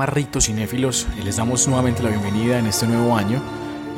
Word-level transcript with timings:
programa 0.00 0.14
Ritos 0.14 0.46
Cinéfilos. 0.46 1.06
Les 1.24 1.36
damos 1.36 1.68
nuevamente 1.68 2.02
la 2.02 2.08
bienvenida 2.08 2.58
en 2.58 2.66
este 2.66 2.86
nuevo 2.86 3.16
año. 3.16 3.42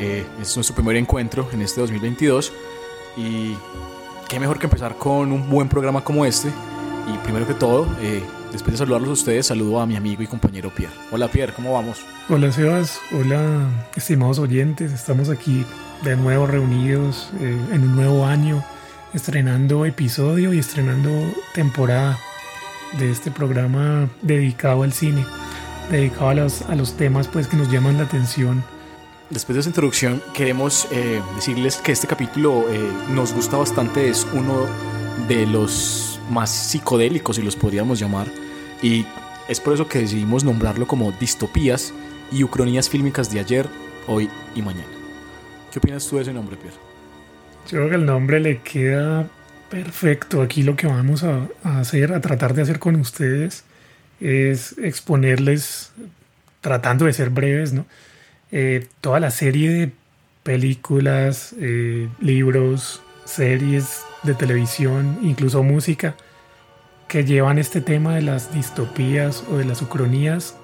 Eh, 0.00 0.26
es 0.40 0.56
nuestro 0.56 0.74
primer 0.74 0.96
encuentro 0.96 1.48
en 1.52 1.62
este 1.62 1.80
2022 1.80 2.52
y 3.16 3.54
qué 4.28 4.40
mejor 4.40 4.58
que 4.58 4.66
empezar 4.66 4.96
con 4.96 5.30
un 5.30 5.48
buen 5.48 5.68
programa 5.68 6.02
como 6.02 6.24
este. 6.24 6.48
Y 7.06 7.16
primero 7.18 7.46
que 7.46 7.54
todo, 7.54 7.86
eh, 8.00 8.20
después 8.50 8.72
de 8.72 8.78
saludarlos 8.78 9.10
a 9.10 9.12
ustedes, 9.12 9.46
saludo 9.46 9.80
a 9.80 9.86
mi 9.86 9.94
amigo 9.94 10.22
y 10.22 10.26
compañero 10.26 10.72
Pierre. 10.74 10.94
Hola 11.12 11.28
Pierre, 11.28 11.52
¿cómo 11.52 11.74
vamos? 11.74 11.98
Hola 12.28 12.50
Sebas, 12.50 12.98
hola 13.12 13.68
estimados 13.94 14.40
oyentes, 14.40 14.92
estamos 14.92 15.28
aquí 15.28 15.64
de 16.02 16.16
nuevo 16.16 16.46
reunidos 16.48 17.30
eh, 17.40 17.56
en 17.72 17.82
un 17.82 17.94
nuevo 17.94 18.26
año, 18.26 18.64
estrenando 19.14 19.86
episodio 19.86 20.52
y 20.52 20.58
estrenando 20.58 21.10
temporada 21.54 22.18
de 22.98 23.10
este 23.10 23.30
programa 23.30 24.08
dedicado 24.20 24.82
al 24.82 24.92
cine, 24.92 25.24
dedicado 25.90 26.30
a 26.30 26.34
los, 26.34 26.62
a 26.62 26.74
los 26.74 26.96
temas 26.96 27.28
pues 27.28 27.46
que 27.46 27.56
nos 27.56 27.70
llaman 27.70 27.98
la 27.98 28.04
atención. 28.04 28.62
Después 29.30 29.54
de 29.54 29.60
esa 29.60 29.70
introducción, 29.70 30.22
queremos 30.34 30.86
eh, 30.90 31.20
decirles 31.34 31.76
que 31.78 31.92
este 31.92 32.06
capítulo 32.06 32.66
eh, 32.70 32.92
nos 33.10 33.32
gusta 33.32 33.56
bastante, 33.56 34.08
es 34.08 34.26
uno 34.32 34.66
de 35.26 35.46
los 35.46 36.20
más 36.30 36.50
psicodélicos, 36.50 37.36
si 37.36 37.42
los 37.42 37.56
podríamos 37.56 37.98
llamar, 37.98 38.26
y 38.82 39.06
es 39.48 39.58
por 39.60 39.72
eso 39.72 39.88
que 39.88 40.00
decidimos 40.00 40.44
nombrarlo 40.44 40.86
como 40.86 41.12
distopías 41.12 41.94
y 42.30 42.44
ucronías 42.44 42.90
fílmicas 42.90 43.32
de 43.32 43.40
ayer, 43.40 43.66
hoy 44.06 44.28
y 44.54 44.60
mañana. 44.60 44.84
¿Qué 45.70 45.78
opinas 45.78 46.06
tú 46.06 46.16
de 46.16 46.22
ese 46.22 46.32
nombre, 46.32 46.56
Pierre? 46.56 46.76
Yo 47.66 47.78
creo 47.78 47.88
que 47.88 47.94
el 47.96 48.04
nombre 48.04 48.38
le 48.38 48.60
queda 48.60 49.26
Perfecto, 49.72 50.42
aquí 50.42 50.62
lo 50.62 50.76
que 50.76 50.86
vamos 50.86 51.24
a, 51.24 51.48
hacer, 51.64 52.12
a 52.12 52.20
tratar 52.20 52.52
de 52.52 52.60
hacer 52.60 52.78
con 52.78 52.94
ustedes, 52.96 53.64
es 54.22 54.76
exponerles, 54.78 55.92
tratando 56.60 57.06
de 57.06 57.12
ser 57.12 57.30
breves, 57.30 57.72
¿no? 57.72 57.86
Eh, 58.52 58.86
toda 59.00 59.18
la 59.18 59.30
serie 59.30 59.70
de 59.70 59.90
películas, 60.42 61.54
eh, 61.58 62.08
libros, 62.20 63.02
series 63.24 64.02
de 64.22 64.34
televisión, 64.34 65.18
incluso 65.22 65.62
música, 65.62 66.14
que 67.08 67.24
llevan 67.24 67.58
este 67.58 67.80
tema 67.80 68.14
de 68.14 68.22
las 68.22 68.54
distopías 68.54 69.44
o 69.50 69.56
de 69.56 69.64
las 69.64 69.82
ucronías 69.82 70.56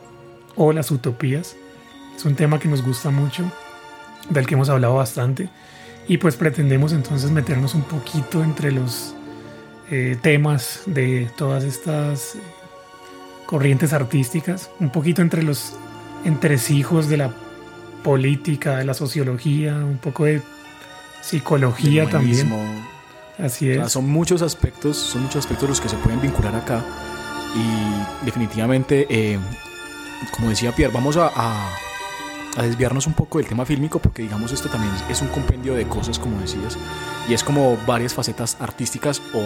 o 0.56 0.72
las 0.72 0.90
utopías. 0.90 1.56
Es 2.16 2.24
un 2.24 2.34
tema 2.34 2.58
que 2.58 2.68
nos 2.68 2.84
gusta 2.84 3.10
mucho, 3.10 3.50
del 4.30 4.46
que 4.46 4.54
hemos 4.54 4.68
hablado 4.68 4.94
bastante. 4.94 5.48
Y 6.06 6.18
pues 6.18 6.36
pretendemos 6.36 6.92
entonces 6.92 7.30
meternos 7.30 7.74
un 7.74 7.82
poquito 7.82 8.42
entre 8.42 8.72
los 8.72 9.14
eh, 9.90 10.16
temas 10.22 10.82
de 10.86 11.30
todas 11.36 11.64
estas 11.64 12.36
corrientes 13.48 13.94
artísticas, 13.94 14.70
un 14.78 14.90
poquito 14.90 15.22
entre 15.22 15.42
los 15.42 15.72
entresijos 16.22 17.08
de 17.08 17.16
la 17.16 17.30
política, 18.04 18.76
de 18.76 18.84
la 18.84 18.92
sociología, 18.92 19.74
un 19.74 19.96
poco 19.96 20.26
de 20.26 20.42
psicología 21.22 22.06
también. 22.10 22.52
Así 23.38 23.70
es. 23.70 23.90
son 23.90 24.06
muchos 24.06 24.42
aspectos, 24.42 24.98
son 24.98 25.22
muchos 25.22 25.36
aspectos 25.36 25.66
los 25.66 25.80
que 25.80 25.88
se 25.88 25.96
pueden 25.96 26.20
vincular 26.20 26.54
acá 26.54 26.84
y 27.54 28.26
definitivamente, 28.26 29.06
eh, 29.08 29.38
como 30.32 30.50
decía 30.50 30.76
Pierre, 30.76 30.92
vamos 30.92 31.16
a 31.16 31.30
a 31.34 31.70
desviarnos 32.62 33.06
un 33.06 33.14
poco 33.14 33.38
del 33.38 33.46
tema 33.46 33.64
fílmico 33.64 33.98
porque 33.98 34.22
digamos 34.22 34.52
esto 34.52 34.68
también 34.68 34.92
es 35.08 35.20
un 35.22 35.28
compendio 35.28 35.74
de 35.74 35.86
cosas 35.86 36.18
como 36.18 36.40
decías 36.40 36.76
y 37.28 37.34
es 37.34 37.44
como 37.44 37.76
varias 37.86 38.14
facetas 38.14 38.56
artísticas 38.60 39.20
o 39.34 39.42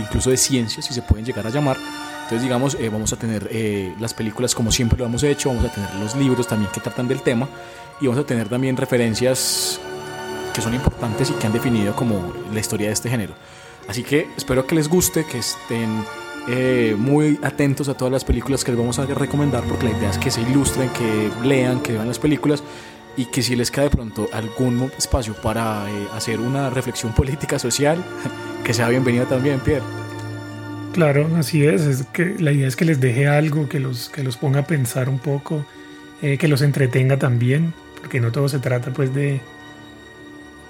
incluso 0.00 0.30
de 0.30 0.36
ciencias 0.36 0.86
si 0.86 0.94
se 0.94 1.02
pueden 1.02 1.24
llegar 1.24 1.46
a 1.46 1.50
llamar. 1.50 1.76
Entonces 2.22 2.42
digamos 2.42 2.76
eh, 2.80 2.88
vamos 2.88 3.12
a 3.12 3.16
tener 3.16 3.48
eh, 3.50 3.94
las 4.00 4.14
películas 4.14 4.54
como 4.54 4.70
siempre 4.70 4.98
lo 4.98 5.06
hemos 5.06 5.22
hecho 5.22 5.48
vamos 5.48 5.64
a 5.64 5.72
tener 5.72 5.94
los 5.96 6.14
libros 6.16 6.46
también 6.46 6.70
que 6.72 6.80
tratan 6.80 7.08
del 7.08 7.22
tema 7.22 7.48
y 8.00 8.06
vamos 8.06 8.22
a 8.22 8.26
tener 8.26 8.48
también 8.48 8.76
referencias 8.76 9.80
que 10.52 10.60
son 10.60 10.74
importantes 10.74 11.30
y 11.30 11.34
que 11.34 11.46
han 11.46 11.52
definido 11.52 11.94
como 11.94 12.32
la 12.52 12.60
historia 12.60 12.88
de 12.88 12.92
este 12.92 13.08
género. 13.08 13.34
Así 13.88 14.02
que 14.02 14.28
espero 14.36 14.66
que 14.66 14.74
les 14.74 14.88
guste 14.88 15.24
que 15.24 15.38
estén 15.38 16.04
eh, 16.52 16.96
muy 16.98 17.38
atentos 17.42 17.88
a 17.88 17.94
todas 17.94 18.10
las 18.10 18.24
películas 18.24 18.64
que 18.64 18.72
les 18.72 18.80
vamos 18.80 18.98
a 18.98 19.06
recomendar 19.06 19.62
porque 19.62 19.86
la 19.86 19.96
idea 19.96 20.10
es 20.10 20.18
que 20.18 20.32
se 20.32 20.40
ilustren, 20.42 20.88
que 20.90 21.30
lean, 21.46 21.80
que 21.80 21.92
vean 21.92 22.08
las 22.08 22.18
películas 22.18 22.64
y 23.16 23.26
que 23.26 23.40
si 23.40 23.54
les 23.54 23.70
queda 23.70 23.84
de 23.84 23.90
pronto 23.90 24.28
algún 24.32 24.90
espacio 24.98 25.34
para 25.34 25.88
eh, 25.88 26.08
hacer 26.12 26.40
una 26.40 26.68
reflexión 26.68 27.12
política 27.14 27.60
social, 27.60 28.04
que 28.64 28.74
sea 28.74 28.88
bienvenida 28.88 29.26
también, 29.26 29.60
Pierre. 29.60 29.84
Claro, 30.92 31.28
así 31.36 31.64
es, 31.64 31.82
es 31.82 32.02
que 32.12 32.34
la 32.40 32.50
idea 32.50 32.66
es 32.66 32.74
que 32.74 32.84
les 32.84 33.00
deje 33.00 33.28
algo, 33.28 33.68
que 33.68 33.78
los, 33.78 34.08
que 34.08 34.24
los 34.24 34.36
ponga 34.36 34.60
a 34.60 34.66
pensar 34.66 35.08
un 35.08 35.20
poco, 35.20 35.64
eh, 36.20 36.36
que 36.36 36.48
los 36.48 36.62
entretenga 36.62 37.16
también, 37.16 37.74
porque 38.00 38.18
no 38.18 38.32
todo 38.32 38.48
se 38.48 38.58
trata 38.58 38.92
pues 38.92 39.14
de, 39.14 39.40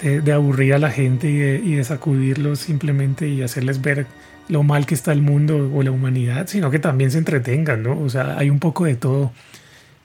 de, 0.02 0.32
aburrir 0.32 0.74
a 0.74 0.78
la 0.78 0.90
gente 0.90 1.30
y 1.30 1.38
de, 1.38 1.62
y 1.64 1.74
de 1.76 1.84
sacudirlos 1.84 2.58
simplemente 2.58 3.28
y 3.28 3.40
hacerles 3.40 3.80
ver 3.80 4.06
lo 4.50 4.62
mal 4.64 4.84
que 4.86 4.94
está 4.94 5.12
el 5.12 5.22
mundo 5.22 5.70
o 5.72 5.82
la 5.82 5.92
humanidad, 5.92 6.46
sino 6.48 6.70
que 6.70 6.78
también 6.78 7.10
se 7.10 7.18
entretengan, 7.18 7.82
¿no? 7.82 8.00
O 8.00 8.08
sea, 8.08 8.36
hay 8.36 8.50
un 8.50 8.58
poco 8.58 8.84
de 8.84 8.96
todo. 8.96 9.32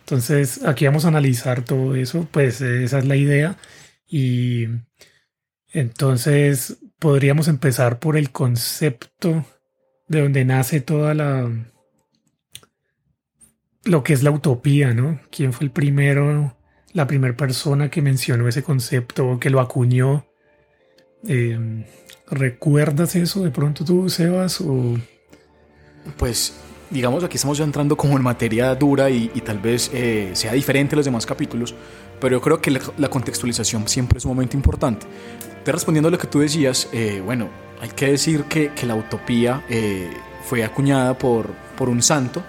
Entonces, 0.01 0.63
aquí 0.65 0.85
vamos 0.85 1.05
a 1.05 1.07
analizar 1.09 1.63
todo 1.63 1.95
eso, 1.95 2.27
pues 2.31 2.61
esa 2.61 2.99
es 2.99 3.05
la 3.05 3.15
idea. 3.15 3.57
Y 4.07 4.67
entonces 5.73 6.77
podríamos 6.99 7.47
empezar 7.47 7.99
por 7.99 8.17
el 8.17 8.31
concepto 8.31 9.45
de 10.07 10.21
donde 10.21 10.45
nace 10.45 10.79
toda 10.79 11.15
la... 11.15 11.51
lo 13.83 14.03
que 14.03 14.13
es 14.13 14.21
la 14.21 14.31
utopía, 14.31 14.93
¿no? 14.93 15.19
¿Quién 15.31 15.53
fue 15.53 15.65
el 15.65 15.71
primero, 15.71 16.55
la 16.93 17.07
primera 17.07 17.35
persona 17.35 17.89
que 17.89 18.03
mencionó 18.03 18.47
ese 18.47 18.61
concepto 18.63 19.27
o 19.27 19.39
que 19.39 19.49
lo 19.49 19.59
acuñó? 19.59 20.27
Eh, 21.27 21.85
¿Recuerdas 22.29 23.15
eso 23.15 23.43
de 23.43 23.51
pronto 23.51 23.85
tú, 23.85 24.09
Sebas? 24.09 24.61
O... 24.61 24.95
Pues 26.17 26.53
digamos, 26.89 27.23
aquí 27.23 27.35
estamos 27.35 27.57
ya 27.57 27.63
entrando 27.63 27.95
como 27.95 28.17
en 28.17 28.23
materia 28.23 28.73
dura 28.75 29.09
y, 29.09 29.27
tal 29.43 29.59
vez 29.59 29.89
eh, 29.93 30.31
sea 30.33 30.53
diferente 30.53 30.95
a 30.95 30.97
los 30.97 31.05
demás 31.05 31.25
capítulos, 31.25 31.75
pero 32.19 32.37
yo 32.37 32.41
creo 32.41 32.61
que 32.61 32.71
la, 32.71 33.09
contextualización 33.09 33.87
siempre 33.87 34.17
es 34.17 34.25
un 34.25 34.31
momento 34.31 34.55
importante. 34.55 35.05
Te 35.63 35.71
respondiendo 35.71 36.07
a 36.07 36.11
lo 36.11 36.17
que 36.17 36.27
tú 36.27 36.39
decías, 36.39 36.87
eh, 36.93 37.21
bueno, 37.23 37.49
hay 37.81 37.89
que 37.89 38.11
decir 38.11 38.43
que, 38.43 38.71
que 38.73 38.85
la 38.85 38.95
utopía 38.95 39.63
eh, 39.69 40.09
fue 40.43 40.63
acuñada 40.63 41.17
por, 41.17 41.49
por 41.77 41.89
un 41.89 42.01
santo. 42.01 42.43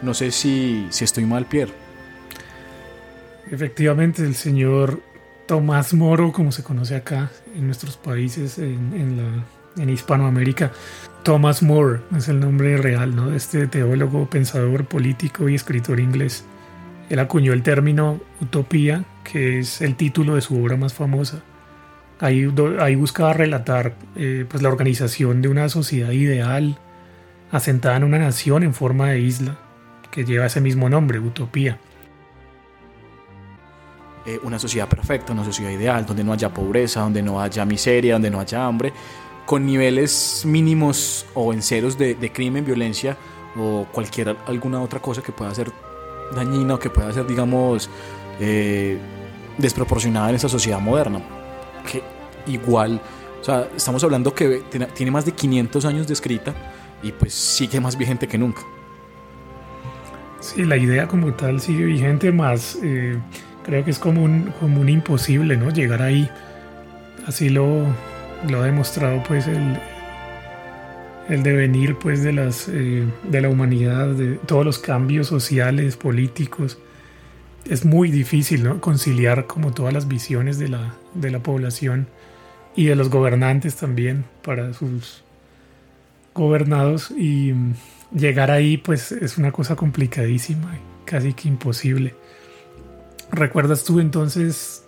No 0.00 0.14
sé 0.14 0.32
si, 0.32 0.86
si 0.90 1.04
estoy 1.04 1.24
mal, 1.24 1.46
Pierre. 1.46 1.72
Efectivamente, 3.50 4.22
el 4.22 4.34
señor 4.34 5.00
Tomás 5.46 5.94
Moro, 5.94 6.32
como 6.32 6.52
se 6.52 6.62
conoce 6.62 6.96
acá 6.96 7.30
en 7.54 7.66
nuestros 7.66 7.96
países, 7.96 8.58
en, 8.58 9.44
en 9.76 9.90
Hispanoamérica. 9.90 10.72
Thomas 11.22 11.62
More 11.62 12.00
es 12.16 12.28
el 12.28 12.40
nombre 12.40 12.76
real 12.76 13.14
¿no? 13.14 13.30
de 13.30 13.36
este 13.36 13.66
teólogo, 13.66 14.28
pensador 14.28 14.86
político 14.86 15.48
y 15.48 15.54
escritor 15.54 16.00
inglés. 16.00 16.44
Él 17.10 17.18
acuñó 17.18 17.52
el 17.52 17.62
término 17.62 18.20
utopía, 18.40 19.04
que 19.24 19.60
es 19.60 19.80
el 19.82 19.96
título 19.96 20.34
de 20.34 20.40
su 20.40 20.60
obra 20.60 20.76
más 20.76 20.94
famosa. 20.94 21.42
Ahí, 22.20 22.52
ahí 22.80 22.94
buscaba 22.94 23.32
relatar 23.32 23.94
eh, 24.16 24.46
pues 24.48 24.62
la 24.62 24.68
organización 24.68 25.42
de 25.42 25.48
una 25.48 25.68
sociedad 25.68 26.12
ideal 26.12 26.78
asentada 27.50 27.96
en 27.96 28.04
una 28.04 28.18
nación 28.18 28.62
en 28.62 28.74
forma 28.74 29.10
de 29.10 29.20
isla, 29.20 29.58
que 30.10 30.24
lleva 30.24 30.46
ese 30.46 30.60
mismo 30.60 30.88
nombre, 30.88 31.18
utopía. 31.18 31.78
Eh, 34.24 34.38
una 34.44 34.56
sociedad 34.56 34.88
perfecta, 34.88 35.32
una 35.32 35.44
sociedad 35.44 35.70
ideal, 35.70 36.06
donde 36.06 36.22
no 36.22 36.32
haya 36.32 36.48
pobreza, 36.54 37.00
donde 37.00 37.22
no 37.22 37.40
haya 37.40 37.64
miseria, 37.64 38.12
donde 38.12 38.30
no 38.30 38.38
haya 38.38 38.64
hambre, 38.64 38.92
con 39.44 39.66
niveles 39.66 40.44
mínimos 40.46 41.26
o 41.34 41.52
en 41.52 41.60
ceros 41.60 41.98
de, 41.98 42.32
crimen, 42.32 42.64
violencia 42.64 43.16
o 43.56 43.84
cualquier 43.90 44.36
alguna 44.46 44.80
otra 44.80 45.00
cosa 45.00 45.22
que 45.22 45.32
pueda 45.32 45.52
ser 45.52 45.72
dañina 46.36 46.74
o 46.74 46.78
que 46.78 46.88
pueda 46.88 47.12
ser, 47.12 47.26
digamos, 47.26 47.90
eh, 48.38 48.96
desproporcionada 49.58 50.30
en 50.30 50.36
esa 50.36 50.48
sociedad 50.48 50.78
moderna. 50.78 51.20
Que 51.90 52.00
igual, 52.46 53.00
o 53.40 53.44
sea, 53.44 53.68
estamos 53.76 54.04
hablando 54.04 54.32
que 54.32 54.62
tiene 54.94 55.10
más 55.10 55.24
de 55.24 55.32
500 55.32 55.84
años 55.84 56.06
de 56.06 56.12
escrita 56.12 56.54
y 57.02 57.10
pues 57.10 57.34
sigue 57.34 57.80
más 57.80 57.98
vigente 57.98 58.28
que 58.28 58.38
nunca. 58.38 58.62
Sí, 60.38 60.64
la 60.64 60.76
idea 60.76 61.08
como 61.08 61.34
tal 61.34 61.60
sigue 61.60 61.84
vigente 61.84 62.30
más... 62.30 62.78
Eh, 62.84 63.18
creo 63.64 63.84
que 63.84 63.90
es 63.90 63.98
como 63.98 64.22
un, 64.22 64.52
como 64.60 64.80
un 64.80 64.88
imposible, 64.88 65.56
¿no? 65.56 65.70
Llegar 65.70 66.02
ahí. 66.02 66.28
Así 67.26 67.48
lo, 67.48 67.86
lo 68.48 68.62
ha 68.62 68.66
demostrado 68.66 69.22
pues 69.22 69.46
el, 69.46 69.78
el 71.28 71.42
devenir 71.42 71.96
pues 71.96 72.22
de, 72.22 72.32
las, 72.32 72.68
eh, 72.68 73.06
de 73.22 73.40
la 73.40 73.48
humanidad, 73.48 74.08
de 74.08 74.36
todos 74.46 74.64
los 74.64 74.78
cambios 74.78 75.28
sociales, 75.28 75.96
políticos. 75.96 76.78
Es 77.64 77.84
muy 77.84 78.10
difícil 78.10 78.64
¿no? 78.64 78.80
conciliar 78.80 79.46
como 79.46 79.72
todas 79.72 79.94
las 79.94 80.08
visiones 80.08 80.58
de 80.58 80.68
la, 80.68 80.94
de 81.14 81.30
la 81.30 81.40
población 81.40 82.08
y 82.74 82.86
de 82.86 82.96
los 82.96 83.08
gobernantes 83.08 83.76
también 83.76 84.24
para 84.42 84.72
sus 84.72 85.22
gobernados 86.34 87.10
y 87.10 87.54
llegar 88.12 88.50
ahí 88.50 88.78
pues 88.78 89.12
es 89.12 89.38
una 89.38 89.52
cosa 89.52 89.76
complicadísima 89.76 90.76
casi 91.04 91.34
que 91.34 91.48
imposible. 91.48 92.14
¿Recuerdas 93.32 93.82
tú 93.84 93.98
entonces 93.98 94.84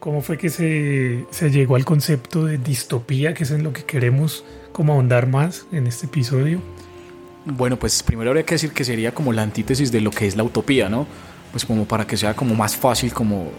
cómo 0.00 0.22
fue 0.22 0.38
que 0.38 0.48
se, 0.48 1.26
se, 1.30 1.50
llegó 1.50 1.76
al 1.76 1.84
concepto 1.84 2.46
de 2.46 2.56
distopía, 2.56 3.34
que 3.34 3.44
es 3.44 3.50
en 3.50 3.62
lo 3.62 3.74
que 3.74 3.84
queremos 3.84 4.42
como 4.72 4.94
ahondar 4.94 5.28
más 5.28 5.66
en 5.70 5.86
este 5.86 6.06
episodio? 6.06 6.62
Bueno, 7.44 7.78
pues 7.78 8.02
primero 8.02 8.30
habría 8.30 8.46
que 8.46 8.54
decir 8.54 8.72
que 8.72 8.84
sería 8.84 9.12
como 9.12 9.34
la 9.34 9.42
antítesis 9.42 9.92
de 9.92 10.00
lo 10.00 10.10
que 10.10 10.26
es 10.26 10.34
la 10.34 10.44
utopía, 10.44 10.88
¿no? 10.88 11.06
Pues 11.50 11.66
como 11.66 11.84
para 11.84 12.06
que 12.06 12.16
sea 12.16 12.34
como 12.34 12.54
más 12.54 12.74
fácil 12.74 13.12
como 13.12 13.50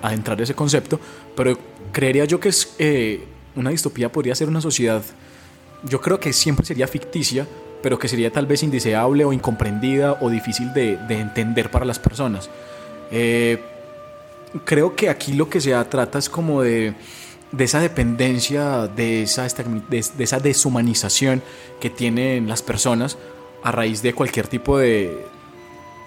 adentrar 0.00 0.40
ese 0.40 0.54
concepto, 0.54 0.98
pero 1.36 1.58
creería 1.92 2.24
yo 2.24 2.40
que 2.40 2.48
es 2.48 2.74
eh, 2.78 3.22
una 3.54 3.68
distopía 3.68 4.10
podría 4.10 4.34
ser 4.34 4.48
una 4.48 4.62
sociedad, 4.62 5.02
yo 5.84 6.00
creo 6.00 6.18
que 6.18 6.32
siempre 6.32 6.64
sería 6.64 6.88
ficticia, 6.88 7.46
pero 7.82 7.98
que 7.98 8.08
sería 8.08 8.32
tal 8.32 8.46
vez 8.46 8.62
indeseable 8.62 9.26
o 9.26 9.32
incomprendida 9.34 10.16
o 10.22 10.30
difícil 10.30 10.72
de 10.72 10.96
entender 11.10 11.70
para 11.70 11.84
las 11.84 11.98
personas. 11.98 12.48
Eh, 13.10 13.58
creo 14.64 14.94
que 14.94 15.08
aquí 15.08 15.32
lo 15.32 15.48
que 15.48 15.60
se 15.60 15.72
trata 15.84 16.18
es 16.18 16.28
como 16.28 16.62
de, 16.62 16.94
de 17.52 17.64
esa 17.64 17.80
dependencia, 17.80 18.86
de 18.86 19.22
esa, 19.22 19.46
de, 19.46 20.04
esa 20.18 20.40
deshumanización 20.40 21.42
que 21.80 21.90
tienen 21.90 22.48
las 22.48 22.62
personas 22.62 23.18
a 23.62 23.72
raíz 23.72 24.02
de 24.02 24.12
cualquier 24.12 24.46
tipo 24.46 24.78
de, 24.78 25.26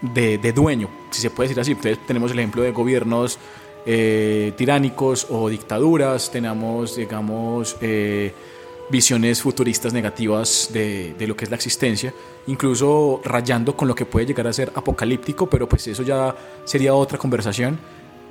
de, 0.01 0.53
dueño, 0.53 0.89
si 1.11 1.21
se 1.21 1.29
puede 1.29 1.50
decir 1.50 1.61
así. 1.61 1.71
Entonces 1.71 2.00
tenemos 2.07 2.31
el 2.31 2.39
ejemplo 2.39 2.63
de 2.63 2.71
gobiernos 2.71 3.38
eh, 3.85 4.53
tiránicos 4.56 5.27
o 5.29 5.49
dictaduras, 5.49 6.31
tenemos, 6.31 6.95
digamos, 6.95 7.77
eh, 7.81 8.33
visiones 8.94 9.42
futuristas 9.42 9.92
negativas 9.92 10.69
de, 10.72 11.16
de, 11.18 11.25
lo 11.25 11.36
que 11.36 11.45
es 11.45 11.50
la 11.50 11.56
existencia, 11.56 12.13
incluso 12.45 13.22
rayando 13.25 13.75
con 13.75 13.88
lo 13.88 13.95
que 13.95 14.06
puede 14.06 14.28
llegar 14.28 14.45
a 14.45 14.54
ser 14.54 14.72
apocalíptico, 14.75 15.50
pero 15.50 15.68
pues 15.68 15.88
eso 15.88 16.04
ya 16.04 16.36
sería 16.63 16.94
otra 16.94 17.18
conversación, 17.18 17.80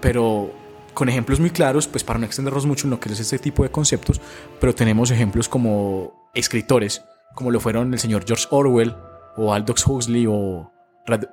pero 0.01 0.53
con 0.95 1.09
ejemplos 1.09 1.41
muy 1.41 1.51
claros, 1.51 1.89
pues 1.89 2.05
para 2.05 2.21
no 2.21 2.27
extendernos 2.27 2.65
mucho 2.65 2.87
en 2.87 2.93
lo 2.93 3.01
que 3.01 3.11
es 3.11 3.19
este 3.19 3.41
tipo 3.41 3.65
de 3.65 3.73
conceptos, 3.73 4.21
pero 4.61 4.73
tenemos 4.73 5.11
ejemplos 5.11 5.49
como 5.49 6.31
escritores, 6.33 7.03
como 7.35 7.51
lo 7.51 7.59
fueron 7.59 7.93
el 7.93 7.99
señor 7.99 8.25
George 8.25 8.47
Orwell, 8.51 8.95
o 9.37 9.53
Aldous 9.53 9.85
Huxley, 9.85 10.27
o, 10.29 10.71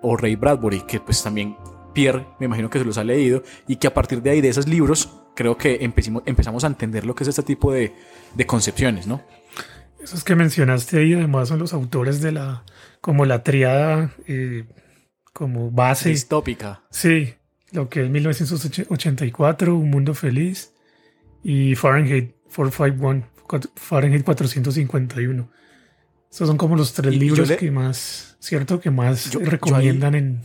o 0.01 0.17
Ray 0.17 0.37
Bradbury, 0.37 0.81
que 0.81 0.99
pues 0.99 1.21
también 1.21 1.55
Pierre, 1.93 2.25
me 2.39 2.45
imagino 2.45 2.69
que 2.69 2.79
se 2.79 2.85
los 2.85 2.97
ha 2.97 3.03
leído, 3.03 3.43
y 3.67 3.77
que 3.77 3.87
a 3.87 3.93
partir 3.93 4.21
de 4.21 4.31
ahí, 4.31 4.41
de 4.41 4.49
esos 4.49 4.67
libros, 4.67 5.09
creo 5.35 5.57
que 5.57 5.79
empezamos 5.81 6.63
a 6.63 6.67
entender 6.67 7.05
lo 7.05 7.15
que 7.15 7.23
es 7.23 7.29
este 7.29 7.43
tipo 7.43 7.71
de, 7.71 7.93
de 8.35 8.45
concepciones, 8.45 9.07
¿no? 9.07 9.23
Esos 10.01 10.23
que 10.23 10.35
mencionaste 10.35 10.99
ahí 10.99 11.13
además 11.13 11.49
son 11.49 11.59
los 11.59 11.73
autores 11.73 12.21
de 12.21 12.31
la, 12.31 12.63
como 13.01 13.25
la 13.25 13.43
triada, 13.43 14.13
eh, 14.27 14.65
como 15.33 15.71
base. 15.71 16.09
Distópica. 16.09 16.83
Sí, 16.89 17.33
lo 17.71 17.89
que 17.89 18.03
es 18.03 18.09
1984, 18.09 19.75
Un 19.75 19.89
Mundo 19.89 20.13
Feliz 20.13 20.73
y 21.43 21.75
Fahrenheit 21.75 22.33
451, 22.55 23.27
Fahrenheit 23.75 24.23
451. 24.23 25.51
Esos 26.31 26.47
son 26.47 26.57
como 26.57 26.75
los 26.75 26.93
tres 26.93 27.15
libros 27.15 27.51
que 27.51 27.71
más, 27.71 28.37
¿cierto? 28.39 28.79
Que 28.79 28.91
más 28.91 29.33
recomiendan 29.33 30.15
en, 30.15 30.41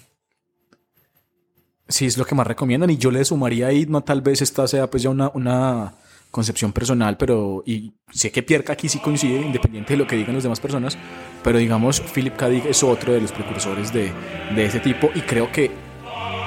Sí, 1.89 2.07
es 2.07 2.17
lo 2.17 2.25
que 2.25 2.35
más 2.35 2.47
recomiendan 2.47 2.91
y 2.91 2.97
yo 2.97 3.11
le 3.11 3.25
sumaría 3.25 3.67
ahí, 3.67 3.87
no 3.87 4.03
tal 4.03 4.23
vez 4.23 4.41
esta 4.41 4.67
sea 4.67 4.89
pues 4.91 5.03
ya 5.03 5.11
una, 5.11 5.31
una 5.35 5.95
concepción 6.31 6.73
personal, 6.73 7.17
pero 7.17 7.63
y 7.67 7.93
sé 8.11 8.33
que 8.33 8.43
Pierre 8.43 8.65
aquí 8.73 8.89
sí 8.89 8.99
coincide, 8.99 9.41
independiente 9.41 9.93
de 9.93 9.99
lo 9.99 10.07
que 10.07 10.17
digan 10.17 10.35
las 10.35 10.43
demás 10.43 10.61
personas, 10.61 10.97
pero 11.43 11.59
digamos 11.59 12.01
Philip 12.01 12.37
K. 12.37 12.49
Dick 12.49 12.67
es 12.67 12.83
otro 12.83 13.13
de 13.13 13.21
los 13.21 13.33
precursores 13.33 13.93
de, 13.93 14.13
de 14.55 14.65
ese 14.65 14.81
tipo 14.81 15.11
y 15.15 15.21
creo 15.21 15.53
que 15.53 15.71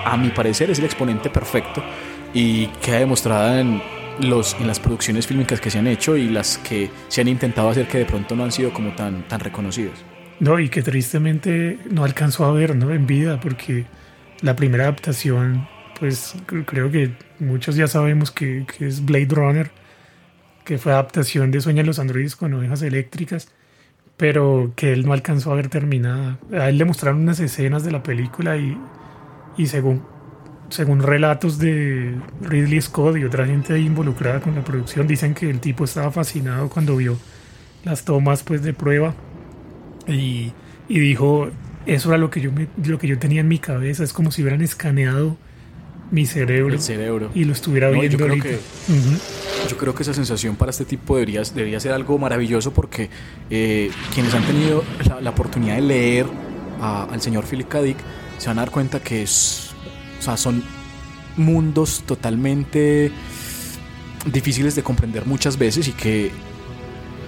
a 0.05 0.17
mi 0.17 0.29
parecer 0.29 0.71
es 0.71 0.79
el 0.79 0.85
exponente 0.85 1.29
perfecto 1.29 1.83
y 2.33 2.67
queda 2.81 2.99
demostrada 2.99 3.59
en, 3.59 3.81
los, 4.19 4.55
en 4.59 4.67
las 4.67 4.79
producciones 4.79 5.27
fílmicas 5.27 5.61
que 5.61 5.69
se 5.69 5.79
han 5.79 5.87
hecho 5.87 6.17
y 6.17 6.29
las 6.29 6.57
que 6.57 6.89
se 7.07 7.21
han 7.21 7.27
intentado 7.27 7.69
hacer 7.69 7.87
que 7.87 7.99
de 7.99 8.05
pronto 8.05 8.35
no 8.35 8.43
han 8.43 8.51
sido 8.51 8.73
como 8.73 8.93
tan, 8.95 9.27
tan 9.27 9.39
reconocidas. 9.39 10.03
No, 10.39 10.59
y 10.59 10.69
que 10.69 10.81
tristemente 10.81 11.79
no 11.89 12.03
alcanzó 12.03 12.45
a 12.45 12.51
ver 12.51 12.75
¿no? 12.75 12.91
en 12.91 13.07
vida 13.07 13.39
porque 13.39 13.85
la 14.41 14.55
primera 14.55 14.83
adaptación, 14.83 15.67
pues 15.99 16.35
creo 16.65 16.91
que 16.91 17.11
muchos 17.39 17.75
ya 17.75 17.87
sabemos 17.87 18.31
que, 18.31 18.65
es 18.79 19.03
Blade 19.05 19.29
Runner, 19.29 19.71
que 20.63 20.77
fue 20.77 20.91
adaptación 20.91 21.51
de 21.51 21.61
Sueñan 21.61 21.85
los 21.85 21.99
androides 21.99 22.35
con 22.35 22.53
ovejas 22.53 22.81
eléctricas, 22.81 23.49
pero 24.17 24.73
que 24.75 24.93
él 24.93 25.05
no 25.05 25.13
alcanzó 25.13 25.51
a 25.51 25.55
ver 25.55 25.69
terminada. 25.69 26.39
A 26.51 26.69
él 26.69 26.77
le 26.77 26.85
mostraron 26.85 27.21
unas 27.21 27.39
escenas 27.39 27.83
de 27.83 27.91
la 27.91 28.03
película 28.03 28.57
y, 28.57 28.77
y 29.57 29.67
según, 29.67 30.03
según 30.69 31.01
relatos 31.01 31.57
de 31.59 32.15
Ridley 32.41 32.81
Scott 32.81 33.17
y 33.17 33.23
otra 33.23 33.45
gente 33.45 33.79
involucrada 33.79 34.39
con 34.41 34.55
la 34.55 34.63
producción, 34.63 35.07
dicen 35.07 35.33
que 35.33 35.49
el 35.49 35.59
tipo 35.59 35.85
estaba 35.85 36.11
fascinado 36.11 36.69
cuando 36.69 36.95
vio 36.95 37.17
las 37.83 38.03
tomas 38.03 38.43
pues, 38.43 38.61
de 38.63 38.73
prueba 38.73 39.13
y, 40.07 40.51
y 40.89 40.99
dijo, 40.99 41.49
eso 41.87 42.09
era 42.09 42.17
lo 42.17 42.29
que 42.29 42.41
yo 42.41 42.51
lo 42.85 42.99
que 42.99 43.07
yo 43.07 43.17
tenía 43.17 43.41
en 43.41 43.47
mi 43.47 43.59
cabeza 43.59 44.03
es 44.03 44.13
como 44.13 44.31
si 44.31 44.41
hubieran 44.41 44.61
escaneado 44.61 45.37
mi 46.11 46.25
cerebro, 46.25 46.79
cerebro. 46.79 47.31
y 47.33 47.43
lo 47.43 47.53
estuviera 47.53 47.89
viendo 47.89 48.17
yo 48.17 48.25
creo 48.25 48.41
que 48.41 48.59
yo 49.69 49.77
creo 49.77 49.95
que 49.95 50.03
esa 50.03 50.13
sensación 50.13 50.55
para 50.55 50.71
este 50.71 50.85
tipo 50.85 51.15
debería, 51.15 51.41
debería 51.53 51.79
ser 51.79 51.91
algo 51.91 52.17
maravilloso 52.17 52.71
porque 52.71 53.09
eh, 53.49 53.91
quienes 54.13 54.33
han 54.33 54.43
tenido 54.43 54.83
la, 55.21 55.29
oportunidad 55.29 55.75
de 55.75 55.81
leer 55.81 56.25
al 56.79 57.21
señor 57.21 57.45
Philip 57.45 57.67
K. 57.67 57.81
Dick 57.81 57.97
se 58.37 58.47
van 58.47 58.59
a 58.59 58.61
dar 58.61 58.71
cuenta 58.71 59.01
que 59.01 59.23
es, 59.23 59.71
o 60.19 60.21
sea, 60.21 60.37
son 60.37 60.63
mundos 61.35 62.03
totalmente 62.05 63.11
difíciles 64.31 64.75
de 64.75 64.83
comprender 64.83 65.25
muchas 65.25 65.57
veces 65.57 65.87
y 65.87 65.91
que 65.91 66.31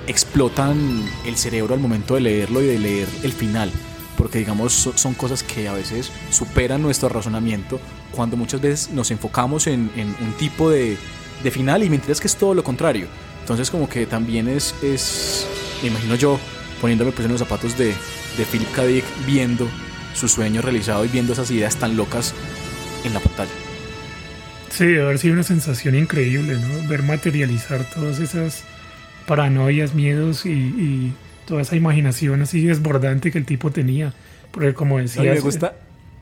explotan 0.08 1.04
el 1.26 1.36
cerebro 1.36 1.74
al 1.74 1.82
momento 1.82 2.16
de 2.16 2.22
leerlo 2.22 2.62
y 2.62 2.68
de 2.68 2.80
leer 2.80 3.08
el 3.24 3.34
final 3.34 3.72
porque 4.20 4.40
digamos 4.40 4.90
son 4.96 5.14
cosas 5.14 5.44
que 5.44 5.70
a 5.70 5.74
veces 5.74 6.12
superan 6.30 6.82
nuestro 6.82 7.08
razonamiento 7.08 7.80
cuando 8.12 8.36
muchas 8.36 8.60
veces 8.60 8.92
nos 8.92 9.12
enfocamos 9.12 9.66
en, 9.66 9.90
un 9.96 10.34
tipo 10.38 10.70
de, 10.70 10.98
de, 11.42 11.52
final 11.52 11.84
y 11.84 11.90
mentiras 11.90 12.20
que 12.20 12.28
es 12.28 12.36
todo 12.36 12.54
lo 12.54 12.62
contrario. 12.62 13.08
Entonces 13.40 13.72
como 13.72 13.88
que 13.88 14.06
también 14.06 14.50
es, 14.50 14.76
es 14.84 15.48
me 15.82 15.88
imagino 15.88 16.16
yo 16.16 16.38
poniéndome 16.82 17.14
pues 17.14 17.26
en 17.26 17.32
los 17.32 17.40
zapatos 17.40 17.78
de, 17.78 17.94
de 18.38 18.46
Philip 18.46 18.70
K. 18.74 18.84
Dick 18.84 19.06
viendo 19.26 19.70
su 20.14 20.28
sueño 20.28 20.62
realizado 20.62 21.06
y 21.06 21.08
viendo 21.08 21.32
esas 21.32 21.50
ideas 21.50 21.78
tan 21.78 21.96
locas 21.96 22.34
en 23.06 23.14
la 23.14 23.22
pantalla. 23.22 23.52
Sí, 24.70 24.86
debe 24.86 25.04
haber 25.04 25.20
sido 25.20 25.36
una 25.36 25.44
sensación 25.44 25.96
increíble, 25.96 26.58
¿no? 26.58 26.90
Ver 26.90 27.04
materializar 27.04 27.90
todas 27.90 28.20
esas 28.20 28.64
paranoias, 29.26 29.94
miedos 29.94 30.46
y 30.46 31.14
toda 31.50 31.64
esa 31.64 31.76
imaginación 31.76 32.44
así 32.44 32.64
desbordante 32.64 33.32
que 33.32 33.40
el 33.40 33.46
tipo 33.46 33.72
tenía. 33.72 34.14
Porque 34.52 34.74
como 34.76 35.00
decía 35.00 35.34
me 35.34 35.40
gusta, 35.40 35.76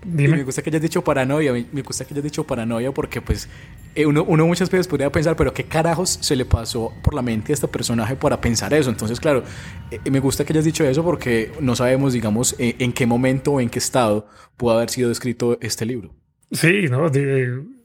me 0.05 0.43
gusta 0.43 0.61
que 0.61 0.69
hayas 0.69 0.81
dicho 0.81 1.03
paranoia, 1.03 1.51
me 1.51 1.81
gusta 1.81 2.05
que 2.05 2.13
hayas 2.13 2.23
dicho 2.23 2.45
paranoia 2.45 2.93
porque 2.93 3.21
pues 3.21 3.49
eh, 3.93 4.05
uno, 4.05 4.23
uno, 4.23 4.47
muchas 4.47 4.71
veces 4.71 4.87
podría 4.87 5.11
pensar, 5.11 5.35
pero 5.35 5.53
qué 5.53 5.65
carajos 5.65 6.17
se 6.21 6.35
le 6.35 6.45
pasó 6.45 6.93
por 7.03 7.13
la 7.13 7.21
mente 7.21 7.51
a 7.51 7.55
este 7.55 7.67
personaje 7.67 8.15
para 8.15 8.39
pensar 8.39 8.73
eso. 8.73 8.89
Entonces, 8.89 9.19
claro, 9.19 9.43
eh, 9.91 9.99
me 10.09 10.21
gusta 10.21 10.45
que 10.45 10.53
hayas 10.53 10.65
dicho 10.65 10.85
eso 10.85 11.03
porque 11.03 11.51
no 11.59 11.75
sabemos, 11.75 12.13
digamos, 12.13 12.55
en, 12.57 12.75
en 12.79 12.93
qué 12.93 13.05
momento 13.05 13.51
o 13.53 13.59
en 13.59 13.69
qué 13.69 13.79
estado 13.79 14.27
pudo 14.55 14.77
haber 14.77 14.89
sido 14.89 15.11
escrito 15.11 15.57
este 15.61 15.85
libro. 15.85 16.15
Sí, 16.51 16.87
¿no? 16.89 17.11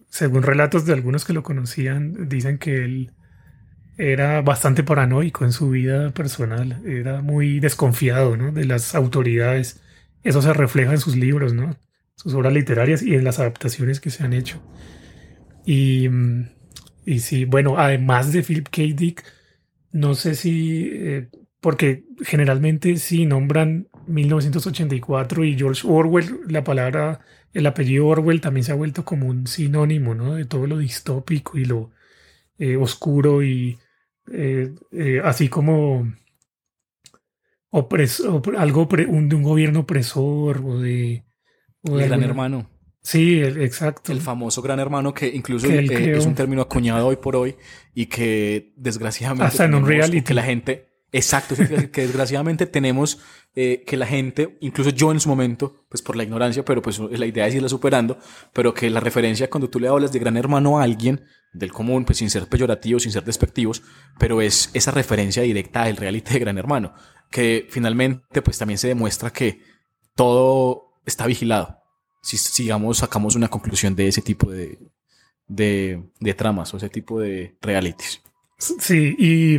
según 0.08 0.42
relatos 0.42 0.84
de 0.84 0.92
algunos 0.92 1.24
que 1.24 1.32
lo 1.32 1.42
conocían, 1.42 2.28
dicen 2.28 2.58
que 2.58 2.84
él 2.84 3.12
era 4.10 4.42
bastante 4.42 4.82
paranoico 4.82 5.44
en 5.44 5.52
su 5.52 5.70
vida 5.70 6.10
personal, 6.10 6.82
era 6.84 7.22
muy 7.22 7.60
desconfiado 7.60 8.36
¿no? 8.36 8.50
de 8.50 8.64
las 8.64 8.94
autoridades. 8.96 9.80
Eso 10.24 10.42
se 10.42 10.52
refleja 10.52 10.92
en 10.92 10.98
sus 10.98 11.16
libros, 11.16 11.54
¿no? 11.54 11.76
sus 12.16 12.34
obras 12.34 12.52
literarias 12.52 13.02
y 13.02 13.14
en 13.14 13.24
las 13.24 13.38
adaptaciones 13.38 14.00
que 14.00 14.10
se 14.10 14.24
han 14.24 14.32
hecho. 14.32 14.60
Y, 15.64 16.08
y 17.04 17.20
sí, 17.20 17.44
bueno, 17.44 17.78
además 17.78 18.32
de 18.32 18.42
Philip 18.42 18.68
K. 18.68 18.82
Dick, 18.94 19.24
no 19.92 20.14
sé 20.14 20.34
si, 20.34 20.88
eh, 20.92 21.28
porque 21.60 22.04
generalmente 22.22 22.96
si 22.96 23.24
nombran 23.24 23.88
1984 24.08 25.44
y 25.44 25.56
George 25.56 25.86
Orwell, 25.88 26.40
la 26.48 26.64
palabra, 26.64 27.20
el 27.52 27.66
apellido 27.66 28.08
Orwell 28.08 28.40
también 28.40 28.64
se 28.64 28.72
ha 28.72 28.76
vuelto 28.76 29.04
como 29.04 29.28
un 29.28 29.46
sinónimo, 29.46 30.14
¿no? 30.14 30.34
De 30.34 30.44
todo 30.44 30.66
lo 30.66 30.78
distópico 30.78 31.56
y 31.56 31.66
lo 31.66 31.92
eh, 32.58 32.76
oscuro 32.76 33.42
y 33.42 33.78
eh, 34.30 34.74
eh, 34.92 35.20
así 35.24 35.48
como 35.48 36.12
algo 37.70 38.86
de 38.86 39.06
un 39.06 39.42
gobierno 39.42 39.80
opresor 39.80 40.62
o 40.64 40.78
de... 40.80 41.24
el 41.84 42.08
gran 42.08 42.22
hermano. 42.22 42.70
Sí, 43.02 43.42
exacto. 43.42 44.12
El 44.12 44.20
famoso 44.20 44.62
gran 44.62 44.78
hermano 44.78 45.12
que 45.12 45.26
incluso 45.26 45.66
es 45.68 46.26
un 46.26 46.34
término 46.34 46.62
acuñado 46.62 47.08
hoy 47.08 47.16
por 47.16 47.34
hoy 47.34 47.56
y 47.94 48.06
que 48.06 48.72
desgraciadamente... 48.76 49.46
Hasta 49.46 49.64
en 49.64 49.74
un 49.74 49.86
reality. 49.86 50.22
Que 50.22 50.34
la 50.34 50.42
gente 50.44 50.92
Exacto, 51.12 51.54
que 51.56 52.00
desgraciadamente 52.02 52.64
tenemos 52.64 53.20
eh, 53.54 53.84
que 53.86 53.98
la 53.98 54.06
gente, 54.06 54.56
incluso 54.62 54.88
yo 54.88 55.12
en 55.12 55.20
su 55.20 55.28
momento, 55.28 55.84
pues 55.90 56.00
por 56.00 56.16
la 56.16 56.22
ignorancia, 56.22 56.64
pero 56.64 56.80
pues 56.80 56.98
la 56.98 57.26
idea 57.26 57.46
es 57.46 57.54
irla 57.54 57.68
superando, 57.68 58.18
pero 58.54 58.72
que 58.72 58.88
la 58.88 58.98
referencia 58.98 59.50
cuando 59.50 59.68
tú 59.68 59.78
le 59.78 59.88
hablas 59.88 60.10
de 60.10 60.18
gran 60.18 60.38
hermano 60.38 60.80
a 60.80 60.84
alguien 60.84 61.22
del 61.52 61.72
común, 61.72 62.04
pues 62.04 62.18
sin 62.18 62.30
ser 62.30 62.46
peyorativos, 62.46 63.02
sin 63.02 63.12
ser 63.12 63.24
despectivos, 63.24 63.82
pero 64.18 64.40
es 64.40 64.70
esa 64.74 64.90
referencia 64.90 65.42
directa 65.42 65.84
del 65.84 65.96
reality 65.96 66.32
de 66.32 66.38
gran 66.38 66.58
hermano, 66.58 66.94
que 67.30 67.66
finalmente 67.70 68.42
pues 68.42 68.58
también 68.58 68.78
se 68.78 68.88
demuestra 68.88 69.30
que 69.32 69.60
todo 70.14 71.00
está 71.04 71.26
vigilado. 71.26 71.78
Si 72.22 72.36
sigamos, 72.38 72.98
sacamos 72.98 73.34
una 73.34 73.48
conclusión 73.48 73.96
de 73.96 74.08
ese 74.08 74.22
tipo 74.22 74.50
de, 74.50 74.78
de, 75.46 76.02
de 76.20 76.34
tramas 76.34 76.72
o 76.72 76.76
ese 76.76 76.88
tipo 76.88 77.20
de 77.20 77.56
realities. 77.60 78.22
Sí, 78.58 79.16
y 79.18 79.58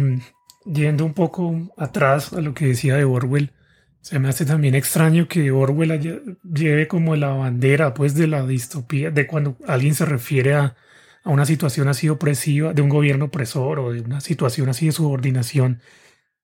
yendo 0.66 1.06
un 1.06 1.14
poco 1.14 1.74
atrás 1.78 2.34
a 2.34 2.42
lo 2.42 2.54
que 2.54 2.68
decía 2.68 2.96
de 2.96 3.04
Orwell, 3.04 3.52
se 4.00 4.20
me 4.20 4.30
hace 4.30 4.46
también 4.46 4.76
extraño 4.76 5.28
que 5.28 5.52
Orwell 5.52 6.38
lleve 6.44 6.88
como 6.88 7.16
la 7.16 7.30
bandera 7.30 7.94
pues 7.94 8.16
de 8.16 8.28
la 8.28 8.46
distopía, 8.46 9.12
de 9.12 9.28
cuando 9.28 9.58
alguien 9.68 9.96
se 9.96 10.06
refiere 10.06 10.56
a, 10.56 10.76
a, 11.24 11.30
una 11.30 11.46
situación 11.46 11.88
así 11.88 12.10
opresiva, 12.10 12.74
de 12.74 12.82
un 12.82 12.90
gobierno 12.90 13.26
opresor 13.26 13.80
o 13.80 13.92
de 13.92 14.02
una 14.02 14.22
situación 14.22 14.70
así 14.70 14.88
de 14.88 14.92
subordinación 14.92 15.82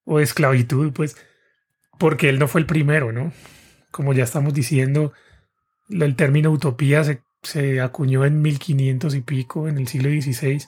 o 0.05 0.19
esclavitud, 0.19 0.91
pues 0.93 1.17
porque 1.98 2.29
él 2.29 2.39
no 2.39 2.48
fue 2.48 2.62
el 2.62 2.67
primero, 2.67 3.12
¿no? 3.12 3.33
Como 3.91 4.13
ya 4.13 4.24
estamos 4.24 4.53
diciendo, 4.53 5.13
el 5.89 6.15
término 6.15 6.51
utopía 6.51 7.03
se, 7.03 7.21
se 7.43 7.81
acuñó 7.81 8.25
en 8.25 8.41
1500 8.41 9.15
y 9.15 9.21
pico, 9.21 9.67
en 9.67 9.77
el 9.77 9.88
siglo 9.88 10.09
XVI, 10.09 10.62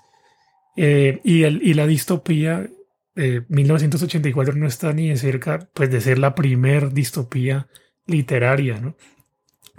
eh, 0.75 1.21
y, 1.23 1.43
el, 1.43 1.61
y 1.63 1.73
la 1.73 1.87
distopía 1.87 2.69
1984 3.15 4.55
no 4.55 4.67
está 4.67 4.93
ni 4.93 5.09
de 5.09 5.17
cerca 5.17 5.69
pues 5.73 5.91
de 5.91 6.01
ser 6.01 6.17
la 6.17 6.33
primer 6.33 6.93
distopía 6.93 7.67
literaria, 8.05 8.79
¿no? 8.79 8.95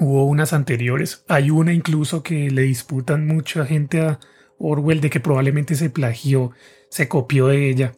Hubo 0.02 0.24
unas 0.24 0.52
anteriores, 0.52 1.24
hay 1.28 1.50
una 1.50 1.72
incluso 1.72 2.24
que 2.24 2.50
le 2.50 2.62
disputan 2.62 3.24
mucha 3.24 3.64
gente 3.64 4.00
a 4.00 4.18
Orwell 4.58 5.00
de 5.00 5.10
que 5.10 5.20
probablemente 5.20 5.76
se 5.76 5.90
plagió, 5.90 6.50
se 6.88 7.06
copió 7.06 7.46
de 7.46 7.70
ella. 7.70 7.92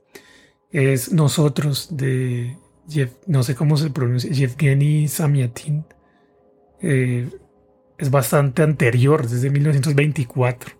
Es 0.71 1.13
Nosotros 1.13 1.97
de 1.97 2.59
Jeff, 2.87 3.15
no 3.27 3.43
sé 3.43 3.55
cómo 3.55 3.79
se 3.79 3.89
pronuncia, 3.89 4.31
Yevgeny 4.31 5.09
Samiatin. 5.09 5.87
Eh, 6.83 7.31
es 7.97 8.11
bastante 8.11 8.63
anterior, 8.63 9.27
desde 9.27 9.49
1924. 9.49 10.75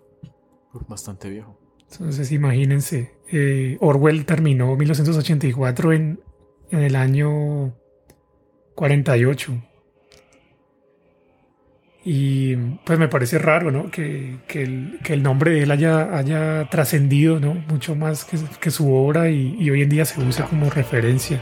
Bastante 0.87 1.31
viejo. 1.31 1.59
Entonces 1.91 2.31
imagínense, 2.31 3.15
eh, 3.31 3.77
Orwell 3.79 4.25
terminó 4.25 4.75
1984 4.75 5.91
en, 5.91 6.19
en 6.69 6.79
el 6.81 6.95
año 6.95 7.75
48. 8.75 9.59
Y 12.07 12.55
pues 12.83 12.99
me 12.99 13.07
parece 13.07 13.39
raro, 13.39 13.71
¿no? 13.71 13.89
Que, 13.89 14.35
que, 14.47 14.61
el, 14.61 14.99
que 15.03 15.13
el, 15.13 15.23
nombre 15.23 15.49
de 15.49 15.63
él 15.63 15.71
haya, 15.71 16.15
haya 16.15 16.69
trascendido, 16.69 17.39
¿no? 17.39 17.55
Mucho 17.67 17.95
más 17.95 18.25
que, 18.25 18.37
que 18.59 18.69
su 18.69 18.93
obra 18.93 19.31
y, 19.31 19.55
y, 19.59 19.71
hoy 19.71 19.81
en 19.81 19.89
día 19.89 20.05
se 20.05 20.21
usa 20.21 20.45
como 20.45 20.69
referencia. 20.69 21.41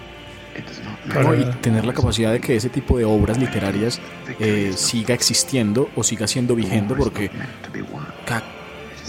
y 1.37 1.43
tener 1.59 1.83
la 1.83 1.91
capacidad 1.91 2.31
de 2.31 2.39
que 2.39 2.55
ese 2.55 2.69
tipo 2.69 2.97
de 2.97 3.03
obras 3.03 3.37
literarias 3.37 3.99
eh, 4.39 4.71
siga 4.73 5.13
existiendo 5.13 5.89
o 5.97 6.03
siga 6.03 6.27
siendo 6.27 6.55
vigente, 6.55 6.95
porque 6.95 7.29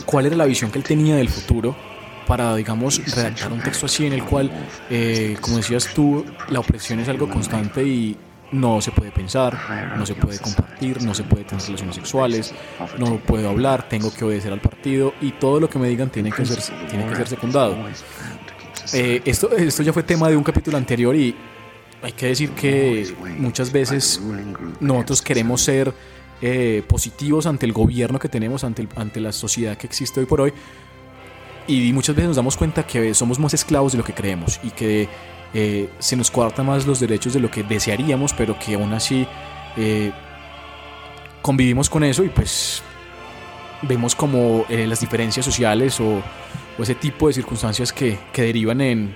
cuál 0.05 0.27
era 0.27 0.35
la 0.35 0.47
visión 0.47 0.73
que 0.73 0.79
él 0.79 0.85
tenía 0.85 1.15
del 1.15 1.29
futuro 1.29 1.77
para, 2.27 2.57
digamos, 2.57 3.01
redactar 3.15 3.53
un 3.53 3.61
texto 3.61 3.87
así 3.87 4.07
en 4.07 4.13
el 4.13 4.25
cual, 4.25 4.51
eh, 4.91 5.37
como 5.41 5.59
decías 5.59 5.95
tú, 5.95 6.25
la 6.49 6.59
opresión 6.59 6.99
es 6.99 7.09
algo 7.09 7.29
constante 7.29 7.87
y 7.87 8.17
no 8.55 8.81
se 8.81 8.93
puede 8.93 9.11
pensar, 9.11 9.59
no 9.97 10.07
se 10.07 10.15
puede 10.15 10.39
compartir, 10.39 11.03
no 11.03 11.13
se 11.13 11.25
puede 11.25 11.45
tener 11.45 11.65
relaciones 11.65 11.97
sexuales, 11.97 12.55
no 12.99 13.17
puedo 13.19 13.49
hablar, 13.49 13.89
tengo 13.89 14.13
que 14.15 14.25
obedecer 14.25 14.53
al 14.53 14.61
partido 14.61 15.13
y 15.21 15.33
todo 15.33 15.59
lo 15.59 15.69
que 15.69 15.79
me 15.79 15.89
digan 15.89 16.11
tiene 16.11 16.31
que 16.31 16.47
ser, 16.47 16.61
tiene 16.89 17.07
que 17.07 17.17
ser 17.17 17.29
secundado. 17.29 17.77
Eh, 18.93 19.23
esto, 19.25 19.51
esto 19.51 19.83
ya 19.83 19.93
fue 19.93 20.05
tema 20.05 20.29
de 20.29 20.37
un 20.37 20.45
capítulo 20.45 20.77
anterior 20.77 21.17
y 21.17 21.35
hay 22.03 22.13
que 22.13 22.27
decir 22.27 22.51
que 22.51 23.15
muchas 23.39 23.73
veces 23.73 24.21
nosotros 24.79 25.21
queremos 25.21 25.61
ser 25.63 25.93
eh, 26.41 26.83
positivos 26.87 27.47
ante 27.47 27.67
el 27.67 27.73
gobierno 27.73 28.19
que 28.19 28.29
tenemos, 28.29 28.63
ante, 28.63 28.87
ante 28.97 29.21
la 29.21 29.33
sociedad 29.33 29.77
que 29.77 29.87
existe 29.87 30.21
hoy 30.21 30.27
por 30.27 30.43
hoy. 30.43 30.53
Y 31.67 31.93
muchas 31.93 32.15
veces 32.15 32.29
nos 32.29 32.37
damos 32.37 32.57
cuenta 32.57 32.87
que 32.87 33.15
somos 33.15 33.39
más 33.39 33.55
esclavos 33.55 33.93
de 33.93 33.99
lo 33.99 34.05
que 34.05 34.13
creemos 34.13 34.61
y 34.63 34.71
que 34.71 35.09
eh, 35.55 35.89
se 35.99 36.17
nos 36.17 36.31
cuartan 36.31 36.67
más 36.67 36.87
los 36.87 37.01
derechos 37.01 37.33
de 37.33 37.41
lo 37.41 37.51
que 37.51 37.63
desearíamos, 37.63 38.35
pero 38.35 38.59
que 38.59 38.75
aún 38.75 38.93
así 38.93 39.27
eh, 39.77 40.13
convivimos 41.41 41.89
con 41.89 42.05
eso 42.05 42.25
y 42.25 42.29
pues 42.29 42.83
vemos 43.83 44.15
como 44.15 44.65
las 44.69 45.01
diferencias 45.01 45.45
sociales 45.45 46.01
o, 46.01 46.23
o, 46.79 46.83
ese 46.83 46.95
tipo 46.95 47.29
de 47.29 47.35
circunstancias 47.35 47.93
que, 47.93 48.19
que 48.33 48.43
derivan 48.43 48.81
en, 48.81 49.15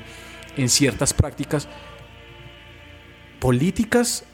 en 0.57 0.69
ciertas 0.69 1.13
prácticas 1.15 1.69
políticas 3.39 4.25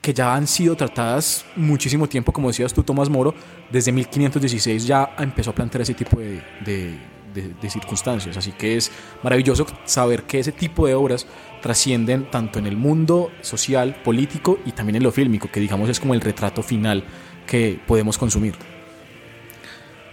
que 0.00 0.14
ya 0.14 0.34
han 0.34 0.46
sido 0.46 0.76
tratadas 0.76 1.44
muchísimo 1.56 2.08
tiempo, 2.08 2.32
como 2.32 2.48
decías 2.48 2.72
tú, 2.72 2.82
Tomás 2.82 3.08
Moro, 3.08 3.34
desde 3.70 3.90
1516 3.90 4.86
ya 4.86 5.16
empezó 5.18 5.50
a 5.50 5.54
plantear 5.54 5.82
ese 5.82 5.94
tipo 5.94 6.20
de, 6.20 6.40
de, 6.64 7.70
circunstancias. 7.70 8.36
Así 8.36 8.52
que 8.52 8.76
es 8.76 8.92
maravilloso 9.22 9.66
saber 9.84 10.22
que 10.22 10.38
ese 10.38 10.52
tipo 10.52 10.86
de 10.86 10.94
obras 10.94 11.26
trascienden 11.60 12.30
tanto 12.30 12.58
en 12.58 12.66
el 12.66 12.76
mundo 12.76 13.30
social, 13.40 13.96
político 14.04 14.58
y 14.64 14.72
también 14.72 14.96
en 14.96 15.02
lo 15.02 15.12
fílmico, 15.12 15.50
que 15.50 15.60
digamos 15.60 15.88
es 15.88 16.00
como 16.00 16.14
el 16.14 16.20
retrato 16.20 16.62
final 16.62 17.04
que 17.46 17.78
podemos 17.86 18.18
consumir. 18.18 18.54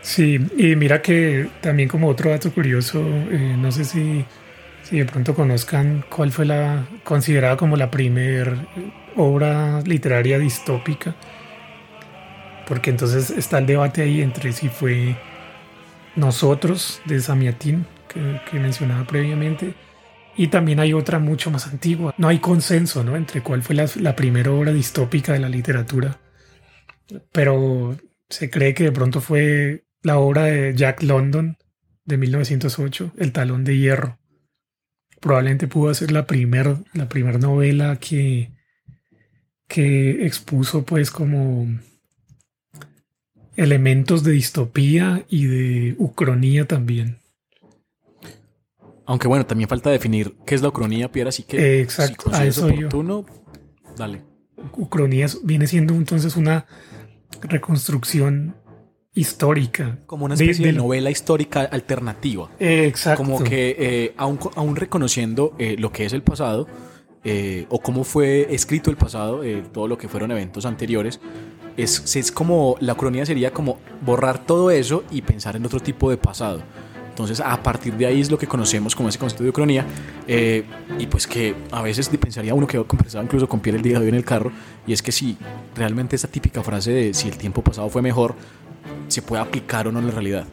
Sí, 0.01 0.37
y 0.57 0.75
mira 0.75 1.01
que 1.01 1.49
también 1.61 1.87
como 1.87 2.09
otro 2.09 2.29
dato 2.29 2.51
curioso, 2.51 3.01
eh, 3.01 3.55
no 3.57 3.71
sé 3.71 3.85
si, 3.85 4.25
si 4.83 4.97
de 4.97 5.05
pronto 5.05 5.33
conozcan 5.33 6.03
cuál 6.09 6.31
fue 6.31 6.45
la 6.45 6.85
considerada 7.03 7.55
como 7.55 7.77
la 7.77 7.89
primer 7.89 8.57
obra 9.15 9.81
literaria 9.81 10.39
distópica, 10.39 11.15
porque 12.67 12.89
entonces 12.89 13.29
está 13.29 13.59
el 13.59 13.65
debate 13.65 14.01
ahí 14.01 14.21
entre 14.21 14.51
si 14.51 14.69
fue 14.69 15.15
Nosotros 16.15 17.01
de 17.05 17.19
Samiatín, 17.19 17.85
que, 18.07 18.59
mencionaba 18.59 19.05
previamente, 19.05 19.73
y 20.35 20.47
también 20.47 20.79
hay 20.79 20.93
otra 20.93 21.19
mucho 21.19 21.51
más 21.51 21.67
antigua. 21.67 22.13
No 22.17 22.27
hay 22.27 22.39
consenso 22.39 23.03
¿no? 23.03 23.15
entre 23.15 23.41
cuál 23.41 23.61
fue 23.61 23.75
la, 23.75 24.15
primera 24.15 24.51
obra 24.51 24.73
distópica 24.73 25.33
de 25.33 25.39
la 25.39 25.49
literatura, 25.49 26.19
pero 27.31 27.97
se 28.29 28.49
cree 28.49 28.73
que 28.73 28.85
de 28.85 28.91
pronto 28.91 29.21
fue 29.21 29.85
la 30.01 30.17
obra 30.17 30.45
de 30.45 30.73
Jack 30.75 31.03
London 31.03 31.57
de 32.05 32.17
1908, 32.17 33.13
El 33.17 33.31
talón 33.31 33.63
de 33.63 33.77
hierro. 33.77 34.19
Probablemente 35.19 35.67
pudo 35.67 35.93
ser 35.93 36.11
la 36.11 36.25
primera 36.25 36.77
la 36.93 37.07
primer 37.07 37.39
novela 37.39 37.97
que, 37.97 38.51
que 39.67 40.25
expuso 40.25 40.83
pues 40.83 41.11
como 41.11 41.67
elementos 43.55 44.23
de 44.23 44.33
distopía 44.33 45.23
y 45.29 45.45
de 45.45 45.95
ucronía 45.97 46.65
también. 46.65 47.22
Aunque 49.05 49.27
bueno, 49.27 49.45
también 49.45 49.69
falta 49.69 49.89
definir 49.89 50.35
qué 50.45 50.55
es 50.55 50.61
la 50.61 50.69
ucronía, 50.69 51.11
Pierre, 51.11 51.29
así 51.29 51.43
que 51.43 51.81
Exacto, 51.81 52.29
a 52.33 52.45
eso 52.45 52.67
oportuno, 52.67 53.25
dale. 53.97 54.21
Ucronía 54.73 55.27
viene 55.43 55.67
siendo 55.67 55.93
entonces 55.93 56.35
una 56.37 56.65
reconstrucción 57.41 58.55
histórica. 59.13 59.99
Como 60.05 60.25
una 60.25 60.35
especie 60.35 60.65
de, 60.65 60.73
novela 60.73 61.11
histórica 61.11 61.61
alternativa. 61.61 62.49
exacto. 62.59 63.23
Como 63.23 63.43
que 63.43 63.75
eh, 63.77 64.13
aún, 64.17 64.75
reconociendo 64.75 65.55
eh, 65.59 65.75
lo 65.77 65.91
que 65.91 66.05
es 66.05 66.13
el 66.13 66.23
pasado, 66.23 66.67
eh, 67.25 67.65
o 67.69 67.79
cómo 67.79 68.03
fue 68.03 68.53
escrito 68.53 68.89
el 68.89 68.97
pasado, 68.97 69.43
eh, 69.43 69.63
todo 69.71 69.87
lo 69.87 69.97
que 69.97 70.09
fueron 70.09 70.31
eventos 70.31 70.65
anteriores, 70.65 71.21
es, 71.77 72.15
es 72.15 72.31
como 72.31 72.75
la 72.81 72.95
cronía 72.95 73.25
sería 73.25 73.51
como 73.51 73.79
borrar 74.01 74.45
todo 74.45 74.71
eso 74.71 75.05
y 75.09 75.21
pensar 75.21 75.55
en 75.55 75.65
otro 75.65 75.79
tipo 75.79 76.09
de 76.09 76.17
pasado. 76.17 76.61
Entonces, 77.13 77.39
a 77.39 77.61
partir 77.61 77.93
de 77.93 78.07
ahí 78.07 78.21
es 78.21 78.31
lo 78.31 78.39
que 78.39 78.47
conocemos 78.47 78.95
como 78.95 79.07
ese 79.07 79.19
concepto 79.19 79.43
de 79.43 79.53
cronía. 79.53 79.85
Eh, 80.27 80.63
y 80.97 81.05
pues 81.05 81.27
que 81.27 81.53
a 81.69 81.83
veces 81.83 82.09
pensaría 82.09 82.55
uno 82.55 82.65
que 82.65 82.83
conversaba 82.85 83.23
incluso 83.23 83.47
con 83.47 83.59
Pierre 83.59 83.77
el 83.77 83.83
día 83.83 83.99
de 83.99 84.05
hoy 84.05 84.09
en 84.09 84.15
el 84.15 84.25
carro, 84.25 84.51
y 84.87 84.93
es 84.93 85.03
que 85.03 85.11
si 85.11 85.37
realmente 85.75 86.15
esa 86.15 86.27
típica 86.27 86.63
frase 86.63 86.91
de 86.91 87.13
si 87.13 87.27
el 87.27 87.37
tiempo 87.37 87.63
pasado 87.63 87.87
fue 87.89 88.01
mejor, 88.01 88.33
se 89.09 89.21
puede 89.21 89.43
aplicar 89.43 89.87
o 89.87 89.91
no 89.91 89.99
en 89.99 90.07
la 90.07 90.11
realidad. 90.11 90.47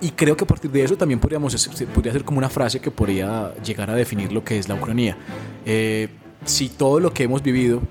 Y 0.00 0.10
creo 0.10 0.36
que 0.36 0.44
a 0.44 0.46
partir 0.46 0.70
de 0.70 0.84
eso 0.84 0.96
también 0.96 1.18
podríamos, 1.18 1.68
podría 1.92 2.12
ser 2.12 2.24
como 2.24 2.38
una 2.38 2.48
frase 2.48 2.78
que 2.78 2.92
podría 2.92 3.52
llegar 3.56 3.90
a 3.90 3.94
definir 3.94 4.30
lo 4.30 4.44
que 4.44 4.58
es 4.58 4.68
la 4.68 4.76
Ucrania. 4.76 5.16
Eh, 5.64 6.08
si 6.44 6.68
todo 6.68 7.00
lo 7.00 7.12
que 7.12 7.24
hemos 7.24 7.42
vivido 7.42 7.82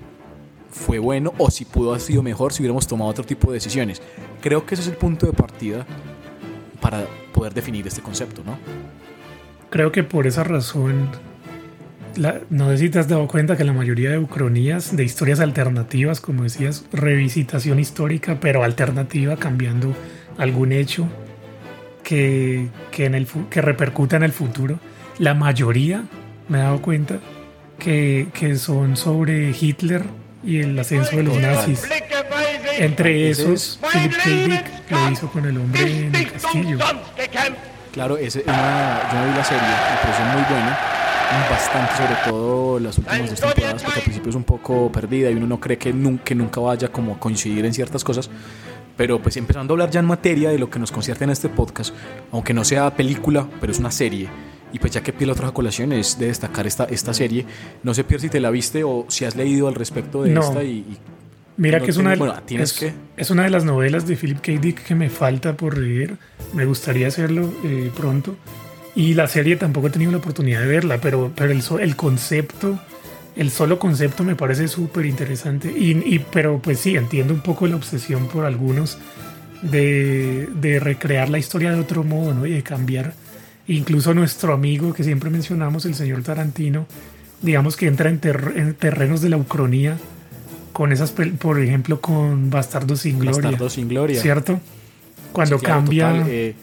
fue 0.70 0.98
bueno 0.98 1.34
o 1.36 1.50
si 1.50 1.66
pudo 1.66 1.90
haber 1.90 2.00
sido 2.00 2.22
mejor 2.22 2.52
si 2.52 2.62
hubiéramos 2.62 2.86
tomado 2.86 3.10
otro 3.10 3.24
tipo 3.24 3.48
de 3.48 3.54
decisiones. 3.54 4.00
Creo 4.40 4.64
que 4.64 4.74
ese 4.74 4.82
es 4.84 4.88
el 4.88 4.96
punto 4.96 5.26
de 5.26 5.32
partida 5.32 5.86
para 6.80 7.06
poder 7.32 7.54
definir 7.54 7.86
este 7.86 8.02
concepto, 8.02 8.42
¿no? 8.44 8.58
Creo 9.70 9.92
que 9.92 10.04
por 10.04 10.26
esa 10.26 10.44
razón 10.44 11.10
no 12.50 12.70
sé 12.70 12.78
si 12.78 12.88
te 12.88 12.98
has 12.98 13.08
dado 13.08 13.26
cuenta 13.28 13.56
que 13.56 13.64
la 13.64 13.72
mayoría 13.72 14.10
de 14.10 14.18
ucronías, 14.18 14.96
de 14.96 15.04
historias 15.04 15.40
alternativas, 15.40 16.20
como 16.20 16.44
decías, 16.44 16.84
revisitación 16.92 17.78
histórica, 17.78 18.38
pero 18.40 18.64
alternativa, 18.64 19.36
cambiando 19.36 19.94
algún 20.38 20.72
hecho 20.72 21.06
que, 22.02 22.68
en 22.96 23.14
el, 23.14 23.26
que 23.50 23.60
repercuta 23.60 24.16
en 24.16 24.22
el 24.22 24.32
futuro, 24.32 24.78
la 25.18 25.34
mayoría, 25.34 26.04
me 26.48 26.58
he 26.58 26.62
dado 26.62 26.80
cuenta, 26.80 27.18
que, 27.78 28.28
son 28.56 28.96
sobre 28.96 29.50
Hitler 29.50 30.02
y 30.44 30.60
el 30.60 30.78
ascenso 30.78 31.16
de 31.16 31.22
los 31.22 31.38
nazis. 31.38 31.82
Entre 32.78 33.30
esos, 33.30 33.80
Philip 33.92 34.12
K. 34.12 34.30
Dick 34.30 34.75
lo 34.94 35.10
hizo 35.10 35.28
con 35.28 35.44
el 35.44 35.56
hombre 35.56 36.06
en 36.06 36.14
el 36.14 36.32
castillo. 36.32 36.78
Claro, 37.92 38.18
ese, 38.18 38.42
una, 38.42 39.08
yo 39.10 39.30
vi 39.30 39.36
la 39.36 39.44
serie, 39.44 39.62
me 39.62 39.96
pareció 40.02 40.24
muy 40.26 40.42
buena, 40.50 40.78
bastante 41.50 41.96
sobre 41.96 42.16
todo 42.26 42.78
las 42.78 42.98
últimas 42.98 43.30
dos 43.30 43.40
temporadas, 43.40 43.82
porque 43.82 43.98
al 43.98 44.04
principio 44.04 44.30
es 44.30 44.36
un 44.36 44.44
poco 44.44 44.92
perdida 44.92 45.30
y 45.30 45.34
uno 45.34 45.46
no 45.46 45.58
cree 45.58 45.78
que 45.78 45.92
nunca, 45.92 46.24
que 46.24 46.34
nunca 46.34 46.60
vaya 46.60 46.88
como 46.88 47.14
a 47.14 47.18
coincidir 47.18 47.64
en 47.64 47.72
ciertas 47.72 48.04
cosas. 48.04 48.28
Pero 48.96 49.20
pues 49.20 49.36
empezando 49.36 49.72
a 49.72 49.74
hablar 49.74 49.90
ya 49.90 50.00
en 50.00 50.06
materia 50.06 50.50
de 50.50 50.58
lo 50.58 50.70
que 50.70 50.78
nos 50.78 50.90
concierne 50.90 51.24
en 51.24 51.30
este 51.30 51.48
podcast, 51.48 51.94
aunque 52.32 52.54
no 52.54 52.64
sea 52.64 52.94
película, 52.94 53.46
pero 53.60 53.72
es 53.72 53.78
una 53.78 53.90
serie. 53.90 54.28
Y 54.72 54.78
pues 54.78 54.92
ya 54.92 55.02
que 55.02 55.12
pide 55.12 55.26
la 55.26 55.32
otra 55.32 55.50
colación 55.52 55.92
es 55.92 56.18
de 56.18 56.26
destacar 56.26 56.66
esta, 56.66 56.84
esta 56.84 57.14
serie. 57.14 57.46
No 57.82 57.94
sé, 57.94 58.04
Pierre, 58.04 58.22
si 58.22 58.28
te 58.28 58.40
la 58.40 58.50
viste 58.50 58.84
o 58.84 59.04
si 59.08 59.24
has 59.24 59.36
leído 59.36 59.68
al 59.68 59.74
respecto 59.74 60.22
de 60.22 60.34
esta 60.34 60.62
y, 60.62 60.98
Mira 61.56 61.80
que 61.80 61.90
es 61.90 61.96
una, 61.96 62.14
bueno, 62.16 62.34
¿tienes 62.44 62.72
es, 62.72 62.78
que... 62.78 62.92
es 63.16 63.30
una 63.30 63.44
de 63.44 63.50
las 63.50 63.64
novelas 63.64 64.06
de 64.06 64.16
Philip 64.16 64.40
K. 64.40 64.52
Dick 64.60 64.84
que 64.84 64.94
me 64.94 65.08
falta 65.08 65.56
por 65.56 65.78
leer. 65.78 66.16
Me 66.52 66.66
gustaría 66.66 67.08
hacerlo 67.08 67.50
eh, 67.64 67.90
pronto. 67.96 68.36
Y 68.94 69.14
la 69.14 69.26
serie 69.26 69.56
tampoco 69.56 69.86
he 69.86 69.90
tenido 69.90 70.12
la 70.12 70.18
oportunidad 70.18 70.60
de 70.60 70.66
verla, 70.66 70.98
pero, 70.98 71.32
pero 71.34 71.52
el, 71.52 71.62
el 71.80 71.96
concepto, 71.96 72.78
el 73.36 73.50
solo 73.50 73.78
concepto 73.78 74.24
me 74.24 74.36
parece 74.36 74.68
súper 74.68 75.06
interesante. 75.06 75.70
Y, 75.70 76.18
pero 76.32 76.60
pues 76.60 76.78
sí, 76.78 76.96
entiendo 76.96 77.32
un 77.32 77.40
poco 77.40 77.66
la 77.66 77.76
obsesión 77.76 78.28
por 78.28 78.44
algunos 78.44 78.98
de, 79.62 80.48
de 80.60 80.78
recrear 80.78 81.28
la 81.30 81.38
historia 81.38 81.72
de 81.72 81.80
otro 81.80 82.04
modo 82.04 82.34
¿no? 82.34 82.46
y 82.46 82.52
de 82.52 82.62
cambiar. 82.62 83.14
Incluso 83.66 84.14
nuestro 84.14 84.52
amigo 84.52 84.92
que 84.92 85.04
siempre 85.04 85.30
mencionamos, 85.30 85.86
el 85.86 85.94
señor 85.94 86.22
Tarantino, 86.22 86.86
digamos 87.42 87.76
que 87.76 87.86
entra 87.86 88.08
en, 88.08 88.20
en 88.54 88.74
terrenos 88.74 89.20
de 89.20 89.30
la 89.30 89.36
ucronía 89.36 89.96
con 90.76 90.92
esas, 90.92 91.10
por 91.10 91.58
ejemplo, 91.58 92.02
con 92.02 92.50
Bastardo 92.50 92.96
sin 92.96 93.18
Gloria. 93.18 93.40
Bastardo 93.40 93.70
sin 93.70 93.88
Gloria. 93.88 94.20
¿Cierto? 94.20 94.60
Cuando 95.32 95.58
cambia... 95.58 96.22
Eh, 96.28 96.54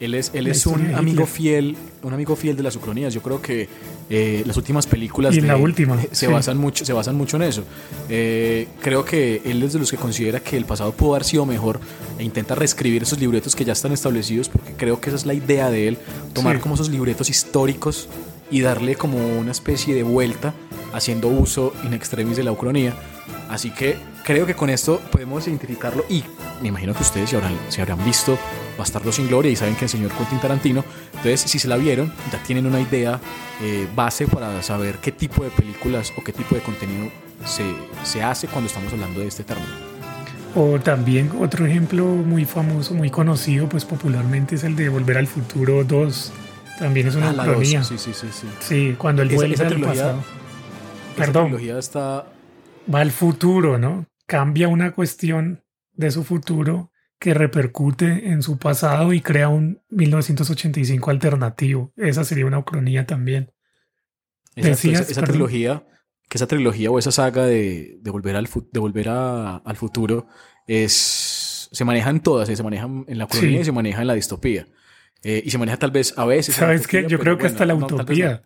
él 0.00 0.14
es, 0.14 0.32
él 0.34 0.48
es 0.48 0.66
un 0.66 0.92
amigo 0.96 1.24
fiel, 1.24 1.76
un 2.02 2.12
amigo 2.12 2.34
fiel 2.34 2.56
de 2.56 2.64
las 2.64 2.74
ucronías. 2.74 3.14
Yo 3.14 3.22
creo 3.22 3.40
que 3.40 3.68
eh, 4.08 4.42
las 4.44 4.56
últimas 4.56 4.88
películas 4.88 5.36
y 5.36 5.40
la 5.40 5.56
última, 5.56 5.96
se, 6.10 6.26
basan 6.26 6.58
mucho, 6.58 6.84
se 6.84 6.92
basan 6.92 7.14
mucho 7.14 7.36
en 7.36 7.44
eso. 7.44 7.62
Eh, 8.08 8.66
creo 8.80 9.04
que 9.04 9.40
él 9.44 9.62
es 9.62 9.72
de 9.74 9.78
los 9.78 9.88
que 9.88 9.98
considera 9.98 10.40
que 10.40 10.56
el 10.56 10.64
pasado 10.64 10.90
pudo 10.90 11.14
haber 11.14 11.24
sido 11.24 11.46
mejor 11.46 11.78
e 12.18 12.24
intenta 12.24 12.56
reescribir 12.56 13.04
esos 13.04 13.20
libretos 13.20 13.54
que 13.54 13.64
ya 13.64 13.74
están 13.74 13.92
establecidos, 13.92 14.48
porque 14.48 14.72
creo 14.72 15.00
que 15.00 15.10
esa 15.10 15.16
es 15.16 15.26
la 15.26 15.34
idea 15.34 15.70
de 15.70 15.86
él, 15.86 15.98
tomar 16.32 16.58
como 16.58 16.74
esos 16.74 16.88
libretos 16.88 17.30
históricos 17.30 18.08
y 18.50 18.62
darle 18.62 18.96
como 18.96 19.38
una 19.38 19.52
especie 19.52 19.94
de 19.94 20.02
vuelta, 20.02 20.54
haciendo 20.92 21.28
uso 21.28 21.72
in 21.84 21.94
extremis 21.94 22.36
de 22.36 22.42
la 22.42 22.50
ucronía 22.50 22.96
Así 23.48 23.70
que 23.70 23.96
creo 24.24 24.46
que 24.46 24.54
con 24.54 24.70
esto 24.70 25.00
podemos 25.10 25.46
identificarlo 25.46 26.04
y 26.08 26.22
me 26.62 26.68
imagino 26.68 26.94
que 26.94 27.02
ustedes 27.02 27.30
se 27.30 27.36
habrán, 27.36 27.56
se 27.68 27.82
habrán 27.82 28.04
visto 28.04 28.38
Bastardo 28.78 29.12
sin 29.12 29.28
Gloria 29.28 29.50
y 29.50 29.56
saben 29.56 29.74
que 29.74 29.86
el 29.86 29.88
señor 29.88 30.12
Quentin 30.12 30.40
Tarantino, 30.40 30.84
entonces 31.06 31.40
si 31.40 31.58
se 31.58 31.68
la 31.68 31.76
vieron 31.76 32.12
ya 32.32 32.42
tienen 32.42 32.66
una 32.66 32.80
idea 32.80 33.20
eh, 33.60 33.88
base 33.94 34.26
para 34.26 34.62
saber 34.62 34.98
qué 34.98 35.12
tipo 35.12 35.44
de 35.44 35.50
películas 35.50 36.12
o 36.16 36.22
qué 36.22 36.32
tipo 36.32 36.54
de 36.54 36.60
contenido 36.60 37.10
se, 37.44 37.64
se 38.04 38.22
hace 38.22 38.46
cuando 38.46 38.68
estamos 38.68 38.92
hablando 38.92 39.20
de 39.20 39.26
este 39.26 39.44
término. 39.44 39.68
O 40.54 40.80
también 40.80 41.30
otro 41.40 41.64
ejemplo 41.64 42.04
muy 42.04 42.44
famoso, 42.44 42.94
muy 42.94 43.10
conocido 43.10 43.68
pues 43.68 43.84
popularmente 43.84 44.56
es 44.56 44.64
el 44.64 44.74
de 44.76 44.88
Volver 44.88 45.18
al 45.18 45.26
Futuro 45.26 45.84
2. 45.84 46.32
También 46.78 47.06
es 47.08 47.14
una 47.14 47.30
ah, 47.30 47.56
Sí, 47.62 47.76
sí, 47.84 47.98
sí, 47.98 48.12
sí. 48.14 48.46
Sí, 48.60 48.94
cuando 48.96 49.22
él 49.22 49.28
vuelve 49.28 49.62
al 49.62 49.80
pasado. 49.80 50.24
Perdón. 51.16 51.56
está 51.60 52.24
va 52.92 53.00
al 53.00 53.10
futuro, 53.10 53.78
¿no? 53.78 54.06
Cambia 54.26 54.68
una 54.68 54.92
cuestión 54.92 55.64
de 55.92 56.10
su 56.10 56.24
futuro 56.24 56.92
que 57.18 57.34
repercute 57.34 58.30
en 58.30 58.42
su 58.42 58.58
pasado 58.58 59.12
y 59.12 59.20
crea 59.20 59.48
un 59.48 59.82
1985 59.90 61.10
alternativo. 61.10 61.92
Esa 61.96 62.24
sería 62.24 62.46
una 62.46 62.58
ucronía 62.58 63.06
también. 63.06 63.52
esa, 64.56 65.22
trilogía, 65.22 65.84
que 66.28 66.38
esa 66.38 66.46
trilogía 66.46 66.90
o 66.90 66.98
esa 66.98 67.12
saga 67.12 67.44
de, 67.44 68.00
volver, 68.04 68.36
al, 68.36 68.48
de 68.72 68.80
volver 68.80 69.08
al 69.10 69.76
futuro 69.76 70.28
es, 70.66 71.68
se 71.70 71.84
manejan 71.84 72.22
todas, 72.22 72.48
se 72.48 72.62
manejan 72.62 73.04
en 73.06 73.18
la 73.18 73.26
ucronía 73.26 73.60
y 73.60 73.64
se 73.64 73.72
maneja 73.72 74.00
en 74.00 74.06
la 74.06 74.14
distopía. 74.14 74.66
Eh, 75.22 75.42
y 75.44 75.50
se 75.50 75.58
maneja 75.58 75.76
tal 75.76 75.90
vez 75.90 76.14
a 76.16 76.24
veces. 76.24 76.54
¿Sabes 76.54 76.86
qué? 76.86 77.06
Yo 77.06 77.18
creo 77.18 77.36
que 77.36 77.46
hasta 77.46 77.66
la 77.66 77.74
utopía. 77.74 78.42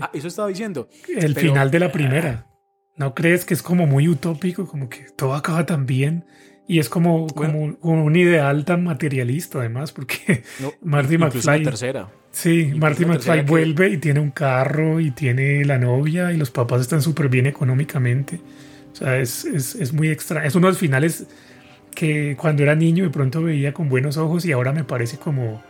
Ah, 0.00 0.10
eso 0.12 0.26
estaba 0.26 0.48
diciendo. 0.48 0.88
El 1.08 1.36
final 1.36 1.70
de 1.70 1.78
la 1.78 1.92
primera. 1.92 2.49
¿No 3.00 3.14
crees 3.14 3.46
que 3.46 3.54
es 3.54 3.62
como 3.62 3.86
muy 3.86 4.08
utópico, 4.08 4.66
como 4.66 4.90
que 4.90 5.06
todo 5.16 5.34
acaba 5.34 5.64
tan 5.64 5.86
bien? 5.86 6.26
Y 6.68 6.80
es 6.80 6.90
como, 6.90 7.28
como, 7.28 7.74
un 7.80 8.14
ideal 8.14 8.66
tan 8.66 8.84
materialista, 8.84 9.60
además, 9.60 9.90
porque 9.90 10.42
Marty 10.82 11.16
McFly. 11.16 11.62
tercera. 11.62 12.10
Sí, 12.30 12.74
Marty 12.76 13.06
McFly 13.06 13.40
vuelve 13.40 13.88
y 13.88 13.96
tiene 13.96 14.20
un 14.20 14.30
carro 14.30 15.00
y 15.00 15.12
tiene 15.12 15.64
la 15.64 15.78
novia 15.78 16.30
y 16.30 16.36
los 16.36 16.50
papás 16.50 16.82
están 16.82 17.00
súper 17.00 17.30
bien 17.30 17.46
económicamente. 17.46 18.38
O 18.92 18.94
sea, 18.94 19.16
es, 19.16 19.46
es, 19.46 19.76
es 19.76 19.94
muy 19.94 20.10
extraño. 20.10 20.46
Es 20.46 20.54
uno 20.54 20.66
de 20.66 20.72
los 20.72 20.78
finales 20.78 21.26
que 21.94 22.36
cuando 22.38 22.64
era 22.64 22.74
niño 22.74 23.04
de 23.04 23.10
pronto 23.10 23.42
veía 23.42 23.72
con 23.72 23.88
buenos 23.88 24.18
ojos 24.18 24.44
y 24.44 24.52
ahora 24.52 24.74
me 24.74 24.84
parece 24.84 25.16
como. 25.16 25.62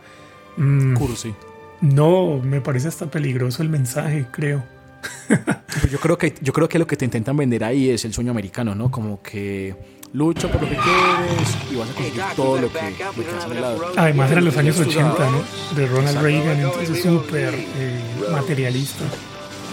Mmm, 0.57 0.95
Cursi. 0.95 1.33
No, 1.79 2.41
me 2.43 2.59
parece 2.59 2.89
hasta 2.89 3.09
peligroso 3.09 3.63
el 3.63 3.69
mensaje, 3.69 4.25
creo. 4.33 4.80
Pues 5.27 5.89
yo 5.89 5.99
creo 5.99 6.17
que 6.17 6.33
yo 6.41 6.51
creo 6.53 6.67
que 6.67 6.77
lo 6.77 6.85
que 6.85 6.97
te 6.97 7.05
intentan 7.05 7.37
vender 7.37 7.63
ahí 7.63 7.89
es 7.89 8.03
el 8.05 8.13
sueño 8.13 8.31
americano, 8.31 8.75
¿no? 8.75 8.91
Como 8.91 9.21
que 9.21 9.73
lucha 10.13 10.51
por 10.51 10.61
lo 10.61 10.69
que 10.69 10.75
quieres 10.75 11.57
y 11.71 11.75
vas 11.75 11.89
a 11.89 11.93
conseguir 11.93 12.21
todo 12.35 12.61
lo 12.61 12.71
que, 12.71 12.79
has 12.79 13.45
hablado. 13.45 13.93
Además 13.95 14.31
eran 14.31 14.45
los 14.45 14.57
años 14.57 14.79
80, 14.79 15.31
¿no? 15.31 15.75
De 15.75 15.87
Ronald 15.87 16.21
Reagan, 16.21 16.59
entonces 16.59 17.01
súper 17.01 17.53
eh, 17.55 17.99
materialista 18.31 19.05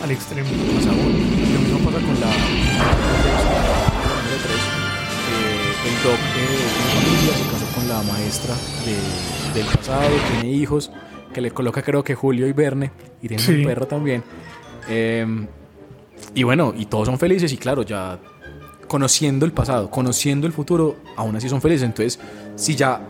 al 0.03 0.11
extremo. 0.13 0.49
Más 0.75 0.87
aún, 0.87 1.13
lo 1.53 1.61
mismo 1.61 1.79
pasa 1.91 2.07
con 2.07 2.21
la 2.21 2.29
el 5.89 5.95
doc 6.03 6.19
de 6.19 6.45
familia 6.95 7.33
se 7.35 7.45
casó 7.51 7.67
con 7.75 7.89
la 7.89 8.03
maestra 8.03 8.55
de, 8.85 9.59
del 9.59 9.67
pasado, 9.75 10.11
tiene 10.33 10.55
hijos, 10.55 10.91
que 11.33 11.41
le 11.41 11.51
coloca 11.51 11.83
creo 11.83 12.03
que 12.05 12.15
Julio 12.15 12.47
y 12.47 12.53
Verne, 12.53 12.91
y 13.23 13.29
tiene 13.29 13.43
un 13.49 13.65
perro 13.65 13.87
también. 13.87 14.23
Em, 14.89 15.47
y 16.35 16.43
bueno, 16.43 16.75
y 16.77 16.87
todos 16.87 17.07
son 17.07 17.19
felices 17.19 17.53
y 17.53 17.57
claro, 17.57 17.83
ya 17.83 18.19
conociendo 18.87 19.45
el 19.45 19.53
pasado, 19.53 19.91
conociendo 19.91 20.47
el 20.47 20.53
futuro, 20.53 20.97
aún 21.17 21.37
así 21.37 21.49
son 21.49 21.61
felices. 21.61 21.85
Entonces, 21.85 22.19
si 22.57 22.75
ya 22.75 23.01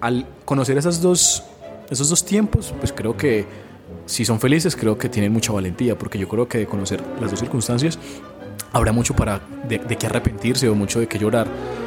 al 0.00 0.26
conocer 0.44 0.80
dos, 0.82 1.42
esos 1.88 2.08
dos 2.08 2.24
tiempos, 2.24 2.74
pues 2.78 2.92
creo 2.92 3.16
que 3.16 3.46
si 4.06 4.24
son 4.24 4.40
felices, 4.40 4.74
creo 4.76 4.98
que 4.98 5.08
tienen 5.08 5.32
mucha 5.32 5.52
valentía, 5.52 5.96
porque 5.96 6.18
yo 6.18 6.28
creo 6.28 6.48
que 6.48 6.58
de 6.58 6.66
conocer 6.66 7.02
las 7.20 7.30
dos 7.30 7.40
circunstancias, 7.40 7.98
habrá 8.72 8.92
mucho 8.92 9.14
para 9.14 9.40
de, 9.68 9.78
de 9.78 9.96
qué 9.96 10.06
arrepentirse 10.06 10.68
o 10.68 10.74
mucho 10.74 11.00
de 11.00 11.06
qué 11.06 11.18
llorar, 11.18 11.46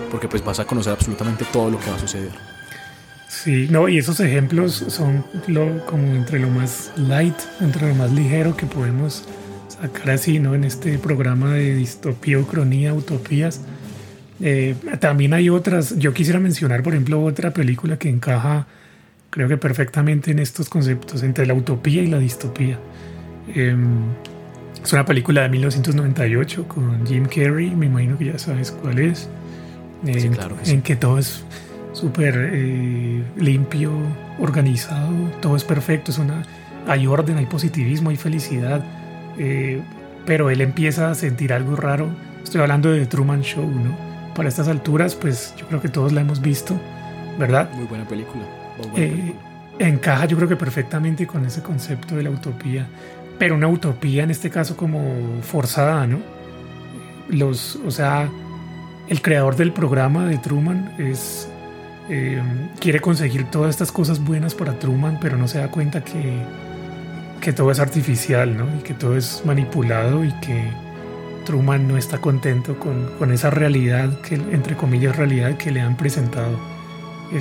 porque 0.10 0.28
pues 0.28 0.44
vas 0.44 0.60
a 0.60 0.66
conocer 0.66 0.94
absolutamente 0.94 1.46
todo 1.52 1.70
lo 1.70 1.80
que 1.80 1.90
va 1.90 1.96
a 1.96 2.00
suceder. 2.00 2.53
Sí, 3.42 3.68
no, 3.70 3.90
y 3.90 3.98
esos 3.98 4.20
ejemplos 4.20 4.86
son 4.88 5.26
lo, 5.48 5.86
como 5.88 6.08
entre 6.14 6.40
lo 6.40 6.50
más 6.50 6.94
light, 6.96 7.36
entre 7.62 7.90
lo 7.90 7.96
más 7.96 8.12
ligero 8.12 8.56
que 8.56 8.68
podemos 8.68 9.26
sacar 9.68 10.12
así, 10.12 10.40
¿no? 10.40 10.54
En 10.54 10.64
este 10.64 10.98
programa 11.00 11.54
de 11.54 11.76
distopía, 11.76 12.38
ucronía, 12.38 12.94
utopías. 12.94 13.60
Eh, 14.40 14.76
también 15.00 15.34
hay 15.34 15.50
otras, 15.50 15.98
yo 15.98 16.14
quisiera 16.14 16.40
mencionar, 16.40 16.84
por 16.84 16.94
ejemplo, 16.94 17.22
otra 17.22 17.52
película 17.52 17.98
que 17.98 18.08
encaja, 18.08 18.68
creo 19.32 19.50
que 19.50 19.58
perfectamente 19.58 20.30
en 20.32 20.38
estos 20.40 20.70
conceptos, 20.70 21.24
entre 21.24 21.48
la 21.48 21.56
utopía 21.56 22.04
y 22.04 22.08
la 22.08 22.20
distopía. 22.20 22.80
Em, 23.54 24.04
es 24.82 24.94
una 24.94 25.06
película 25.06 25.42
de 25.42 25.50
1998 25.50 26.68
con 26.68 27.06
Jim 27.06 27.26
Carrey, 27.26 27.76
me 27.76 27.88
imagino 27.88 28.18
que 28.18 28.26
ya 28.26 28.38
sabes 28.38 28.72
cuál 28.72 29.00
es. 29.00 29.28
claro 30.34 30.56
en 30.66 30.82
que 30.82 30.96
todo 30.96 31.18
es 31.18 31.44
súper 31.94 32.50
eh, 32.52 33.24
limpio, 33.38 33.92
organizado, 34.40 35.10
todo 35.42 35.56
es 35.56 35.64
perfecto, 35.64 36.12
es 36.12 36.18
una, 36.18 36.44
hay 36.88 37.08
orden, 37.08 37.38
hay 37.38 37.46
positivismo, 37.46 38.10
hay 38.10 38.18
felicidad, 38.18 38.84
eh, 39.38 39.82
pero 40.26 40.50
él 40.50 40.62
empieza 40.62 41.10
a 41.10 41.16
sentir 41.16 41.54
algo 41.54 41.76
raro. 41.76 42.10
Estoy 42.44 42.62
hablando 42.62 42.92
de 42.92 43.06
Truman 43.06 43.42
Show, 43.42 43.66
¿no? 43.66 43.96
Para 44.36 44.50
estas 44.50 44.68
alturas, 44.68 45.16
pues 45.16 45.54
yo 45.58 45.68
creo 45.68 45.82
que 45.82 45.90
todos 45.90 46.12
la 46.12 46.22
hemos 46.22 46.42
visto, 46.42 46.76
¿verdad? 47.40 47.72
Muy 47.74 47.86
buena 47.86 48.08
película. 48.08 48.44
Eh, 48.96 49.34
encaja 49.80 50.26
yo 50.26 50.36
creo 50.36 50.50
que 50.50 50.56
perfectamente 50.56 51.28
con 51.28 51.46
ese 51.46 51.62
concepto 51.62 52.16
de 52.16 52.24
la 52.24 52.30
utopía. 52.32 52.88
pero 53.40 53.56
una 53.56 53.68
utopía 53.68 54.24
en 54.24 54.32
este 54.32 54.50
caso 54.50 54.78
como 54.78 55.02
forzada, 55.42 56.08
¿no? 56.08 56.20
Los, 57.30 57.78
o 57.86 57.92
sea, 57.92 58.30
el 59.10 59.22
creador 59.22 59.56
del 59.56 59.72
programa 59.74 60.26
de 60.26 60.38
Truman 60.38 60.94
es 60.98 61.50
eh, 62.10 62.42
quiere 62.80 63.00
conseguir 63.00 63.46
todas 63.46 63.70
estas 63.70 63.92
cosas 63.92 64.24
buenas 64.24 64.54
para 64.54 64.78
Truman, 64.80 65.20
pero 65.22 65.38
no 65.38 65.48
se 65.48 65.60
da 65.60 65.70
cuenta 65.70 66.04
que, 66.04 66.34
que 67.42 67.54
todo 67.54 67.72
es 67.72 67.80
artificial, 67.80 68.58
¿no? 68.58 68.66
Y 68.80 68.84
que 68.84 68.94
todo 68.94 69.16
es 69.16 69.44
manipulado 69.46 70.24
y 70.24 70.32
que 70.40 70.70
Truman 71.46 71.88
no 71.88 71.98
está 71.98 72.20
contento 72.20 72.78
con, 72.80 73.12
con 73.18 73.32
esa 73.32 73.50
realidad, 73.50 74.20
que, 74.22 74.36
entre 74.36 74.76
comillas, 74.76 75.16
realidad 75.16 75.58
que 75.58 75.72
le 75.72 75.82
han 75.82 75.96
presentado. 75.96 76.58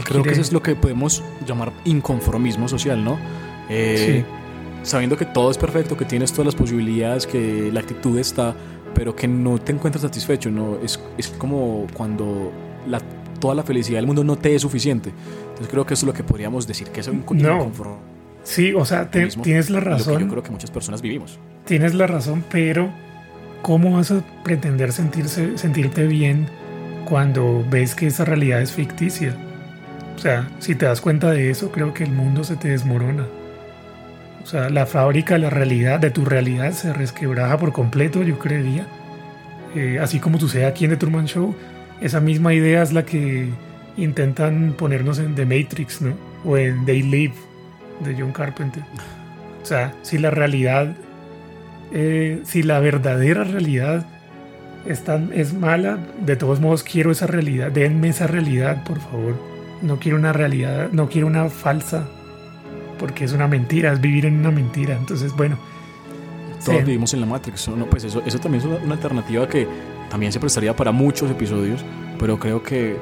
Creo 0.04 0.22
que 0.22 0.30
eso 0.30 0.40
es 0.40 0.52
lo 0.52 0.62
que 0.62 0.74
podemos 0.74 1.22
llamar 1.46 1.72
inconformismo 1.84 2.68
social, 2.68 3.04
¿no? 3.04 3.18
Eh, 3.68 4.24
sabiendo 4.82 5.16
que 5.16 5.26
todo 5.26 5.50
es 5.50 5.58
perfecto, 5.58 5.96
que 5.96 6.04
tienes 6.04 6.32
todas 6.32 6.46
las 6.46 6.54
posibilidades, 6.54 7.26
que 7.26 7.70
la 7.72 7.80
actitud 7.80 8.18
está, 8.18 8.54
pero 8.94 9.14
que 9.14 9.28
no 9.28 9.58
te 9.58 9.72
encuentras 9.72 10.02
satisfecho, 10.02 10.50
¿no? 10.50 10.78
Es, 10.82 10.98
es 11.18 11.28
como 11.28 11.86
cuando 11.94 12.52
la, 12.86 13.00
toda 13.42 13.56
la 13.56 13.64
felicidad 13.64 13.98
del 13.98 14.06
mundo 14.06 14.22
no 14.22 14.36
te 14.36 14.54
es 14.54 14.62
suficiente. 14.62 15.10
Entonces 15.40 15.66
creo 15.68 15.84
que 15.84 15.94
eso 15.94 16.06
es 16.06 16.06
lo 16.06 16.14
que 16.14 16.22
podríamos 16.22 16.64
decir, 16.68 16.86
que 16.90 17.00
es 17.00 17.08
un 17.08 17.16
inconformismo. 17.16 17.98
Sí, 18.44 18.72
o 18.72 18.84
sea, 18.84 19.10
tienes 19.10 19.68
la 19.68 19.80
razón. 19.80 20.22
yo 20.22 20.28
creo 20.28 20.42
que 20.44 20.52
muchas 20.52 20.70
personas 20.70 21.02
vivimos. 21.02 21.40
Tienes 21.64 21.92
la 21.94 22.06
razón, 22.06 22.44
pero 22.52 22.88
¿cómo 23.60 23.96
vas 23.96 24.12
a 24.12 24.22
pretender 24.44 24.92
sentirse, 24.92 25.58
sentirte 25.58 26.06
bien 26.06 26.46
cuando 27.04 27.64
ves 27.68 27.96
que 27.96 28.06
esa 28.06 28.24
realidad 28.24 28.62
es 28.62 28.70
ficticia? 28.70 29.36
O 30.14 30.18
sea, 30.20 30.48
si 30.60 30.76
te 30.76 30.86
das 30.86 31.00
cuenta 31.00 31.32
de 31.32 31.50
eso, 31.50 31.72
creo 31.72 31.92
que 31.92 32.04
el 32.04 32.12
mundo 32.12 32.44
se 32.44 32.54
te 32.54 32.68
desmorona. 32.68 33.26
O 34.44 34.46
sea, 34.46 34.70
la 34.70 34.86
fábrica 34.86 35.34
de 35.34 35.40
la 35.40 35.50
realidad, 35.50 35.98
de 35.98 36.10
tu 36.10 36.24
realidad, 36.24 36.70
se 36.72 36.92
resquebraja 36.92 37.58
por 37.58 37.72
completo, 37.72 38.22
yo 38.22 38.38
creería. 38.38 38.86
Eh, 39.74 39.98
así 40.00 40.20
como 40.20 40.38
sucede 40.38 40.66
aquí 40.66 40.84
en 40.84 40.92
The 40.92 40.96
Truman 40.96 41.26
Show, 41.26 41.56
esa 42.02 42.20
misma 42.20 42.52
idea 42.52 42.82
es 42.82 42.92
la 42.92 43.04
que 43.04 43.48
intentan 43.96 44.74
ponernos 44.76 45.18
en 45.18 45.34
The 45.34 45.46
Matrix, 45.46 46.02
¿no? 46.02 46.14
O 46.44 46.56
en 46.56 46.84
They 46.84 47.02
Live, 47.02 47.34
de 48.00 48.14
John 48.18 48.32
Carpenter. 48.32 48.82
O 49.62 49.66
sea, 49.66 49.94
si 50.02 50.18
la 50.18 50.30
realidad, 50.30 50.96
eh, 51.92 52.40
si 52.44 52.62
la 52.62 52.80
verdadera 52.80 53.44
realidad 53.44 54.06
es, 54.86 55.04
tan, 55.04 55.30
es 55.32 55.54
mala, 55.54 55.98
de 56.20 56.36
todos 56.36 56.60
modos 56.60 56.82
quiero 56.82 57.12
esa 57.12 57.26
realidad, 57.26 57.70
denme 57.70 58.08
esa 58.08 58.26
realidad, 58.26 58.82
por 58.84 59.00
favor. 59.00 59.36
No 59.82 59.98
quiero 59.98 60.18
una 60.18 60.32
realidad, 60.32 60.90
no 60.92 61.08
quiero 61.08 61.26
una 61.26 61.48
falsa 61.48 62.08
porque 62.98 63.24
es 63.24 63.32
una 63.32 63.48
mentira, 63.48 63.92
es 63.92 64.00
vivir 64.00 64.26
en 64.26 64.38
una 64.38 64.50
mentira. 64.50 64.96
Entonces, 64.96 65.32
bueno. 65.36 65.58
Todos 66.64 66.84
vivimos 66.84 67.12
en 67.14 67.20
la 67.20 67.26
Matrix. 67.26 67.68
No, 67.68 67.86
pues 67.86 68.04
eso, 68.04 68.22
eso 68.24 68.38
también 68.38 68.62
es 68.64 68.80
una 68.80 68.94
alternativa 68.94 69.48
que 69.48 69.66
también 70.12 70.30
se 70.30 70.38
prestaría 70.38 70.76
para 70.76 70.92
muchos 70.92 71.30
episodios, 71.30 71.80
pero 72.18 72.38
creo 72.38 72.62
que 72.62 72.98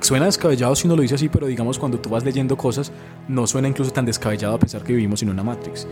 suena 0.00 0.26
descabellado 0.26 0.74
si 0.74 0.88
uno 0.88 0.96
lo 0.96 1.02
dice 1.02 1.14
así, 1.14 1.28
pero 1.28 1.46
digamos 1.46 1.78
cuando 1.78 2.00
tú 2.00 2.10
vas 2.10 2.24
leyendo 2.24 2.56
cosas, 2.56 2.90
no 3.28 3.46
suena 3.46 3.68
incluso 3.68 3.92
tan 3.92 4.04
descabellado 4.04 4.56
a 4.56 4.58
pensar 4.58 4.82
que 4.82 4.92
vivimos 4.92 5.22
en 5.22 5.30
una 5.30 5.44
Matrix. 5.44 5.86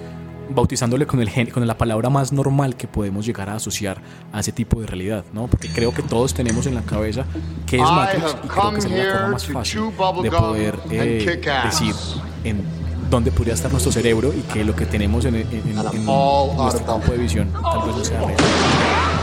Bautizándole 0.53 1.07
con, 1.07 1.21
el, 1.21 1.53
con 1.53 1.65
la 1.65 1.79
palabra 1.79 2.11
más 2.11 2.33
normal 2.33 2.75
que 2.75 2.89
podemos 2.89 3.25
llegar 3.25 3.49
a 3.49 3.55
asociar 3.55 4.03
a 4.33 4.41
ese 4.41 4.51
tipo 4.51 4.81
de 4.81 4.89
realidad, 4.89 5.25
¿no? 5.33 5.47
Porque 5.47 5.69
creo 5.69 5.95
que 5.95 6.03
todos 6.03 6.35
tenemos 6.35 6.67
en 6.67 6.75
la 6.75 6.83
cabeza 6.83 7.25
que 7.65 7.77
es 7.77 7.83
Matrix 7.83 8.37
y 8.43 8.49
creo 8.49 8.73
que 8.73 8.79
es 8.79 8.91
la 8.91 9.13
forma 9.13 9.29
más 9.29 9.47
fácil 9.47 9.83
de 10.23 10.31
poder 10.33 10.81
eh, 10.91 11.41
decir 11.65 11.95
en 12.43 12.65
dónde 13.09 13.31
podría 13.31 13.55
estar 13.55 13.71
nuestro 13.71 13.93
cerebro 13.93 14.33
y 14.37 14.41
que 14.53 14.65
lo 14.65 14.75
que 14.75 14.87
tenemos 14.87 15.25
en, 15.27 15.47
nuestro 15.77 16.87
campo 16.87 17.13
de 17.13 17.19
visión 17.19 17.53
tal 17.53 17.87
vez 17.87 17.97
no 17.97 18.05
sea 18.05 18.21
real. 18.21 19.20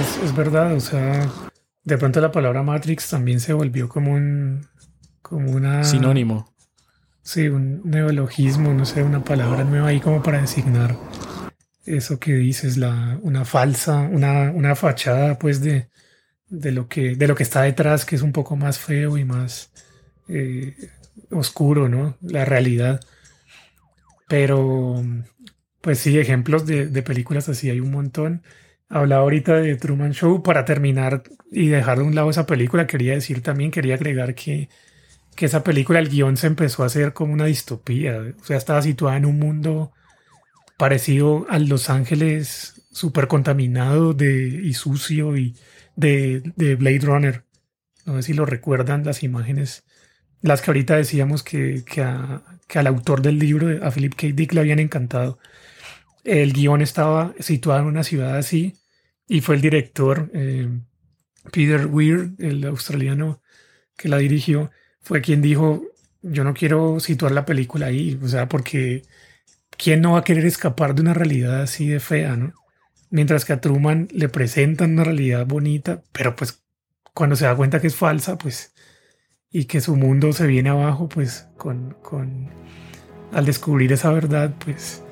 Es, 0.00 0.34
verdad, 0.34 0.74
o 0.74 0.80
sea, 0.80 1.28
de 1.84 1.98
pronto 1.98 2.20
la 2.20 2.32
palabra 2.32 2.62
Matrix 2.62 3.10
también 3.10 3.40
se 3.40 3.52
volvió 3.52 3.88
como 3.88 4.12
un 4.12 4.66
como 5.22 5.50
una 5.52 5.84
sinónimo. 5.84 6.54
Sí, 7.22 7.48
un 7.48 7.82
neologismo, 7.84 8.72
no 8.72 8.86
sé, 8.86 9.02
una 9.02 9.22
palabra 9.22 9.64
nueva 9.64 9.88
ahí 9.88 10.00
como 10.00 10.22
para 10.22 10.40
designar 10.40 10.96
eso 11.96 12.18
que 12.18 12.34
dices, 12.34 12.76
la, 12.76 13.18
una 13.22 13.44
falsa, 13.44 14.00
una, 14.00 14.50
una 14.50 14.74
fachada 14.76 15.38
pues 15.38 15.60
de, 15.60 15.88
de, 16.48 16.72
lo 16.72 16.88
que, 16.88 17.16
de 17.16 17.28
lo 17.28 17.34
que 17.34 17.42
está 17.42 17.62
detrás, 17.62 18.04
que 18.04 18.16
es 18.16 18.22
un 18.22 18.32
poco 18.32 18.56
más 18.56 18.78
feo 18.78 19.18
y 19.18 19.24
más 19.24 19.72
eh, 20.28 20.76
oscuro, 21.30 21.88
¿no? 21.88 22.16
La 22.20 22.44
realidad. 22.44 23.00
Pero, 24.28 25.02
pues 25.80 25.98
sí, 25.98 26.18
ejemplos 26.18 26.66
de, 26.66 27.02
películas 27.02 27.48
así 27.48 27.70
hay 27.70 27.80
un 27.80 27.90
montón. 27.90 28.42
Hablaba 28.90 29.22
ahorita 29.22 29.54
de 29.54 29.76
Truman 29.76 30.12
Show. 30.12 30.42
Para 30.42 30.64
terminar 30.64 31.22
y 31.50 31.68
dejar 31.68 31.98
de 31.98 32.04
un 32.04 32.14
lado 32.14 32.30
esa 32.30 32.46
película, 32.46 32.86
quería 32.86 33.14
decir 33.14 33.42
también, 33.42 33.70
quería 33.70 33.94
agregar 33.94 34.34
que, 34.34 34.68
que 35.36 35.46
esa 35.46 35.64
película, 35.64 36.00
el 36.00 36.08
guion 36.08 36.36
se 36.36 36.48
empezó 36.48 36.82
a 36.82 36.86
hacer 36.86 37.12
como 37.12 37.32
una 37.32 37.46
distopía. 37.46 38.20
O 38.40 38.44
sea, 38.44 38.56
estaba 38.56 38.82
situada 38.82 39.16
en 39.16 39.26
un 39.26 39.38
mundo 39.38 39.92
parecido 40.76 41.46
a 41.48 41.58
Los 41.58 41.90
Ángeles 41.90 42.82
súper 42.92 43.28
contaminado 43.28 44.12
de, 44.14 44.60
y 44.62 44.74
sucio 44.74 45.36
y 45.36 45.56
de, 45.96 46.42
de 46.56 46.74
Blade 46.76 47.00
Runner. 47.00 47.44
No 48.06 48.16
sé 48.16 48.22
si 48.24 48.34
lo 48.34 48.44
recuerdan 48.46 49.04
las 49.04 49.22
imágenes 49.22 49.84
las 50.42 50.62
que 50.62 50.70
ahorita 50.70 50.96
decíamos 50.96 51.42
que, 51.42 51.84
que, 51.84 52.02
al 52.02 52.86
autor 52.86 53.22
del 53.22 53.38
libro, 53.38 53.84
a 53.84 53.90
Philip 53.90 54.14
K. 54.14 54.28
Dick, 54.34 54.52
le 54.52 54.60
habían 54.60 54.78
encantado. 54.78 55.38
El 56.24 56.52
guion 56.52 56.82
estaba 56.82 57.34
situado 57.40 57.80
en 57.80 57.86
una 57.86 58.04
ciudad 58.04 58.36
así 58.36 58.79
y 59.30 59.42
fue 59.42 59.54
el 59.54 59.60
director, 59.60 60.28
eh, 60.34 60.68
Peter 61.52 61.86
Weir, 61.86 62.32
el 62.40 62.64
australiano 62.64 63.40
que 63.96 64.08
la 64.08 64.18
dirigió, 64.18 64.72
fue 65.02 65.20
quien 65.20 65.40
dijo, 65.40 65.84
yo 66.20 66.42
no 66.42 66.52
quiero 66.52 66.98
situar 66.98 67.30
la 67.30 67.44
película 67.44 67.86
ahí, 67.86 68.18
o 68.20 68.26
sea, 68.26 68.48
porque 68.48 69.04
¿quién 69.78 70.00
no 70.00 70.14
va 70.14 70.18
a 70.18 70.24
querer 70.24 70.46
escapar 70.46 70.96
de 70.96 71.02
una 71.02 71.14
realidad 71.14 71.62
así 71.62 71.86
de 71.86 72.00
fea, 72.00 72.34
no? 72.34 72.54
Mientras 73.10 73.44
que 73.44 73.52
a 73.52 73.60
Truman 73.60 74.08
le 74.10 74.28
presentan 74.28 74.94
una 74.94 75.04
realidad 75.04 75.46
bonita, 75.46 76.02
pero 76.10 76.34
pues 76.34 76.64
cuando 77.14 77.36
se 77.36 77.44
da 77.44 77.54
cuenta 77.54 77.80
que 77.80 77.86
es 77.86 77.94
falsa, 77.94 78.36
pues 78.36 78.74
y 79.52 79.66
que 79.66 79.80
su 79.80 79.94
mundo 79.94 80.32
se 80.32 80.48
viene 80.48 80.70
abajo, 80.70 81.08
pues 81.08 81.46
con, 81.56 81.96
con 82.02 82.48
al 83.32 83.46
descubrir 83.46 83.92
esa 83.92 84.10
verdad, 84.10 84.52
pues 84.64 85.04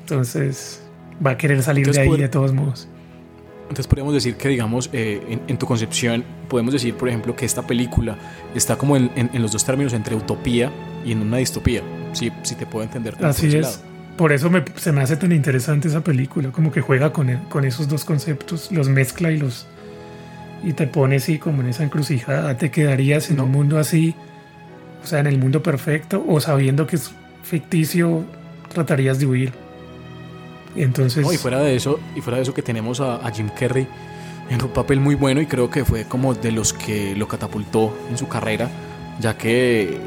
entonces 0.00 0.82
va 1.24 1.32
a 1.32 1.38
querer 1.38 1.62
salir 1.62 1.88
de 1.92 2.00
ahí 2.00 2.16
de 2.16 2.28
todos 2.28 2.52
modos. 2.52 2.88
Entonces 3.68 3.86
podríamos 3.86 4.14
decir 4.14 4.36
que, 4.36 4.48
digamos, 4.48 4.88
eh, 4.92 5.38
en, 5.46 5.58
tu 5.58 5.66
concepción, 5.66 6.24
podemos 6.48 6.72
decir, 6.72 6.94
por 6.94 7.08
ejemplo, 7.08 7.36
que 7.36 7.44
esta 7.44 7.66
película 7.66 8.16
está 8.54 8.76
como 8.76 8.96
en, 8.96 9.10
en, 9.14 9.42
los 9.42 9.52
dos 9.52 9.64
términos 9.64 9.92
entre 9.92 10.16
utopía 10.16 10.72
y 11.04 11.12
en 11.12 11.20
una 11.20 11.36
distopía, 11.36 11.82
si, 12.12 12.32
si 12.42 12.54
te 12.54 12.64
puedo 12.64 12.84
entender. 12.84 13.14
Así 13.22 13.54
es. 13.54 13.82
Por 14.16 14.32
eso 14.32 14.50
me, 14.50 14.64
se 14.76 14.90
me 14.90 15.02
hace 15.02 15.16
tan 15.16 15.32
interesante 15.32 15.88
esa 15.88 16.02
película, 16.02 16.50
como 16.50 16.72
que 16.72 16.80
juega 16.80 17.12
con, 17.12 17.36
con 17.50 17.64
esos 17.64 17.88
dos 17.88 18.04
conceptos, 18.04 18.72
los 18.72 18.88
mezcla 18.88 19.30
y 19.30 19.36
los, 19.36 19.66
y 20.64 20.72
te 20.72 20.86
pones 20.86 21.24
así 21.24 21.38
como 21.38 21.62
en 21.62 21.68
esa 21.68 21.84
encrucijada, 21.84 22.56
¿te 22.56 22.70
quedarías 22.70 23.30
en 23.30 23.40
un 23.40 23.52
mundo 23.52 23.78
así, 23.78 24.14
o 25.04 25.06
sea, 25.06 25.20
en 25.20 25.26
el 25.28 25.38
mundo 25.38 25.62
perfecto, 25.62 26.24
o 26.26 26.40
sabiendo 26.40 26.86
que 26.86 26.96
es 26.96 27.12
ficticio, 27.44 28.24
tratarías 28.72 29.20
de 29.20 29.26
huir? 29.26 29.67
Entonces... 30.76 31.26
y 31.32 31.36
fuera 31.36 31.60
de 31.60 31.76
eso, 31.76 32.00
y 32.14 32.20
fuera 32.20 32.36
de 32.36 32.42
eso 32.42 32.54
que 32.54 32.62
tenemos 32.62 33.00
a, 33.00 33.30
Jim 33.30 33.48
Carrey 33.48 33.86
en 34.50 34.62
un 34.62 34.70
papel 34.70 35.00
muy 35.00 35.14
bueno 35.14 35.40
y 35.40 35.46
creo 35.46 35.70
que 35.70 35.84
fue 35.84 36.04
como 36.04 36.34
de 36.34 36.52
los 36.52 36.72
que 36.72 37.14
lo 37.16 37.28
catapultó 37.28 37.96
en 38.10 38.16
su 38.16 38.28
carrera, 38.28 38.70
ya 39.20 39.36
que 39.36 39.98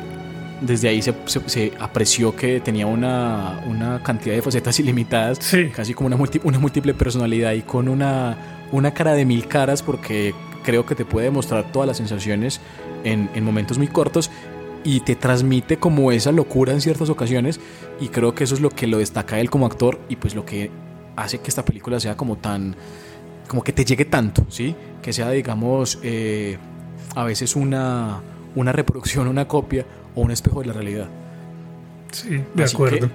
desde 0.62 0.90
ahí 0.90 1.02
se, 1.02 1.14
se, 1.26 1.74
apreció 1.80 2.36
que 2.36 2.60
tenía 2.60 2.86
una, 2.86 3.64
una, 3.68 4.02
cantidad 4.04 4.36
de 4.36 4.42
facetas 4.42 4.80
ilimitadas, 4.80 5.40
casi 5.76 5.94
como 5.94 6.08
una, 6.08 6.18
una 6.44 6.60
múltiple 6.60 6.94
personalidad 6.94 7.54
y 7.54 7.62
con 7.62 7.88
una 7.88 8.38
una 8.72 8.94
cara 8.94 9.14
de 9.14 9.26
mil 9.26 9.48
caras 9.48 9.84
porque 9.84 10.34
creo 10.64 10.86
que 10.86 10.96
te 10.96 11.06
puede 11.06 11.26
demostrar 11.26 11.72
todas 11.72 11.88
las 11.88 11.98
sensaciones 11.98 12.62
en, 13.04 13.30
momentos 13.44 13.78
muy 13.78 13.88
cortos 13.88 14.30
y 14.84 15.02
te 15.02 15.16
transmite 15.16 15.78
como 15.78 16.12
esa 16.12 16.32
locura 16.32 16.74
en 16.74 16.82
ciertas 16.82 17.10
ocasiones 17.10 17.60
y 18.00 18.10
creo 18.10 18.34
que 18.34 18.44
eso 18.44 18.56
es 18.56 18.62
lo 18.62 18.70
que 18.70 18.88
lo 18.88 18.98
destaca 18.98 19.40
él 19.40 19.50
como 19.50 19.66
actor 19.66 20.00
y 20.10 20.16
pues 20.16 20.36
lo 20.36 20.46
que 20.46 20.72
hace 21.16 21.40
que 21.40 21.50
esta 21.50 21.64
película 21.64 22.00
sea 22.00 22.18
como 22.18 22.38
tan 22.38 22.76
como 23.48 23.64
que 23.64 23.74
te 23.74 23.84
llegue 23.84 24.06
tanto, 24.06 24.46
¿sí? 24.50 24.76
Que 25.02 25.12
sea 25.12 25.30
digamos 25.30 26.00
eh, 26.04 26.58
a 27.16 27.24
veces 27.24 27.56
una, 27.56 28.22
una 28.56 28.72
reproducción, 28.72 29.28
una 29.28 29.48
copia 29.48 29.86
o 30.16 30.22
un 30.22 30.32
espejo 30.32 30.62
de 30.62 30.68
la 30.68 30.74
realidad. 30.74 31.10
Sí, 32.12 32.42
de 32.54 32.64
acuerdo. 32.64 33.10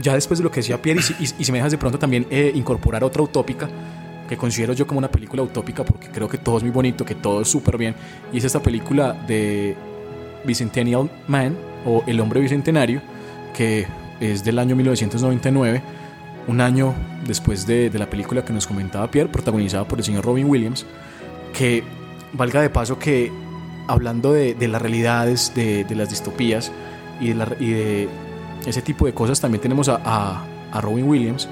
ya 0.00 0.14
después 0.14 0.38
de 0.38 0.44
lo 0.44 0.50
que 0.50 0.60
decía 0.60 0.80
Pierre 0.80 1.00
y, 1.20 1.26
si 1.26 1.52
me 1.52 1.58
dejas 1.58 1.72
de 1.72 1.78
pronto 1.78 1.98
también 1.98 2.26
eh, 2.30 2.52
incorporar 2.54 3.04
otra 3.04 3.22
utópica, 3.22 3.68
que 4.28 4.36
considero 4.36 4.74
yo 4.74 4.86
como 4.86 4.98
una 4.98 5.10
película 5.10 5.42
utópica 5.42 5.84
porque 5.84 6.08
creo 6.08 6.28
que 6.28 6.38
todo 6.38 6.58
es 6.58 6.62
muy 6.62 6.72
bonito, 6.72 7.04
que 7.04 7.14
todo 7.14 7.42
es 7.42 7.48
súper 7.48 7.78
bien. 7.78 7.96
Y 8.32 8.38
es 8.38 8.44
esta 8.44 8.62
película 8.62 9.12
de 9.12 9.76
Bicentennial 10.44 11.10
Man 11.26 11.56
o 11.84 12.02
El 12.06 12.20
Hombre 12.20 12.40
Bicentenario, 12.40 13.00
que 13.54 13.86
es 14.20 14.44
del 14.44 14.58
año 14.58 14.76
1999, 14.76 15.82
un 16.48 16.60
año 16.60 16.94
después 17.26 17.66
de, 17.66 17.90
la 17.94 18.08
película 18.08 18.44
que 18.44 18.52
nos 18.52 18.66
comentaba 18.66 19.10
Pierre, 19.10 19.30
protagonizada 19.30 19.86
por 19.86 19.98
el 19.98 20.04
señor 20.04 20.24
Robin 20.24 20.46
Williams, 20.48 20.86
que 21.52 21.82
valga 22.32 22.62
de 22.62 22.70
paso 22.70 22.98
que 22.98 23.30
hablando 23.86 24.32
de, 24.32 24.56
las 24.68 24.80
realidades, 24.82 25.52
de, 25.54 25.86
las 25.94 26.10
distopías 26.10 26.72
y 27.20 27.32
de, 27.32 28.08
ese 28.66 28.82
tipo 28.82 29.06
de 29.06 29.14
cosas, 29.14 29.40
también 29.40 29.60
tenemos 29.60 29.88
a, 29.88 30.44
Robin 30.80 31.08
Williams, 31.08 31.48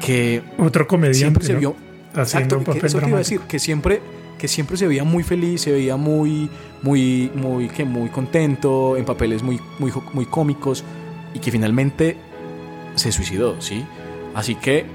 que 0.00 0.42
otro 0.58 0.86
comediante 0.86 1.18
siempre 1.18 1.44
se 1.44 1.54
vio 1.54 1.76
haciendo 2.14 2.58
un 2.58 2.64
papel 2.64 2.86
eso 2.86 2.98
te 2.98 3.08
iba 3.08 3.16
a 3.16 3.18
decir 3.18 3.40
que 3.40 3.58
siempre 3.58 4.00
que 4.38 4.48
siempre 4.48 4.76
se 4.76 4.86
veía 4.86 5.04
muy 5.04 5.22
feliz, 5.22 5.62
se 5.62 5.72
veía 5.72 5.96
muy 5.96 6.48
muy 6.82 7.30
muy 7.34 7.68
que 7.68 7.84
muy 7.84 8.08
contento 8.08 8.96
en 8.96 9.04
papeles 9.04 9.42
muy 9.42 9.60
muy 9.78 9.92
muy 10.12 10.26
cómicos 10.26 10.84
y 11.34 11.40
que 11.40 11.50
finalmente 11.50 12.16
se 12.94 13.12
suicidó, 13.12 13.60
¿sí? 13.60 13.84
Así 14.34 14.54
que 14.54 14.86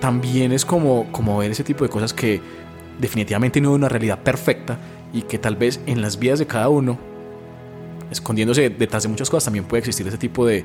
también 0.00 0.52
es 0.52 0.64
como, 0.64 1.10
como 1.12 1.38
ver 1.38 1.50
ese 1.50 1.64
tipo 1.64 1.84
de 1.84 1.90
cosas 1.90 2.12
que 2.12 2.40
definitivamente 3.00 3.60
no 3.60 3.70
es 3.70 3.74
una 3.76 3.88
realidad 3.88 4.18
perfecta 4.18 4.78
y 5.12 5.22
que 5.22 5.38
tal 5.38 5.56
vez 5.56 5.80
en 5.86 6.00
las 6.00 6.18
vidas 6.18 6.38
de 6.38 6.46
cada 6.46 6.68
uno, 6.68 6.98
escondiéndose 8.10 8.70
detrás 8.70 9.02
de 9.02 9.08
muchas 9.08 9.30
cosas, 9.30 9.44
también 9.44 9.64
puede 9.64 9.80
existir 9.80 10.06
ese 10.06 10.18
tipo 10.18 10.46
de, 10.46 10.64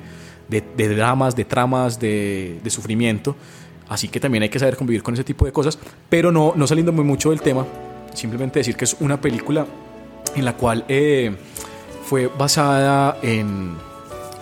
de, 0.49 0.95
dramas, 0.95 1.35
de 1.35 1.45
tramas, 1.45 1.99
de, 1.99 2.59
de, 2.63 2.69
sufrimiento. 2.69 3.35
Así 3.87 4.07
que 4.07 4.19
también 4.19 4.43
hay 4.43 4.49
que 4.49 4.59
saber 4.59 4.77
convivir 4.77 5.03
con 5.03 5.13
ese 5.13 5.23
tipo 5.23 5.45
de 5.45 5.51
cosas, 5.51 5.77
pero 6.09 6.31
no, 6.31 6.53
no 6.55 6.67
saliendo 6.67 6.91
muy 6.91 7.03
mucho 7.03 7.31
del 7.31 7.41
tema, 7.41 7.65
simplemente 8.13 8.59
decir 8.59 8.75
que 8.75 8.85
es 8.85 8.95
una 8.99 9.19
película 9.19 9.65
en 10.35 10.45
la 10.45 10.53
cual 10.55 10.85
eh, 10.87 11.35
fue 12.05 12.27
basada 12.27 13.17
en, 13.21 13.75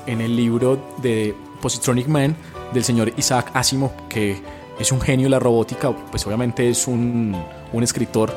en 0.05 0.21
el 0.21 0.35
libro 0.35 0.95
de 1.01 1.35
Positronic 1.61 2.07
Man 2.07 2.35
del 2.73 2.83
señor 2.83 3.11
Isaac 3.17 3.51
Asimov, 3.53 3.91
que 4.07 4.37
es 4.79 4.91
un 4.91 5.01
genio 5.01 5.25
de 5.25 5.31
la 5.31 5.39
robótica, 5.39 5.91
pues 5.91 6.25
obviamente 6.25 6.69
es 6.69 6.87
un, 6.87 7.35
un 7.73 7.83
escritor 7.83 8.33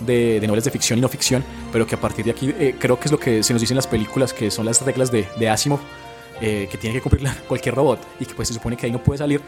de, 0.00 0.40
novelas 0.46 0.64
de 0.64 0.70
ficción 0.70 0.98
y 0.98 1.02
no 1.02 1.08
ficción, 1.08 1.44
pero 1.72 1.86
que 1.86 1.94
a 1.94 2.00
partir 2.00 2.24
de 2.24 2.32
aquí 2.32 2.52
eh, 2.58 2.74
creo 2.78 2.98
que 2.98 3.06
es 3.06 3.12
lo 3.12 3.18
que 3.18 3.42
se 3.42 3.52
nos 3.52 3.60
dice 3.60 3.72
en 3.72 3.76
las 3.76 3.86
películas, 3.86 4.32
que 4.32 4.50
son 4.50 4.66
las 4.66 4.82
reglas 4.82 5.12
de, 5.12 5.28
de 5.38 5.48
Asimov, 5.48 5.80
eh, 6.40 6.68
que 6.70 6.76
tiene 6.76 6.96
que 6.96 7.02
cumplir 7.02 7.28
cualquier 7.48 7.74
robot 7.74 8.00
y 8.18 8.26
que 8.26 8.34
pues 8.34 8.48
se 8.48 8.54
supone 8.54 8.76
que 8.76 8.86
ahí 8.86 8.92
no 8.92 9.02
puede 9.02 9.18
salir. 9.18 9.40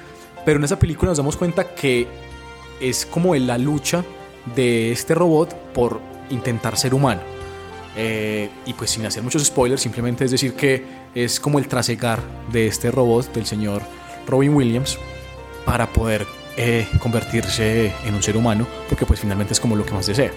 Pero 0.44 0.58
en 0.58 0.64
esa 0.64 0.78
película 0.78 1.10
nos 1.10 1.18
damos 1.18 1.36
cuenta 1.36 1.74
que 1.74 2.06
es 2.80 3.06
como 3.06 3.34
la 3.34 3.58
lucha 3.58 4.04
de 4.54 4.92
este 4.92 5.14
robot 5.14 5.54
por 5.72 6.00
intentar 6.30 6.76
ser 6.76 6.94
humano. 6.94 7.20
Eh, 7.96 8.50
y 8.66 8.72
pues 8.72 8.90
sin 8.90 9.06
hacer 9.06 9.22
muchos 9.22 9.44
spoilers, 9.44 9.80
simplemente 9.80 10.24
es 10.24 10.30
decir 10.30 10.54
que 10.54 10.84
es 11.14 11.38
como 11.38 11.58
el 11.58 11.68
trasegar 11.68 12.20
de 12.52 12.66
este 12.66 12.90
robot 12.90 13.32
del 13.32 13.46
señor 13.46 13.82
Robin 14.26 14.54
Williams 14.54 14.98
para 15.64 15.92
poder 15.92 16.26
eh, 16.56 16.86
convertirse 16.98 17.92
en 18.04 18.14
un 18.14 18.22
ser 18.22 18.36
humano, 18.36 18.66
porque 18.88 19.06
pues 19.06 19.20
finalmente 19.20 19.52
es 19.52 19.60
como 19.60 19.76
lo 19.76 19.86
que 19.86 19.92
más 19.92 20.06
desea. 20.06 20.32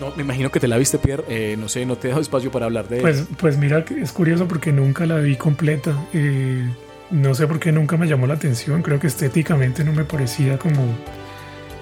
No, 0.00 0.14
me 0.14 0.22
imagino 0.22 0.50
que 0.50 0.60
te 0.60 0.68
la 0.68 0.76
viste, 0.76 0.98
Pierre. 0.98 1.24
Eh, 1.28 1.56
no 1.58 1.68
sé, 1.68 1.86
no 1.86 1.96
te 1.96 2.08
he 2.08 2.10
dado 2.10 2.20
espacio 2.20 2.50
para 2.50 2.66
hablar 2.66 2.86
de 2.88 3.00
pues, 3.00 3.24
Pues 3.38 3.56
mira, 3.56 3.84
es 3.98 4.12
curioso 4.12 4.46
porque 4.46 4.72
nunca 4.72 5.06
la 5.06 5.16
vi 5.16 5.36
completa. 5.36 5.96
No 7.10 7.34
sé 7.34 7.46
por 7.46 7.58
qué 7.58 7.72
nunca 7.72 7.96
me 7.96 8.06
llamó 8.06 8.26
la 8.26 8.34
atención. 8.34 8.82
Creo 8.82 8.98
que 8.98 9.06
estéticamente 9.06 9.84
no 9.84 9.92
me 9.92 10.04
parecía 10.04 10.58
como 10.58 10.82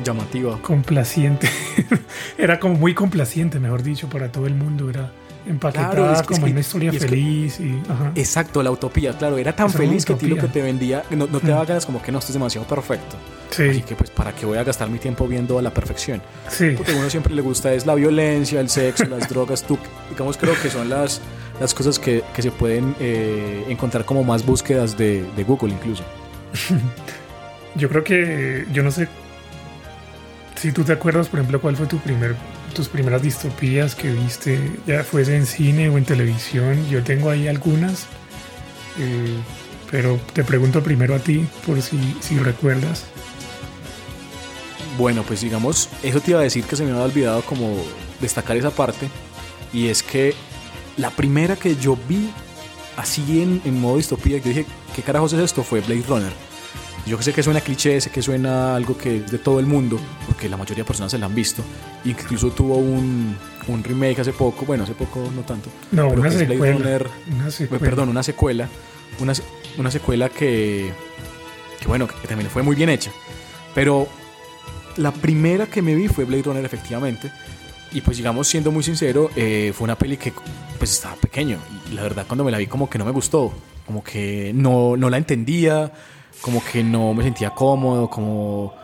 llamativa. 0.03 0.61
Complaciente. 0.63 1.49
era 2.39 2.59
como 2.59 2.75
muy 2.75 2.95
complaciente, 2.95 3.59
mejor 3.61 3.83
dicho, 3.83 4.09
para 4.09 4.31
todo 4.31 4.47
el 4.47 4.55
mundo. 4.55 4.91
Era 4.91 5.11
empaquetada 5.47 6.23
como 6.25 6.47
una 6.47 6.61
historia 6.61 6.93
feliz. 6.93 7.61
Y, 7.61 7.81
Exacto, 8.15 8.63
la 8.63 8.71
utopía, 8.71 9.17
claro. 9.17 9.39
Era 9.39 9.55
tan 9.55 9.71
feliz 9.71 10.05
que 10.05 10.15
lo 10.27 10.37
que 10.37 10.49
te 10.49 10.63
vendía, 10.63 11.05
no, 11.11 11.27
te 11.27 11.49
daba 11.49 11.65
ganas 11.65 11.87
como 11.87 12.03
que 12.03 12.13
no, 12.13 12.19
esto 12.19 12.31
es 12.31 12.35
demasiado 12.35 12.67
perfecto. 12.67 13.17
Sí. 13.51 13.69
Así 13.69 13.83
que 13.83 13.95
pues 13.95 14.11
para 14.11 14.33
qué 14.33 14.47
voy 14.47 14.59
a 14.59 14.65
gastar 14.65 14.89
mi 14.89 14.99
tiempo 14.99 15.29
viendo 15.29 15.59
a 15.59 15.63
la 15.63 15.73
perfección. 15.73 16.21
Sí. 16.49 16.71
Porque 16.77 16.93
a 16.93 16.97
uno 16.97 17.09
siempre 17.09 17.35
le 17.35 17.43
gusta 17.43 17.73
es 17.73 17.87
la 17.87 17.95
violencia, 17.95 18.61
el 18.61 18.69
sexo, 18.69 19.05
las 19.09 19.29
drogas. 19.29 19.63
Tú, 19.63 19.79
digamos, 20.11 20.37
creo 20.37 20.55
que 20.61 20.71
son 20.71 20.89
las, 20.89 21.21
las 21.61 21.75
cosas 21.75 21.99
que, 21.99 22.23
que 22.35 22.43
se 22.43 22.51
pueden 22.51 22.95
eh, 23.01 23.65
encontrar 23.69 24.05
como 24.05 24.25
más 24.25 24.45
búsquedas 24.45 24.97
de, 24.97 25.25
de 25.37 25.45
Google 25.45 25.73
incluso. 25.73 26.03
yo 27.75 27.89
creo 27.89 28.05
que, 28.05 28.67
yo 28.73 28.83
no 28.83 28.91
sé 28.91 29.09
si 30.57 30.73
tú 30.73 30.83
te 30.83 30.93
acuerdas, 30.93 31.29
por 31.29 31.41
ejemplo, 31.41 31.61
cuál 31.61 31.77
fue 31.77 31.87
tu 31.87 31.99
primer, 31.99 32.37
tus 32.75 32.89
primeras 32.89 33.21
distopías 33.21 33.95
que 33.95 34.11
viste, 34.11 34.59
ya 34.87 35.05
fuese 35.05 35.37
en 35.37 35.45
cine 35.45 35.91
o 35.91 35.99
en 35.99 36.05
televisión, 36.05 36.89
yo 36.89 37.03
tengo 37.03 37.31
ahí 37.31 37.49
algunas, 37.49 38.07
eh, 38.99 39.37
pero 39.91 40.19
te 40.33 40.43
pregunto 40.43 40.83
primero 40.83 41.15
a 41.15 41.19
ti, 41.19 41.47
por 41.67 41.83
si, 41.83 42.17
si 42.21 42.39
recuerdas. 42.39 43.05
Bueno, 44.97 45.23
pues 45.23 45.43
digamos, 45.43 45.91
eso 46.03 46.21
te 46.21 46.31
iba 46.31 46.41
a 46.41 46.45
decir 46.45 46.65
que 46.65 46.77
se 46.77 46.85
me 46.85 46.93
había 46.93 47.05
olvidado 47.05 47.43
como 47.43 47.77
destacar 48.21 48.57
esa 48.57 48.71
parte, 48.71 49.09
y 49.73 49.89
es 49.89 50.03
que 50.03 50.35
la 50.97 51.11
primera 51.11 51.57
que 51.57 51.77
yo 51.77 51.97
vi 52.09 52.31
así 52.97 53.43
en, 53.43 53.61
en 53.65 53.81
modo 53.81 53.97
distopía, 53.97 54.39
yo 54.39 54.49
dije, 54.49 54.67
¿qué 54.95 55.03
carajos 55.03 55.33
es 55.33 55.41
esto? 55.41 55.63
Fue 55.63 55.81
Blade 55.81 56.05
Runner. 56.09 56.33
Yo 57.07 57.21
sé 57.21 57.35
que 57.35 57.43
suena 57.43 57.61
cliché, 57.61 58.01
sé 58.01 58.11
que 58.11 58.23
suena 58.23 58.75
algo 58.75 58.97
que 58.97 59.19
es 59.19 59.31
de 59.31 59.39
todo 59.39 59.61
el 59.61 59.67
mundo, 59.67 60.01
porque 60.27 60.49
la 60.49 60.57
mayoría 60.57 60.85
de 60.85 60.87
personas 60.87 61.13
se 61.13 61.19
la 61.19 61.27
han 61.27 61.35
visto. 61.35 61.63
Incluso 62.05 62.51
tuvo 62.51 62.77
un, 62.77 63.37
un 63.69 63.85
remake 63.85 64.21
hace 64.21 64.33
poco, 64.33 64.65
bueno, 64.65 64.85
hace 64.85 64.95
poco 64.95 65.31
no 65.35 65.43
tanto. 65.43 65.69
No, 65.93 66.09
una, 66.09 66.31
secuela, 66.31 67.11
una 67.31 67.51
secuela. 67.51 67.85
Perdón, 67.85 68.09
una 68.09 68.23
secuela. 68.23 68.69
Una, 69.21 69.35
una 69.77 69.91
secuela 69.91 70.31
que, 70.31 70.93
que, 71.79 71.87
bueno, 71.89 72.09
que 72.09 72.27
también 72.27 72.49
fue 72.49 72.63
muy 72.63 72.75
bien 72.75 72.89
hecha. 72.89 73.11
Pero 73.75 74.09
la 74.97 75.13
primera 75.13 75.67
que 75.67 75.83
me 75.83 75.95
vi 75.95 76.09
fue 76.09 76.25
Blade 76.25 76.45
Runner, 76.45 76.65
efectivamente. 76.65 77.31
Y 77.95 78.01
pues 78.01 78.17
digamos, 78.17 78.49
siendo 78.49 78.71
muy 78.71 78.83
sincero, 78.83 79.31
eh, 79.37 79.73
fue 79.75 79.85
una 79.85 79.97
peli 79.97 80.17
que 80.17 80.33
pues 80.79 80.93
estaba 80.93 81.15
pequeño. 81.15 81.59
Y 81.91 81.95
la 81.95 82.03
verdad 82.03 82.25
cuando 82.27 82.45
me 82.45 82.51
la 82.51 82.59
vi 82.59 82.67
como 82.67 82.91
que 82.91 82.99
no 82.99 83.05
me 83.05 83.13
gustó. 83.13 83.53
Como 83.87 84.03
que 84.03 84.53
no, 84.55 84.97
no 84.97 85.09
la 85.11 85.17
entendía 85.17 85.93
como 86.45 86.63
que 86.63 86.85
no 86.85 87.15
me 87.15 87.23
sentía 87.23 87.51
cómodo, 87.51 88.11
como, 88.11 88.75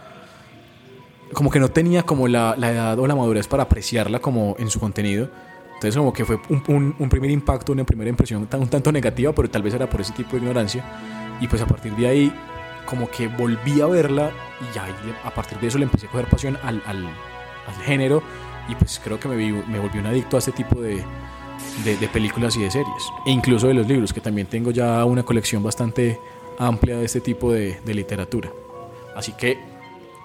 como 1.35 1.51
que 1.51 1.61
no 1.61 1.71
tenía 1.71 2.05
como 2.05 2.27
la, 2.27 2.55
la, 2.57 2.73
edad 2.73 2.99
o 2.99 3.07
la 3.07 3.15
madurez 3.15 3.47
para 3.49 3.65
apreciarla 3.65 4.21
como 4.21 4.57
en 4.59 4.71
su 4.71 4.81
contenido. 4.81 5.29
Entonces 5.75 5.95
como 5.97 6.11
que 6.11 6.25
fue 6.25 6.41
un, 6.49 6.95
un, 6.99 7.09
primer 7.11 7.31
impacto, 7.31 7.73
una 7.73 7.85
primera 7.85 8.09
impresión 8.09 8.49
un 8.51 8.69
tanto 8.69 8.91
negativa, 8.93 9.35
pero 9.35 9.51
tal 9.51 9.63
vez 9.63 9.75
era 9.75 9.91
por 9.91 10.01
ese 10.01 10.15
tipo 10.15 10.33
de 10.33 10.39
ignorancia. 10.39 10.83
Y 11.39 11.49
pues 11.49 11.61
a 11.61 11.67
partir 11.67 11.95
de 11.97 12.07
ahí 12.07 12.33
como 12.87 13.11
que 13.11 13.29
volví 13.29 13.83
a 13.83 13.87
verla 13.87 14.31
y 14.61 14.75
ya 14.75 14.87
a 15.23 15.35
partir 15.35 15.59
de 15.61 15.67
eso 15.67 15.77
le 15.77 15.85
empecé 15.85 16.07
a 16.07 16.11
coger 16.11 16.29
pasión 16.31 16.59
al, 16.63 16.83
al, 16.87 17.05
al 17.07 17.85
género 17.85 18.23
y 18.71 18.75
pues 18.77 19.01
creo 19.03 19.19
que 19.19 19.29
me, 19.29 19.37
me 19.37 19.79
volví 19.79 19.99
un 19.99 20.07
adicto 20.07 20.37
a 20.37 20.39
este 20.39 20.53
tipo 20.53 20.81
de, 20.81 21.03
de, 21.85 21.97
de, 21.97 22.09
películas 22.09 22.57
y 22.57 22.63
de 22.63 22.71
series. 22.71 23.05
E 23.27 23.31
incluso 23.31 23.67
de 23.67 23.75
los 23.75 23.87
libros, 23.87 24.13
que 24.13 24.21
también 24.21 24.47
tengo 24.47 24.71
ya 24.71 25.05
una 25.05 25.23
colección 25.23 25.63
bastante 25.63 26.19
amplia 26.59 26.99
de 26.99 27.07
este 27.07 27.21
tipo 27.21 27.53
de, 27.53 27.81
literatura. 27.87 28.51
Así 29.17 29.33
que, 29.33 29.59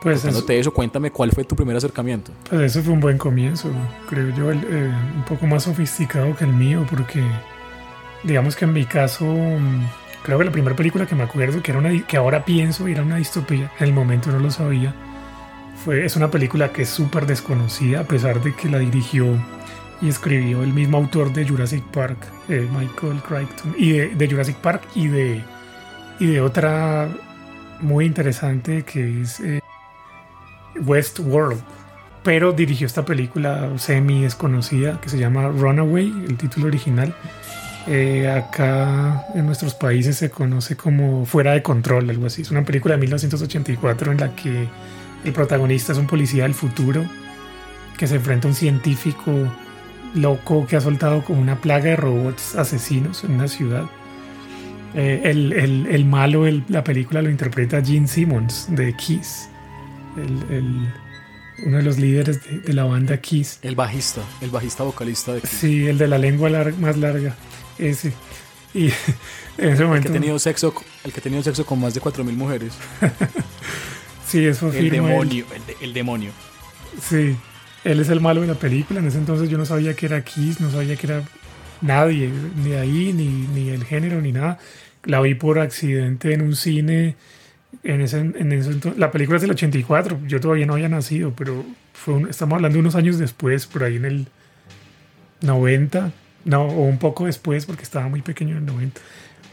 pues 0.01 0.23
eso, 0.23 0.73
cuéntame 0.73 1.11
cuál 1.11 1.31
fue 1.31 1.43
tu 1.45 1.55
primer 1.55 1.75
acercamiento. 1.75 2.31
Pues 2.49 2.61
eso 2.61 2.83
fue 2.83 2.93
un 2.93 2.99
buen 2.99 3.17
comienzo, 3.17 3.69
creo 4.07 4.29
yo, 4.35 4.51
eh, 4.51 4.93
un 5.15 5.23
poco 5.27 5.47
más 5.47 5.63
sofisticado 5.63 6.35
que 6.35 6.43
el 6.43 6.53
mío, 6.53 6.85
porque 6.89 7.23
digamos 8.23 8.55
que 8.55 8.65
en 8.65 8.73
mi 8.73 8.85
caso, 8.85 9.25
creo 10.23 10.37
que 10.37 10.45
la 10.45 10.51
primera 10.51 10.75
película 10.75 11.07
que 11.07 11.15
me 11.15 11.23
acuerdo, 11.23 11.63
que, 11.63 11.71
era 11.71 11.79
una, 11.79 12.05
que 12.05 12.17
ahora 12.17 12.45
pienso 12.45 12.85
era 12.87 13.01
una 13.01 13.15
distopía, 13.15 13.71
en 13.79 13.87
el 13.87 13.93
momento 13.93 14.31
no 14.31 14.39
lo 14.39 14.51
sabía, 14.51 14.93
es 15.91 16.15
una 16.15 16.31
película 16.31 16.71
que 16.71 16.83
es 16.83 16.89
súper 16.89 17.25
desconocida, 17.25 18.01
a 18.01 18.03
pesar 18.03 18.41
de 18.41 18.53
que 18.55 18.69
la 18.69 18.79
dirigió 18.79 19.25
y 20.01 20.09
escribió 20.09 20.63
el 20.63 20.73
mismo 20.73 20.97
autor 20.97 21.31
de 21.31 21.47
Jurassic 21.47 21.83
Park, 21.91 22.17
eh, 22.49 22.67
Michael 22.71 23.21
Crichton, 23.21 23.75
y 23.77 23.93
de 23.93 24.27
Jurassic 24.29 24.57
Park 24.57 24.83
y 24.95 25.07
de 25.07 25.43
y 26.19 26.27
de 26.27 26.41
otra 26.41 27.09
muy 27.81 28.05
interesante 28.05 28.83
que 28.83 29.21
es 29.21 29.39
eh, 29.39 29.61
Westworld. 30.85 31.61
Pero 32.23 32.53
dirigió 32.53 32.87
esta 32.87 33.05
película 33.05 33.69
semi 33.77 34.23
desconocida 34.23 34.99
que 34.99 35.09
se 35.09 35.19
llama 35.19 35.47
Runaway, 35.49 36.25
el 36.27 36.37
título 36.37 36.67
original. 36.67 37.13
Eh, 37.87 38.27
acá 38.27 39.25
en 39.35 39.45
nuestros 39.45 39.75
países 39.75 40.17
se 40.17 40.31
conoce 40.31 40.75
como 40.75 41.25
Fuera 41.27 41.51
de 41.51 41.61
Control, 41.61 42.09
algo 42.09 42.25
así. 42.25 42.41
Es 42.41 42.49
una 42.49 42.63
película 42.63 42.95
de 42.95 43.01
1984 43.01 44.11
en 44.11 44.19
la 44.19 44.35
que 44.35 44.67
el 45.25 45.33
protagonista 45.33 45.91
es 45.91 45.97
un 45.97 46.07
policía 46.07 46.43
del 46.43 46.53
futuro 46.53 47.05
que 47.97 48.07
se 48.07 48.15
enfrenta 48.15 48.47
a 48.47 48.51
un 48.51 48.55
científico 48.55 49.31
loco 50.13 50.65
que 50.67 50.77
ha 50.77 50.81
soltado 50.81 51.23
como 51.23 51.41
una 51.41 51.59
plaga 51.59 51.85
de 51.85 51.95
robots 51.95 52.55
asesinos 52.55 53.23
en 53.23 53.31
una 53.33 53.47
ciudad 53.47 53.85
eh, 54.95 55.21
el, 55.25 55.51
el, 55.51 55.87
el, 55.87 56.05
malo 56.05 56.43
de 56.43 56.63
la 56.69 56.81
película 56.81 57.21
lo 57.21 57.29
interpreta 57.29 57.83
Gene 57.83 58.07
Simmons 58.07 58.67
de 58.69 58.95
Kiss. 58.95 59.49
El, 60.15 60.87
uno 61.65 61.77
de 61.77 61.83
los 61.83 61.97
líderes 61.97 62.39
de, 62.63 62.73
la 62.73 62.85
banda 62.85 63.17
Kiss. 63.17 63.59
El 63.61 63.75
bajista, 63.75 64.21
el 64.39 64.51
bajista 64.51 64.83
vocalista 64.83 65.33
de 65.33 65.41
Kiss. 65.41 65.49
Sí, 65.49 65.85
el 65.87 65.97
de 65.97 66.07
la 66.07 66.17
lengua 66.17 66.49
más 66.79 66.95
larga, 66.95 67.35
ese. 67.77 68.13
Y 68.73 68.85
en 69.57 69.69
ese 69.73 69.83
momento... 69.83 70.07
El 70.07 70.13
que 70.13 70.17
ha 70.17 70.21
tenido 70.21 70.39
sexo, 70.39 70.73
el 71.03 71.11
que 71.11 71.19
ha 71.19 71.23
tenido 71.23 71.43
sexo 71.43 71.65
con 71.65 71.81
más 71.81 71.93
de 71.93 72.01
4.000 72.01 72.31
mujeres. 72.31 72.73
sí, 74.25 74.45
eso 74.45 74.71
El 74.71 74.89
demonio, 74.89 75.45
el, 75.53 75.75
el 75.81 75.93
demonio. 75.93 76.31
Sí, 77.01 77.35
él 77.83 77.99
es 77.99 78.09
el 78.09 78.19
malo 78.19 78.41
de 78.41 78.47
la 78.47 78.55
película. 78.55 78.99
En 78.99 79.07
ese 79.07 79.17
entonces 79.17 79.49
yo 79.49 79.57
no 79.57 79.65
sabía 79.65 79.93
que 79.93 80.07
era 80.07 80.23
Kiss, 80.23 80.59
no 80.59 80.71
sabía 80.71 80.95
que 80.95 81.07
era 81.07 81.23
nadie, 81.81 82.31
ni 82.63 82.73
ahí, 82.73 83.13
ni, 83.13 83.27
ni 83.27 83.69
el 83.69 83.83
género, 83.85 84.21
ni 84.21 84.31
nada. 84.31 84.59
La 85.03 85.21
vi 85.21 85.35
por 85.35 85.59
accidente 85.59 86.33
en 86.33 86.41
un 86.41 86.55
cine. 86.55 87.15
En 87.83 88.01
ese, 88.01 88.19
en 88.19 88.51
ese, 88.51 88.71
la 88.97 89.11
película 89.11 89.35
es 89.35 89.41
del 89.41 89.51
84, 89.51 90.19
yo 90.27 90.39
todavía 90.39 90.65
no 90.65 90.73
había 90.73 90.89
nacido, 90.89 91.33
pero 91.35 91.63
fue 91.93 92.21
estamos 92.29 92.55
hablando 92.55 92.77
de 92.77 92.79
unos 92.79 92.95
años 92.95 93.19
después, 93.19 93.67
por 93.67 93.83
ahí 93.83 93.97
en 93.97 94.05
el 94.05 94.27
90, 95.41 96.11
no, 96.45 96.63
o 96.63 96.83
un 96.83 96.97
poco 96.97 97.25
después, 97.25 97.65
porque 97.65 97.83
estaba 97.83 98.07
muy 98.07 98.21
pequeño 98.21 98.51
en 98.51 98.57
el 98.59 98.65
90. 98.65 99.01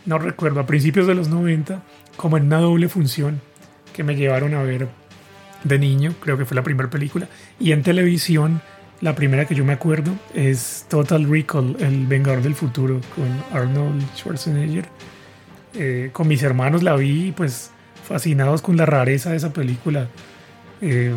No 0.06 0.18
recuerdo, 0.18 0.60
a 0.60 0.66
principios 0.66 1.06
de 1.08 1.14
los 1.14 1.28
90, 1.28 1.82
como 2.16 2.36
en 2.36 2.44
una 2.44 2.60
doble 2.60 2.88
función 2.88 3.40
que 3.92 4.02
me 4.02 4.16
llevaron 4.16 4.54
a 4.54 4.62
ver 4.62 4.88
de 5.64 5.78
niño, 5.78 6.14
creo 6.20 6.36
que 6.36 6.44
fue 6.44 6.54
la 6.54 6.62
primera 6.62 6.90
película, 6.90 7.28
y 7.58 7.72
en 7.72 7.82
televisión, 7.82 8.60
la 9.00 9.14
primera 9.14 9.46
que 9.46 9.54
yo 9.54 9.64
me 9.64 9.72
acuerdo 9.72 10.12
es 10.34 10.86
Total 10.88 11.28
Recall, 11.28 11.76
El 11.80 12.06
Vengador 12.06 12.42
del 12.42 12.54
Futuro, 12.54 13.00
con 13.14 13.28
Arnold 13.58 14.02
Schwarzenegger. 14.16 14.86
Eh, 15.74 16.10
con 16.12 16.28
mis 16.28 16.42
hermanos 16.42 16.82
la 16.82 16.94
vi, 16.96 17.32
pues 17.32 17.70
fascinados 18.06 18.60
con 18.60 18.76
la 18.76 18.84
rareza 18.84 19.30
de 19.30 19.36
esa 19.36 19.52
película 19.52 20.08
eh, 20.82 21.14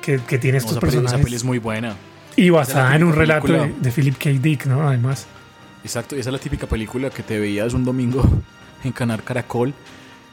que, 0.00 0.18
tiene 0.38 0.58
estos 0.58 0.78
personajes. 0.78 1.14
Esa 1.14 1.22
peli 1.22 1.36
es 1.36 1.44
muy 1.44 1.58
buena. 1.58 1.96
Y 2.36 2.48
basada 2.50 2.96
en 2.96 3.04
un 3.04 3.14
relato 3.14 3.52
de, 3.52 3.90
Philip 3.90 4.16
K. 4.16 4.30
Dick, 4.40 4.66
¿no? 4.66 4.88
Además. 4.88 5.26
Exacto, 5.84 6.16
esa 6.16 6.30
es 6.30 6.32
la 6.32 6.38
típica 6.38 6.66
película 6.66 7.10
que 7.10 7.22
te 7.22 7.38
veías 7.38 7.74
un 7.74 7.84
domingo 7.84 8.24
en 8.84 8.92
Canal 8.92 9.22
Caracol 9.22 9.74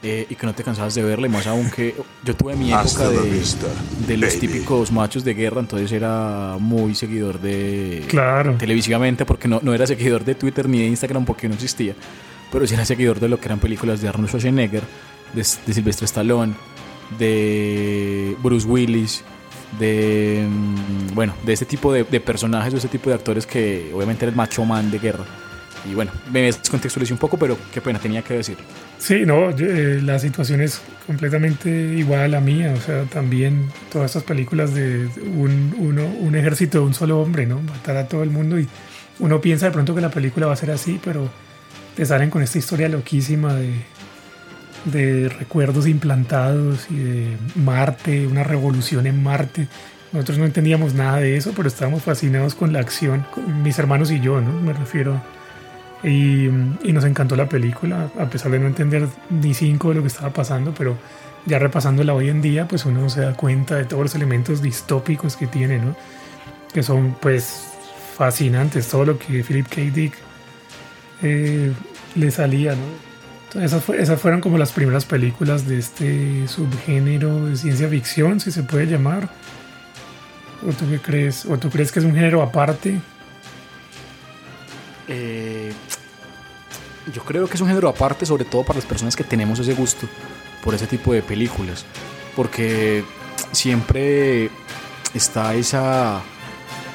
eh, 0.04 0.28
y 0.30 0.36
que 0.36 0.46
no 0.46 0.54
te 0.54 0.64
cansabas 0.64 0.94
de 0.94 1.02
verla, 1.02 1.28
y 1.28 1.30
más 1.30 1.48
aún 1.48 1.72
que 1.72 1.96
yo 2.24 2.36
tuve 2.36 2.56
mi 2.56 2.72
época 2.72 3.10
de, 3.10 3.44
de 4.08 4.18
los 4.18 4.40
típicos 4.40 4.92
machos 4.92 5.24
de 5.24 5.34
guerra, 5.34 5.60
entonces 5.60 5.92
era 5.92 6.58
muy 6.60 6.94
seguidor 6.94 7.40
de 7.40 8.06
claro. 8.08 8.56
televisivamente, 8.60 9.26
porque 9.26 9.48
no, 9.48 9.60
no 9.64 9.74
era 9.74 9.88
seguidor 9.88 10.24
de 10.24 10.36
Twitter 10.36 10.70
ni 10.70 10.80
de 10.80 10.86
Instagram 10.86 11.26
porque 11.26 11.48
no 11.48 11.56
existía, 11.56 11.96
pero 12.52 12.68
sí 12.68 12.76
era 12.76 12.86
seguidor 12.86 13.20
de 13.20 13.28
lo 13.28 13.40
que 13.40 13.48
eran 13.48 13.60
películas 13.60 14.00
de 14.02 14.08
Arnold 14.08 14.30
Schwarzenegger, 14.30 14.84
de, 15.34 15.46
de 15.66 15.74
Sylvester 15.74 16.06
Stallone, 16.06 16.54
de 17.18 18.36
Bruce 18.44 18.68
Willis, 18.68 19.24
de 19.80 20.48
mm, 20.48 21.16
bueno, 21.16 21.34
de 21.44 21.54
este 21.54 21.66
tipo 21.66 21.92
de, 21.92 22.04
de 22.04 22.20
personajes 22.20 22.74
o 22.74 22.78
ese 22.78 22.88
tipo 22.88 23.10
de 23.10 23.16
actores 23.16 23.46
que 23.46 23.92
obviamente 23.94 24.26
era 24.26 24.30
el 24.30 24.36
macho 24.36 24.64
man 24.64 24.92
de 24.92 25.00
guerra. 25.00 25.26
Y 25.86 25.94
bueno, 25.94 26.12
me 26.32 26.42
descontextualicé 26.42 27.14
un 27.14 27.20
poco, 27.20 27.38
pero 27.38 27.58
qué 27.74 27.82
pena, 27.82 28.00
tenía 28.00 28.22
que 28.22 28.36
decir. 28.36 28.58
Sí, 28.98 29.26
no, 29.26 29.50
eh, 29.52 30.02
la 30.04 30.20
situación 30.20 30.62
es 30.62 30.82
completamente 31.06 31.70
igual 31.70 32.22
a 32.22 32.28
la 32.28 32.42
mía. 32.42 32.74
O 32.76 32.82
sea, 32.82 33.04
también 33.04 33.70
todas 33.92 34.12
estas 34.12 34.24
películas 34.24 34.74
de 34.74 35.08
un, 35.36 35.76
uno, 35.78 36.06
un 36.06 36.36
ejército 36.36 36.80
de 36.80 36.86
un 36.86 36.94
solo 36.94 37.22
hombre, 37.22 37.46
¿no? 37.46 37.62
Matar 37.62 37.98
a 37.98 38.08
todo 38.08 38.24
el 38.24 38.30
mundo 38.30 38.60
y 38.60 38.68
uno 39.20 39.42
piensa 39.42 39.68
de 39.68 39.72
pronto 39.72 39.96
que 39.96 40.02
la 40.02 40.10
película 40.10 40.48
va 40.48 40.54
a 40.54 40.58
ser 40.58 40.72
así, 40.72 41.00
pero 41.04 41.30
te 41.96 42.06
salen 42.06 42.30
con 42.30 42.42
esta 42.42 42.58
historia 42.58 42.90
loquísima 42.90 43.56
de, 43.56 43.74
de 44.86 45.30
recuerdos 45.30 45.88
implantados 45.88 46.88
y 46.90 46.98
de 46.98 47.38
Marte, 47.56 48.28
una 48.28 48.44
revolución 48.44 49.08
en 49.08 49.22
Marte. 49.24 49.68
Nosotros 50.12 50.38
no 50.38 50.46
entendíamos 50.46 50.94
nada 50.94 51.18
de 51.18 51.36
eso, 51.36 51.54
pero 51.56 51.68
estábamos 51.68 52.04
fascinados 52.04 52.56
con 52.56 52.74
la 52.74 52.80
acción, 52.80 53.26
mis 53.64 53.78
hermanos 53.78 54.12
y 54.12 54.20
yo, 54.22 54.40
¿no? 54.40 54.54
Me 54.62 54.74
refiero 54.74 55.22
y, 56.04 56.48
nos 56.94 57.04
encantó 57.06 57.36
la 57.36 57.50
película, 57.50 58.10
a 58.20 58.26
pesar 58.26 58.52
de 58.52 58.60
no 58.60 58.68
entender 58.68 59.08
ni 59.30 59.54
cinco 59.54 59.90
de 59.90 59.96
lo 59.96 60.02
que 60.02 60.08
estaba 60.08 60.32
pasando, 60.32 60.74
pero 60.78 60.98
ya 61.46 61.60
repasándola 61.60 62.14
hoy 62.14 62.30
en 62.30 62.42
día, 62.42 62.68
pues 62.68 62.86
uno 62.86 63.10
se 63.10 63.22
da 63.22 63.34
cuenta 63.34 63.76
de 63.76 63.86
todos 63.86 64.04
los 64.04 64.16
elementos 64.16 64.62
distópicos 64.62 65.36
que 65.36 65.48
tiene, 65.48 65.80
¿no? 65.80 65.96
Que 66.74 66.84
son 66.84 67.16
pues 67.20 67.68
fascinantes, 68.16 68.88
todo 68.88 69.06
lo 69.06 69.18
que 69.18 69.44
Philip 69.44 69.68
K. 69.68 69.82
Dick 69.94 70.14
eh, 71.22 71.72
le 72.16 72.32
salía, 72.32 72.76
¿no? 72.76 73.08
esas, 73.62 73.88
esas 73.90 74.20
fueron 74.20 74.42
como 74.42 74.58
las 74.58 74.72
primeras 74.72 75.06
películas 75.06 75.68
de 75.68 75.80
este 75.80 76.48
subgénero 76.48 77.46
de 77.48 77.56
ciencia 77.56 77.88
ficción, 77.88 78.40
si 78.40 78.52
se 78.52 78.64
puede 78.64 78.88
llamar. 78.88 79.30
¿O 80.68 80.72
tú 80.72 80.90
qué 80.90 81.00
crees? 81.00 81.46
¿O 81.46 81.58
tú 81.58 81.70
crees 81.70 81.92
que 81.92 82.00
es 82.00 82.06
un 82.06 82.14
género 82.14 82.42
aparte? 82.42 83.00
Eh, 85.08 85.72
yo 87.14 87.24
creo 87.24 87.48
que 87.48 87.56
es 87.56 87.62
un 87.62 87.68
género 87.68 87.88
aparte, 87.90 88.26
sobre 88.26 88.46
todo 88.46 88.64
para 88.64 88.78
las 88.78 88.86
personas 88.86 89.16
que 89.16 89.24
tenemos 89.24 89.60
ese 89.60 89.74
gusto 89.74 90.08
por 90.64 90.74
ese 90.76 90.88
tipo 90.88 91.14
de 91.14 91.22
películas, 91.22 91.86
porque 92.36 93.04
siempre 93.52 94.50
está 95.14 95.56
esa, 95.56 96.22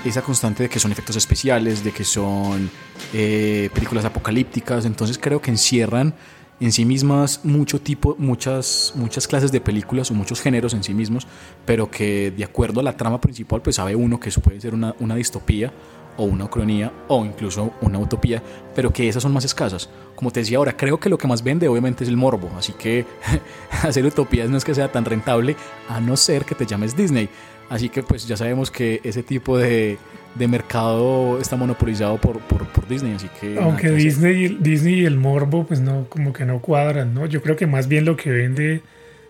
esa 0.05 0.23
constante 0.23 0.65
de 0.65 0.69
que 0.69 0.79
son 0.79 0.93
efectos 0.93 1.17
especiales, 1.17 1.83
de 1.83 1.93
que 1.93 2.05
son 2.05 2.71
eh, 3.15 3.71
películas 3.73 4.05
apocalípticas, 4.05 4.85
entonces 4.85 5.19
creo 5.19 5.41
que 5.41 5.51
encierran 5.51 6.15
en 6.61 6.71
sí 6.71 6.85
mismas 6.85 7.41
mucho 7.45 7.81
tipo, 7.81 8.15
muchas, 8.19 8.93
muchas 8.95 9.27
clases 9.27 9.51
de 9.51 9.61
películas 9.61 10.11
o 10.11 10.15
muchos 10.15 10.41
géneros 10.41 10.75
en 10.75 10.85
sí 10.85 10.95
mismos, 10.95 11.27
pero 11.65 11.91
que 11.91 12.31
de 12.31 12.45
acuerdo 12.45 12.81
a 12.81 12.83
la 12.83 12.97
trama 12.97 13.21
principal, 13.21 13.63
pues 13.63 13.77
sabe 13.77 13.97
uno 13.97 14.21
que 14.21 14.29
eso 14.29 14.41
puede 14.41 14.61
ser 14.61 14.75
una, 14.75 14.95
una 15.01 15.17
distopía 15.17 15.73
o 16.17 16.25
una 16.25 16.45
ucronía 16.45 16.93
o 17.09 17.25
incluso 17.25 17.73
una 17.81 17.99
utopía, 17.99 18.43
pero 18.75 18.93
que 18.93 19.09
esas 19.09 19.23
son 19.23 19.33
más 19.33 19.45
escasas. 19.45 19.89
Como 20.15 20.31
te 20.31 20.41
decía 20.41 20.59
ahora, 20.59 20.77
creo 20.77 21.01
que 21.01 21.09
lo 21.09 21.19
que 21.19 21.27
más 21.27 21.43
vende 21.43 21.69
obviamente 21.69 22.05
es 22.05 22.11
el 22.11 22.17
morbo, 22.17 22.51
así 22.57 22.73
que 22.73 23.05
hacer 23.83 24.05
utopías 24.05 24.51
no 24.51 24.57
es 24.57 24.65
que 24.65 24.75
sea 24.75 24.91
tan 24.91 25.05
rentable 25.05 25.57
a 25.89 26.01
no 26.01 26.17
ser 26.17 26.45
que 26.45 26.55
te 26.55 26.67
llames 26.67 26.97
Disney. 26.97 27.29
Así 27.69 27.89
que 27.89 28.03
pues 28.03 28.27
ya 28.27 28.37
sabemos 28.37 28.71
que 28.71 29.01
ese 29.03 29.23
tipo 29.23 29.57
de, 29.57 29.97
de 30.35 30.49
mercado 30.49 31.39
está 31.41 31.57
monopolizado 31.57 32.19
por, 32.19 32.39
por, 32.41 32.67
por 32.67 32.87
Disney, 32.87 33.15
así 33.15 33.29
que... 33.41 33.59
Aunque 33.59 33.91
Disney, 33.91 34.59
Disney 34.61 35.01
y 35.01 35.05
el 35.07 35.17
morbo 35.17 35.67
pues 35.67 35.81
no, 35.81 36.07
como 36.09 36.33
que 36.33 36.45
no 36.45 36.61
cuadran, 36.61 37.15
¿no? 37.15 37.25
Yo 37.27 37.41
creo 37.43 37.57
que 37.57 37.67
más 37.67 37.89
bien 37.89 38.05
lo 38.05 38.17
que 38.17 38.31
vende 38.31 38.83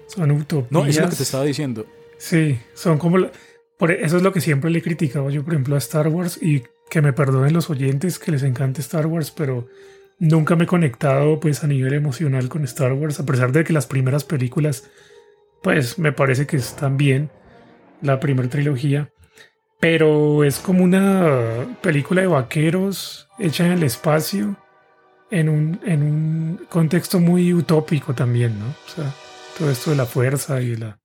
son 0.09 0.33
utopías. 0.33 0.73
No, 0.73 0.81
eso 0.81 0.99
es 1.01 1.05
lo 1.05 1.11
que 1.11 1.17
te 1.17 1.23
estaba 1.23 1.45
diciendo. 1.45 1.87
Sí, 2.19 2.59
son 2.75 2.99
como... 2.99 3.19
Por 3.83 3.91
eso 3.91 4.17
es 4.17 4.23
lo 4.23 4.33
que 4.33 4.41
siempre 4.41 4.71
le 4.71 4.79
he 4.79 4.83
criticado 4.83 5.29
yo, 5.29 5.43
por 5.43 5.55
ejemplo, 5.55 5.75
a 5.75 5.79
Star 5.79 6.07
Wars 6.07 6.39
y 6.41 6.63
que 6.89 7.03
me 7.03 7.13
perdonen 7.13 7.53
los 7.53 7.69
oyentes 7.69 8.21
que 8.21 8.31
les 8.31 8.45
encante 8.45 8.81
Star 8.81 9.07
Wars, 9.07 9.33
pero 9.33 9.67
nunca 10.21 10.55
me 10.55 10.63
he 10.63 10.67
conectado 10.69 11.41
pues 11.41 11.65
a 11.65 11.67
nivel 11.67 11.93
emocional 11.93 12.49
con 12.49 12.63
Star 12.63 12.93
Wars, 12.93 13.19
a 13.19 13.27
pesar 13.27 13.51
de 13.51 13.65
que 13.65 13.73
las 13.73 13.89
primeras 13.89 14.23
películas 14.23 14.89
pues 15.65 15.99
me 15.99 16.13
parece 16.13 16.47
que 16.47 16.59
están 16.59 16.97
bien, 16.97 17.29
la 18.03 18.21
primera 18.21 18.49
trilogía, 18.49 19.11
pero 19.81 20.45
es 20.45 20.61
como 20.61 20.85
una 20.85 21.77
película 21.83 22.21
de 22.21 22.29
vaqueros 22.29 23.27
hecha 23.41 23.67
en 23.67 23.73
el 23.73 23.83
espacio, 23.83 24.57
en 25.33 25.49
un, 25.49 25.81
en 25.85 26.05
un 26.05 26.67
contexto 26.69 27.19
muy 27.19 27.53
utópico 27.53 28.15
también, 28.15 28.61
¿no? 28.61 28.67
O 28.67 28.89
sea, 28.95 29.13
todo 29.59 29.73
esto 29.73 29.91
de 29.91 29.97
la 29.97 30.07
fuerza 30.07 30.61
y 30.61 30.77
la 30.77 31.02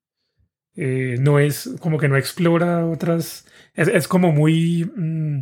eh, 0.79 1.17
no 1.19 1.39
es 1.39 1.71
como 1.79 1.97
que 1.97 2.07
no 2.07 2.17
explora 2.17 2.85
otras. 2.85 3.45
Es, 3.73 4.07
como 4.07 4.31
muy 4.31 4.85
mm, 4.95 5.39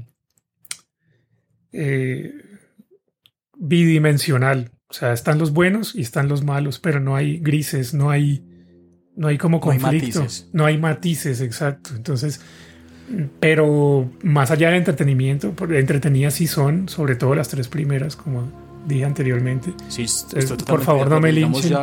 eh, 1.73 2.33
bidimensional. 3.57 4.71
O 4.87 4.93
sea, 4.93 5.11
están 5.11 5.37
los 5.37 5.51
buenos 5.51 5.93
y 5.93 6.01
están 6.01 6.29
los 6.29 6.43
malos, 6.43 6.79
pero 6.79 7.01
no 7.01 7.17
hay 7.17 7.39
grises, 7.39 7.93
no 7.93 8.11
hay, 8.11 8.45
no 9.17 9.27
hay 9.27 9.37
como 9.37 9.59
conflictos, 9.59 10.49
no 10.53 10.65
hay 10.65 10.77
matices, 10.77 11.41
exacto. 11.41 11.89
Entonces, 11.95 12.39
pero 13.41 14.09
más 14.23 14.51
allá 14.51 14.69
del 14.69 14.77
entretenimiento, 14.77 15.53
entretenidas 15.71 16.35
sí 16.35 16.47
son, 16.47 16.87
sobre 16.87 17.15
todo 17.15 17.35
las 17.35 17.49
tres 17.49 17.67
primeras, 17.67 18.15
como 18.15 18.49
dije 18.87 19.03
anteriormente. 19.03 19.73
Sí, 19.89 20.05
por 20.65 20.81
favor, 20.81 21.09
no 21.09 21.19
me 21.19 21.33
linchen. 21.33 21.75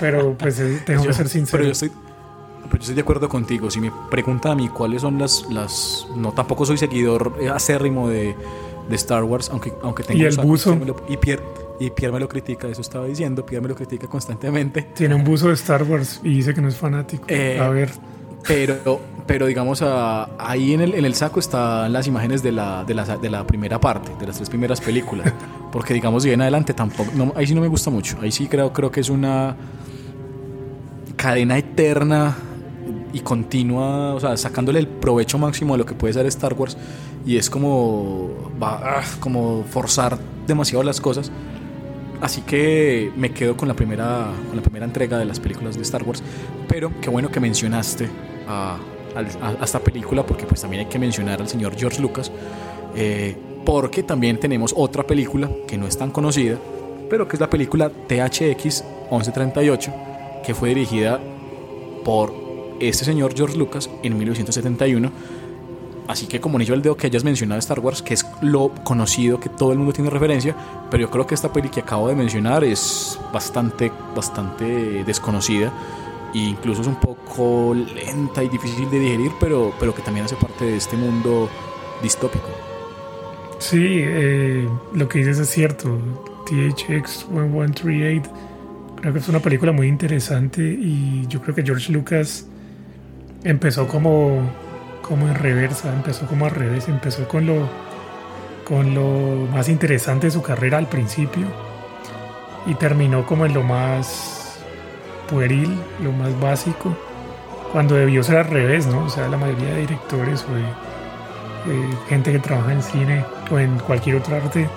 Pero 0.00 0.34
pues 0.38 0.58
eh, 0.60 0.82
tengo 0.84 1.04
que 1.04 1.12
ser 1.12 1.28
sincero. 1.28 1.58
Pero 1.58 1.64
yo, 1.64 1.72
estoy, 1.72 1.90
pero 2.64 2.74
yo 2.74 2.80
estoy 2.80 2.94
de 2.94 3.00
acuerdo 3.00 3.28
contigo. 3.28 3.70
Si 3.70 3.80
me 3.80 3.92
preguntan 4.10 4.52
a 4.52 4.54
mí 4.54 4.68
cuáles 4.68 5.02
son 5.02 5.18
las. 5.18 5.46
las 5.50 6.06
no, 6.16 6.32
tampoco 6.32 6.66
soy 6.66 6.78
seguidor 6.78 7.34
eh, 7.40 7.48
acérrimo 7.48 8.08
de, 8.08 8.34
de 8.88 8.96
Star 8.96 9.24
Wars, 9.24 9.50
aunque, 9.50 9.72
aunque 9.82 10.02
tengo. 10.02 10.20
Y 10.20 10.24
el 10.24 10.36
buzo. 10.38 10.78
y 11.08 11.16
Pierre, 11.16 11.42
y 11.80 11.90
Pierre 11.90 12.12
me 12.12 12.20
lo 12.20 12.28
critica, 12.28 12.68
eso 12.68 12.80
estaba 12.80 13.06
diciendo. 13.06 13.44
Pierre 13.44 13.62
me 13.62 13.68
lo 13.68 13.74
critica 13.74 14.06
constantemente. 14.06 14.82
Tiene 14.94 15.14
un 15.14 15.24
buzo 15.24 15.48
de 15.48 15.54
Star 15.54 15.82
Wars 15.82 16.20
y 16.22 16.36
dice 16.36 16.54
que 16.54 16.60
no 16.60 16.68
es 16.68 16.76
fanático. 16.76 17.24
Eh, 17.28 17.58
a 17.60 17.68
ver. 17.68 17.90
Pero, 18.46 19.00
pero 19.26 19.46
digamos, 19.46 19.82
ahí 20.38 20.74
en 20.74 20.80
el, 20.80 20.94
en 20.94 21.04
el 21.04 21.14
saco 21.14 21.40
están 21.40 21.92
las 21.92 22.06
imágenes 22.06 22.42
de 22.42 22.52
la, 22.52 22.84
de, 22.84 22.94
la, 22.94 23.04
de 23.16 23.30
la 23.30 23.46
primera 23.46 23.80
parte, 23.80 24.12
de 24.18 24.26
las 24.26 24.36
tres 24.36 24.48
primeras 24.48 24.80
películas. 24.80 25.32
Porque, 25.70 25.94
digamos, 25.94 26.24
de 26.24 26.32
en 26.32 26.42
adelante 26.42 26.74
tampoco. 26.74 27.10
ahí 27.36 27.46
sí 27.46 27.54
no 27.54 27.60
me 27.60 27.68
gusta 27.68 27.90
mucho. 27.90 28.18
Ahí 28.20 28.32
sí 28.32 28.46
creo, 28.48 28.72
creo 28.72 28.90
que 28.90 29.00
es 29.00 29.10
una 29.10 29.56
cadena 31.16 31.56
eterna 31.56 32.36
y 33.12 33.20
continua, 33.20 34.14
o 34.14 34.20
sea, 34.20 34.36
sacándole 34.36 34.78
el 34.78 34.88
provecho 34.88 35.38
máximo 35.38 35.74
a 35.74 35.76
lo 35.76 35.86
que 35.86 35.94
puede 35.94 36.14
ser 36.14 36.26
Star 36.26 36.54
Wars 36.54 36.76
y 37.26 37.36
es 37.36 37.50
como 37.50 38.52
va 38.60 38.98
ah, 38.98 39.02
como 39.20 39.64
forzar 39.64 40.18
demasiado 40.46 40.82
las 40.82 41.00
cosas. 41.00 41.30
Así 42.20 42.40
que 42.42 43.12
me 43.16 43.32
quedo 43.32 43.56
con 43.56 43.68
la 43.68 43.74
primera 43.74 44.28
con 44.48 44.56
la 44.56 44.62
primera 44.62 44.84
entrega 44.84 45.18
de 45.18 45.24
las 45.24 45.40
películas 45.40 45.76
de 45.76 45.82
Star 45.82 46.02
Wars, 46.02 46.22
pero 46.68 46.90
qué 47.00 47.10
bueno 47.10 47.30
que 47.30 47.40
mencionaste 47.40 48.08
a, 48.46 48.78
esta 49.62 49.78
película 49.78 50.24
porque 50.24 50.46
pues 50.46 50.62
también 50.62 50.84
hay 50.84 50.88
que 50.88 50.98
mencionar 50.98 51.40
al 51.40 51.48
señor 51.48 51.76
George 51.76 52.00
Lucas 52.00 52.32
eh, 52.96 53.36
porque 53.64 54.02
también 54.02 54.40
tenemos 54.40 54.72
otra 54.76 55.06
película 55.06 55.50
que 55.68 55.76
no 55.76 55.86
es 55.86 55.98
tan 55.98 56.10
conocida, 56.10 56.56
pero 57.10 57.28
que 57.28 57.36
es 57.36 57.40
la 57.40 57.50
película 57.50 57.90
THX 57.90 58.84
1138 59.10 59.92
que 60.44 60.54
fue 60.54 60.70
dirigida 60.70 61.20
por 62.04 62.32
este 62.80 63.04
señor 63.04 63.34
George 63.36 63.56
Lucas 63.56 63.88
en 64.02 64.16
1971. 64.18 65.10
Así 66.08 66.26
que 66.26 66.40
como 66.40 66.56
anillo 66.56 66.74
al 66.74 66.82
dedo 66.82 66.96
que 66.96 67.06
hayas 67.06 67.22
mencionado 67.22 67.60
Star 67.60 67.78
Wars, 67.78 68.02
que 68.02 68.14
es 68.14 68.26
lo 68.40 68.72
conocido 68.82 69.38
que 69.38 69.48
todo 69.48 69.72
el 69.72 69.78
mundo 69.78 69.92
tiene 69.92 70.10
referencia, 70.10 70.54
pero 70.90 71.02
yo 71.02 71.10
creo 71.10 71.26
que 71.26 71.34
esta 71.34 71.52
peli 71.52 71.68
que 71.68 71.80
acabo 71.80 72.08
de 72.08 72.16
mencionar 72.16 72.64
es 72.64 73.18
bastante, 73.32 73.92
bastante 74.14 75.04
desconocida 75.04 75.72
e 76.34 76.38
incluso 76.38 76.82
es 76.82 76.88
un 76.88 76.96
poco 76.96 77.11
lenta 77.74 78.42
y 78.42 78.48
difícil 78.48 78.90
de 78.90 78.98
digerir, 78.98 79.32
pero, 79.40 79.72
pero 79.80 79.94
que 79.94 80.02
también 80.02 80.26
hace 80.26 80.36
parte 80.36 80.64
de 80.64 80.76
este 80.76 80.96
mundo 80.96 81.48
distópico. 82.02 82.48
Sí, 83.58 84.00
eh, 84.00 84.68
lo 84.92 85.08
que 85.08 85.20
dices 85.20 85.38
es 85.38 85.48
cierto. 85.48 85.98
THX 86.46 87.28
1138 87.30 88.30
creo 89.02 89.12
que 89.12 89.18
es 89.18 89.28
una 89.28 89.40
película 89.40 89.72
muy 89.72 89.88
interesante 89.88 90.62
y 90.62 91.26
yo 91.26 91.42
creo 91.42 91.56
que 91.56 91.64
George 91.64 91.92
Lucas 91.92 92.46
empezó 93.42 93.88
como, 93.88 94.48
como 95.02 95.26
en 95.26 95.34
reversa, 95.34 95.92
empezó 95.92 96.26
como 96.26 96.44
al 96.44 96.52
revés, 96.52 96.86
empezó 96.88 97.26
con 97.26 97.44
lo, 97.44 97.68
con 98.64 98.94
lo 98.94 99.48
más 99.52 99.68
interesante 99.68 100.28
de 100.28 100.30
su 100.30 100.40
carrera 100.40 100.78
al 100.78 100.88
principio 100.88 101.46
y 102.64 102.74
terminó 102.74 103.26
como 103.26 103.44
en 103.44 103.54
lo 103.54 103.64
más 103.64 104.60
pueril, 105.28 105.74
lo 106.00 106.12
más 106.12 106.38
básico, 106.40 106.96
cuando 107.72 107.94
debió 107.94 108.22
ser 108.22 108.36
al 108.36 108.48
revés, 108.48 108.86
¿no? 108.86 109.04
O 109.04 109.08
sea, 109.08 109.28
la 109.28 109.36
mayoría 109.38 109.74
de 109.74 109.80
directores 109.80 110.44
o 110.48 110.54
de, 110.54 110.64
gente 112.08 112.32
que 112.32 112.38
trabaja 112.38 112.72
en 112.72 112.82
cine 112.82 113.24
o 113.50 113.58
en 113.58 113.78
cualquier 113.78 114.16
otro 114.16 114.36
arte 114.36 114.68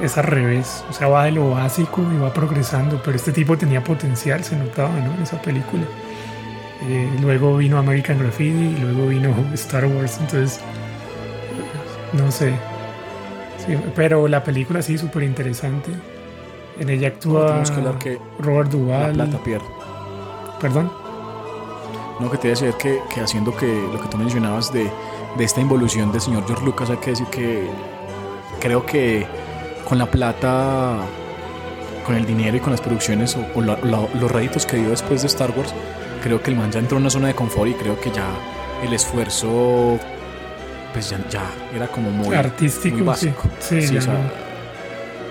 es 0.00 0.16
al 0.16 0.24
revés, 0.24 0.84
o 0.88 0.92
sea, 0.92 1.08
va 1.08 1.24
de 1.24 1.32
lo 1.32 1.50
básico 1.50 2.00
y 2.14 2.16
va 2.16 2.32
progresando, 2.32 3.02
pero 3.04 3.16
este 3.16 3.32
tipo 3.32 3.58
tenía 3.58 3.82
potencial, 3.82 4.44
se 4.44 4.56
notaba, 4.56 4.90
¿no? 5.00 5.14
En 5.14 5.22
esa 5.22 5.42
película. 5.42 5.82
Eh, 6.88 7.10
luego 7.20 7.56
vino 7.56 7.76
American 7.76 8.20
Graffiti 8.20 8.76
y 8.76 8.78
luego 8.78 9.08
vino 9.08 9.34
Star 9.54 9.84
Wars. 9.86 10.18
Entonces, 10.20 10.60
no 12.12 12.30
sé. 12.30 12.54
pero 13.96 14.28
la 14.28 14.44
película 14.44 14.80
sí, 14.80 14.96
súper 14.96 15.24
interesante. 15.24 15.90
En 16.78 16.88
ella 16.88 17.08
actúa 17.08 17.64
Robert 18.38 18.70
Duvall. 18.70 19.16
La 19.16 19.24
plata 19.24 19.42
pierde. 19.42 19.66
¿Perdón? 20.60 21.07
No, 22.20 22.30
que 22.30 22.38
te 22.38 22.48
decía 22.48 22.72
que, 22.72 23.00
que 23.12 23.20
haciendo 23.20 23.56
que 23.56 23.66
lo 23.66 24.00
que 24.00 24.08
tú 24.08 24.16
mencionabas 24.16 24.72
de, 24.72 24.90
de 25.36 25.44
esta 25.44 25.60
involución 25.60 26.10
del 26.10 26.20
señor 26.20 26.44
George 26.46 26.64
Lucas, 26.64 26.90
hay 26.90 26.96
que 26.96 27.10
decir 27.10 27.26
que 27.26 27.68
creo 28.60 28.84
que 28.84 29.26
con 29.88 29.98
la 29.98 30.06
plata, 30.06 30.96
con 32.04 32.16
el 32.16 32.26
dinero 32.26 32.56
y 32.56 32.60
con 32.60 32.72
las 32.72 32.80
producciones 32.80 33.36
o, 33.54 33.60
los 33.60 34.32
réditos 34.32 34.66
que 34.66 34.76
dio 34.76 34.90
después 34.90 35.22
de 35.22 35.28
Star 35.28 35.52
Wars, 35.56 35.72
creo 36.22 36.42
que 36.42 36.50
el 36.50 36.56
man 36.56 36.70
ya 36.70 36.80
entró 36.80 36.96
en 36.96 37.04
una 37.04 37.10
zona 37.10 37.28
de 37.28 37.34
confort 37.34 37.70
y 37.70 37.74
creo 37.74 37.98
que 38.00 38.10
ya 38.10 38.26
el 38.82 38.92
esfuerzo 38.92 39.98
pues 40.92 41.10
ya, 41.10 41.18
ya 41.30 41.42
era 41.74 41.86
como 41.88 42.10
muy 42.10 42.34
artístico 42.34 43.04
básico. 43.04 43.48
Sí, 43.60 43.82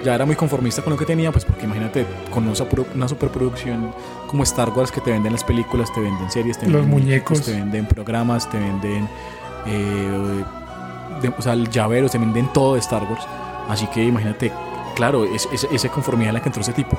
ya, 0.03 0.15
era 0.15 0.25
muy 0.25 0.35
conformista 0.35 0.81
con 0.81 0.93
lo 0.93 0.99
que 0.99 1.05
tenía 1.05 1.31
pues 1.31 1.45
porque 1.45 1.65
imagínate 1.65 2.05
con 2.29 2.47
una, 2.47 3.07
superproducción 3.07 3.93
como 4.27 4.43
Star 4.43 4.69
Wars 4.69 4.91
que 4.91 5.01
te 5.01 5.11
venden 5.11 5.33
las 5.33 5.43
películas 5.43 5.93
te 5.93 6.01
venden 6.01 6.29
series 6.29 6.57
te 6.57 6.67
los 6.67 6.85
muñecos 6.85 7.41
te 7.41 7.51
venden 7.51 7.85
programas 7.85 8.49
te 8.49 8.59
venden 8.59 9.07
eh, 9.65 10.43
o 11.37 11.41
sea 11.41 11.55
llaveros 11.55 12.11
te 12.11 12.17
venden 12.17 12.51
todo 12.53 12.73
de 12.73 12.79
Star 12.79 13.03
Wars 13.03 13.25
así 13.69 13.87
que 13.87 14.03
imagínate 14.03 14.51
claro 14.95 15.25
es, 15.25 15.47
esa 15.51 15.89
conformidad 15.89 16.29
en 16.29 16.35
la 16.35 16.41
que 16.41 16.49
entró 16.49 16.61
ese 16.61 16.73
tipo 16.73 16.97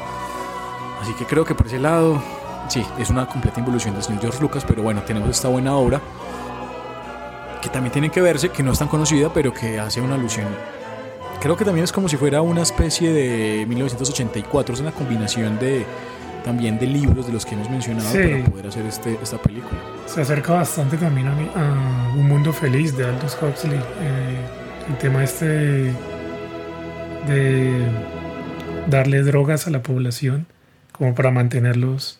así 1.00 1.12
que 1.14 1.24
creo 1.24 1.44
que 1.44 1.54
por 1.54 1.66
ese 1.66 1.78
lado 1.78 2.20
sí, 2.68 2.84
es 2.98 3.10
una 3.10 3.26
completa 3.26 3.60
involución 3.60 3.94
del 3.94 4.02
señor 4.02 4.20
George 4.20 4.40
Lucas, 4.40 4.64
pero 4.66 4.82
bueno, 4.82 5.02
tenemos 5.02 5.28
esta 5.30 5.48
buena 5.48 5.74
obra 5.76 6.00
que 7.60 7.68
también 7.68 7.92
tiene 7.92 8.10
que 8.10 8.20
verse, 8.20 8.50
que 8.50 8.62
no 8.62 8.72
es 8.72 8.78
tan 8.78 8.88
conocida, 8.88 9.32
pero 9.32 9.52
que 9.52 9.78
hace 9.78 10.00
una 10.00 10.14
alusión. 10.14 10.46
Creo 11.40 11.56
que 11.56 11.64
también 11.64 11.84
es 11.84 11.92
como 11.92 12.08
si 12.08 12.16
fuera 12.16 12.42
una 12.42 12.62
especie 12.62 13.12
de 13.12 13.64
1984, 13.66 14.74
es 14.74 14.80
una 14.80 14.90
combinación 14.90 15.58
de 15.58 15.86
también 16.44 16.78
de 16.78 16.86
libros 16.86 17.26
de 17.26 17.32
los 17.32 17.44
que 17.44 17.54
hemos 17.54 17.70
mencionado 17.70 18.10
para 18.10 18.44
poder 18.44 18.66
hacer 18.66 18.86
este, 18.86 19.18
esta 19.22 19.38
película. 19.38 19.78
Se 20.06 20.22
acerca 20.22 20.54
bastante 20.54 20.96
también 20.96 21.28
a, 21.28 22.12
Un 22.16 22.26
Mundo 22.26 22.52
Feliz 22.52 22.96
de 22.96 23.04
Aldous 23.04 23.36
Huxley. 23.40 23.78
Eh, 23.78 24.36
el 24.88 24.98
tema 24.98 25.22
este 25.22 25.92
de 27.26 27.86
darle 28.88 29.22
drogas 29.22 29.66
a 29.66 29.70
la 29.70 29.82
población 29.82 30.46
como 30.92 31.14
para 31.14 31.30
mantenerlos 31.30 32.18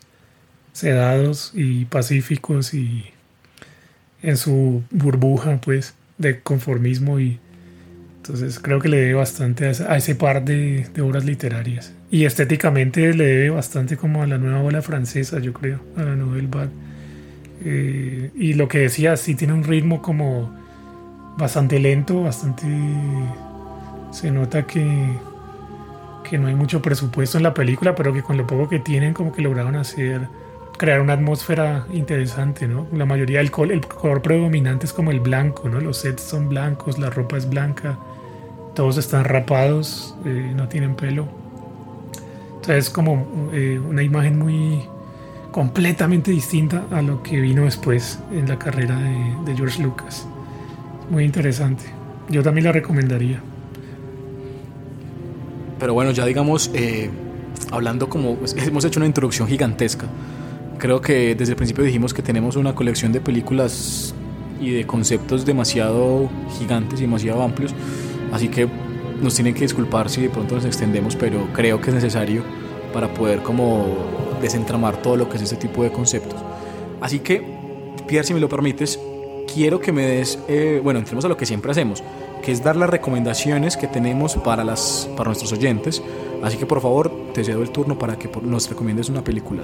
sedados 0.72 1.52
y 1.54 1.86
pacíficos 1.86 2.74
y 2.74 3.06
en 4.22 4.36
su 4.36 4.82
burbuja 4.90 5.58
pues 5.60 5.94
de 6.18 6.40
conformismo 6.40 7.18
y 7.18 7.40
entonces 8.18 8.58
creo 8.58 8.78
que 8.78 8.88
le 8.88 8.98
debe 8.98 9.14
bastante 9.14 9.66
a 9.66 9.96
ese, 9.96 10.14
par 10.14 10.44
de, 10.44 10.86
obras 11.00 11.24
literarias 11.24 11.94
y 12.10 12.24
estéticamente 12.24 13.14
le 13.14 13.24
debe 13.24 13.50
bastante 13.50 13.96
como 13.96 14.22
a 14.22 14.26
la 14.26 14.38
nueva 14.38 14.60
ola 14.60 14.82
francesa 14.82 15.38
yo 15.38 15.52
creo 15.52 15.80
a 15.96 16.02
la 16.02 16.14
Nouvelle 16.14 16.48
Vague 16.48 16.70
eh, 17.64 18.30
y 18.34 18.54
lo 18.54 18.68
que 18.68 18.78
decía 18.78 19.16
sí 19.16 19.34
tiene 19.34 19.54
un 19.54 19.64
ritmo 19.64 20.02
como 20.02 20.54
bastante 21.38 21.78
lento 21.78 22.22
bastante 22.22 22.66
se 24.12 24.30
nota 24.30 24.66
que 24.66 24.84
que 26.28 26.36
no 26.36 26.48
hay 26.48 26.54
mucho 26.54 26.82
presupuesto 26.82 27.38
en 27.38 27.44
la 27.44 27.54
película 27.54 27.94
pero 27.94 28.12
que 28.12 28.22
con 28.22 28.36
lo 28.36 28.46
poco 28.46 28.68
que 28.68 28.78
tienen 28.78 29.14
como 29.14 29.32
que 29.32 29.42
lograron 29.42 29.76
hacer 29.76 30.28
crear 30.78 31.00
una 31.00 31.12
atmósfera 31.14 31.86
interesante, 31.92 32.66
¿no? 32.66 32.86
La 32.92 33.04
mayoría 33.04 33.38
del 33.38 33.50
color, 33.50 33.72
el 33.72 33.86
color 33.86 34.22
predominante 34.22 34.86
es 34.86 34.94
como 34.94 35.10
el 35.10 35.20
blanco, 35.20 35.68
¿no? 35.68 35.80
Los 35.80 35.98
sets 35.98 36.22
son 36.22 36.48
blancos, 36.48 36.98
la 36.98 37.10
ropa 37.10 37.36
es 37.36 37.50
blanca, 37.50 37.98
todos 38.78 38.96
están 38.96 39.24
rapados, 39.24 40.14
eh, 40.24 40.52
no 40.54 40.68
tienen 40.68 40.94
pelo. 40.94 41.26
Entonces 42.54 42.84
es 42.84 42.90
como 42.90 43.50
eh, 43.52 43.76
una 43.76 44.04
imagen 44.04 44.38
muy 44.38 44.82
completamente 45.50 46.30
distinta 46.30 46.84
a 46.92 47.02
lo 47.02 47.20
que 47.20 47.40
vino 47.40 47.64
después 47.64 48.20
en 48.30 48.48
la 48.48 48.56
carrera 48.56 48.96
de, 48.96 49.56
George 49.56 49.82
Lucas. 49.82 50.28
Muy 51.10 51.24
interesante. 51.24 51.86
Yo 52.28 52.44
también 52.44 52.66
la 52.66 52.70
recomendaría. 52.70 53.40
Pero 55.80 55.92
bueno, 55.92 56.12
ya 56.12 56.24
digamos, 56.24 56.70
eh, 56.72 57.10
hablando 57.72 58.08
como 58.08 58.38
hemos 58.64 58.84
hecho 58.84 59.00
una 59.00 59.06
introducción 59.06 59.48
gigantesca 59.48 60.06
Creo 60.78 61.00
que 61.00 61.34
desde 61.34 61.54
el 61.54 61.56
principio 61.56 61.82
dijimos 61.82 62.14
que 62.14 62.22
tenemos 62.22 62.54
una 62.54 62.76
colección 62.76 63.10
de 63.10 63.20
películas 63.20 64.14
y 64.60 64.70
de 64.70 64.86
conceptos 64.86 65.44
demasiado 65.44 66.30
gigantes 66.56 67.00
y 67.00 67.02
demasiado 67.02 67.42
amplios, 67.42 67.74
así 68.32 68.48
que 68.48 68.68
nos 69.22 69.34
tienen 69.34 69.54
que 69.54 69.62
disculpar 69.62 70.10
si 70.10 70.22
de 70.22 70.30
pronto 70.30 70.54
nos 70.54 70.64
extendemos, 70.64 71.16
pero 71.16 71.48
creo 71.52 71.80
que 71.80 71.90
es 71.90 71.94
necesario 71.94 72.42
para 72.92 73.12
poder 73.12 73.42
como 73.42 73.86
desentramar 74.40 75.02
todo 75.02 75.16
lo 75.16 75.28
que 75.28 75.36
es 75.36 75.42
este 75.42 75.56
tipo 75.56 75.82
de 75.82 75.90
conceptos. 75.90 76.38
Así 77.00 77.20
que, 77.20 77.42
Pierre, 78.06 78.26
si 78.26 78.34
me 78.34 78.40
lo 78.40 78.48
permites, 78.48 78.98
quiero 79.52 79.80
que 79.80 79.92
me 79.92 80.06
des, 80.06 80.38
eh, 80.48 80.80
bueno, 80.82 80.98
entremos 80.98 81.24
a 81.24 81.28
lo 81.28 81.36
que 81.36 81.46
siempre 81.46 81.70
hacemos, 81.70 82.02
que 82.42 82.52
es 82.52 82.62
dar 82.62 82.76
las 82.76 82.90
recomendaciones 82.90 83.76
que 83.76 83.86
tenemos 83.86 84.36
para, 84.36 84.64
las, 84.64 85.08
para 85.16 85.28
nuestros 85.28 85.52
oyentes. 85.52 86.02
Así 86.42 86.56
que 86.56 86.66
por 86.66 86.80
favor, 86.80 87.10
te 87.34 87.44
cedo 87.44 87.62
el 87.62 87.70
turno 87.70 87.98
para 87.98 88.16
que 88.16 88.30
nos 88.42 88.68
recomiendes 88.68 89.08
una 89.08 89.24
película. 89.24 89.62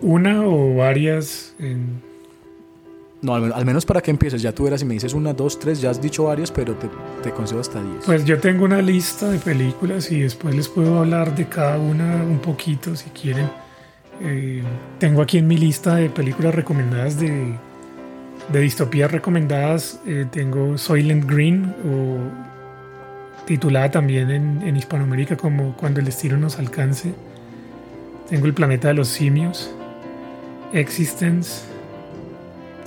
¿Una 0.00 0.46
o 0.46 0.76
varias? 0.76 1.54
No, 3.20 3.34
al, 3.34 3.64
menos 3.64 3.84
para 3.84 4.00
que 4.00 4.10
empieces. 4.10 4.42
Ya 4.42 4.52
tú 4.52 4.64
verás 4.64 4.80
si 4.80 4.86
me 4.86 4.94
dices 4.94 5.12
una, 5.12 5.32
dos, 5.32 5.58
tres, 5.58 5.80
ya 5.80 5.90
has 5.90 6.00
dicho 6.00 6.24
varias, 6.24 6.52
pero 6.52 6.74
te, 6.74 6.88
te 7.22 7.30
concedo 7.32 7.60
hasta 7.60 7.82
diez. 7.82 8.04
Pues 8.06 8.24
yo 8.24 8.38
tengo 8.38 8.64
una 8.64 8.80
lista 8.80 9.28
de 9.28 9.38
películas 9.38 10.10
y 10.12 10.20
después 10.20 10.54
les 10.54 10.68
puedo 10.68 10.98
hablar 11.00 11.34
de 11.34 11.46
cada 11.46 11.78
una 11.78 12.22
un 12.22 12.38
poquito 12.38 12.94
si 12.94 13.10
quieren. 13.10 13.50
Eh, 14.20 14.62
tengo 14.98 15.22
aquí 15.22 15.38
en 15.38 15.46
mi 15.46 15.56
lista 15.56 15.96
de 15.96 16.10
películas 16.10 16.54
recomendadas 16.54 17.18
de, 17.18 17.54
de 18.52 18.60
distopías 18.60 19.10
recomendadas. 19.10 20.00
Eh, 20.06 20.26
tengo 20.30 20.78
Soylent 20.78 21.28
Green 21.28 21.74
o 21.84 22.18
titulada 23.46 23.90
también 23.90 24.30
en, 24.30 24.76
Hispanoamérica 24.76 25.36
como 25.36 25.76
Cuando 25.76 26.00
el 26.00 26.06
destino 26.06 26.36
nos 26.36 26.58
alcance. 26.58 27.14
Tengo 28.28 28.46
El 28.46 28.54
planeta 28.54 28.88
de 28.88 28.94
los 28.94 29.08
simios. 29.08 29.70
Existence, 30.72 31.62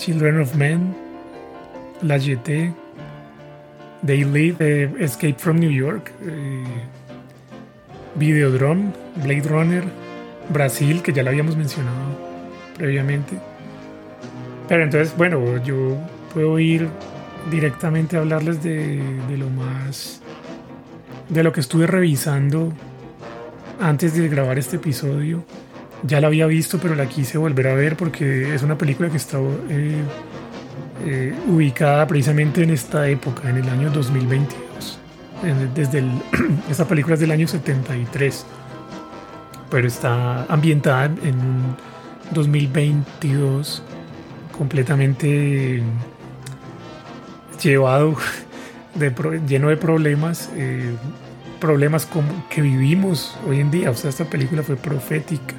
Children 0.01 0.41
of 0.41 0.55
Men, 0.55 0.95
La 2.01 2.17
Jetée, 2.17 2.73
They 4.03 4.23
Live, 4.23 4.55
eh, 4.59 4.91
Escape 4.97 5.35
from 5.37 5.59
New 5.59 5.69
York, 5.69 6.11
eh, 6.23 6.63
Videodrome, 8.15 8.93
Blade 9.17 9.47
Runner, 9.47 9.83
Brasil, 10.49 11.03
que 11.03 11.13
ya 11.13 11.21
lo 11.21 11.29
habíamos 11.29 11.55
mencionado 11.55 12.17
previamente. 12.79 13.37
Pero 14.67 14.83
entonces, 14.83 15.15
bueno, 15.15 15.63
yo 15.63 15.95
puedo 16.33 16.57
ir 16.57 16.87
directamente 17.51 18.17
a 18.17 18.21
hablarles 18.21 18.63
de, 18.63 19.03
de 19.29 19.37
lo 19.37 19.51
más, 19.51 20.19
de 21.29 21.43
lo 21.43 21.53
que 21.53 21.59
estuve 21.59 21.85
revisando 21.85 22.73
antes 23.79 24.15
de 24.15 24.27
grabar 24.29 24.57
este 24.57 24.77
episodio. 24.77 25.43
Ya 26.03 26.19
la 26.19 26.27
había 26.27 26.47
visto, 26.47 26.79
pero 26.79 26.95
la 26.95 27.07
quise 27.07 27.37
volver 27.37 27.67
a 27.67 27.75
ver 27.75 27.95
porque 27.95 28.55
es 28.55 28.63
una 28.63 28.77
película 28.77 29.09
que 29.09 29.17
está 29.17 29.37
eh, 29.69 30.01
eh, 31.05 31.35
ubicada 31.47 32.07
precisamente 32.07 32.63
en 32.63 32.71
esta 32.71 33.07
época, 33.07 33.49
en 33.49 33.57
el 33.57 33.69
año 33.69 33.91
2022. 33.91 34.99
Desde 35.75 35.99
el, 35.99 36.11
esta 36.69 36.85
película 36.85 37.13
es 37.15 37.19
del 37.19 37.31
año 37.31 37.47
73, 37.47 38.45
pero 39.69 39.87
está 39.87 40.45
ambientada 40.45 41.05
en 41.05 41.75
2022, 42.31 43.83
completamente 44.57 45.83
llevado, 47.61 48.15
lleno 49.47 49.69
de 49.69 49.77
problemas. 49.77 50.49
Eh, 50.55 50.95
problemas 51.59 52.07
como 52.07 52.47
que 52.49 52.61
vivimos 52.61 53.37
hoy 53.47 53.59
en 53.59 53.69
día. 53.69 53.91
O 53.91 53.93
sea, 53.93 54.09
esta 54.09 54.25
película 54.25 54.63
fue 54.63 54.75
profética 54.75 55.53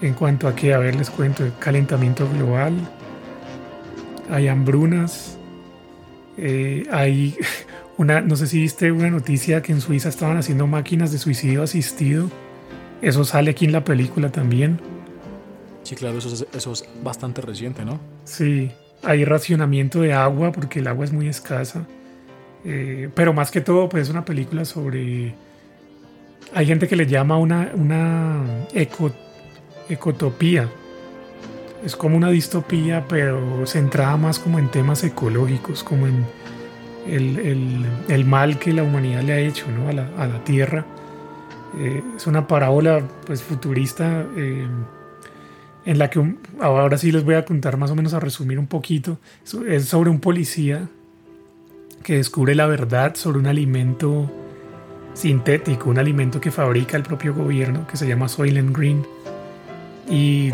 en 0.00 0.14
cuanto 0.14 0.48
a 0.48 0.54
que, 0.54 0.74
a 0.74 0.78
ver, 0.78 0.94
les 0.94 1.10
cuento, 1.10 1.44
el 1.44 1.52
calentamiento 1.58 2.28
global, 2.28 2.74
hay 4.30 4.48
hambrunas, 4.48 5.38
eh, 6.36 6.86
hay 6.90 7.36
una, 7.98 8.20
no 8.20 8.36
sé 8.36 8.46
si 8.46 8.60
viste 8.60 8.92
una 8.92 9.10
noticia 9.10 9.62
que 9.62 9.72
en 9.72 9.80
Suiza 9.80 10.08
estaban 10.08 10.36
haciendo 10.36 10.66
máquinas 10.66 11.12
de 11.12 11.18
suicidio 11.18 11.62
asistido. 11.62 12.30
Eso 13.02 13.24
sale 13.24 13.50
aquí 13.50 13.64
en 13.64 13.72
la 13.72 13.84
película 13.84 14.30
también. 14.30 14.78
Sí, 15.82 15.94
claro, 15.96 16.18
eso 16.18 16.28
es, 16.28 16.46
eso 16.52 16.72
es 16.72 16.84
bastante 17.02 17.40
reciente, 17.40 17.84
¿no? 17.84 17.98
Sí, 18.24 18.70
hay 19.02 19.24
racionamiento 19.24 20.02
de 20.02 20.12
agua 20.12 20.52
porque 20.52 20.80
el 20.80 20.86
agua 20.86 21.04
es 21.04 21.12
muy 21.12 21.28
escasa. 21.28 21.86
Eh, 22.64 23.08
pero 23.14 23.32
más 23.32 23.50
que 23.50 23.60
todo, 23.60 23.88
pues 23.88 24.04
es 24.04 24.10
una 24.10 24.24
película 24.24 24.64
sobre... 24.64 25.34
Hay 26.54 26.66
gente 26.66 26.88
que 26.88 26.96
le 26.96 27.06
llama 27.06 27.38
una, 27.38 27.70
una 27.74 28.66
eco, 28.74 29.12
ecotopía. 29.90 30.68
Es 31.84 31.96
como 31.96 32.16
una 32.16 32.30
distopía, 32.30 33.06
pero 33.08 33.66
centrada 33.66 34.16
más 34.16 34.38
como 34.38 34.58
en 34.58 34.68
temas 34.68 35.02
ecológicos, 35.02 35.82
como 35.82 36.06
en 36.06 36.26
el, 37.06 37.38
el, 37.38 37.86
el 38.08 38.24
mal 38.24 38.58
que 38.58 38.72
la 38.72 38.82
humanidad 38.82 39.22
le 39.22 39.32
ha 39.32 39.38
hecho 39.38 39.66
¿no? 39.70 39.88
a, 39.88 39.92
la, 39.92 40.08
a, 40.18 40.26
la, 40.26 40.44
Tierra. 40.44 40.84
Eh, 41.78 42.02
es 42.16 42.26
una 42.26 42.46
parábola 42.46 43.02
pues, 43.26 43.42
futurista 43.42 44.26
eh, 44.36 44.66
en 45.84 45.98
la 45.98 46.10
que 46.10 46.34
ahora 46.60 46.98
sí 46.98 47.12
les 47.12 47.24
voy 47.24 47.34
a 47.34 47.44
contar 47.44 47.76
más 47.76 47.90
o 47.90 47.94
menos 47.94 48.12
a 48.12 48.20
resumir 48.20 48.58
un 48.58 48.66
poquito. 48.66 49.18
Es 49.66 49.86
sobre 49.86 50.10
un 50.10 50.20
policía 50.20 50.88
que 52.02 52.16
descubre 52.16 52.54
la 52.54 52.66
verdad 52.66 53.14
sobre 53.14 53.38
un 53.38 53.46
alimento 53.46 54.30
sintético, 55.14 55.90
un 55.90 55.98
alimento 55.98 56.40
que 56.40 56.50
fabrica 56.50 56.96
el 56.96 57.02
propio 57.02 57.34
gobierno, 57.34 57.86
que 57.86 57.96
se 57.96 58.06
llama 58.06 58.28
Soylent 58.28 58.76
Green. 58.76 59.04
Y, 60.10 60.52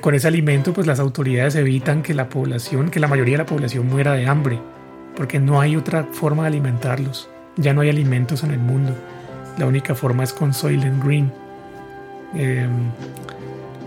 con 0.00 0.14
ese 0.14 0.28
alimento, 0.28 0.72
pues 0.72 0.86
las 0.86 1.00
autoridades 1.00 1.56
evitan 1.56 2.02
que 2.02 2.14
la 2.14 2.28
población, 2.28 2.90
que 2.90 3.00
la 3.00 3.08
mayoría 3.08 3.34
de 3.34 3.38
la 3.38 3.46
población 3.46 3.88
muera 3.88 4.12
de 4.14 4.26
hambre, 4.26 4.58
porque 5.16 5.38
no 5.38 5.60
hay 5.60 5.76
otra 5.76 6.04
forma 6.04 6.42
de 6.42 6.48
alimentarlos. 6.48 7.28
Ya 7.56 7.74
no 7.74 7.80
hay 7.80 7.90
alimentos 7.90 8.44
en 8.44 8.52
el 8.52 8.58
mundo. 8.58 8.94
La 9.58 9.66
única 9.66 9.94
forma 9.94 10.24
es 10.24 10.32
con 10.32 10.54
Soylent 10.54 11.02
Green. 11.04 11.32
Eh, 12.34 12.68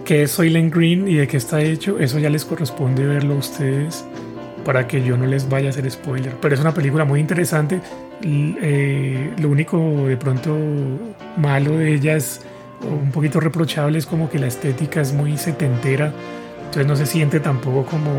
¿Qué 0.05 0.23
es 0.23 0.31
Soylent 0.31 0.73
Green 0.73 1.07
y 1.07 1.15
de 1.15 1.27
qué 1.27 1.37
está 1.37 1.61
hecho? 1.61 1.99
Eso 1.99 2.19
ya 2.19 2.29
les 2.29 2.43
corresponde 2.45 3.05
verlo 3.05 3.35
a 3.35 3.37
ustedes 3.37 4.05
para 4.65 4.87
que 4.87 5.03
yo 5.03 5.17
no 5.17 5.25
les 5.25 5.47
vaya 5.47 5.67
a 5.67 5.69
hacer 5.69 5.89
spoiler. 5.89 6.33
Pero 6.41 6.55
es 6.55 6.61
una 6.61 6.73
película 6.73 7.05
muy 7.05 7.19
interesante. 7.19 7.79
Eh, 8.21 9.33
lo 9.39 9.49
único 9.49 10.07
de 10.07 10.17
pronto 10.17 10.57
malo 11.37 11.77
de 11.77 11.93
ella 11.93 12.15
es 12.15 12.41
un 12.81 13.11
poquito 13.11 13.39
reprochable, 13.39 13.97
es 13.97 14.05
como 14.05 14.29
que 14.29 14.39
la 14.39 14.47
estética 14.47 15.01
es 15.01 15.13
muy 15.13 15.37
setentera. 15.37 16.13
Entonces 16.59 16.87
no 16.87 16.95
se 16.95 17.05
siente 17.05 17.39
tampoco 17.39 17.85
como, 17.85 18.11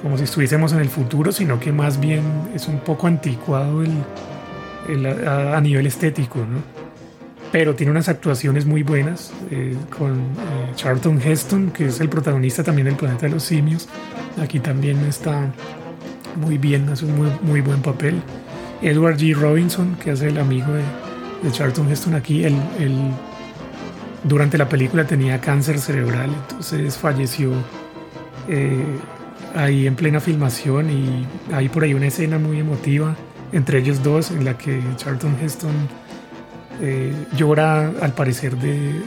como 0.00 0.16
si 0.16 0.24
estuviésemos 0.24 0.72
en 0.72 0.80
el 0.80 0.88
futuro, 0.88 1.32
sino 1.32 1.60
que 1.60 1.72
más 1.72 2.00
bien 2.00 2.22
es 2.54 2.66
un 2.68 2.78
poco 2.78 3.06
anticuado 3.06 3.82
el, 3.82 5.06
a, 5.26 5.60
nivel 5.60 5.86
estético, 5.86 6.40
pero 7.52 7.74
tiene 7.74 7.90
unas 7.90 8.08
actuaciones 8.08 8.66
muy 8.66 8.82
buenas 8.82 9.32
eh, 9.50 9.76
con 9.96 10.12
eh, 10.12 10.72
Charlton 10.74 11.20
Heston, 11.22 11.70
que 11.70 11.86
es 11.86 12.00
el 12.00 12.08
protagonista 12.08 12.62
también 12.62 12.86
del 12.86 12.96
Planeta 12.96 13.26
de 13.26 13.32
los 13.32 13.42
Simios. 13.42 13.88
Aquí 14.40 14.60
también 14.60 14.98
está 15.06 15.52
muy 16.36 16.58
bien, 16.58 16.88
hace 16.88 17.04
un 17.04 17.38
muy, 17.42 17.60
buen 17.60 17.82
papel. 17.82 18.22
Edward 18.82 19.16
G. 19.16 19.34
Robinson, 19.34 19.96
que 19.96 20.12
hace 20.12 20.28
el 20.28 20.38
amigo 20.38 20.72
de, 20.72 21.50
Charlton 21.52 21.90
Heston 21.90 22.14
aquí, 22.14 22.44
él, 22.44 22.56
durante 24.24 24.58
la 24.58 24.68
película 24.68 25.06
tenía 25.06 25.40
cáncer 25.40 25.78
cerebral, 25.78 26.30
entonces 26.42 26.96
falleció 26.96 27.52
eh, 28.48 28.84
ahí 29.54 29.86
en 29.86 29.94
plena 29.94 30.20
filmación 30.20 30.90
y 30.90 31.26
hay 31.52 31.68
por 31.68 31.84
ahí 31.84 31.94
una 31.94 32.06
escena 32.06 32.38
muy 32.38 32.58
emotiva 32.58 33.16
entre 33.52 33.78
ellos 33.78 34.02
dos 34.02 34.30
en 34.30 34.44
la 34.44 34.56
que 34.58 34.80
Charlton 34.96 35.36
Heston 35.40 35.72
eh, 36.80 37.12
llora 37.36 37.92
al 38.00 38.12
parecer 38.12 38.56
de, 38.56 39.00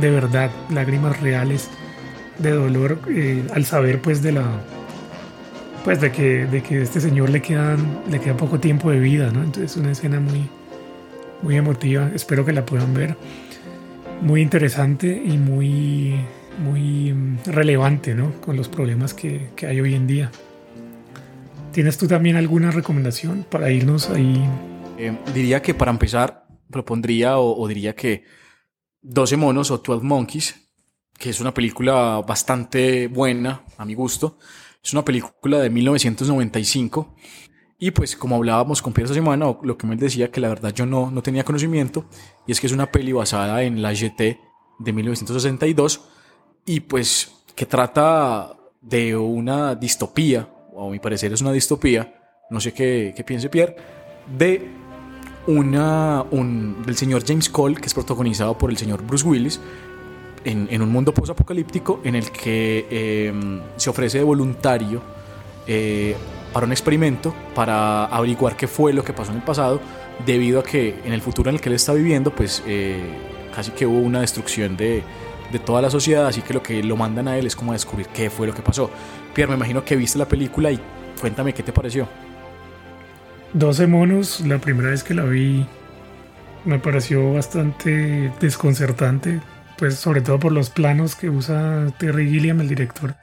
de, 0.00 0.10
verdad, 0.10 0.50
lágrimas 0.70 1.20
reales 1.20 1.68
de 2.38 2.50
dolor 2.50 2.98
eh, 3.08 3.46
al 3.54 3.64
saber 3.64 4.00
pues 4.00 4.22
de 4.22 4.32
la 4.32 4.44
pues 5.84 6.00
de 6.00 6.12
que, 6.12 6.46
de 6.46 6.62
que 6.62 6.82
este 6.82 7.00
señor 7.00 7.30
le 7.30 7.42
quedan 7.42 8.02
le 8.10 8.20
queda 8.20 8.36
poco 8.36 8.58
tiempo 8.58 8.90
de 8.90 9.00
vida, 9.00 9.30
¿no? 9.30 9.42
Entonces 9.42 9.72
es 9.72 9.76
una 9.76 9.92
escena 9.92 10.20
muy 10.20 10.48
muy 11.42 11.56
emotiva, 11.56 12.10
espero 12.14 12.44
que 12.44 12.52
la 12.52 12.64
puedan 12.64 12.94
ver. 12.94 13.16
Muy 14.22 14.40
interesante 14.40 15.22
y 15.24 15.36
muy 15.36 16.14
muy 16.58 17.12
mm, 17.12 17.38
relevante, 17.46 18.14
¿no? 18.14 18.40
Con 18.40 18.56
los 18.56 18.68
problemas 18.68 19.14
que, 19.14 19.50
que 19.56 19.66
hay 19.66 19.80
hoy 19.80 19.94
en 19.94 20.06
día. 20.06 20.30
¿Tienes 21.72 21.96
tú 21.96 22.06
también 22.06 22.36
alguna 22.36 22.70
recomendación 22.70 23.46
para 23.48 23.70
irnos 23.70 24.10
ahí? 24.10 24.44
Eh, 24.98 25.16
diría 25.34 25.62
que 25.62 25.74
para 25.74 25.90
empezar, 25.90 26.46
propondría 26.70 27.38
o, 27.38 27.66
diría 27.66 27.94
que 27.94 28.24
12 29.00 29.36
monos 29.36 29.70
o 29.70 29.78
12 29.78 30.04
monkeys, 30.04 30.54
que 31.18 31.30
es 31.30 31.40
una 31.40 31.54
película 31.54 32.22
bastante 32.26 33.08
buena 33.08 33.62
a 33.78 33.84
mi 33.84 33.94
gusto. 33.94 34.38
Es 34.82 34.92
una 34.92 35.04
película 35.04 35.60
de 35.60 35.70
1995 35.70 37.16
y 37.82 37.90
pues 37.90 38.14
como 38.14 38.36
hablábamos 38.36 38.80
con 38.80 38.92
Pierre 38.92 39.06
esta 39.06 39.14
semana, 39.16 39.56
lo 39.60 39.76
que 39.76 39.88
me 39.88 39.96
decía 39.96 40.30
que 40.30 40.40
la 40.40 40.48
verdad 40.48 40.72
yo 40.72 40.86
no, 40.86 41.10
no 41.10 41.20
tenía 41.20 41.42
conocimiento 41.42 42.04
y 42.46 42.52
es 42.52 42.60
que 42.60 42.68
es 42.68 42.72
una 42.72 42.92
peli 42.92 43.10
basada 43.10 43.64
en 43.64 43.82
la 43.82 43.92
GT 43.92 44.38
de 44.78 44.92
1962 44.92 46.00
y 46.64 46.78
pues 46.78 47.42
que 47.56 47.66
trata 47.66 48.54
de 48.80 49.16
una 49.16 49.74
distopía, 49.74 50.48
o 50.72 50.86
a 50.86 50.90
mi 50.92 51.00
parecer 51.00 51.32
es 51.32 51.40
una 51.40 51.50
distopía, 51.50 52.22
no 52.50 52.60
sé 52.60 52.72
qué, 52.72 53.14
qué 53.16 53.24
piense 53.24 53.48
Pierre, 53.48 53.74
de 54.38 54.64
una, 55.48 56.24
un, 56.30 56.84
del 56.86 56.96
señor 56.96 57.24
James 57.26 57.48
Cole, 57.48 57.74
que 57.74 57.86
es 57.86 57.94
protagonizado 57.94 58.56
por 58.56 58.70
el 58.70 58.76
señor 58.76 59.04
Bruce 59.04 59.26
Willis, 59.26 59.60
en, 60.44 60.68
en 60.70 60.82
un 60.82 60.88
mundo 60.88 61.12
post-apocalíptico 61.12 62.00
en 62.04 62.14
el 62.14 62.30
que 62.30 63.26
em, 63.28 63.60
se 63.76 63.90
ofrece 63.90 64.18
de 64.18 64.24
voluntario 64.24 65.02
eh, 65.66 66.14
para 66.52 66.66
un 66.66 66.72
experimento 66.72 67.34
para 67.54 68.04
averiguar 68.06 68.56
qué 68.56 68.66
fue 68.66 68.92
lo 68.92 69.04
que 69.04 69.12
pasó 69.12 69.30
en 69.30 69.38
el 69.38 69.44
pasado, 69.44 69.80
debido 70.26 70.60
a 70.60 70.62
que 70.62 71.00
en 71.04 71.12
el 71.12 71.22
futuro 71.22 71.50
en 71.50 71.56
el 71.56 71.60
que 71.60 71.68
él 71.68 71.74
está 71.74 71.92
viviendo, 71.92 72.34
pues 72.34 72.62
eh, 72.66 73.02
casi 73.54 73.70
que 73.72 73.86
hubo 73.86 73.98
una 73.98 74.20
destrucción 74.20 74.76
de, 74.76 75.02
de 75.50 75.58
toda 75.58 75.82
la 75.82 75.90
sociedad, 75.90 76.26
así 76.26 76.42
que 76.42 76.54
lo 76.54 76.62
que 76.62 76.82
lo 76.82 76.96
mandan 76.96 77.28
a 77.28 77.36
él 77.36 77.46
es 77.46 77.56
como 77.56 77.72
descubrir 77.72 78.08
qué 78.08 78.30
fue 78.30 78.46
lo 78.46 78.54
que 78.54 78.62
pasó. 78.62 78.90
Pierre, 79.34 79.50
me 79.50 79.56
imagino 79.56 79.84
que 79.84 79.96
viste 79.96 80.18
la 80.18 80.26
película 80.26 80.70
y 80.70 80.80
cuéntame 81.20 81.52
qué 81.54 81.62
te 81.62 81.72
pareció. 81.72 82.08
12 83.54 83.86
monos, 83.86 84.40
la 84.40 84.58
primera 84.58 84.90
vez 84.90 85.04
que 85.04 85.14
la 85.14 85.24
vi 85.24 85.66
me 86.64 86.78
pareció 86.78 87.34
bastante 87.34 88.32
desconcertante, 88.40 89.40
pues 89.78 89.96
sobre 89.96 90.20
todo 90.20 90.38
por 90.38 90.52
los 90.52 90.70
planos 90.70 91.14
que 91.16 91.28
usa 91.28 91.86
Terry 91.98 92.30
Gilliam, 92.30 92.60
el 92.60 92.68
director, 92.68 93.14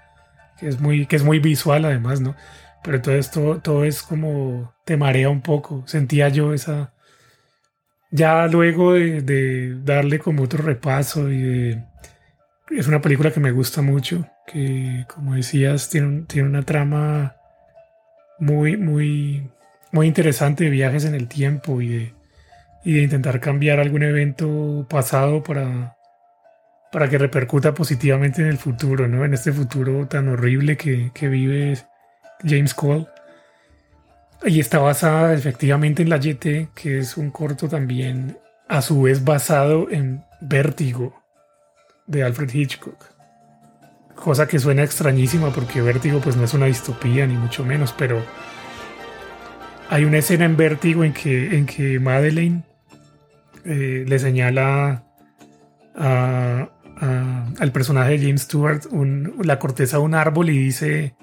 que 0.59 0.67
es 0.67 0.79
muy, 0.79 1.05
que 1.07 1.15
es 1.15 1.23
muy 1.23 1.39
visual 1.39 1.85
además, 1.85 2.21
¿no? 2.21 2.35
Pero 2.83 3.01
todo 3.01 3.15
esto, 3.15 3.59
todo 3.61 3.83
es 3.85 4.01
como 4.01 4.73
te 4.85 4.97
marea 4.97 5.29
un 5.29 5.41
poco. 5.41 5.83
Sentía 5.87 6.29
yo 6.29 6.53
esa. 6.53 6.93
Ya 8.11 8.47
luego 8.47 8.93
de, 8.93 9.75
darle 9.83 10.19
como 10.19 10.43
otro 10.43 10.63
repaso 10.63 11.29
y 11.29 11.41
de. 11.41 11.83
Es 12.71 12.87
una 12.87 13.01
película 13.01 13.31
que 13.31 13.39
me 13.39 13.51
gusta 13.51 13.81
mucho, 13.81 14.27
que 14.47 15.05
como 15.13 15.35
decías 15.35 15.89
tiene, 15.89 16.23
tiene 16.27 16.49
una 16.49 16.63
trama 16.63 17.35
muy, 18.39 18.77
muy, 18.77 19.49
muy 19.91 20.07
interesante 20.07 20.65
de 20.65 20.69
viajes 20.69 21.05
en 21.05 21.15
el 21.15 21.27
tiempo 21.27 21.81
y 21.81 21.89
de, 21.89 22.13
intentar 23.03 23.39
cambiar 23.39 23.79
algún 23.79 24.03
evento 24.03 24.87
pasado 24.89 25.43
para, 25.43 25.97
para 26.91 27.09
que 27.09 27.17
repercuta 27.17 27.73
positivamente 27.73 28.41
en 28.41 28.47
el 28.47 28.57
futuro, 28.57 29.07
¿no? 29.07 29.25
En 29.25 29.33
este 29.33 29.51
futuro 29.51 30.07
tan 30.07 30.27
horrible 30.29 30.77
que, 30.77 31.11
que 31.13 31.27
James 32.43 32.73
Cole. 32.73 33.07
Y 34.45 34.59
está 34.59 34.79
basada 34.79 35.33
efectivamente 35.33 36.01
en 36.01 36.09
la 36.09 36.17
YT, 36.17 36.73
que 36.73 36.99
es 36.99 37.17
un 37.17 37.29
corto 37.29 37.67
también, 37.67 38.37
a 38.67 38.81
su 38.81 39.01
vez 39.01 39.23
basado 39.23 39.89
en 39.89 40.23
Vértigo, 40.39 41.21
de 42.07 42.23
Alfred 42.23 42.53
Hitchcock. 42.53 43.05
Cosa 44.15 44.47
que 44.47 44.59
suena 44.59 44.83
extrañísima 44.83 45.51
porque 45.51 45.81
Vértigo 45.81 46.19
pues 46.19 46.35
no 46.35 46.43
es 46.43 46.53
una 46.53 46.65
distopía 46.65 47.25
ni 47.27 47.35
mucho 47.35 47.63
menos, 47.63 47.93
pero 47.97 48.23
hay 49.89 50.05
una 50.05 50.17
escena 50.17 50.45
en 50.45 50.55
Vértigo 50.55 51.03
en 51.03 51.13
que, 51.13 51.57
en 51.57 51.65
que 51.65 51.99
Madeleine 51.99 52.63
eh, 53.65 54.05
le 54.07 54.19
señala 54.19 55.03
al 55.95 57.71
personaje 57.73 58.11
de 58.11 58.19
James 58.19 58.43
Stewart 58.43 58.81
la 59.43 59.59
corteza 59.59 59.97
de 59.97 60.03
un 60.03 60.15
árbol 60.15 60.49
y 60.49 60.57
dice, 60.57 61.13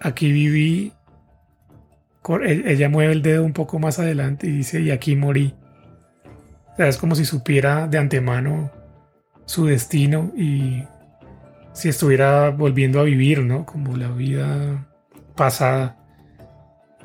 aquí 0.00 0.32
viví, 0.32 0.92
e, 2.44 2.62
ella 2.66 2.88
mueve 2.88 3.12
el 3.12 3.22
dedo 3.22 3.44
un 3.44 3.52
poco 3.52 3.78
más 3.78 3.98
adelante 3.98 4.46
y 4.46 4.50
dice, 4.50 4.80
y 4.80 4.90
aquí 4.90 5.16
morí. 5.16 5.54
O 6.72 6.76
sea, 6.76 6.88
es 6.88 6.96
como 6.96 7.14
si 7.14 7.24
supiera 7.24 7.86
de 7.86 7.98
antemano 7.98 8.70
su 9.44 9.66
destino 9.66 10.32
y 10.36 10.84
si 11.72 11.88
estuviera 11.88 12.50
volviendo 12.50 13.00
a 13.00 13.04
vivir, 13.04 13.44
¿no? 13.44 13.66
Como 13.66 13.96
la 13.96 14.08
vida 14.08 14.86
pasada. 15.36 15.96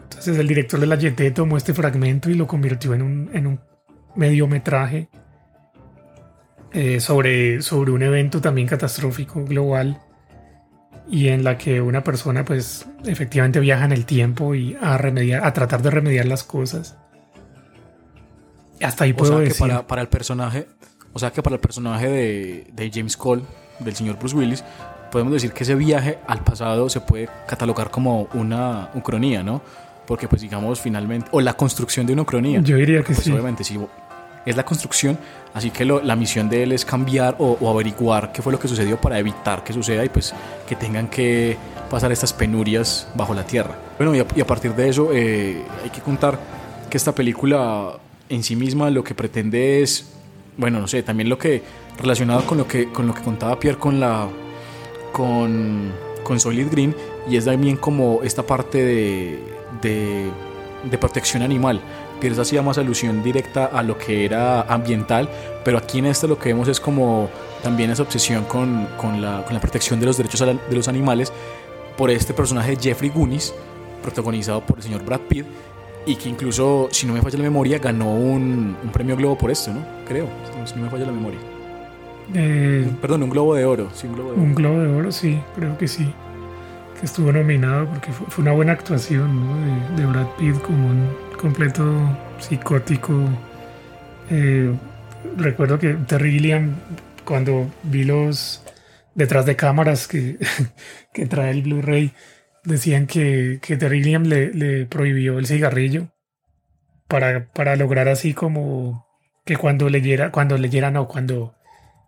Entonces 0.04 0.38
el 0.38 0.48
director 0.48 0.80
de 0.80 0.88
la 0.88 0.96
YT 0.96 1.34
tomó 1.34 1.58
este 1.58 1.74
fragmento 1.74 2.30
y 2.30 2.36
lo 2.36 2.48
convirtió 2.48 2.94
en 2.94 3.02
un, 3.02 3.30
en 3.34 3.48
un 3.48 3.60
mediometraje 4.16 5.10
eh, 6.72 7.00
sobre, 7.00 7.62
sobre 7.62 7.92
un 7.92 8.04
evento 8.04 8.42
también 8.42 8.68
catastrófico 8.68 9.44
global 9.46 10.00
y 11.10 11.28
en 11.28 11.44
la 11.44 11.58
que 11.58 11.82
una 11.82 12.04
persona 12.04 12.46
pues 12.46 12.86
efectivamente 13.06 13.60
viaja 13.60 13.86
en 13.86 13.92
el 13.92 14.06
tiempo 14.06 14.56
y 14.56 14.76
a 14.82 14.98
remediar, 14.98 15.46
a 15.46 15.54
tratar 15.54 15.82
de 15.82 15.92
remediar 15.92 16.26
las 16.26 16.44
cosas. 16.44 16.98
Hasta 18.82 19.04
ahí 19.06 19.14
puedo 19.14 19.40
decir. 19.40 19.58
para, 19.60 19.88
para, 19.88 20.02
el 20.02 20.08
personaje, 20.08 20.68
o 21.14 21.20
sea 21.20 21.32
que 21.32 21.42
para 21.42 21.56
el 21.56 21.62
personaje 21.62 22.10
de, 22.10 22.92
James 22.94 23.16
Cole, 23.16 23.44
del 23.80 23.96
señor 23.96 24.18
Bruce 24.18 24.36
Willis, 24.36 24.64
podemos 25.12 25.34
decir 25.34 25.54
que 25.54 25.64
ese 25.64 25.76
viaje 25.76 26.18
al 26.28 26.44
pasado 26.44 26.90
se 26.90 27.00
puede 27.00 27.30
catalogar 27.48 27.90
como 27.92 28.28
una 28.34 28.90
ucronía, 28.96 29.44
¿no? 29.44 29.62
Porque 30.08 30.28
pues 30.28 30.42
digamos 30.42 30.80
finalmente, 30.80 31.30
o 31.32 31.42
la 31.42 31.54
construcción 31.54 32.06
de 32.06 32.14
una 32.14 32.24
ucronía. 32.24 32.60
Yo 32.62 32.76
diría 32.76 33.00
que 33.00 33.14
pues, 33.14 33.20
sí. 33.20 33.32
Obviamente, 33.32 33.64
sí, 33.64 33.80
es 34.46 34.56
la 34.56 34.64
construcción, 34.64 35.18
así 35.54 35.72
que 35.72 35.86
la 35.86 36.16
misión 36.16 36.50
de 36.50 36.64
él 36.64 36.72
es 36.72 36.86
cambiar 36.86 37.36
o, 37.40 37.70
averiguar 37.70 38.32
qué 38.32 38.42
fue 38.42 38.52
lo 38.52 38.60
que 38.60 38.68
sucedió 38.68 39.00
para 39.00 39.20
evitar 39.20 39.64
que 39.64 39.74
suceda 39.74 40.04
y 40.06 40.10
pues 40.10 40.34
que 40.68 40.76
tengan 40.76 41.08
que 41.08 41.58
pasar 41.90 42.12
estas 42.12 42.34
penurias 42.34 43.08
bajo 43.16 43.34
la 43.34 43.46
tierra. 43.46 43.76
Bueno, 43.98 44.14
y 44.16 44.20
a, 44.20 44.48
partir 44.48 44.74
de 44.76 44.90
eso 44.90 45.10
eh, 45.14 45.64
hay 45.84 45.90
que 45.90 46.02
contar 46.02 46.40
que 46.90 46.98
esta 46.98 47.14
película 47.14 47.94
en 48.30 48.44
sí 48.44 48.56
misma 48.56 48.90
lo 48.90 49.04
que 49.04 49.14
pretende 49.14 49.82
es 49.82 50.12
bueno, 50.58 50.80
no 50.80 50.88
sé, 50.88 51.04
también 51.04 51.30
lo 51.30 51.38
que 51.38 51.62
relacionado 51.98 52.46
con 52.46 52.58
lo 52.58 52.68
que 52.68 52.92
con 52.92 53.08
lo 53.08 53.14
que 53.14 53.22
contaba 53.22 53.60
Pierre 53.60 53.78
con 53.78 54.00
la 54.00 54.28
con, 55.12 55.92
con 56.24 56.40
Solid 56.40 56.68
Green 56.70 56.96
y 57.30 57.38
es 57.38 57.46
también 57.46 57.78
como 57.78 58.22
esta 58.24 58.44
parte 58.44 58.84
de, 58.84 59.40
de, 59.82 60.98
protección 60.98 61.42
animal. 61.42 61.82
Pierre 62.26 62.42
hacía 62.42 62.64
más 62.64 62.80
alusión 62.80 63.22
directa 63.22 63.66
a 63.66 63.84
lo 63.84 64.00
que 64.00 64.26
era 64.26 64.62
ambiental, 64.62 65.30
pero 65.64 65.78
aquí 65.78 66.00
en 66.00 66.08
este 66.08 66.28
lo 66.28 66.40
que 66.40 66.50
vemos 66.50 66.68
es 66.68 66.80
como 66.80 67.30
también 67.62 67.92
esa 67.92 68.02
obsesión 68.02 68.46
con, 68.46 68.88
con, 68.98 69.22
la, 69.22 69.44
con 69.44 69.54
la, 69.54 69.62
protección 69.62 70.00
de 70.00 70.08
los 70.08 70.18
derechos 70.18 70.40
de 70.40 70.76
los 70.76 70.88
animales 70.88 71.32
por 71.96 72.10
este 72.10 72.34
personaje 72.34 72.76
Jeffrey 72.82 73.12
Goonis, 73.12 73.54
protagonizado 74.02 74.62
por 74.66 74.78
el 74.78 74.84
señor 74.84 75.06
Brad 75.06 75.20
Pitt, 75.30 75.46
y 76.08 76.16
que 76.16 76.28
incluso, 76.28 76.88
si 76.90 77.06
no 77.06 77.14
me 77.14 77.22
falla 77.22 77.38
la 77.38 77.44
memoria, 77.44 77.78
ganó 77.78 78.16
un, 78.16 78.76
premio 78.92 79.16
Globo 79.16 79.38
por 79.38 79.52
esto, 79.52 79.72
¿no? 79.72 79.86
Creo, 80.08 80.28
si 80.66 80.76
no 80.78 80.82
me 80.82 80.90
falla 80.90 81.06
la 81.06 81.12
memoria. 81.12 81.40
Eh, 82.34 82.90
Perdón, 83.02 83.22
un 83.22 83.30
Globo 83.30 83.54
de 83.54 83.66
Oro. 83.66 83.90
Sí, 83.94 84.08
un, 84.08 84.16
globo 84.16 84.32
de, 84.32 84.40
un 84.40 84.56
globo 84.56 84.80
de 84.80 84.88
Oro, 84.88 85.12
sí, 85.12 85.40
creo 85.56 85.78
que 85.78 85.88
sí. 85.88 86.12
Estuvo 87.06 87.32
nominado 87.32 87.88
porque 87.88 88.12
fue, 88.12 88.42
una 88.42 88.52
buena 88.52 88.72
actuación 88.72 89.96
de, 89.96 90.08
Brad 90.08 90.26
Pitt 90.40 90.60
como 90.64 90.88
un 90.88 91.16
completo 91.40 91.86
psicótico. 92.40 93.14
Eh, 94.32 94.74
recuerdo 95.38 95.78
que 95.78 95.94
Terry 95.94 96.32
Gilliam, 96.32 96.74
cuando 97.24 97.70
vi 97.84 98.06
los 98.06 98.64
detrás 99.14 99.46
de 99.46 99.56
cámaras 99.56 100.08
que, 100.08 100.40
que 101.14 101.28
trae 101.28 101.52
el 101.52 101.62
Blu-ray, 101.62 102.12
decían 102.64 103.06
que, 103.06 103.60
que 103.62 103.78
Terry 103.78 104.02
Gilliam 104.02 104.24
le, 104.24 104.88
prohibió 104.88 105.38
el 105.38 105.46
cigarrillo 105.46 106.08
para, 107.08 107.52
para 107.54 107.76
lograr 107.76 108.08
así 108.08 108.34
como 108.34 109.06
que 109.46 109.58
cuando 109.58 109.90
leyera, 109.90 110.32
cuando 110.32 110.58
leyera, 110.58 110.90
no, 110.90 111.08
cuando, 111.08 111.54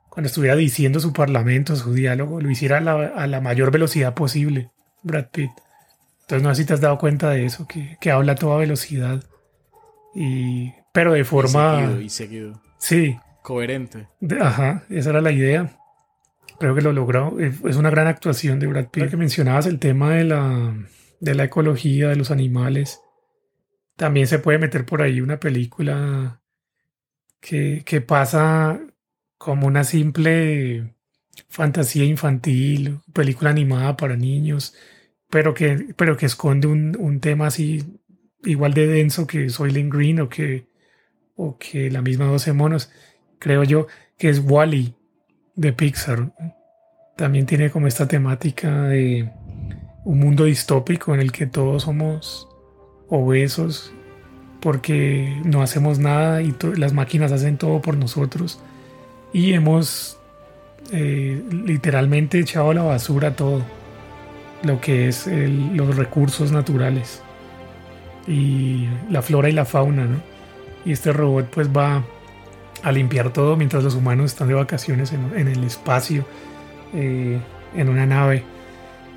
cuando 0.10 0.26
estuviera 0.26 0.56
diciendo 0.56 1.00
su 1.00 1.14
parlamento, 1.14 1.76
su 1.76 1.94
diálogo, 1.94 2.42
lo 2.42 2.50
hiciera 2.50 2.78
a 2.80 3.28
la, 3.28 3.42
mayor 3.42 3.70
velocidad 3.70 4.16
posible, 4.16 4.72
Brad 5.08 5.30
Pitt. 5.32 5.52
Entonces 6.22 6.44
no 6.44 6.54
sé 6.54 6.62
si 6.62 6.68
te 6.68 6.74
has 6.74 6.82
dado 6.82 6.98
cuenta 6.98 7.30
de 7.30 7.46
eso, 7.46 7.68
que, 7.68 7.98
que 8.00 8.12
habla 8.12 8.34
a 8.34 8.36
toda 8.36 8.58
velocidad. 8.58 9.24
Y, 10.14 10.74
pero 10.92 11.14
de 11.14 11.24
forma... 11.24 11.98
Y 12.02 12.10
seguido. 12.10 12.62
Sí. 12.78 13.18
Coherente. 13.44 14.08
ajá, 14.42 14.84
esa 14.90 15.12
era 15.12 15.22
la 15.22 15.32
idea. 15.32 15.80
Creo 16.60 16.76
que 16.76 16.82
lo 16.82 16.92
logró. 16.92 17.40
Es 17.40 17.76
una 17.78 17.90
gran 17.90 18.08
actuación 18.08 18.60
de 18.60 18.68
Brad 18.68 18.88
Pitt. 18.88 19.10
que 19.10 19.18
mencionabas 19.18 19.68
el 19.68 19.80
tema 19.80 20.16
de 20.16 20.26
la, 20.26 20.76
de 21.20 21.36
la 21.36 21.46
ecología, 21.46 22.10
de 22.10 22.16
los 22.16 22.32
animales. 22.32 23.02
También 23.96 24.28
se 24.28 24.40
puede 24.40 24.60
meter 24.60 24.86
por 24.86 25.02
ahí 25.02 25.22
una 25.22 25.40
película 25.40 26.42
que, 27.40 27.84
que 27.86 28.02
pasa 28.02 28.82
como 29.38 29.68
una 29.68 29.84
simple 29.84 30.96
fantasía 31.48 32.04
infantil, 32.04 33.00
película 33.14 33.52
animada 33.52 33.96
para 33.96 34.16
niños, 34.16 34.74
pero 35.30 35.54
que, 35.54 35.94
pero 35.96 36.18
que 36.18 36.26
esconde 36.26 36.68
un, 36.68 36.96
un 37.00 37.20
tema 37.20 37.48
así 37.48 37.84
igual 38.44 38.74
de 38.74 38.88
denso 38.88 39.28
que 39.28 39.50
Soylent 39.50 39.94
Green 39.94 40.20
o 40.22 40.30
que, 40.30 40.68
o 41.36 41.58
que 41.58 41.92
la 41.92 42.02
misma 42.02 42.26
12 42.26 42.54
monos, 42.54 42.92
creo 43.40 43.64
yo, 43.64 43.88
que 44.18 44.30
es 44.30 44.40
Wally 44.40 44.96
de 45.56 45.74
Pixar. 45.74 46.32
También 47.16 47.46
tiene 47.46 47.70
como 47.70 47.88
esta 47.88 48.08
temática 48.08 48.84
de 48.84 49.30
un 50.06 50.20
mundo 50.20 50.46
distópico 50.46 51.14
en 51.14 51.20
el 51.20 51.32
que 51.32 51.48
todos 51.48 51.84
somos 51.84 52.48
obesos 53.10 53.94
porque 54.62 55.40
no 55.44 55.62
hacemos 55.62 56.00
nada 56.00 56.42
y 56.42 56.56
las 56.76 56.94
máquinas 56.94 57.32
hacen 57.32 57.58
todo 57.58 57.82
por 57.82 57.98
nosotros 57.98 58.60
y 59.34 59.54
hemos 59.54 60.20
eh, 60.92 61.44
literalmente 61.52 62.40
echado 62.40 62.72
a 62.72 62.74
la 62.74 62.84
basura 62.84 63.36
todo 63.36 63.64
lo 64.64 64.82
que 64.82 65.08
es 65.08 65.28
los 65.28 65.96
recursos 65.96 66.52
naturales 66.52 67.22
y 68.28 68.88
la 69.10 69.22
flora 69.22 69.50
y 69.50 69.54
la 69.54 69.66
fauna, 69.66 70.06
¿no? 70.06 70.22
Y 70.86 70.92
este 70.92 71.14
robot 71.14 71.50
pues 71.50 71.70
va 71.70 72.04
a 72.84 72.92
limpiar 72.92 73.34
todo 73.34 73.56
mientras 73.56 73.84
los 73.84 73.96
humanos 73.96 74.32
están 74.32 74.48
de 74.48 74.54
vacaciones 74.54 75.14
en, 75.14 75.48
el 75.48 75.64
espacio, 75.64 76.26
eh, 76.94 77.40
en 77.76 77.90
una 77.90 78.06
nave. 78.06 78.44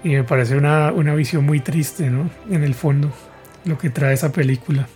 Y 0.03 0.11
me 0.11 0.25
parece 0.25 0.57
una, 0.57 0.93
una 0.93 1.15
visión 1.15 1.45
muy 1.45 1.61
triste, 1.61 2.09
¿no? 2.09 2.31
En 2.49 2.65
el 2.65 2.75
fondo, 2.75 3.13
lo 3.65 3.77
que 3.77 3.91
trae 3.91 4.15
esa 4.15 4.33
película. 4.33 4.89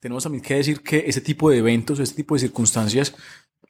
Tenemos 0.00 0.22
también 0.22 0.42
que 0.42 0.54
decir 0.54 0.82
que 0.82 1.04
ese 1.06 1.20
tipo 1.20 1.48
de 1.48 1.58
eventos, 1.58 2.00
este 2.00 2.16
tipo 2.16 2.34
de 2.34 2.40
circunstancias 2.40 3.14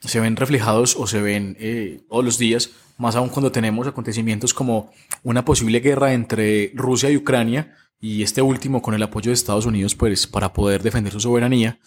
se 0.06 0.20
ven 0.20 0.36
reflejados 0.36 0.96
o 0.96 1.06
se 1.06 1.20
ven 1.20 1.56
eh, 1.58 2.00
todos 2.08 2.24
los 2.24 2.38
días, 2.38 2.70
más 2.98 3.16
aún 3.16 3.28
cuando 3.28 3.50
tenemos 3.50 3.86
acontecimientos 3.86 4.54
como 4.54 4.92
una 5.22 5.44
posible 5.44 5.80
guerra 5.80 6.12
entre 6.12 6.72
Rusia 6.74 7.10
y 7.10 7.16
Ucrania, 7.16 7.74
y 8.00 8.22
este 8.22 8.42
último 8.42 8.82
con 8.82 8.94
el 8.94 9.02
apoyo 9.02 9.30
de 9.30 9.34
Estados 9.34 9.66
Unidos 9.66 9.94
pues, 9.94 10.26
para 10.26 10.52
poder 10.52 10.82
defender 10.82 11.12
su 11.12 11.20
soberanía. 11.20 11.78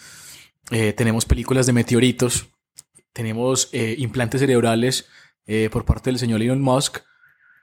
Eh, 0.72 0.94
tenemos 0.94 1.26
películas 1.26 1.68
de 1.68 1.74
meteoritos, 1.74 2.48
tenemos 3.14 3.70
eh, 3.72 3.96
implantes 4.00 4.42
cerebrales 4.42 5.08
por 5.72 5.86
parte 5.86 6.10
del 6.10 6.20
señor 6.20 6.42
Elon 6.42 6.62
Musk, 6.62 6.98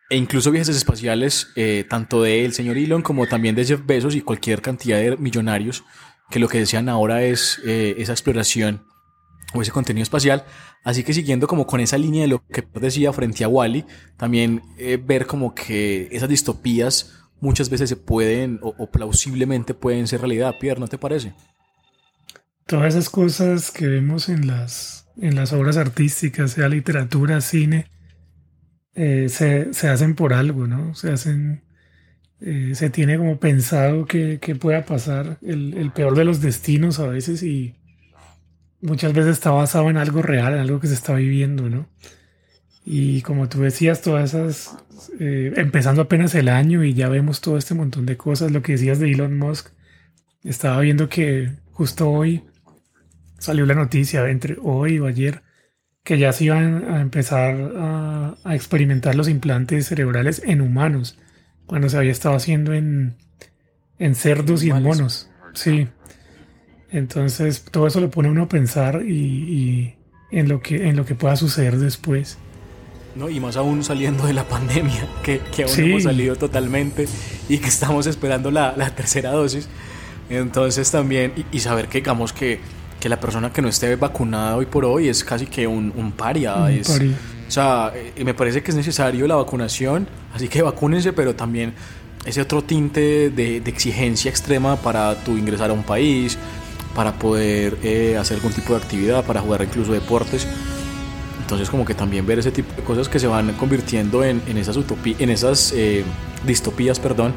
e 0.08 0.16
incluso 0.16 0.50
viajes 0.50 0.74
espaciales, 0.74 1.48
tanto 1.90 2.22
del 2.22 2.54
señor 2.54 2.78
Elon 2.78 3.02
como 3.02 3.26
también 3.26 3.54
de 3.54 3.66
Jeff 3.66 3.82
Bezos 3.84 4.14
y 4.14 4.22
cualquier 4.22 4.62
cantidad 4.62 4.96
de 4.96 5.18
millonarios 5.18 5.84
que 6.30 6.38
lo 6.38 6.48
que 6.48 6.60
desean 6.60 6.88
ahora 6.88 7.24
es 7.24 7.58
esa 7.62 8.12
exploración 8.12 8.86
o 9.54 9.62
ese 9.62 9.70
contenido 9.70 10.02
espacial. 10.02 10.44
Así 10.82 11.04
que 11.04 11.14
siguiendo 11.14 11.46
como 11.46 11.66
con 11.66 11.80
esa 11.80 11.96
línea 11.96 12.22
de 12.22 12.28
lo 12.28 12.44
que 12.46 12.66
decía 12.80 13.12
frente 13.12 13.44
a 13.44 13.48
Wally, 13.48 13.84
también 14.16 14.62
eh, 14.76 14.98
ver 15.02 15.26
como 15.26 15.54
que 15.54 16.08
esas 16.12 16.28
distopías 16.28 17.12
muchas 17.40 17.70
veces 17.70 17.88
se 17.88 17.96
pueden 17.96 18.58
o, 18.62 18.90
plausiblemente 18.90 19.74
pueden 19.74 20.06
ser 20.06 20.20
realidad, 20.20 20.54
Pierre, 20.60 20.80
¿no 20.80 20.88
te 20.88 20.98
parece? 20.98 21.34
Todas 22.66 22.94
esas 22.94 23.10
cosas 23.10 23.70
que 23.70 23.86
vemos 23.86 24.28
en 24.28 24.46
las, 24.46 25.08
en 25.18 25.34
las 25.34 25.52
obras 25.52 25.76
artísticas, 25.76 26.52
sea 26.52 26.68
literatura, 26.68 27.40
cine, 27.42 27.90
eh, 28.94 29.28
se, 29.28 29.88
hacen 29.88 30.14
por 30.14 30.32
algo, 30.32 30.66
¿no? 30.66 30.94
Se 30.94 31.12
hacen, 31.12 31.64
eh, 32.40 32.72
se 32.74 32.88
tiene 32.88 33.18
como 33.18 33.38
pensado 33.38 34.06
que, 34.06 34.38
pueda 34.58 34.86
pasar 34.86 35.38
el, 35.42 35.74
el, 35.74 35.92
peor 35.92 36.16
de 36.16 36.24
los 36.24 36.40
destinos 36.40 36.98
a 36.98 37.08
veces 37.08 37.42
y 37.42 37.74
muchas 38.84 39.14
veces 39.14 39.32
está 39.32 39.50
basado 39.50 39.88
en 39.88 39.96
algo 39.96 40.20
real, 40.22 40.52
en 40.52 40.60
algo 40.60 40.78
que 40.78 40.88
se 40.88 40.94
está 40.94 41.14
viviendo, 41.14 41.70
¿no? 41.70 41.88
Y 42.84 43.22
como 43.22 43.48
tú 43.48 43.62
decías, 43.62 44.02
todas 44.02 44.34
esas, 44.34 44.76
eh, 45.18 45.54
empezando 45.56 46.02
apenas 46.02 46.34
el 46.34 46.50
año 46.50 46.84
y 46.84 46.92
ya 46.92 47.08
vemos 47.08 47.40
todo 47.40 47.56
este 47.56 47.74
montón 47.74 48.04
de 48.04 48.18
cosas, 48.18 48.52
lo 48.52 48.62
que 48.62 48.72
decías 48.72 48.98
de 48.98 49.10
Elon 49.10 49.38
Musk, 49.38 49.68
estaba 50.42 50.80
viendo 50.80 51.08
que 51.08 51.52
justo 51.72 52.10
hoy 52.10 52.42
salió 53.38 53.64
la 53.64 53.74
noticia, 53.74 54.28
entre 54.28 54.58
hoy 54.62 54.98
o 54.98 55.06
ayer, 55.06 55.42
que 56.02 56.18
ya 56.18 56.32
se 56.34 56.44
iban 56.44 56.84
a 56.92 57.00
empezar 57.00 57.72
a, 57.76 58.54
experimentar 58.54 59.14
los 59.14 59.30
implantes 59.30 59.86
cerebrales 59.86 60.42
en 60.44 60.60
humanos, 60.60 61.18
cuando 61.64 61.88
se 61.88 61.96
había 61.96 62.12
estado 62.12 62.36
haciendo 62.36 62.74
en, 62.74 63.16
en 63.98 64.14
cerdos 64.14 64.62
y 64.62 64.68
en 64.68 64.82
monos. 64.82 65.30
Sí. 65.54 65.88
Entonces 66.94 67.64
todo 67.72 67.88
eso 67.88 68.00
lo 68.00 68.08
pone 68.08 68.30
uno 68.30 68.44
a 68.44 68.48
pensar 68.48 69.02
y, 69.02 69.94
en, 70.30 70.48
lo 70.48 70.62
que, 70.62 70.88
en 70.88 70.94
lo 70.94 71.04
que 71.04 71.16
pueda 71.16 71.34
suceder 71.34 71.76
después. 71.76 72.38
No, 73.16 73.28
y 73.28 73.40
más 73.40 73.56
aún 73.56 73.82
saliendo 73.82 74.26
de 74.26 74.32
la 74.32 74.46
pandemia, 74.46 75.08
que, 75.24 75.40
que 75.40 75.64
aún 75.64 75.72
hemos 75.76 76.04
salido 76.04 76.36
totalmente 76.36 77.06
y 77.48 77.58
que 77.58 77.66
estamos 77.66 78.06
esperando 78.06 78.52
la, 78.52 78.74
la 78.76 78.94
tercera 78.94 79.32
dosis. 79.32 79.68
Entonces 80.30 80.88
también, 80.88 81.32
y, 81.50 81.58
saber 81.58 81.88
que 81.88 81.98
digamos 81.98 82.32
que, 82.32 82.60
que, 83.00 83.08
la 83.08 83.18
persona 83.18 83.52
que 83.52 83.60
no 83.60 83.68
esté 83.68 83.96
vacunada 83.96 84.56
hoy 84.56 84.66
por 84.66 84.84
hoy 84.84 85.08
es 85.08 85.24
casi 85.24 85.46
que 85.46 85.66
un, 85.66 85.92
un 85.96 86.12
paria. 86.12 86.70
es, 86.70 86.88
O 86.88 87.50
sea, 87.50 87.92
eh, 87.92 88.24
me 88.24 88.34
parece 88.34 88.62
que 88.62 88.70
es 88.70 88.76
necesario 88.76 89.26
la 89.26 89.34
vacunación, 89.34 90.06
así 90.32 90.46
que 90.46 90.62
vacúnense, 90.62 91.12
pero 91.12 91.34
también 91.34 91.74
ese 92.24 92.40
otro 92.40 92.62
tinte 92.62 93.30
de, 93.30 93.60
de 93.60 93.70
exigencia 93.70 94.30
extrema 94.30 94.76
para 94.76 95.16
tu 95.24 95.36
ingresar 95.36 95.70
a 95.70 95.72
un 95.72 95.82
país, 95.82 96.38
para 96.94 97.12
poder 97.18 97.78
eh, 97.82 98.16
hacer 98.16 98.36
algún 98.36 98.52
tipo 98.52 98.74
de 98.74 98.80
actividad, 98.82 99.24
para 99.24 99.40
jugar 99.40 99.62
incluso 99.62 99.92
deportes. 99.92 100.46
Entonces 101.40 101.68
como 101.68 101.84
que 101.84 101.94
también 101.94 102.24
ver 102.26 102.38
ese 102.38 102.52
tipo 102.52 102.74
de 102.74 102.82
cosas 102.82 103.08
que 103.08 103.18
se 103.18 103.26
van 103.26 103.52
convirtiendo 103.54 104.24
en, 104.24 104.40
esas 104.56 104.76
utopías, 104.76 105.20
en 105.20 105.30
esas 105.30 105.72
eh, 105.76 106.04
distopías, 106.46 106.98
perdón, 106.98 107.34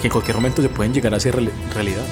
que 0.00 0.08
en 0.08 0.12
cualquier 0.12 0.36
momento 0.36 0.62
se 0.62 0.68
pueden 0.68 0.92
llegar 0.92 1.14
a 1.14 1.20
ser 1.20 1.36
realidad. 1.74 2.04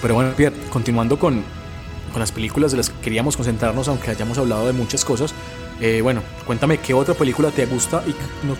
Pero 0.00 0.14
bueno, 0.14 0.32
Pierre, 0.36 0.54
continuando 0.70 1.18
con, 1.18 1.42
con 2.12 2.20
las 2.20 2.30
películas 2.30 2.70
de 2.70 2.76
las 2.76 2.90
que 2.90 3.00
queríamos 3.00 3.36
concentrarnos, 3.36 3.88
aunque 3.88 4.10
hayamos 4.10 4.36
hablado 4.36 4.66
de 4.66 4.74
muchas 4.74 5.02
cosas, 5.02 5.34
eh, 5.86 6.00
bueno, 6.00 6.22
cuéntame 6.46 6.78
qué 6.78 6.94
otra 6.94 7.12
película 7.12 7.50
te 7.50 7.66
gusta 7.66 8.02
y 8.06 8.14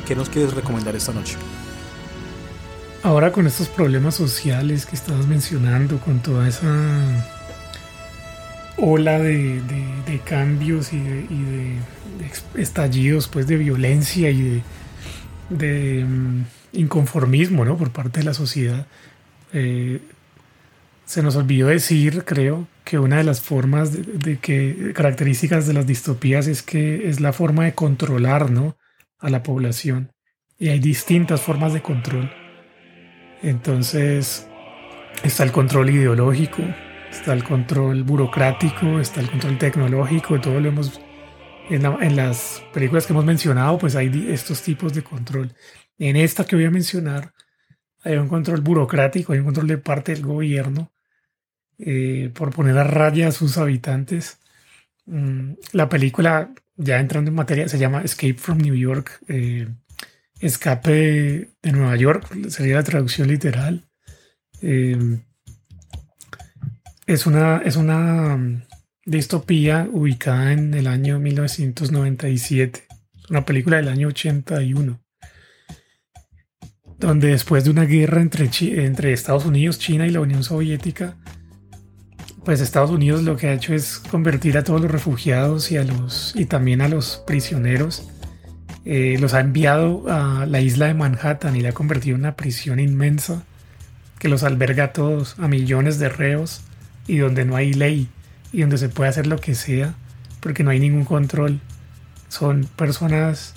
qué 0.05 0.15
nos 0.15 0.29
quieres 0.29 0.53
recomendar 0.53 0.95
esta 0.95 1.11
noche. 1.11 1.37
Ahora 3.03 3.33
con 3.33 3.47
estos 3.47 3.69
problemas 3.69 4.15
sociales 4.15 4.85
que 4.85 4.95
estabas 4.95 5.27
mencionando, 5.27 5.99
con 6.01 6.19
toda 6.21 6.47
esa 6.47 6.69
ola 8.77 9.19
de, 9.19 9.63
cambios 10.27 10.93
y, 10.93 10.99
de, 10.99 11.79
estallidos 12.57 13.29
pues 13.29 13.47
de 13.47 13.57
violencia 13.57 14.29
y 14.29 14.63
de, 15.49 16.05
mm, 16.05 16.45
inconformismo 16.75 17.65
¿no? 17.65 17.79
por 17.79 17.91
parte 17.91 18.21
de 18.21 18.27
la 18.27 18.35
sociedad. 18.35 18.87
Eh, 19.55 20.03
se 21.07 21.23
nos 21.23 21.37
olvidó 21.37 21.69
decir, 21.69 22.23
creo, 22.27 22.69
que 22.85 22.99
una 22.99 23.17
de 23.17 23.25
las 23.25 23.41
formas 23.41 23.93
de, 23.93 24.39
que 24.39 24.93
características 24.95 25.67
de 25.67 25.73
las 25.73 25.87
distopías 25.87 26.47
es 26.47 26.63
que 26.63 27.09
es 27.09 27.21
la 27.21 27.33
forma 27.33 27.65
de 27.65 27.75
controlar 27.75 28.51
¿no? 28.51 28.77
a 29.19 29.31
la 29.31 29.43
población. 29.43 30.13
Y 30.59 30.69
hay 30.69 30.79
distintas 30.79 31.41
formas 31.41 31.73
de 31.73 31.83
control. 31.83 32.31
Entonces, 33.43 34.47
está 35.23 35.43
el 35.43 35.53
control 35.53 35.91
ideológico, 35.91 36.63
está 37.11 37.33
el 37.33 37.43
control 37.43 38.05
burocrático, 38.05 39.01
está 39.01 39.21
el 39.21 39.31
control 39.31 39.59
tecnológico, 39.59 40.41
todo 40.41 40.61
lo 40.61 40.69
hemos... 40.69 41.01
En, 41.71 41.87
en 41.87 42.17
las 42.17 42.63
películas 42.75 43.07
que 43.07 43.15
hemos 43.15 43.25
mencionado, 43.25 43.79
pues 43.79 43.97
hay 43.97 44.27
estos 44.29 44.61
tipos 44.61 44.93
de 44.93 45.03
control. 45.03 45.55
En 45.97 46.17
esta 46.17 46.45
que 46.45 46.57
voy 46.57 46.67
a 46.67 46.71
mencionar, 46.71 47.33
hay 48.03 48.17
un 48.17 48.29
control 48.29 48.61
burocrático, 48.61 49.33
hay 49.33 49.39
un 49.39 49.47
control 49.47 49.69
de 49.69 49.79
parte 49.79 50.13
del 50.13 50.23
gobierno 50.23 50.94
eh, 51.79 52.31
por 52.35 52.51
poner 52.55 52.79
a 52.79 52.85
raya 52.85 53.29
a 53.29 53.33
sus 53.33 53.59
habitantes. 53.59 54.39
Mm, 55.07 55.55
la 55.73 55.89
película, 55.89 56.53
ya 56.77 57.01
entrando 57.01 57.31
en 57.31 57.35
materia, 57.35 57.69
se 57.69 57.79
llama 57.79 58.03
Escape 58.03 58.35
from 58.35 58.59
New 58.59 58.75
York. 58.75 59.21
Eh, 59.29 59.69
escape 60.41 61.51
de 61.63 61.73
Nueva 61.73 61.97
York, 61.97 62.29
sería 62.49 62.77
la 62.77 62.83
traducción 62.83 63.29
literal. 63.29 63.85
Eh, 64.63 65.19
es 67.07 67.27
una, 67.27 67.59
es 67.59 67.77
una 67.77 68.37
mm, 68.37 68.63
distopía 69.07 69.89
ubicada 69.91 70.53
en 70.53 70.75
el 70.75 70.87
año 70.87 71.19
1997. 71.19 72.87
Una 73.31 73.45
película 73.45 73.77
del 73.77 73.89
año 73.89 74.09
81 74.09 75.05
donde 76.99 77.29
después 77.29 77.65
de 77.65 77.71
una 77.71 77.85
guerra 77.85 78.21
entre, 78.21 78.49
entre 78.85 79.13
Estados 79.13 79.45
Unidos, 79.45 79.79
China 79.79 80.07
y 80.07 80.11
la 80.11 80.21
Unión 80.21 80.43
Soviética, 80.43 81.17
pues 82.45 82.61
Estados 82.61 82.91
Unidos 82.91 83.23
lo 83.23 83.37
que 83.37 83.49
ha 83.49 83.53
hecho 83.53 83.75
es 83.75 83.99
convertir 83.99 84.59
a 84.59 84.65
todos 84.65 84.81
los 84.81 84.91
refugiados 84.91 85.73
y 85.73 85.79
a 85.79 85.85
los 85.85 86.33
y 86.37 86.45
también 86.45 86.83
a 86.83 86.89
los 86.89 87.23
prisioneros 87.27 88.09
eh, 88.85 89.17
los 89.19 89.33
ha 89.33 89.41
enviado 89.41 90.05
a 90.11 90.45
la 90.45 90.61
isla 90.61 90.87
de 90.87 90.95
Manhattan 90.95 91.57
y 91.57 91.61
la 91.61 91.71
ha 91.71 91.73
convertido 91.73 92.17
en 92.17 92.23
una 92.23 92.37
prisión 92.37 92.81
inmensa 92.81 93.43
que 94.19 94.29
los 94.29 94.43
alberga 94.43 94.85
a 94.85 94.93
todos, 94.93 95.37
a 95.39 95.49
millones 95.49 95.99
de 95.99 96.11
reos 96.11 96.61
y 97.07 97.19
donde 97.19 97.47
no 97.47 97.57
hay 97.57 97.73
ley 97.73 98.09
y 98.53 98.61
donde 98.61 98.77
se 98.77 98.91
puede 98.91 99.09
hacer 99.09 99.27
lo 99.27 99.39
que 99.39 99.55
sea 99.55 99.95
porque 100.41 100.63
no 100.63 100.71
hay 100.71 100.81
ningún 100.81 101.07
control. 101.07 101.61
Son 102.29 102.69
personas 102.77 103.55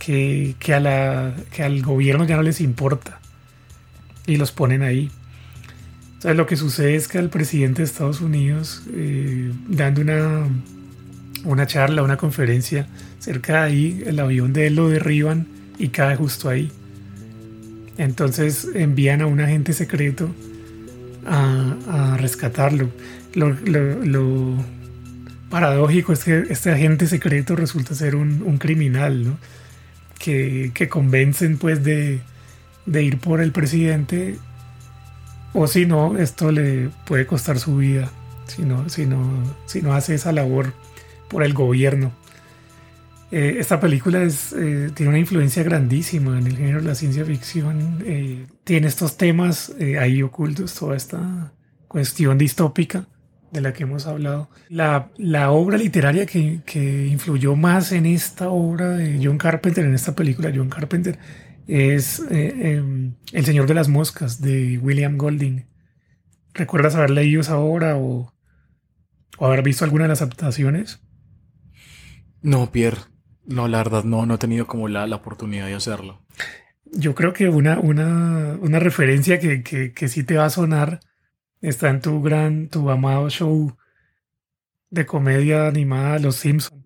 que, 0.00 0.56
que, 0.58 0.74
a 0.74 0.80
la, 0.80 1.34
que 1.52 1.62
al 1.62 1.82
gobierno 1.82 2.24
ya 2.24 2.36
no 2.36 2.42
les 2.42 2.60
importa 2.60 3.20
y 4.26 4.36
los 4.36 4.50
ponen 4.50 4.82
ahí 4.82 5.12
lo 6.32 6.46
que 6.46 6.56
sucede 6.56 6.94
es 6.94 7.06
que 7.06 7.18
al 7.18 7.28
presidente 7.28 7.82
de 7.82 7.86
Estados 7.86 8.22
Unidos, 8.22 8.82
eh, 8.94 9.52
dando 9.68 10.00
una, 10.00 10.48
una 11.44 11.66
charla, 11.66 12.02
una 12.02 12.16
conferencia 12.16 12.86
cerca 13.18 13.52
de 13.52 13.58
ahí, 13.58 14.02
el 14.06 14.18
avión 14.18 14.54
de 14.54 14.68
él 14.68 14.76
lo 14.76 14.88
derriban 14.88 15.46
y 15.78 15.88
cae 15.88 16.16
justo 16.16 16.48
ahí. 16.48 16.72
Entonces 17.98 18.68
envían 18.74 19.20
a 19.20 19.26
un 19.26 19.40
agente 19.40 19.72
secreto 19.74 20.34
a, 21.26 22.16
rescatarlo. 22.18 22.90
Lo, 23.34 24.64
paradójico 25.50 26.12
es 26.12 26.24
que 26.24 26.44
este 26.48 26.70
agente 26.70 27.06
secreto 27.06 27.54
resulta 27.54 27.94
ser 27.94 28.16
un, 28.16 28.58
criminal, 28.58 29.24
¿no? 29.24 29.38
Que, 30.18 30.72
convencen 30.90 31.58
pues 31.58 31.84
de, 31.84 32.20
de 32.86 33.02
ir 33.02 33.18
por 33.18 33.40
el 33.40 33.52
presidente 33.52 34.38
o 35.54 35.66
si 35.66 35.86
no, 35.86 36.18
esto 36.18 36.52
le 36.52 36.90
puede 37.06 37.26
costar 37.26 37.58
su 37.58 37.76
vida 37.78 38.10
si 38.46 38.62
no, 38.62 38.88
si 38.88 39.06
no, 39.06 39.42
si 39.66 39.82
no 39.82 39.94
hace 39.94 40.14
esa 40.14 40.32
labor 40.32 40.72
por 41.28 41.42
el 41.42 41.54
gobierno. 41.54 42.12
Eh, 43.30 43.56
esta 43.58 43.80
película 43.80 44.22
es, 44.22 44.52
eh, 44.52 44.90
tiene 44.94 45.10
una 45.10 45.18
influencia 45.18 45.62
grandísima 45.62 46.38
en 46.38 46.46
el 46.46 46.56
género 46.56 46.80
de 46.80 46.88
la 46.88 46.94
ciencia 46.94 47.24
ficción. 47.24 48.02
Eh, 48.06 48.46
tiene 48.64 48.86
estos 48.86 49.16
temas 49.16 49.72
ahí 49.98 50.22
ocultos, 50.22 50.74
toda 50.74 50.96
esta 50.96 51.52
cuestión 51.88 52.38
distópica 52.38 53.06
de 53.50 53.60
la 53.60 53.72
que 53.72 53.84
hemos 53.84 54.06
hablado. 54.06 54.50
La, 54.68 55.10
la 55.16 55.50
obra 55.50 55.78
literaria 55.78 56.26
que, 56.26 56.60
que, 56.66 57.06
influyó 57.06 57.56
más 57.56 57.92
en 57.92 58.06
esta 58.06 58.48
obra 58.50 58.90
de 58.90 59.20
John 59.22 59.38
Carpenter, 59.38 59.84
en 59.84 59.94
esta 59.94 60.14
película 60.14 60.52
John 60.54 60.68
Carpenter, 60.68 61.18
es 61.66 62.20
eh, 62.30 62.74
em, 62.76 63.14
El 63.32 63.44
Señor 63.44 63.66
de 63.66 63.74
las 63.74 63.88
Moscas 63.88 64.40
de 64.40 64.78
William 64.78 65.16
Golding. 65.16 65.66
¿Recuerdas 66.52 66.94
haber 66.94 67.10
leído 67.10 67.40
esa 67.40 67.58
obra 67.58 67.96
o, 67.96 68.32
haber 69.40 69.62
visto 69.62 69.84
alguna 69.84 70.04
de 70.04 70.08
las 70.08 70.22
adaptaciones? 70.22 71.00
No, 72.42 72.70
Pierre. 72.70 73.00
No, 73.46 73.68
la 73.68 73.78
verdad, 73.78 74.04
no, 74.04 74.24
no 74.26 74.34
he 74.34 74.38
tenido 74.38 74.66
como 74.66 74.88
la, 74.88 75.04
oportunidad 75.14 75.66
de 75.66 75.74
hacerlo. 75.74 76.22
yo 76.92 77.14
creo 77.14 77.32
que 77.32 77.48
una, 77.48 77.78
una, 77.78 78.56
una 78.60 78.78
referencia 78.78 79.38
que, 79.38 79.62
que, 79.62 79.92
que, 79.92 80.08
sí 80.08 80.24
te 80.24 80.36
va 80.36 80.46
a 80.46 80.50
sonar 80.50 81.00
está 81.60 81.90
en 81.90 82.00
tu 82.00 82.22
gran, 82.22 82.68
tu 82.68 82.88
amado 82.90 83.28
show 83.28 83.76
de 84.90 85.06
comedia 85.06 85.66
animada 85.66 86.18
Los 86.18 86.36
Simpsons. 86.36 86.82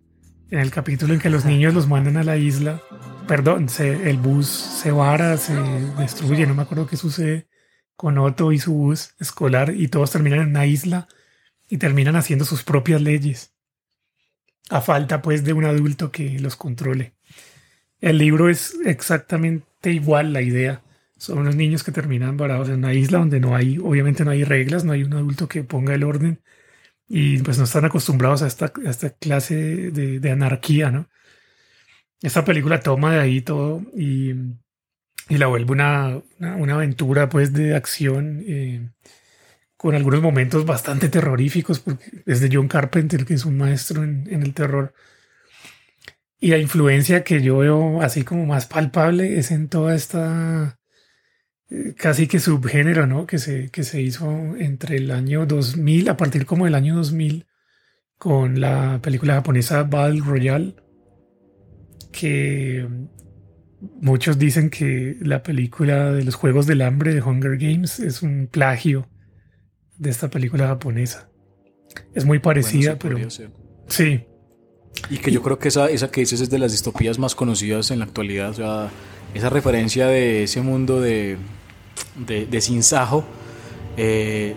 En 0.51 0.61
el 0.61 0.71
capítulo 0.71 1.13
en 1.13 1.21
que 1.21 1.29
los 1.29 1.45
niños 1.45 1.75
los 1.75 1.89
mandan 1.89 2.17
a 2.17 2.25
la 2.25 2.39
isla, 2.39 2.81
perdón, 3.29 3.69
se, 3.69 4.11
el 4.11 4.17
bus 4.17 4.49
se 4.49 4.91
vara, 4.91 5.37
se 5.37 5.55
destruye, 5.99 6.47
no 6.47 6.55
me 6.55 6.63
acuerdo 6.63 6.87
qué 6.87 6.97
sucede 6.97 7.47
con 7.95 8.19
Otto 8.19 8.53
y 8.53 8.59
su 8.59 8.73
bus 8.73 9.15
escolar 9.21 9.75
y 9.75 9.89
todos 9.89 10.11
terminan 10.11 10.41
en 10.41 10.49
una 10.49 10.67
isla 10.67 11.07
y 11.69 11.79
terminan 11.79 12.17
haciendo 12.17 12.45
sus 12.45 12.65
propias 12.65 13.03
leyes. 13.03 13.55
A 14.71 14.81
falta 14.81 15.23
pues 15.23 15.45
de 15.45 15.53
un 15.53 15.65
adulto 15.65 16.11
que 16.11 16.39
los 16.41 16.57
controle. 16.57 17.15
El 18.01 18.19
libro 18.19 18.49
es 18.49 18.77
exactamente 18.85 19.93
igual 19.93 20.33
la 20.33 20.43
idea. 20.43 20.83
Son 21.17 21.39
unos 21.39 21.57
niños 21.57 21.83
que 21.83 21.93
terminan 21.93 22.37
varados 22.37 22.69
en 22.69 22.77
una 22.77 22.95
isla 22.95 23.19
donde 23.19 23.41
no 23.41 23.57
hay, 23.57 23.79
obviamente 23.79 24.25
no 24.25 24.31
hay 24.31 24.45
reglas, 24.45 24.85
no 24.85 24.93
hay 24.93 25.03
un 25.03 25.15
adulto 25.15 25.49
que 25.49 25.65
ponga 25.65 25.95
el 25.95 26.05
orden 26.05 26.41
y 27.09 27.39
pues 27.39 27.59
no 27.59 27.65
están 27.65 27.85
acostumbrados 27.85 28.43
a 28.43 28.47
esta, 28.47 28.73
esta 28.85 29.11
clase 29.11 29.91
de, 29.91 30.31
anarquía, 30.31 30.91
¿no? 30.91 31.09
Esta 32.23 32.45
película 32.45 32.81
toma 32.81 33.15
de 33.15 33.21
ahí 33.21 33.41
todo 33.41 33.83
y, 33.95 34.35
la 35.29 35.47
vuelve 35.47 35.73
una, 35.73 36.23
una, 36.39 36.75
aventura 36.75 37.29
pues 37.29 37.53
de 37.53 37.77
acción 37.77 38.43
eh, 38.47 38.91
con 39.77 39.95
algunos 39.95 40.23
momentos 40.23 40.65
bastante 40.65 41.09
terroríficos 41.09 41.81
porque 41.81 42.23
es 42.27 42.41
de 42.41 42.49
John 42.51 42.67
Carpenter 42.67 43.27
que 43.27 43.35
es 43.35 43.45
un 43.45 43.59
maestro 43.59 44.03
en, 44.03 44.27
en 44.31 44.43
el 44.43 44.55
terror 44.55 44.95
y 46.41 46.49
la 46.49 46.59
influencia 46.59 47.25
que 47.25 47.43
yo 47.43 47.59
veo 47.59 48.01
así 48.01 48.23
como 48.25 48.47
más 48.47 48.67
palpable 48.67 49.39
es 49.39 49.51
en 49.51 49.69
toda 49.69 49.95
esta 49.95 50.79
eh, 51.71 51.95
casi 51.97 52.27
que 52.29 52.39
subgénero, 52.41 53.07
¿no? 53.07 53.27
Que 53.27 53.39
se, 53.39 53.71
que 53.71 53.83
se 53.85 54.01
hizo 54.01 54.57
entre 54.57 54.97
el 54.97 55.11
año 55.11 55.47
2000, 55.47 56.09
a 56.09 56.17
partir 56.17 56.47
como 56.47 56.65
del 56.65 56.75
año 56.75 56.97
2000, 56.97 57.47
con 58.19 58.61
la 58.61 59.01
película 59.03 59.35
japonesa 59.35 59.83
Battle 59.83 60.21
Royale, 60.25 60.77
que 62.13 62.89
muchos 64.01 64.39
dicen 64.39 64.71
que 64.71 65.17
la 65.21 65.43
película 65.43 66.13
de 66.13 66.25
los 66.25 66.35
Juegos 66.35 66.67
del 66.67 66.83
Hambre 66.83 67.15
de 67.15 67.23
Hunger 67.23 67.57
Games 67.59 68.01
es 68.01 68.23
un 68.23 68.49
plagio 68.51 69.09
de 69.97 70.11
esta 70.11 70.29
película 70.29 70.67
japonesa. 70.67 71.29
Es 72.15 72.25
muy 72.25 72.39
parecida, 72.39 72.99
pero... 72.99 73.19
Sí, 73.89 74.27
y 75.11 75.19
que 75.19 75.31
yo 75.31 75.43
creo 75.43 75.59
que 75.59 75.69
esa, 75.69 75.89
esa 75.89 76.11
que 76.11 76.21
dices 76.21 76.41
es 76.41 76.51
de 76.51 76.59
las 76.59 76.73
distopías 76.73 77.19
más 77.19 77.35
conocidas 77.35 77.91
en 77.91 78.01
la 78.01 78.05
actualidad. 78.05 78.51
O 78.51 78.55
sea, 78.55 78.91
esa 79.35 79.49
referencia 79.51 80.07
de 80.07 80.45
ese 80.45 80.61
mundo 80.61 81.01
de, 81.01 81.37
de, 82.27 82.47
de 82.47 82.61
sinsajo, 82.61 83.25
eh, 83.97 84.57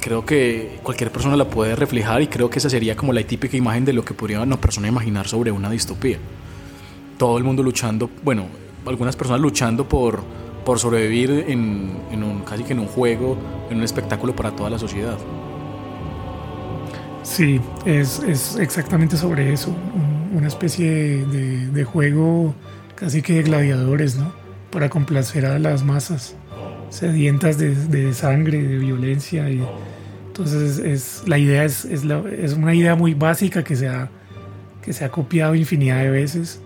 creo 0.00 0.24
que 0.24 0.78
cualquier 0.82 1.10
persona 1.10 1.36
la 1.36 1.48
puede 1.48 1.76
reflejar 1.76 2.22
y 2.22 2.28
creo 2.28 2.48
que 2.50 2.58
esa 2.58 2.70
sería 2.70 2.96
como 2.96 3.12
la 3.12 3.22
típica 3.22 3.56
imagen 3.56 3.84
de 3.84 3.92
lo 3.92 4.04
que 4.04 4.14
podría 4.14 4.40
una 4.40 4.60
persona 4.60 4.88
imaginar 4.88 5.28
sobre 5.28 5.50
una 5.50 5.70
distopía. 5.70 6.18
Todo 7.16 7.38
el 7.38 7.44
mundo 7.44 7.62
luchando, 7.62 8.10
bueno, 8.22 8.46
algunas 8.86 9.16
personas 9.16 9.40
luchando 9.40 9.88
por, 9.88 10.22
por 10.64 10.78
sobrevivir 10.78 11.44
en, 11.48 11.90
en 12.10 12.22
un, 12.22 12.40
casi 12.40 12.62
que 12.64 12.72
en 12.72 12.80
un 12.80 12.86
juego, 12.86 13.36
en 13.70 13.78
un 13.78 13.82
espectáculo 13.84 14.34
para 14.34 14.50
toda 14.50 14.70
la 14.70 14.78
sociedad. 14.78 15.18
Sí, 17.26 17.60
es, 17.84 18.22
es 18.22 18.56
exactamente 18.56 19.16
sobre 19.16 19.52
eso, 19.52 19.74
una 20.32 20.46
especie 20.46 21.26
de, 21.26 21.84
juego 21.84 22.54
casi 22.94 23.20
que 23.20 23.34
de 23.34 23.42
gladiadores, 23.42 24.16
¿no? 24.16 24.32
Para 24.70 24.88
complacer 24.88 25.44
a 25.44 25.58
las 25.58 25.82
masas 25.82 26.36
sedientas 26.88 27.58
de, 27.58 28.14
sangre, 28.14 28.62
de 28.62 28.78
violencia. 28.78 29.50
Y, 29.50 29.60
entonces, 30.28 30.78
es, 30.78 31.24
la 31.26 31.36
idea 31.36 31.64
es, 31.64 31.84
es, 31.84 32.04
es, 32.04 32.52
una 32.52 32.74
idea 32.74 32.94
muy 32.94 33.14
básica 33.14 33.64
que 33.64 33.74
se 33.74 33.88
ha, 33.88 34.08
que 34.80 34.92
se 34.92 35.04
ha 35.04 35.10
copiado 35.10 35.56
infinidad 35.56 36.02
de 36.02 36.10
veces. 36.10 36.62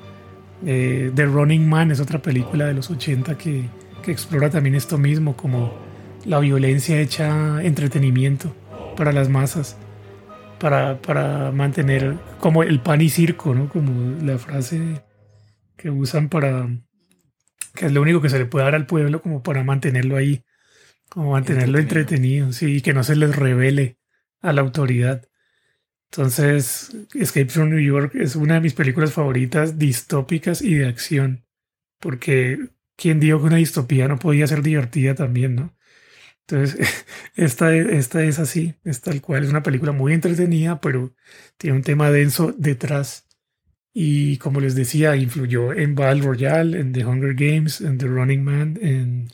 Eh, 0.66 1.10
The 1.14 1.26
Running 1.26 1.68
Man 1.68 1.90
es 1.90 2.00
otra 2.00 2.20
película 2.20 2.66
de 2.66 2.74
los 2.74 2.90
80 2.90 3.36
que, 3.38 3.68
que 4.02 4.12
explora 4.12 4.50
también 4.50 4.74
esto 4.74 4.98
mismo, 4.98 5.36
como 5.36 5.72
la 6.24 6.38
violencia 6.38 7.00
hecha 7.00 7.62
entretenimiento 7.62 8.54
para 8.96 9.12
las 9.12 9.28
masas 9.28 9.76
para, 10.60 11.00
para 11.00 11.50
mantener 11.50 12.16
como 12.38 12.62
el 12.62 12.80
pan 12.80 13.00
y 13.00 13.08
circo, 13.08 13.54
¿no? 13.54 13.68
Como 13.68 14.22
la 14.22 14.38
frase 14.38 15.02
que 15.76 15.90
usan 15.90 16.28
para, 16.28 16.68
que 17.74 17.86
es 17.86 17.92
lo 17.92 18.02
único 18.02 18.20
que 18.20 18.28
se 18.28 18.38
le 18.38 18.46
puede 18.46 18.66
dar 18.66 18.74
al 18.74 18.86
pueblo 18.86 19.22
como 19.22 19.42
para 19.42 19.64
mantenerlo 19.64 20.16
ahí, 20.16 20.44
como 21.08 21.32
mantenerlo 21.32 21.78
entretenido, 21.78 22.52
sí, 22.52 22.76
y 22.76 22.80
que 22.82 22.92
no 22.92 23.02
se 23.02 23.16
les 23.16 23.34
revele 23.34 23.98
a 24.42 24.52
la 24.52 24.60
autoridad. 24.60 25.26
Entonces, 26.12 26.90
Escape 27.14 27.46
from 27.50 27.70
New 27.70 27.80
York 27.80 28.14
es 28.16 28.34
una 28.34 28.54
de 28.54 28.60
mis 28.60 28.74
películas 28.74 29.12
favoritas 29.12 29.78
distópicas 29.78 30.60
y 30.60 30.74
de 30.74 30.88
acción, 30.88 31.46
porque 32.00 32.70
quien 32.96 33.20
dijo 33.20 33.38
que 33.38 33.46
una 33.46 33.56
distopía 33.56 34.08
no 34.08 34.18
podía 34.18 34.46
ser 34.46 34.62
divertida 34.62 35.14
también, 35.14 35.54
¿no? 35.54 35.76
Entonces, 36.46 37.04
esta, 37.36 37.74
esta 37.74 38.24
es 38.24 38.38
así, 38.40 38.74
es 38.84 39.00
tal 39.02 39.20
cual, 39.22 39.44
es 39.44 39.50
una 39.50 39.62
película 39.62 39.92
muy 39.92 40.12
entretenida, 40.12 40.80
pero 40.80 41.14
tiene 41.56 41.76
un 41.76 41.82
tema 41.82 42.10
denso 42.10 42.52
detrás. 42.58 43.28
Y 43.92 44.38
como 44.38 44.60
les 44.60 44.74
decía, 44.74 45.16
influyó 45.16 45.72
en 45.72 45.94
Battle 45.94 46.22
Royale, 46.22 46.78
en 46.80 46.92
The 46.92 47.04
Hunger 47.04 47.34
Games, 47.34 47.80
en 47.80 47.98
The 47.98 48.06
Running 48.06 48.44
Man, 48.44 48.78
en, 48.82 49.28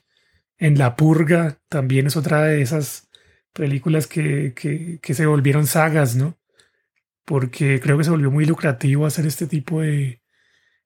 en 0.59 0.79
La 0.79 0.97
Purga, 0.97 1.61
también 1.69 2.07
es 2.07 2.17
otra 2.17 2.45
de 2.45 2.63
esas 2.63 3.09
películas 3.53 4.07
que, 4.07 4.55
que, 4.55 4.99
que, 5.03 5.15
se 5.15 5.27
volvieron 5.27 5.67
sagas, 5.67 6.17
¿no? 6.17 6.39
Porque 7.27 7.81
creo 7.81 7.99
que 7.99 8.05
se 8.05 8.11
volvió 8.11 8.31
muy 8.31 8.47
lucrativo 8.47 9.05
hacer 9.07 9.27
este 9.27 9.47
tipo 9.47 9.83
de, 9.83 10.23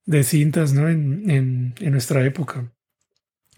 de 0.07 0.25
cintas, 0.25 0.73
¿no? 0.73 0.89
En, 0.89 1.31
en, 1.31 1.75
en 1.81 1.93
nuestra 1.93 2.25
época. 2.25 2.73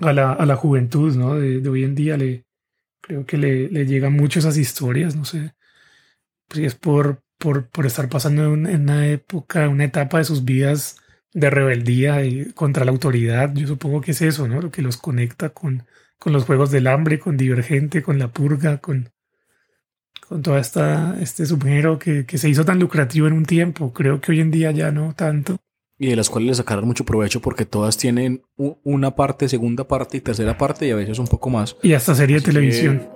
A 0.01 0.13
la, 0.13 0.33
a 0.33 0.47
la 0.47 0.57
juventud, 0.57 1.17
¿no? 1.17 1.37
De, 1.37 1.61
de 1.61 1.69
hoy 1.71 1.85
en 1.85 1.95
día 1.95 2.17
le, 2.19 2.45
Creo 3.03 3.27
que 3.27 3.37
le, 3.37 3.69
le 3.69 3.85
llegan 3.85 4.13
mucho 4.13 4.39
esas 4.39 4.57
historias, 4.57 5.17
no 5.17 5.25
sé 5.25 5.55
si 6.51 6.65
es 6.65 6.75
por, 6.75 7.23
por, 7.39 7.69
por 7.69 7.87
estar 7.87 8.09
pasando 8.09 8.45
en, 8.55 8.83
una 8.83 9.09
época, 9.09 9.69
una 9.69 9.85
etapa 9.85 10.19
de 10.19 10.25
sus 10.25 10.45
vidas 10.45 10.99
de 11.33 11.51
rebeldía 11.51 12.19
contra 12.55 12.85
la 12.85 12.93
autoridad. 12.93 13.53
Yo 13.55 13.67
supongo 13.67 14.01
que 14.01 14.13
es 14.13 14.23
eso, 14.23 14.49
¿no? 14.49 14.61
Lo 14.61 14.71
que 14.71 14.83
los 14.83 14.99
conecta 14.99 15.51
con, 15.51 15.87
con 16.19 16.33
los 16.33 16.45
Juegos 16.45 16.71
del 16.71 16.87
Hambre, 16.87 17.19
con 17.19 17.37
Divergente, 17.37 18.03
con 18.03 18.19
La 18.19 18.33
Purga, 18.33 18.79
con, 18.79 19.11
con 20.33 20.43
toda 20.43 20.59
esta, 20.59 21.17
este 21.21 21.45
subgénero 21.47 21.99
que, 21.99 22.25
que 22.25 22.39
se 22.39 22.49
hizo 22.49 22.65
tan 22.65 22.79
lucrativo 22.79 23.27
en 23.27 23.35
un 23.35 23.45
tiempo. 23.45 23.93
Creo 23.93 24.21
que 24.21 24.33
hoy 24.33 24.41
en 24.41 24.51
día 24.51 24.71
ya 24.71 24.91
no 24.91 25.15
tanto 25.15 25.57
y 26.03 26.09
de 26.09 26.17
las 26.17 26.29
cuales 26.29 26.49
le 26.49 26.55
sacaron 26.57 26.85
mucho 26.85 27.05
provecho 27.05 27.41
porque 27.41 27.65
todas 27.65 27.97
tienen 27.97 28.43
una 28.57 29.15
parte, 29.15 29.49
segunda 29.49 29.87
parte 29.87 30.17
y 30.17 30.21
tercera 30.21 30.59
parte 30.59 30.89
y 30.89 30.91
a 30.91 30.97
veces 30.97 31.21
un 31.21 31.29
poco 31.29 31.49
más. 31.49 31.77
Y 31.81 31.93
hasta 31.93 32.13
series 32.17 32.43
de 32.43 32.51
televisión. 32.51 33.09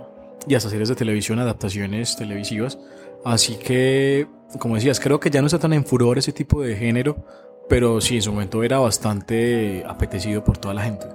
y 0.47 0.55
hasta 0.55 0.71
series 0.71 0.89
de 0.91 0.95
televisión, 0.95 1.41
adaptaciones 1.41 2.15
televisivas. 2.17 2.79
Así 3.25 3.57
que, 3.57 4.29
como 4.61 4.77
decías, 4.77 5.01
creo 5.01 5.19
que 5.19 5.31
ya 5.31 5.41
no 5.41 5.49
está 5.49 5.59
tan 5.59 5.73
en 5.73 5.85
furor 5.85 6.17
ese 6.17 6.31
tipo 6.31 6.63
de 6.63 6.77
género, 6.77 7.27
pero 7.69 8.01
sí, 8.01 8.15
en 8.15 8.23
su 8.23 8.31
momento 8.31 8.63
era 8.63 8.79
bastante 8.79 9.83
apetecido 9.85 10.45
por 10.45 10.57
toda 10.57 10.73
la 10.73 10.83
gente. 10.83 11.09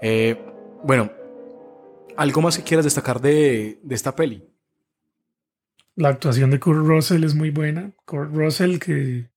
Eh, 0.00 0.36
bueno, 0.82 1.12
¿algo 2.16 2.40
más 2.40 2.56
que 2.56 2.64
quieras 2.64 2.84
destacar 2.84 3.20
de, 3.20 3.78
de 3.84 3.94
esta 3.94 4.16
peli? 4.16 4.42
La 5.98 6.10
actuación 6.10 6.52
de 6.52 6.60
Kurt 6.60 6.86
Russell 6.86 7.24
es 7.24 7.34
muy 7.34 7.50
buena. 7.50 7.92
Kurt 8.04 8.32
Russell 8.32 8.78
que 8.78 9.32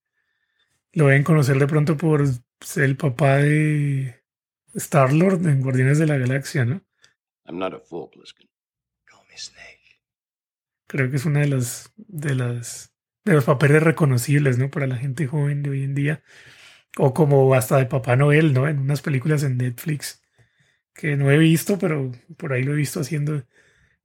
lo 0.93 1.07
deben 1.07 1.23
conocer 1.23 1.57
de 1.57 1.65
pronto 1.65 1.97
por 1.97 2.23
ser 2.59 2.83
el 2.83 2.97
papá 2.97 3.37
de 3.37 4.23
Star-Lord 4.75 5.43
en 5.47 5.61
Guardianes 5.61 5.97
de 5.97 6.05
la 6.05 6.19
Galaxia, 6.19 6.63
¿no? 6.63 6.85
Creo 10.85 11.09
que 11.09 11.15
es 11.15 11.25
una 11.25 11.39
de 11.39 11.47
las, 11.47 11.91
de 11.97 12.35
las 12.35 12.93
de 13.25 13.33
los 13.33 13.45
papeles 13.45 13.81
reconocibles, 13.81 14.59
¿no? 14.59 14.69
Para 14.69 14.85
la 14.85 14.97
gente 14.97 15.25
joven 15.25 15.63
de 15.63 15.71
hoy 15.71 15.83
en 15.83 15.95
día. 15.95 16.23
O 16.95 17.11
como 17.15 17.55
hasta 17.55 17.77
de 17.77 17.87
Papá 17.87 18.15
Noel, 18.15 18.53
¿no? 18.53 18.67
En 18.67 18.77
unas 18.77 19.01
películas 19.01 19.41
en 19.41 19.57
Netflix 19.57 20.21
que 20.93 21.17
no 21.17 21.31
he 21.31 21.39
visto, 21.39 21.79
pero 21.79 22.11
por 22.37 22.53
ahí 22.53 22.61
lo 22.61 22.73
he 22.73 22.75
visto 22.75 22.99
haciendo. 22.99 23.47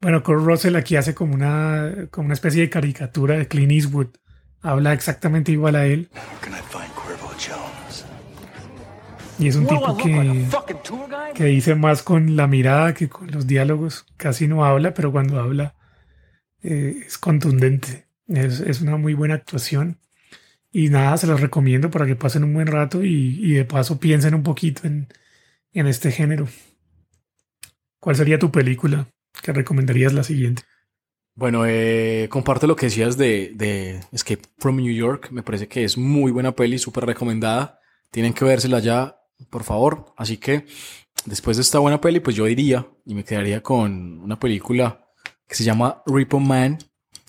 Bueno, 0.00 0.22
Kurt 0.22 0.44
Russell 0.44 0.76
aquí 0.76 0.96
hace 0.96 1.14
como 1.14 1.34
una, 1.34 2.08
como 2.10 2.26
una 2.26 2.34
especie 2.34 2.62
de 2.62 2.70
caricatura 2.70 3.36
de 3.36 3.48
Clint 3.48 3.72
Eastwood 3.72 4.08
habla 4.60 4.92
exactamente 4.92 5.52
igual 5.52 5.76
a 5.76 5.86
él. 5.86 6.10
Y 9.38 9.48
es 9.48 9.56
un 9.56 9.66
tipo 9.66 9.96
que, 9.96 10.46
que 11.34 11.44
dice 11.44 11.74
más 11.74 12.02
con 12.02 12.36
la 12.36 12.46
mirada 12.46 12.94
que 12.94 13.08
con 13.08 13.30
los 13.30 13.46
diálogos. 13.46 14.06
Casi 14.16 14.48
no 14.48 14.64
habla, 14.64 14.94
pero 14.94 15.12
cuando 15.12 15.38
habla 15.38 15.74
eh, 16.62 17.02
es 17.06 17.18
contundente. 17.18 18.06
Es, 18.28 18.60
es, 18.60 18.80
una 18.80 18.96
muy 18.96 19.14
buena 19.14 19.34
actuación. 19.34 20.00
Y 20.72 20.88
nada, 20.88 21.16
se 21.16 21.26
los 21.26 21.40
recomiendo 21.40 21.90
para 21.90 22.06
que 22.06 22.16
pasen 22.16 22.44
un 22.44 22.54
buen 22.54 22.66
rato 22.66 23.04
y, 23.04 23.38
y 23.40 23.52
de 23.52 23.64
paso 23.64 24.00
piensen 24.00 24.34
un 24.34 24.42
poquito 24.42 24.86
en, 24.86 25.08
en 25.72 25.86
este 25.86 26.10
género. 26.10 26.48
¿Cuál 28.00 28.16
sería 28.16 28.38
tu 28.38 28.50
película 28.50 29.06
que 29.46 29.52
recomendarías 29.52 30.12
la 30.12 30.24
siguiente? 30.24 30.64
Bueno, 31.36 31.64
eh, 31.66 32.28
comparto 32.30 32.66
lo 32.66 32.74
que 32.74 32.86
decías 32.86 33.16
de, 33.16 33.52
de, 33.54 34.00
Escape 34.10 34.42
from 34.58 34.76
New 34.76 34.92
York. 34.92 35.28
Me 35.30 35.42
parece 35.42 35.68
que 35.68 35.84
es 35.84 35.96
muy 35.96 36.32
buena 36.32 36.52
peli, 36.52 36.78
súper 36.78 37.06
recomendada. 37.06 37.78
Tienen 38.10 38.32
que 38.32 38.44
vérsela 38.44 38.80
ya, 38.80 39.20
por 39.50 39.62
favor. 39.62 40.06
Así 40.16 40.38
que 40.38 40.66
después 41.26 41.58
de 41.58 41.62
esta 41.62 41.78
buena 41.78 42.00
peli, 42.00 42.20
pues 42.20 42.34
yo 42.34 42.48
iría 42.48 42.86
y 43.04 43.14
me 43.14 43.22
quedaría 43.22 43.62
con 43.62 44.20
una 44.20 44.38
película 44.40 45.06
que 45.46 45.54
se 45.54 45.62
llama 45.62 46.02
Repo 46.06 46.40
Man 46.40 46.78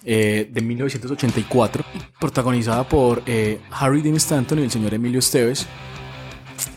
eh, 0.04 0.50
de 0.52 0.62
1984, 0.62 1.84
protagonizada 2.20 2.88
por 2.88 3.22
eh, 3.28 3.60
Harry 3.72 4.02
Dean 4.02 4.16
Stanton 4.16 4.60
y 4.60 4.64
el 4.64 4.72
señor 4.72 4.94
Emilio 4.94 5.20
Esteves, 5.20 5.68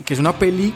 que 0.05 0.13
es 0.13 0.19
una 0.19 0.37
peli 0.37 0.71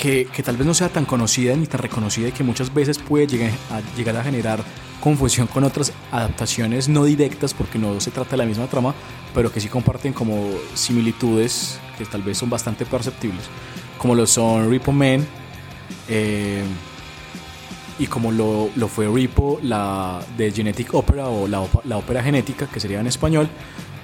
que, 0.00 0.24
que, 0.24 0.42
tal 0.42 0.56
vez 0.56 0.66
no 0.66 0.72
sea 0.72 0.88
tan 0.88 1.04
conocida 1.04 1.54
ni 1.54 1.66
tan 1.66 1.80
reconocida 1.80 2.28
y 2.28 2.32
que 2.32 2.42
muchas 2.42 2.72
veces 2.72 2.98
puede 2.98 3.26
llegar 3.26 3.50
a, 3.70 3.80
llegar 3.96 4.16
a 4.16 4.24
generar 4.24 4.64
confusión 5.00 5.46
con 5.46 5.62
otras 5.64 5.92
adaptaciones 6.10 6.88
no 6.88 7.04
directas 7.04 7.52
porque 7.52 7.78
no 7.78 8.00
se 8.00 8.10
trata 8.10 8.30
de 8.30 8.36
la 8.38 8.46
misma 8.46 8.66
trama, 8.66 8.94
pero 9.34 9.52
que 9.52 9.60
sí 9.60 9.68
comparten 9.68 10.14
como 10.14 10.48
similitudes 10.74 11.78
que 11.98 12.06
tal 12.06 12.22
vez 12.22 12.38
son 12.38 12.48
bastante 12.48 12.86
perceptibles, 12.86 13.42
como 13.98 14.14
lo 14.14 14.26
son 14.26 14.70
Repo 14.70 14.90
Man, 14.90 15.26
eh, 16.08 16.64
y 17.98 18.06
como 18.06 18.32
lo, 18.32 18.70
lo, 18.76 18.88
fue 18.88 19.06
Repo, 19.06 19.60
la 19.62 20.24
de 20.38 20.50
Genetic 20.50 20.94
Opera 20.94 21.28
o 21.28 21.46
la, 21.46 21.62
la, 21.84 21.98
ópera 21.98 22.22
genética, 22.22 22.66
que 22.66 22.80
sería 22.80 23.00
en 23.00 23.06
español, 23.06 23.50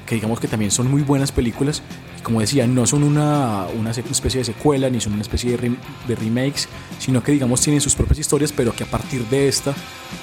que 0.06 0.14
digamos 0.14 0.40
que 0.40 0.48
también 0.48 0.70
son 0.70 0.90
muy 0.90 1.02
buenas 1.02 1.32
películas. 1.32 1.82
Como 2.22 2.40
decía, 2.40 2.66
no 2.66 2.86
son 2.86 3.02
una, 3.02 3.66
una 3.78 3.90
especie 3.90 4.38
de 4.38 4.44
secuela 4.44 4.88
ni 4.88 5.00
son 5.00 5.12
una 5.12 5.22
especie 5.22 5.56
de, 5.56 5.76
de, 6.08 6.14
remakes, 6.14 6.68
sino 6.98 7.22
que 7.22 7.32
digamos 7.32 7.60
tienen 7.60 7.80
sus 7.80 7.94
propias 7.94 8.18
historias, 8.18 8.52
pero 8.52 8.74
que 8.74 8.84
a 8.84 8.86
partir 8.86 9.24
de 9.26 9.48
esta, 9.48 9.74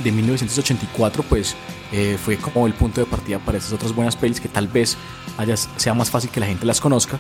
de 0.04 0.12
1984, 0.12 1.24
pues 1.30 1.56
eh, 1.92 2.18
fue 2.22 2.38
como 2.38 2.66
el 2.66 2.74
punto 2.74 3.02
de 3.02 3.08
partida 3.08 3.40
para 3.40 3.58
estas 3.58 3.74
otras 3.74 3.94
buenas 3.94 4.16
pelis 4.16 4.42
que 4.42 4.50
tal 4.50 4.68
vez 4.68 4.98
haya, 5.38 5.56
sea 5.56 5.94
más 5.94 6.10
fácil 6.10 6.30
que 6.30 6.40
la 6.40 6.48
gente 6.48 6.66
las 6.66 6.82
conozca. 6.82 7.20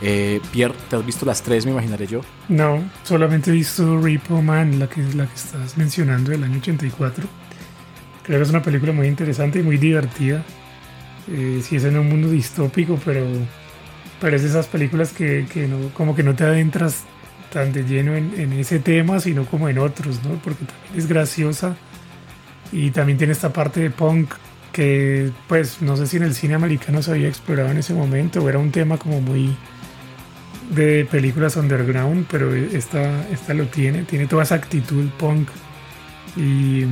Eh, 0.00 0.40
Pierre, 0.50 0.74
¿te 0.88 0.96
has 0.96 1.06
visto 1.06 1.24
las 1.24 1.42
tres, 1.42 1.64
me 1.64 1.72
imaginaré 1.72 2.06
yo? 2.06 2.22
No, 2.48 2.82
solamente 3.04 3.50
he 3.50 3.54
visto 3.54 4.00
Repo 4.00 4.42
Man, 4.42 4.78
la 4.78 4.88
que, 4.88 5.02
la 5.14 5.26
que 5.26 5.34
estás 5.34 5.76
mencionando 5.76 6.30
del 6.30 6.42
año 6.42 6.58
84. 6.58 7.24
Creo 8.24 8.38
que 8.38 8.42
es 8.42 8.50
una 8.50 8.62
película 8.62 8.92
muy 8.92 9.06
interesante 9.06 9.60
y 9.60 9.62
muy 9.62 9.76
divertida. 9.76 10.44
Eh, 11.28 11.62
sí 11.62 11.76
es 11.76 11.84
en 11.84 11.98
un 11.98 12.08
mundo 12.08 12.28
distópico, 12.28 12.98
pero, 13.04 13.24
pero 14.20 14.36
es 14.36 14.42
esas 14.42 14.66
películas 14.66 15.12
que, 15.12 15.46
que 15.52 15.68
no, 15.68 15.88
como 15.94 16.14
que 16.14 16.22
no 16.22 16.34
te 16.34 16.44
adentras 16.44 17.04
tan 17.52 17.72
de 17.72 17.84
lleno 17.84 18.16
en, 18.16 18.52
ese 18.54 18.78
tema, 18.78 19.20
sino 19.20 19.44
como 19.44 19.68
en 19.68 19.78
otros, 19.78 20.24
¿no? 20.24 20.40
Porque 20.42 20.64
es 20.96 21.06
graciosa 21.06 21.76
y 22.72 22.90
también 22.90 23.18
tiene 23.18 23.34
esta 23.34 23.52
parte 23.52 23.80
de 23.80 23.90
punk 23.90 24.32
que, 24.72 25.30
pues, 25.48 25.82
no 25.82 25.96
sé 25.96 26.06
si 26.06 26.16
en 26.16 26.22
el 26.22 26.34
cine 26.34 26.54
americano 26.54 27.02
se 27.02 27.10
había 27.10 27.28
explorado 27.28 27.70
en 27.70 27.76
ese 27.76 27.92
momento 27.92 28.42
o 28.42 28.48
era 28.48 28.58
un 28.58 28.70
tema 28.70 28.96
como 28.96 29.20
muy 29.20 29.54
de 30.70 31.04
películas 31.04 31.56
underground, 31.56 32.26
pero 32.30 32.54
esta, 32.54 33.28
esta 33.28 33.52
lo 33.52 33.66
tiene, 33.66 34.04
tiene 34.04 34.26
toda 34.26 34.44
esa 34.44 34.54
actitud 34.54 35.08
punk. 35.18 35.48
Y, 36.36 36.84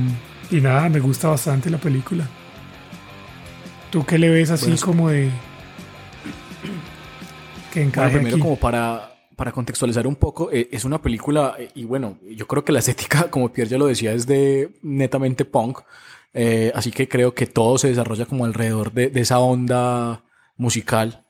y 0.51 0.61
nada, 0.61 0.89
me 0.89 0.99
gusta 0.99 1.29
bastante 1.29 1.71
la 1.71 1.79
película. 1.79 2.27
¿Tú 3.91 4.05
qué 4.05 4.17
le 4.17 4.29
ves 4.29 4.49
así 4.49 4.75
como 4.77 5.09
de... 5.09 5.29
que 7.73 7.83
encaja 7.83 8.09
primero 8.09 8.39
como 8.39 8.55
para, 8.55 9.13
para 9.35 9.51
contextualizar 9.51 10.07
un 10.07 10.15
poco, 10.15 10.49
eh, 10.51 10.69
es 10.71 10.85
una 10.85 11.01
película, 11.01 11.55
eh, 11.59 11.69
y 11.75 11.83
bueno, 11.83 12.17
yo 12.29 12.47
creo 12.47 12.63
que 12.63 12.71
la 12.71 12.79
estética, 12.79 13.23
como 13.29 13.51
Pierre 13.51 13.71
ya 13.71 13.77
lo 13.77 13.87
decía, 13.87 14.13
es 14.13 14.25
de 14.25 14.71
netamente 14.81 15.45
punk. 15.45 15.79
Eh, 16.33 16.71
así 16.73 16.91
que 16.91 17.09
creo 17.09 17.33
que 17.33 17.45
todo 17.45 17.77
se 17.77 17.89
desarrolla 17.89 18.25
como 18.25 18.45
alrededor 18.45 18.93
de, 18.93 19.09
de 19.09 19.21
esa 19.21 19.39
onda 19.39 20.23
musical. 20.55 21.25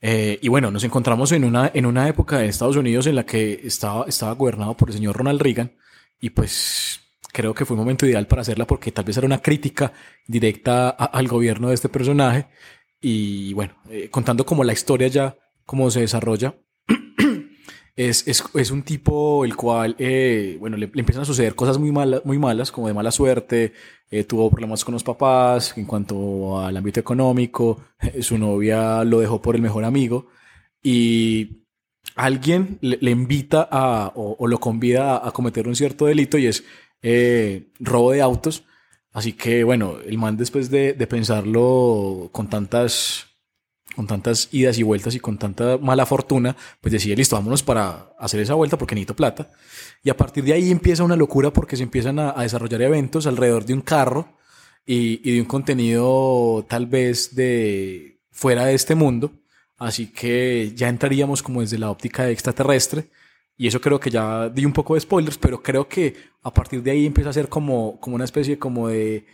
Eh, 0.00 0.38
y 0.42 0.48
bueno, 0.48 0.70
nos 0.70 0.84
encontramos 0.84 1.32
en 1.32 1.44
una, 1.44 1.70
en 1.72 1.86
una 1.86 2.08
época 2.08 2.38
de 2.38 2.46
Estados 2.46 2.76
Unidos 2.76 3.06
en 3.06 3.16
la 3.16 3.24
que 3.24 3.60
estaba, 3.64 4.04
estaba 4.06 4.32
gobernado 4.32 4.76
por 4.76 4.90
el 4.90 4.94
señor 4.94 5.16
Ronald 5.16 5.40
Reagan 5.40 5.72
y 6.20 6.30
pues 6.30 7.00
creo 7.36 7.52
que 7.52 7.66
fue 7.66 7.74
un 7.74 7.80
momento 7.80 8.06
ideal 8.06 8.26
para 8.26 8.40
hacerla 8.40 8.66
porque 8.66 8.92
tal 8.92 9.04
vez 9.04 9.18
era 9.18 9.26
una 9.26 9.42
crítica 9.42 9.92
directa 10.26 10.88
al 10.88 11.28
gobierno 11.28 11.68
de 11.68 11.74
este 11.74 11.90
personaje. 11.90 12.46
Y 12.98 13.52
bueno, 13.52 13.74
eh, 13.90 14.08
contando 14.10 14.46
como 14.46 14.64
la 14.64 14.72
historia 14.72 15.08
ya, 15.08 15.36
cómo 15.66 15.90
se 15.90 16.00
desarrolla, 16.00 16.54
es, 17.94 18.26
es, 18.26 18.42
es, 18.54 18.70
un 18.70 18.82
tipo 18.82 19.44
el 19.44 19.54
cual, 19.54 19.96
eh, 19.98 20.56
bueno, 20.58 20.78
le, 20.78 20.86
le, 20.86 21.00
empiezan 21.00 21.24
a 21.24 21.26
suceder 21.26 21.54
cosas 21.54 21.76
muy, 21.76 21.92
malas 21.92 22.24
muy 22.24 22.38
malas, 22.38 22.72
como 22.72 22.88
de 22.88 22.94
mala 22.94 23.10
suerte, 23.10 23.74
eh, 24.10 24.24
tuvo 24.24 24.48
problemas 24.48 24.82
con 24.82 24.94
los 24.94 25.04
papás 25.04 25.76
en 25.76 25.84
cuanto 25.84 26.58
al 26.58 26.74
ámbito 26.74 27.00
económico, 27.00 27.84
su 28.22 28.38
novia 28.38 29.04
lo 29.04 29.20
dejó 29.20 29.42
por 29.42 29.56
el 29.56 29.62
mejor 29.62 29.84
amigo 29.84 30.28
y 30.82 31.66
alguien 32.14 32.78
le, 32.80 32.96
le 32.98 33.10
invita 33.10 33.68
a, 33.70 34.10
o, 34.14 34.36
o, 34.38 34.48
lo 34.48 34.58
convida 34.58 35.18
a, 35.18 35.28
a, 35.28 35.32
cometer 35.32 35.68
un 35.68 35.76
cierto 35.76 36.06
delito 36.06 36.38
y 36.38 36.46
es 36.46 36.64
eh, 37.02 37.72
robo 37.78 38.12
de 38.12 38.22
autos. 38.22 38.64
Así 39.12 39.32
que 39.32 39.64
bueno, 39.64 39.98
el 40.04 40.18
man 40.18 40.36
después 40.36 40.70
de, 40.70 40.92
de 40.92 41.06
pensarlo 41.06 42.28
con 42.32 42.48
tantas 42.48 43.26
con 43.96 44.06
tantas 44.06 44.50
idas 44.52 44.76
y 44.76 44.82
vueltas 44.82 45.14
y 45.14 45.20
con 45.20 45.38
tanta 45.38 45.78
mala 45.78 46.04
fortuna, 46.04 46.54
pues 46.82 46.92
decide, 46.92 47.16
listo, 47.16 47.34
vámonos 47.34 47.62
para 47.62 48.12
hacer 48.18 48.40
esa 48.40 48.52
vuelta 48.52 48.76
porque 48.76 48.94
necesito 48.94 49.16
plata. 49.16 49.50
Y 50.02 50.10
a 50.10 50.16
partir 50.16 50.44
de 50.44 50.52
ahí 50.52 50.70
empieza 50.70 51.02
una 51.02 51.16
locura 51.16 51.50
porque 51.50 51.76
se 51.76 51.82
empiezan 51.82 52.18
a, 52.18 52.38
a 52.38 52.42
desarrollar 52.42 52.82
eventos 52.82 53.26
alrededor 53.26 53.64
de 53.64 53.72
un 53.72 53.80
carro 53.80 54.36
y, 54.84 55.26
y, 55.28 55.36
de 55.36 55.40
un 55.40 55.46
contenido 55.46 56.66
tal 56.68 56.84
vez 56.86 57.34
de 57.34 58.20
fuera 58.30 58.66
de 58.66 58.74
este 58.74 58.94
mundo. 58.94 59.32
Así 59.78 60.08
que 60.08 60.72
ya 60.74 60.88
entraríamos 60.88 61.42
como 61.42 61.62
desde 61.62 61.78
la 61.78 61.90
óptica 61.90 62.28
extraterrestre. 62.28 63.08
Y 63.58 63.66
eso 63.66 63.80
creo 63.80 63.98
que 63.98 64.10
ya 64.10 64.48
di 64.48 64.64
un 64.64 64.72
poco 64.72 64.94
de 64.94 65.00
spoilers, 65.00 65.38
pero 65.38 65.62
creo 65.62 65.88
que 65.88 66.14
a 66.42 66.52
partir 66.52 66.82
de 66.82 66.90
ahí 66.90 67.06
empieza 67.06 67.30
a 67.30 67.32
ser 67.32 67.48
como, 67.48 67.98
como 68.00 68.16
una 68.16 68.24
especie 68.24 68.58
como 68.58 68.88
de 68.88 69.26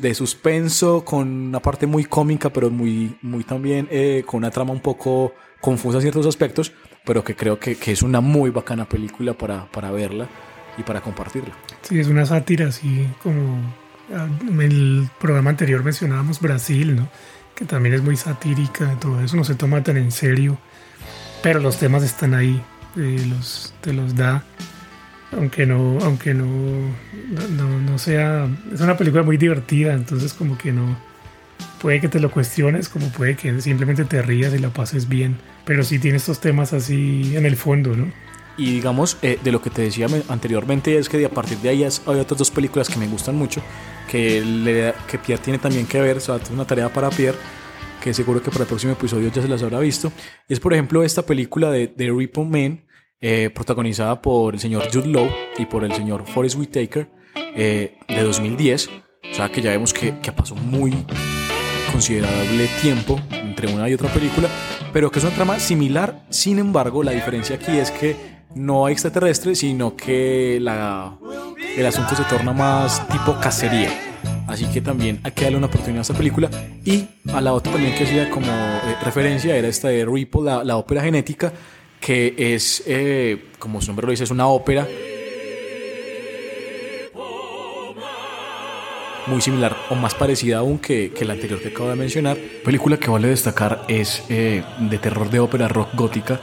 de 0.00 0.14
suspenso, 0.14 1.04
con 1.04 1.28
una 1.28 1.60
parte 1.60 1.86
muy 1.86 2.04
cómica, 2.04 2.50
pero 2.50 2.70
muy, 2.70 3.16
muy 3.22 3.44
también 3.44 3.86
eh, 3.90 4.24
con 4.26 4.38
una 4.38 4.50
trama 4.50 4.72
un 4.72 4.80
poco 4.80 5.34
confusa 5.60 5.98
en 5.98 6.02
ciertos 6.02 6.26
aspectos, 6.26 6.72
pero 7.04 7.22
que 7.22 7.36
creo 7.36 7.58
que, 7.58 7.76
que 7.76 7.92
es 7.92 8.02
una 8.02 8.20
muy 8.20 8.50
bacana 8.50 8.88
película 8.88 9.34
para, 9.34 9.70
para, 9.70 9.90
verla 9.90 10.28
y 10.76 10.82
para 10.82 11.00
compartirla. 11.00 11.54
Sí, 11.82 11.98
es 11.98 12.08
una 12.08 12.26
sátira, 12.26 12.68
así 12.68 13.06
como 13.22 13.56
ah, 14.12 14.26
en 14.48 14.60
el 14.60 15.08
programa 15.20 15.50
anterior 15.50 15.84
mencionábamos 15.84 16.40
Brasil, 16.40 16.96
¿no? 16.96 17.08
que 17.54 17.64
también 17.64 17.94
es 17.94 18.02
muy 18.02 18.16
satírica, 18.16 18.96
todo 19.00 19.20
eso 19.20 19.36
no 19.36 19.42
se 19.42 19.56
toma 19.56 19.82
tan 19.82 19.96
en 19.96 20.12
serio, 20.12 20.58
pero 21.42 21.58
los 21.58 21.78
temas 21.78 22.04
están 22.04 22.34
ahí, 22.34 22.62
eh, 22.98 23.26
los, 23.28 23.72
te 23.80 23.92
los 23.92 24.14
da 24.14 24.44
aunque 25.32 25.66
no, 25.66 25.98
aunque 26.02 26.34
no, 26.34 26.46
no, 26.46 27.80
no, 27.80 27.98
sea, 27.98 28.48
es 28.72 28.80
una 28.80 28.96
película 28.96 29.22
muy 29.22 29.36
divertida, 29.36 29.92
entonces 29.92 30.32
como 30.32 30.56
que 30.56 30.72
no, 30.72 30.96
puede 31.80 32.00
que 32.00 32.08
te 32.08 32.20
lo 32.20 32.30
cuestiones, 32.30 32.88
como 32.88 33.08
puede 33.08 33.36
que 33.36 33.60
simplemente 33.60 34.04
te 34.04 34.22
rías 34.22 34.54
y 34.54 34.58
la 34.58 34.70
pases 34.70 35.08
bien, 35.08 35.36
pero 35.64 35.84
sí 35.84 35.98
tiene 35.98 36.16
estos 36.16 36.40
temas 36.40 36.72
así 36.72 37.36
en 37.36 37.44
el 37.46 37.56
fondo, 37.56 37.94
¿no? 37.94 38.10
Y 38.56 38.72
digamos, 38.72 39.18
eh, 39.22 39.38
de 39.42 39.52
lo 39.52 39.62
que 39.62 39.70
te 39.70 39.82
decía 39.82 40.08
anteriormente, 40.28 40.98
es 40.98 41.08
que 41.08 41.24
a 41.24 41.28
partir 41.28 41.58
de 41.58 41.68
ahí 41.68 41.84
hay 41.84 42.18
otras 42.18 42.38
dos 42.38 42.50
películas 42.50 42.88
que 42.88 42.98
me 42.98 43.06
gustan 43.06 43.36
mucho, 43.36 43.62
que, 44.10 44.40
le, 44.40 44.94
que 45.08 45.18
Pierre 45.18 45.42
tiene 45.42 45.58
también 45.60 45.86
que 45.86 46.00
ver, 46.00 46.16
o 46.16 46.20
sea, 46.20 46.36
es 46.36 46.50
una 46.50 46.66
tarea 46.66 46.92
para 46.92 47.10
Pierre, 47.10 47.38
que 48.02 48.12
seguro 48.12 48.42
que 48.42 48.50
para 48.50 48.62
el 48.62 48.68
próximo 48.68 48.94
episodio 48.94 49.30
ya 49.32 49.42
se 49.42 49.48
las 49.48 49.62
habrá 49.62 49.78
visto. 49.78 50.10
Es, 50.48 50.58
por 50.58 50.72
ejemplo, 50.72 51.04
esta 51.04 51.22
película 51.22 51.70
de, 51.70 51.86
de 51.86 52.10
Repo 52.10 52.44
Man, 52.44 52.80
eh, 53.20 53.50
protagonizada 53.54 54.20
por 54.22 54.54
el 54.54 54.60
señor 54.60 54.84
Jude 54.92 55.08
Law 55.08 55.28
y 55.58 55.66
por 55.66 55.84
el 55.84 55.92
señor 55.92 56.24
Forrest 56.26 56.56
Whitaker, 56.56 57.10
eh, 57.56 57.98
de 58.08 58.22
2010. 58.22 58.88
O 59.30 59.34
sea 59.34 59.50
que 59.50 59.60
ya 59.60 59.70
vemos 59.70 59.92
que, 59.92 60.18
que, 60.20 60.32
pasó 60.32 60.54
muy 60.54 60.92
considerable 61.92 62.68
tiempo 62.80 63.20
entre 63.30 63.72
una 63.72 63.88
y 63.88 63.94
otra 63.94 64.08
película, 64.08 64.48
pero 64.92 65.10
que 65.10 65.18
es 65.18 65.24
una 65.24 65.34
trama 65.34 65.58
similar. 65.58 66.24
Sin 66.30 66.58
embargo, 66.58 67.02
la 67.02 67.12
diferencia 67.12 67.56
aquí 67.56 67.76
es 67.76 67.90
que 67.90 68.16
no 68.54 68.86
hay 68.86 68.92
extraterrestre, 68.92 69.54
sino 69.54 69.96
que 69.96 70.58
la, 70.60 71.18
el 71.76 71.86
asunto 71.86 72.14
se 72.14 72.24
torna 72.24 72.52
más 72.52 73.06
tipo 73.08 73.38
cacería. 73.40 73.90
Así 74.46 74.64
que 74.66 74.80
también 74.80 75.20
hay 75.24 75.32
que 75.32 75.44
darle 75.44 75.58
una 75.58 75.66
oportunidad 75.66 75.98
a 75.98 76.02
esta 76.02 76.14
película. 76.14 76.50
Y 76.84 77.06
a 77.32 77.40
la 77.40 77.52
otra 77.52 77.72
también 77.72 77.94
que 77.94 78.04
hacía 78.04 78.30
como 78.30 78.46
eh, 78.46 78.96
referencia 79.04 79.54
era 79.54 79.68
esta 79.68 79.88
de 79.88 80.06
Ripple, 80.06 80.42
la, 80.42 80.64
la 80.64 80.76
ópera 80.76 81.02
genética, 81.02 81.52
que 82.00 82.34
es, 82.54 82.82
eh, 82.86 83.46
como 83.58 83.80
su 83.80 83.88
nombre 83.88 84.06
lo 84.06 84.10
dice, 84.10 84.24
es 84.24 84.30
una 84.30 84.46
ópera 84.46 84.86
muy 89.28 89.40
similar 89.40 89.76
o 89.90 89.94
más 89.94 90.14
parecida 90.14 90.58
aún 90.58 90.78
que, 90.78 91.12
que 91.12 91.24
la 91.24 91.34
anterior 91.34 91.60
que 91.60 91.68
acabo 91.68 91.90
de 91.90 91.96
mencionar. 91.96 92.38
Película 92.64 92.96
que 92.96 93.10
vale 93.10 93.28
destacar 93.28 93.84
es 93.88 94.24
eh, 94.28 94.64
de 94.78 94.98
terror 94.98 95.30
de 95.30 95.40
ópera 95.40 95.68
rock 95.68 95.90
gótica 95.94 96.40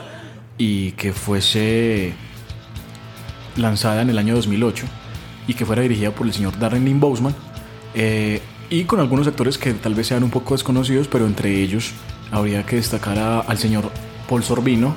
y 0.57 0.91
que 0.91 1.11
fuese 1.11 2.13
lanzada 3.57 4.01
en 4.01 4.09
el 4.09 4.17
año 4.17 4.35
2008 4.35 4.85
y 5.47 5.53
que 5.53 5.65
fuera 5.65 5.81
dirigida 5.81 6.11
por 6.11 6.27
el 6.27 6.33
señor 6.33 6.57
Darren 6.59 6.85
Lynn 6.85 6.99
Bousman 6.99 7.35
eh, 7.93 8.41
y 8.69 8.83
con 8.85 8.99
algunos 8.99 9.27
actores 9.27 9.57
que 9.57 9.73
tal 9.73 9.95
vez 9.95 10.07
sean 10.07 10.23
un 10.23 10.31
poco 10.31 10.53
desconocidos, 10.53 11.07
pero 11.07 11.25
entre 11.25 11.61
ellos 11.61 11.91
habría 12.31 12.65
que 12.65 12.77
destacar 12.77 13.17
al 13.47 13.57
señor 13.57 13.91
Paul 14.27 14.43
Sorbino 14.43 14.95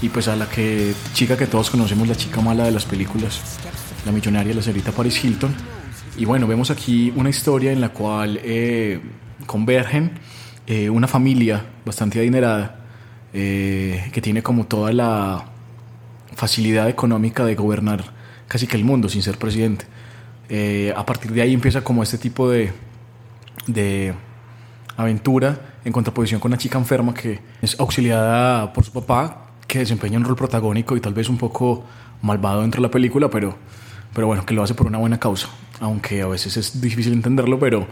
y 0.00 0.08
pues 0.08 0.28
a 0.28 0.36
la 0.36 0.48
chica 1.12 1.36
que 1.36 1.46
todos 1.46 1.70
conocemos, 1.70 2.06
la 2.08 2.14
chica 2.14 2.40
mala 2.40 2.64
de 2.64 2.70
las 2.70 2.84
películas, 2.84 3.40
la 4.06 4.12
millonaria, 4.12 4.54
la 4.54 4.62
señorita 4.62 4.92
Paris 4.92 5.24
Hilton. 5.24 5.54
Y 6.16 6.24
bueno, 6.24 6.46
vemos 6.46 6.70
aquí 6.70 7.12
una 7.16 7.30
historia 7.30 7.72
en 7.72 7.80
la 7.80 7.90
cual 7.90 8.40
eh, 8.42 9.00
convergen 9.46 10.12
eh, 10.66 10.90
una 10.90 11.06
familia 11.06 11.64
bastante 11.84 12.18
adinerada 12.18 12.74
que 13.30 14.20
tiene 14.22 14.42
como 14.42 14.66
toda 14.66 14.92
la 14.92 15.44
facilidad 16.34 16.88
económica 16.88 17.44
de 17.44 17.54
gobernar 17.54 18.02
casi 18.48 18.66
que 18.66 18.76
el 18.76 18.84
mundo 18.84 19.08
sin 19.08 19.22
ser 19.22 19.38
presidente. 19.38 19.84
Eh, 20.48 20.92
a 20.96 21.04
partir 21.04 21.32
de 21.32 21.42
ahí 21.42 21.52
empieza 21.52 21.82
como 21.82 22.02
este 22.02 22.16
tipo 22.16 22.50
de, 22.50 22.72
de 23.66 24.14
aventura 24.96 25.76
en 25.84 25.92
contraposición 25.92 26.40
con 26.40 26.50
una 26.50 26.58
chica 26.58 26.78
enferma 26.78 27.12
que 27.12 27.40
es 27.60 27.78
auxiliada 27.78 28.72
por 28.72 28.84
su 28.84 28.92
papá, 28.92 29.47
que 29.68 29.80
desempeña 29.80 30.18
un 30.18 30.24
rol 30.24 30.34
protagónico 30.34 30.96
y 30.96 31.00
tal 31.00 31.14
vez 31.14 31.28
un 31.28 31.38
poco 31.38 31.84
malvado 32.22 32.62
dentro 32.62 32.80
de 32.80 32.88
la 32.88 32.90
película, 32.90 33.28
pero, 33.30 33.56
pero 34.14 34.26
bueno, 34.26 34.44
que 34.44 34.54
lo 34.54 34.62
hace 34.62 34.74
por 34.74 34.86
una 34.86 34.98
buena 34.98 35.20
causa. 35.20 35.48
Aunque 35.78 36.22
a 36.22 36.26
veces 36.26 36.56
es 36.56 36.80
difícil 36.80 37.12
entenderlo, 37.12 37.60
pero 37.60 37.86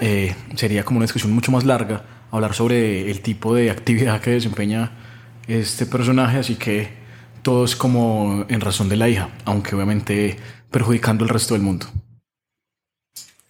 eh, 0.00 0.36
sería 0.54 0.84
como 0.84 0.98
una 0.98 1.04
discusión 1.04 1.32
mucho 1.32 1.50
más 1.50 1.64
larga 1.64 2.04
hablar 2.30 2.54
sobre 2.54 3.10
el 3.10 3.20
tipo 3.22 3.54
de 3.54 3.70
actividad 3.70 4.20
que 4.20 4.30
desempeña 4.30 4.92
este 5.48 5.86
personaje, 5.86 6.38
así 6.38 6.56
que 6.56 6.90
todo 7.42 7.64
es 7.64 7.74
como 7.74 8.44
en 8.48 8.60
razón 8.60 8.88
de 8.88 8.96
la 8.96 9.08
hija, 9.08 9.30
aunque 9.44 9.74
obviamente 9.74 10.36
perjudicando 10.70 11.24
al 11.24 11.30
resto 11.30 11.54
del 11.54 11.62
mundo. 11.62 11.86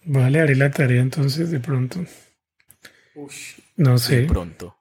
Vale, 0.05 0.39
haré 0.39 0.55
la 0.55 0.71
tarea 0.71 1.01
entonces 1.01 1.51
de 1.51 1.59
pronto. 1.59 2.05
no 3.77 3.97
sé. 3.97 4.21
De 4.21 4.27
pronto. 4.27 4.74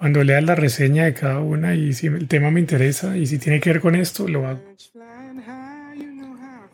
Cuando 0.00 0.24
leas 0.24 0.42
la 0.42 0.54
reseña 0.54 1.04
de 1.04 1.12
cada 1.12 1.40
una 1.40 1.74
y 1.74 1.92
si 1.92 2.06
el 2.06 2.26
tema 2.26 2.50
me 2.50 2.58
interesa 2.58 3.18
y 3.18 3.26
si 3.26 3.38
tiene 3.38 3.60
que 3.60 3.68
ver 3.68 3.82
con 3.82 3.94
esto, 3.94 4.26
lo 4.26 4.46
hago. 4.46 4.62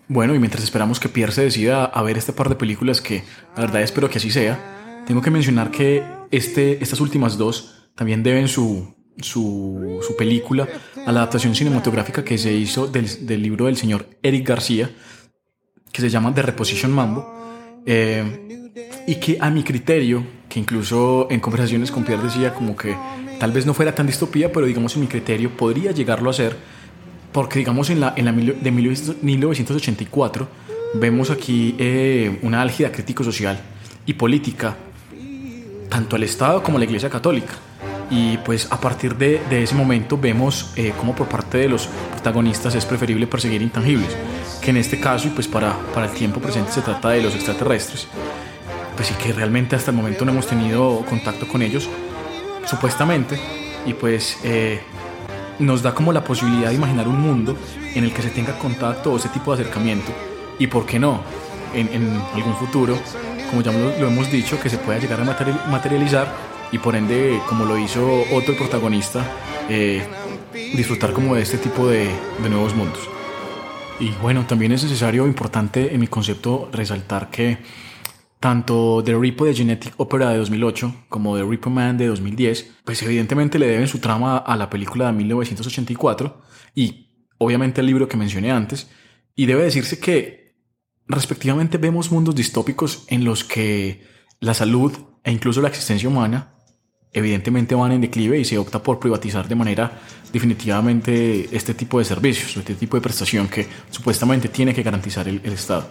Bueno, 0.07 0.33
y 0.37 0.39
mientras 0.39 0.63
esperamos 0.63 1.01
que 1.01 1.09
Pierre 1.09 1.33
se 1.33 1.43
decida 1.43 1.87
a 1.87 2.03
ver 2.05 2.17
este 2.17 2.33
par 2.33 2.49
de 2.49 2.55
películas, 2.55 3.01
que 3.01 3.25
la 3.57 3.63
verdad 3.63 3.83
espero 3.83 4.09
que 4.09 4.19
así 4.19 4.31
sea, 4.31 5.03
tengo 5.09 5.23
que 5.23 5.33
mencionar 5.33 5.73
que 5.73 6.05
este, 6.31 6.81
estas 6.81 7.01
últimas 7.01 7.37
dos 7.37 7.89
también 7.97 8.23
deben 8.23 8.47
su, 8.47 8.95
su, 9.19 9.99
su, 10.07 10.17
película 10.17 10.69
a 11.05 11.11
la 11.11 11.23
adaptación 11.23 11.57
cinematográfica 11.57 12.23
que 12.23 12.39
se 12.39 12.53
hizo 12.53 12.87
del, 12.87 13.27
del, 13.27 13.43
libro 13.43 13.67
del 13.67 13.77
señor 13.77 14.07
Eric 14.23 14.47
García, 14.47 14.89
que 15.91 16.01
se 16.01 16.11
llama 16.11 16.33
The 16.33 16.43
Reposition 16.43 16.93
Mambo, 16.93 17.83
eh, 17.87 18.56
y 19.07 19.17
que 19.17 19.39
a 19.41 19.51
mi 19.51 19.63
criterio, 19.63 20.25
que 20.49 20.59
incluso 20.59 21.29
en 21.31 21.41
conversaciones 21.41 21.91
con 21.91 22.05
Pierre 22.05 22.25
decía 22.25 22.53
como 22.53 22.77
que 22.77 22.97
tal 23.39 23.53
vez 23.53 23.67
no 23.67 23.75
fuera 23.75 23.95
tan 23.95 24.07
distopía, 24.07 24.53
pero 24.53 24.67
digamos 24.67 24.95
en 24.95 25.03
mi 25.03 25.07
criterio 25.07 25.51
podría 25.57 25.93
llegarlo 25.93 26.31
a 26.31 26.33
ser, 26.33 26.57
porque 27.33 27.61
digamos 27.61 27.91
en 27.91 28.01
la, 28.01 28.15
en 28.17 28.25
la 28.25 28.33
de 28.33 28.71
1984 28.71 30.49
vemos 30.95 31.31
aquí 31.31 31.75
eh, 31.79 32.39
una 32.43 32.63
álgida 32.63 32.91
crítico 32.91 33.23
social 33.23 33.61
y 34.07 34.15
política, 34.15 34.77
tanto 35.89 36.17
al 36.17 36.23
Estado 36.23 36.63
como 36.63 36.79
a 36.79 36.81
la 36.81 36.85
Iglesia 36.85 37.11
Católica. 37.11 37.55
Y 38.09 38.37
pues 38.39 38.69
a 38.71 38.81
partir 38.81 39.17
de, 39.17 39.41
de 39.51 39.65
ese 39.65 39.75
momento 39.75 40.17
vemos 40.17 40.73
eh, 40.77 40.93
cómo 40.97 41.17
por 41.17 41.29
parte 41.29 41.59
de 41.59 41.69
los 41.69 41.89
protagonistas 42.13 42.77
es 42.77 42.85
preferible 42.85 43.27
perseguir 43.27 43.63
intangibles, 43.63 44.17
que 44.63 44.71
en 44.71 44.77
este 44.77 45.01
caso 45.01 45.27
y 45.27 45.31
pues 45.31 45.49
para, 45.49 45.77
para 45.93 46.07
el 46.07 46.13
tiempo 46.13 46.41
presente 46.41 46.71
se 46.71 46.83
trata 46.83 47.11
de 47.11 47.21
los 47.21 47.35
extraterrestres, 47.35 48.07
pues 48.97 49.09
sí 49.09 49.15
que 49.23 49.33
realmente 49.33 49.77
hasta 49.77 49.91
el 49.91 49.97
momento 49.97 50.25
no 50.25 50.33
hemos 50.33 50.47
tenido 50.47 51.05
contacto 51.09 51.47
con 51.47 51.63
ellos, 51.63 51.89
supuestamente, 52.67 53.39
y 53.85 53.95
pues 53.95 54.39
eh, 54.43 54.81
nos 55.59 55.83
da 55.83 55.95
como 55.95 56.13
la 56.13 56.25
posibilidad 56.25 56.71
de 56.71 56.75
imaginar 56.75 57.07
un 57.07 57.21
mundo 57.21 57.57
en 57.95 58.05
el 58.05 58.13
que 58.13 58.23
se 58.23 58.31
tenga 58.31 58.59
contacto 58.59 59.13
o 59.13 59.17
ese 59.19 59.29
tipo 59.29 59.55
de 59.55 59.63
acercamiento, 59.63 60.11
y 60.59 60.67
por 60.67 60.87
qué 60.87 60.99
no, 60.99 61.21
en, 61.75 61.89
en 61.93 62.21
algún 62.35 62.57
futuro, 62.57 62.99
como 63.51 63.63
ya 63.63 63.71
lo, 63.71 63.99
lo 63.99 64.09
hemos 64.09 64.31
dicho, 64.33 64.59
que 64.59 64.69
se 64.69 64.79
pueda 64.79 64.99
llegar 64.99 65.21
a 65.21 65.25
materializar 65.71 66.27
y 66.73 66.79
por 66.79 66.97
ende, 66.97 67.41
como 67.49 67.65
lo 67.65 67.79
hizo 67.79 68.25
otro 68.33 68.57
protagonista, 68.57 69.25
eh, 69.69 70.03
disfrutar 70.75 71.13
como 71.13 71.35
de 71.35 71.43
este 71.43 71.59
tipo 71.59 71.87
de, 71.87 72.11
de 72.43 72.51
nuevos 72.51 72.75
mundos. 72.75 73.09
Y 74.01 74.11
bueno, 74.21 74.45
también 74.47 74.73
es 74.73 74.83
necesario, 74.83 75.27
importante 75.27 75.95
en 75.95 76.01
mi 76.01 76.07
concepto, 76.07 76.69
resaltar 76.73 77.31
que 77.31 77.59
tanto 78.41 79.03
The 79.05 79.15
Repo 79.15 79.45
de 79.45 79.55
Genetic 79.55 79.95
Opera 79.97 80.31
de 80.31 80.39
2008 80.39 81.07
como 81.09 81.37
The 81.37 81.45
Repo 81.45 81.71
Man 81.71 81.97
de 81.97 82.07
2010, 82.07 82.75
pues 82.85 83.03
evidentemente 83.03 83.59
le 83.59 83.67
deben 83.67 83.89
su 83.89 83.99
trama 83.99 84.39
a 84.39 84.57
la 84.57 84.71
película 84.71 85.07
de 85.07 85.13
1984 85.13 86.43
y 86.75 87.09
obviamente 87.39 87.81
el 87.81 87.87
libro 87.87 88.09
que 88.09 88.17
mencioné 88.17 88.51
antes. 88.53 88.89
Y 89.35 89.47
debe 89.47 89.65
decirse 89.65 89.99
que 89.99 90.57
respectivamente 91.07 91.79
vemos 91.79 92.11
mundos 92.11 92.35
distópicos 92.35 93.05
en 93.09 93.25
los 93.25 93.45
que 93.45 94.03
la 94.41 94.55
salud 94.55 94.93
e 95.25 95.33
incluso 95.33 95.61
la 95.61 95.69
existencia 95.69 96.09
humana 96.09 96.57
evidentemente 97.17 97.75
van 97.75 97.93
en 97.93 98.03
declive 98.03 98.39
y 98.39 98.45
se 98.45 98.59
opta 98.59 98.83
por 98.83 98.99
privatizar 98.99 99.49
de 99.49 99.55
manera 99.55 100.01
definitivamente 100.33 101.49
este 101.51 101.73
tipo 101.73 101.99
de 101.99 102.05
servicios, 102.05 102.57
este 102.59 102.75
tipo 102.75 102.97
de 102.97 103.01
prestación 103.01 103.49
que 103.49 103.67
supuestamente 103.91 104.49
tiene 104.51 104.75
que 104.75 104.83
garantizar 104.83 105.27
el, 105.27 105.41
Estado. 105.45 105.89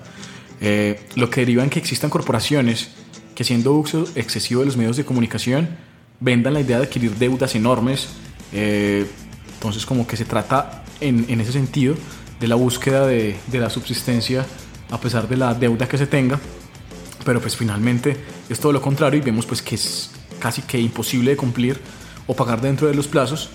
Eh, 0.62 1.00
lo 1.16 1.30
que 1.30 1.42
deriva 1.42 1.64
en 1.64 1.70
que 1.70 1.80
existan 1.80 2.10
corporaciones 2.10 2.90
que 3.36 3.44
haciendo 3.44 3.74
uso 3.74 4.06
excesivo 4.16 4.62
de 4.62 4.68
los 4.68 4.78
medios 4.78 4.98
de 4.98 5.06
comunicación 5.06 5.70
vendan 6.20 6.54
la 6.54 6.62
idea 6.62 6.78
de 6.78 6.86
adquirir 6.86 7.16
deudas 7.16 7.56
enormes. 7.56 8.08
Eh, 8.54 9.06
entonces 9.56 9.86
como 9.86 10.08
que 10.08 10.16
se 10.18 10.26
trata 10.26 10.84
en, 11.02 11.26
en, 11.28 11.42
ese 11.42 11.52
sentido 11.52 11.96
de 12.40 12.48
la 12.48 12.56
búsqueda 12.56 13.06
de, 13.06 13.36
de 13.48 13.60
la 13.60 13.70
subsistencia 13.70 14.46
a 14.92 15.00
pesar 15.00 15.28
de 15.28 15.38
la 15.38 15.54
deuda 15.54 15.88
que 15.88 15.98
se 15.98 16.08
tenga. 16.08 16.40
Pero 17.26 17.42
pues 17.42 17.58
finalmente 17.58 18.18
es 18.50 18.60
todo 18.60 18.72
lo 18.72 18.82
contrario 18.82 19.20
y 19.20 19.24
vemos 19.24 19.46
pues 19.46 19.62
que 19.62 19.76
es 19.76 20.12
casi 20.40 20.62
que 20.62 20.80
imposible 20.80 21.32
de 21.32 21.38
cumplir 21.38 21.80
o 22.28 22.36
pagar 22.36 22.62
dentro 22.62 22.88
de 22.88 22.94
los 22.94 23.08
plazos 23.08 23.50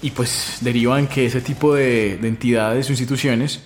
y 0.00 0.10
pues 0.10 0.58
deriva 0.60 0.98
en 0.98 1.06
que 1.06 1.26
ese 1.26 1.40
tipo 1.40 1.74
de, 1.74 2.18
de 2.18 2.28
entidades 2.28 2.88
o 2.88 2.92
instituciones 2.92 3.62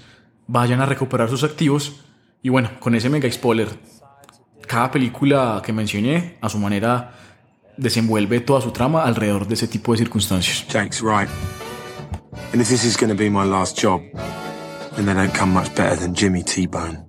vayan 0.46 0.80
a 0.80 0.86
recuperar 0.86 1.28
sus 1.28 1.44
activos 1.44 1.96
y 2.42 2.48
bueno, 2.48 2.70
con 2.80 2.94
ese 2.94 3.08
mega 3.08 3.30
spoiler, 3.30 3.68
cada 4.66 4.90
película 4.90 5.62
que 5.64 5.72
mencioné 5.72 6.36
a 6.40 6.48
su 6.48 6.58
manera 6.58 7.12
desenvuelve 7.76 8.40
toda 8.40 8.60
su 8.60 8.70
trama 8.70 9.04
alrededor 9.04 9.46
de 9.46 9.54
ese 9.54 9.68
tipo 9.68 9.92
de 9.92 9.98
circunstancias. 9.98 10.66
Jake's 10.68 11.00
right. 11.00 11.28
And 12.52 12.60
if 12.60 12.68
this 12.68 12.84
is 12.84 12.96
going 12.96 13.10
to 13.10 13.16
be 13.16 13.30
my 13.30 13.44
last 13.44 13.80
job, 13.80 14.02
then 14.96 15.06
they 15.06 15.14
don't 15.14 15.32
come 15.34 15.52
much 15.52 15.74
better 15.74 15.96
than 15.96 16.14
Jimmy 16.14 16.42
T-Bone. 16.42 17.06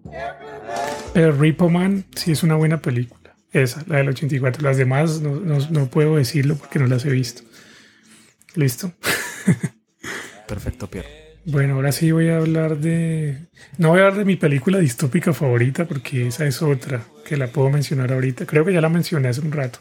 Pero 1.14 1.32
Repo 1.34 1.70
Man 1.70 2.06
sí 2.16 2.32
es 2.32 2.44
una 2.44 2.56
buena 2.56 2.82
película. 2.82 3.36
Esa, 3.52 3.84
la 3.88 3.98
del 3.98 4.10
84. 4.10 4.64
Las 4.64 4.78
demás 4.78 5.22
no, 5.22 5.40
no, 5.40 5.90
puedo 5.90 6.18
decirlo 6.18 6.56
porque 6.56 6.78
no 6.78 6.88
las 6.88 7.04
he 7.06 7.10
visto. 7.10 7.42
¿Listo? 8.56 8.92
Perfecto, 10.48 10.88
Pierre. 10.88 11.19
Bueno, 11.46 11.76
ahora 11.76 11.92
sí 11.92 12.12
voy 12.12 12.30
a 12.30 12.38
hablar 12.38 12.78
de... 12.78 13.48
No 13.78 13.90
voy 13.90 14.00
a 14.00 14.04
hablar 14.04 14.20
de 14.20 14.26
mi 14.26 14.36
película 14.36 14.80
distópica 14.80 15.34
favorita 15.34 15.86
porque 15.86 16.28
esa 16.28 16.46
es 16.46 16.62
otra 16.62 17.04
que 17.26 17.38
la 17.38 17.48
puedo 17.48 17.70
mencionar 17.70 18.12
ahorita. 18.12 18.46
Creo 18.46 18.66
que 18.66 18.74
ya 18.74 18.82
la 18.82 18.90
mencioné 18.90 19.30
hace 19.30 19.42
un 19.42 19.52
rato. 19.52 19.80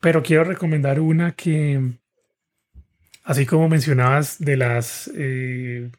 Pero 0.00 0.22
quiero 0.22 0.44
recomendar 0.44 1.00
una 1.00 1.32
que, 1.32 1.80
así 3.24 3.46
como 3.46 3.68
mencionabas 3.68 4.38
de 4.38 4.56
las... 4.56 5.10
Eh, 5.14 5.90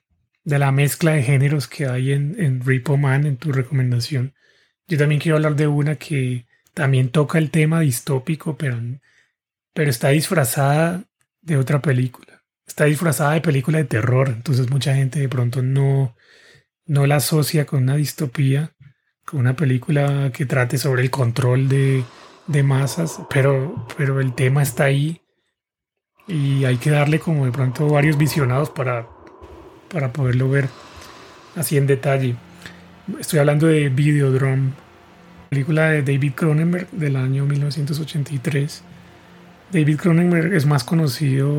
de 0.43 0.59
la 0.59 0.71
mezcla 0.71 1.11
de 1.11 1.23
géneros 1.23 1.67
que 1.67 1.87
hay 1.87 2.13
en, 2.13 2.35
en 2.39 2.65
Repo 2.65 2.95
Man, 2.95 3.25
en 3.25 3.35
tu 3.35 3.51
recomendación, 3.51 4.33
yo 4.87 4.97
también 4.97 5.19
quiero 5.19 5.35
hablar 5.35 5.57
de 5.57 5.67
una 5.67 5.97
que 5.97 6.47
también 6.73 7.09
toca 7.09 7.37
el 7.37 7.51
tema 7.51 7.81
distópico, 7.81 8.57
pero, 8.57 8.79
pero 9.73 9.89
está 9.89 10.07
disfrazada 10.09 11.03
de 11.41 11.57
otra 11.57 11.81
película. 11.81 12.36
Está 12.67 12.85
disfrazada 12.85 13.33
de 13.33 13.41
película 13.41 13.77
de 13.77 13.85
terror, 13.85 14.29
entonces 14.29 14.69
mucha 14.69 14.93
gente 14.93 15.19
de 15.19 15.29
pronto 15.29 15.61
no, 15.61 16.15
no 16.85 17.07
la 17.07 17.15
asocia 17.15 17.65
con 17.65 17.83
una 17.83 17.95
distopía, 17.95 18.73
con 19.25 19.39
una 19.39 19.55
película 19.55 20.31
que 20.33 20.45
trate 20.45 20.77
sobre 20.77 21.01
el 21.01 21.09
control 21.09 21.69
de, 21.69 22.03
de 22.47 22.63
masas, 22.63 23.21
pero, 23.29 23.87
pero 23.97 24.19
el 24.19 24.33
tema 24.35 24.61
está 24.61 24.85
ahí 24.85 25.21
y 26.27 26.65
hay 26.65 26.77
que 26.77 26.91
darle 26.91 27.19
como 27.19 27.45
de 27.45 27.51
pronto 27.51 27.87
varios 27.87 28.17
visionados 28.17 28.69
para, 28.69 29.07
para 29.89 30.11
poderlo 30.11 30.49
ver 30.49 30.69
así 31.55 31.77
en 31.77 31.87
detalle. 31.87 32.35
Estoy 33.19 33.39
hablando 33.39 33.67
de 33.67 33.89
Videodrome 33.89 34.73
película 35.49 35.89
de 35.89 36.03
David 36.03 36.33
Cronenberg 36.35 36.89
del 36.91 37.15
año 37.15 37.45
1983. 37.45 38.83
David 39.71 39.97
Cronenberg 39.97 40.53
es 40.53 40.65
más 40.65 40.83
conocido 40.83 41.49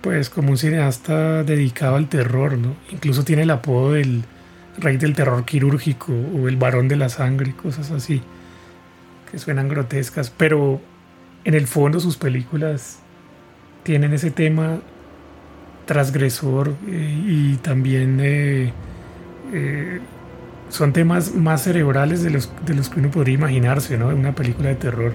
pues 0.00 0.30
como 0.30 0.50
un 0.50 0.58
cineasta 0.58 1.42
dedicado 1.42 1.96
al 1.96 2.08
terror, 2.08 2.56
¿no? 2.56 2.74
Incluso 2.90 3.24
tiene 3.24 3.42
el 3.42 3.50
apodo 3.50 3.92
del 3.92 4.22
rey 4.78 4.96
del 4.96 5.14
terror 5.14 5.44
quirúrgico 5.44 6.12
o 6.12 6.48
el 6.48 6.56
varón 6.56 6.88
de 6.88 6.96
la 6.96 7.08
sangre, 7.08 7.52
cosas 7.52 7.90
así, 7.90 8.22
que 9.30 9.38
suenan 9.38 9.68
grotescas, 9.68 10.30
pero 10.30 10.80
en 11.44 11.54
el 11.54 11.66
fondo 11.66 12.00
sus 12.00 12.16
películas 12.16 13.00
tienen 13.82 14.12
ese 14.12 14.30
tema 14.30 14.80
transgresor 15.86 16.74
eh, 16.86 17.24
y 17.26 17.56
también 17.56 18.20
eh, 18.22 18.72
eh, 19.52 20.00
son 20.68 20.92
temas 20.92 21.34
más 21.34 21.62
cerebrales 21.62 22.22
de 22.22 22.30
los, 22.30 22.52
de 22.66 22.74
los 22.74 22.90
que 22.90 23.00
uno 23.00 23.10
podría 23.10 23.34
imaginarse, 23.34 23.96
¿no? 23.96 24.08
Una 24.08 24.34
película 24.34 24.68
de 24.68 24.74
terror. 24.74 25.14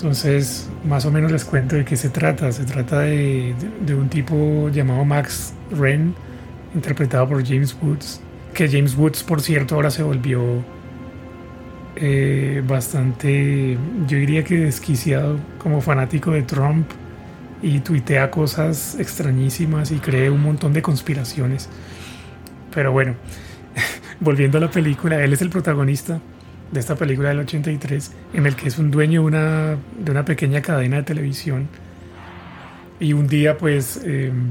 Entonces, 0.00 0.66
más 0.82 1.04
o 1.04 1.10
menos 1.10 1.30
les 1.30 1.44
cuento 1.44 1.76
de 1.76 1.84
qué 1.84 1.94
se 1.94 2.08
trata. 2.08 2.50
Se 2.52 2.64
trata 2.64 3.00
de, 3.00 3.54
un 3.90 4.08
tipo 4.08 4.70
llamado 4.70 5.04
Max 5.04 5.52
Wren, 5.72 6.14
interpretado 6.74 7.28
por 7.28 7.46
James 7.46 7.76
Woods, 7.82 8.18
que 8.54 8.66
James 8.66 8.96
Woods, 8.96 9.22
por 9.22 9.42
cierto, 9.42 9.74
ahora 9.74 9.90
se 9.90 10.02
volvió 10.02 10.64
eh, 11.96 12.62
bastante, 12.66 13.76
yo 14.08 14.16
diría 14.16 14.42
que 14.42 14.56
desquiciado 14.60 15.38
como 15.58 15.82
fanático 15.82 16.30
de 16.30 16.44
Trump 16.44 16.88
y 17.60 17.80
tuitea 17.80 18.30
cosas 18.30 18.96
extrañísimas 18.98 19.90
y 19.90 19.98
cree 19.98 20.30
un 20.30 20.42
montón 20.42 20.72
de 20.72 20.80
conspiraciones. 20.80 21.68
Pero 22.74 22.90
bueno, 22.90 23.16
volviendo 24.20 24.56
a 24.56 24.62
la 24.62 24.70
película, 24.70 25.22
él 25.22 25.34
es 25.34 25.42
el 25.42 25.50
protagonista 25.50 26.22
de 26.70 26.80
esta 26.80 26.94
película 26.96 27.30
del 27.30 27.40
83, 27.40 28.12
en 28.34 28.46
el 28.46 28.56
que 28.56 28.68
es 28.68 28.78
un 28.78 28.90
dueño 28.90 29.22
de 29.22 29.26
una, 29.26 29.76
de 29.98 30.10
una 30.10 30.24
pequeña 30.24 30.62
cadena 30.62 30.98
de 30.98 31.02
televisión. 31.02 31.68
Y 33.00 33.12
un 33.12 33.26
día 33.26 33.58
pues 33.58 34.00
em, 34.04 34.50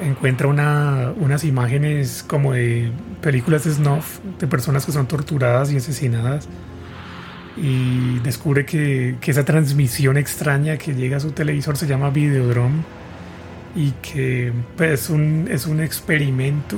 encuentra 0.00 0.46
una, 0.46 1.12
unas 1.16 1.44
imágenes 1.44 2.24
como 2.26 2.52
de 2.52 2.90
películas 3.20 3.64
snuff, 3.64 4.20
de 4.38 4.46
personas 4.46 4.86
que 4.86 4.92
son 4.92 5.06
torturadas 5.06 5.72
y 5.72 5.76
asesinadas. 5.76 6.48
Y 7.56 8.20
descubre 8.20 8.64
que, 8.64 9.16
que 9.20 9.32
esa 9.32 9.44
transmisión 9.44 10.16
extraña 10.16 10.78
que 10.78 10.94
llega 10.94 11.18
a 11.18 11.20
su 11.20 11.32
televisor 11.32 11.76
se 11.76 11.86
llama 11.86 12.10
Videodrome 12.10 12.82
y 13.74 13.90
que 14.02 14.52
pues, 14.76 15.02
es, 15.02 15.10
un, 15.10 15.48
es 15.50 15.66
un 15.66 15.80
experimento 15.80 16.76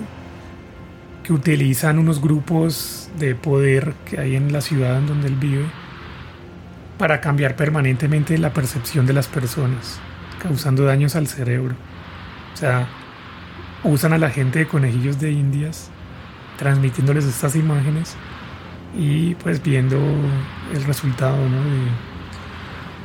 que 1.23 1.33
utilizan 1.33 1.99
unos 1.99 2.21
grupos 2.21 3.11
de 3.19 3.35
poder 3.35 3.95
que 4.05 4.19
hay 4.19 4.37
en 4.37 4.53
la 4.53 4.61
ciudad 4.61 4.99
en 4.99 5.07
donde 5.07 5.29
él 5.29 5.37
vive 5.37 5.65
para 6.99 7.21
cambiar 7.21 7.57
permanentemente 7.57 8.37
la 8.39 8.53
percepción 8.53 9.07
de 9.07 9.13
las 9.13 9.29
personas, 9.29 10.01
causando 10.41 10.85
daños 10.85 11.17
al 11.17 11.27
cerebro. 11.27 11.75
O 12.55 12.57
sea, 12.57 12.87
usan 13.85 14.13
a 14.13 14.19
la 14.19 14.31
gente 14.31 14.61
de 14.61 14.67
conejillos 14.67 15.19
de 15.21 15.31
indias, 15.33 15.91
transmitiéndoles 16.59 17.25
estas 17.25 17.57
imágenes 17.57 18.15
y 18.97 19.35
pues 19.37 19.63
viendo 19.63 19.99
el 20.75 20.85
resultado 20.85 21.37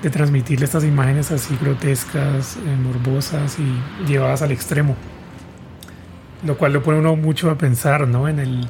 de, 0.02 0.10
transmitirle 0.10 0.64
estas 0.64 0.86
imágenes 0.86 1.32
así 1.32 1.58
grotescas, 1.60 2.56
eh, 2.56 2.78
morbosas 2.82 3.58
y 3.60 4.06
llevadas 4.08 4.42
al 4.42 4.52
extremo 4.52 4.96
lo 6.46 6.58
cual 6.58 6.74
lo 6.74 6.84
pone 6.84 7.00
uno 7.00 7.16
mucho 7.16 7.50
a 7.50 7.58
pensar, 7.58 8.08
¿no? 8.08 8.28
En, 8.28 8.40
el, 8.40 8.68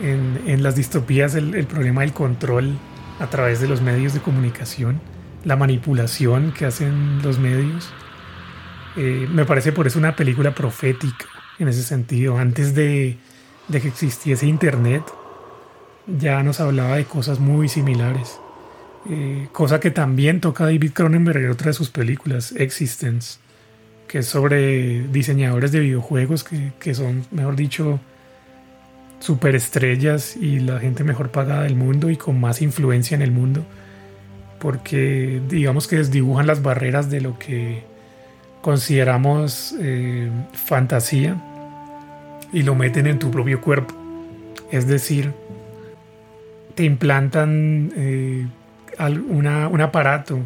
en, 0.00 0.62
las 0.62 0.76
distopías, 0.76 1.34
el, 1.34 1.66
problema 1.66 2.02
del 2.02 2.12
control 2.12 2.78
a 3.18 3.28
través 3.28 3.60
de 3.60 3.68
los 3.68 3.80
medios 3.80 4.14
de 4.14 4.20
comunicación, 4.20 5.00
la 5.44 5.56
manipulación 5.56 6.52
que 6.52 6.66
hacen 6.66 7.22
los 7.22 7.38
medios. 7.38 7.90
Eh, 8.96 9.28
me 9.30 9.44
parece 9.44 9.72
por 9.72 9.86
eso 9.86 9.98
una 9.98 10.16
película 10.16 10.54
profética 10.54 11.26
en 11.58 11.68
ese 11.68 11.82
sentido. 11.82 12.38
Antes 12.38 12.74
de, 12.74 13.18
de 13.68 13.80
que 13.80 13.88
existiese 13.88 14.46
Internet, 14.46 15.04
ya 16.06 16.42
nos 16.42 16.60
hablaba 16.60 16.96
de 16.96 17.04
cosas 17.04 17.38
muy 17.38 17.68
similares. 17.68 18.38
Eh, 19.08 19.48
cosa 19.52 19.80
que 19.80 19.90
también 19.90 20.40
toca 20.40 20.64
David 20.64 20.92
Cronenberg 20.92 21.44
en 21.44 21.50
otra 21.50 21.68
de 21.68 21.72
sus 21.72 21.88
películas, 21.88 22.52
Existence 22.56 23.38
que 24.10 24.18
es 24.18 24.26
sobre 24.26 25.02
diseñadores 25.02 25.70
de 25.70 25.78
videojuegos 25.78 26.42
que, 26.42 26.94
son, 26.96 27.24
mejor 27.30 27.54
dicho, 27.54 28.00
superestrellas 29.20 30.34
y 30.34 30.58
la 30.58 30.80
gente 30.80 31.04
mejor 31.04 31.30
pagada 31.30 31.62
del 31.62 31.76
mundo 31.76 32.10
y 32.10 32.16
con 32.16 32.40
más 32.40 32.60
influencia 32.60 33.14
en 33.14 33.22
el 33.22 33.30
mundo, 33.30 33.64
porque 34.58 35.40
digamos 35.48 35.86
que 35.86 35.98
desdibujan 35.98 36.48
las 36.48 36.60
barreras 36.60 37.08
de 37.08 37.20
lo 37.20 37.38
que 37.38 37.84
consideramos 38.62 39.76
eh, 39.78 40.28
fantasía 40.54 41.40
y 42.52 42.64
lo 42.64 42.74
meten 42.74 43.06
en 43.06 43.20
tu 43.20 43.30
propio 43.30 43.60
cuerpo. 43.60 43.94
Es 44.72 44.88
decir, 44.88 45.32
te 46.74 46.82
implantan 46.82 47.92
eh, 47.94 48.44
un 48.98 49.80
aparato, 49.80 50.40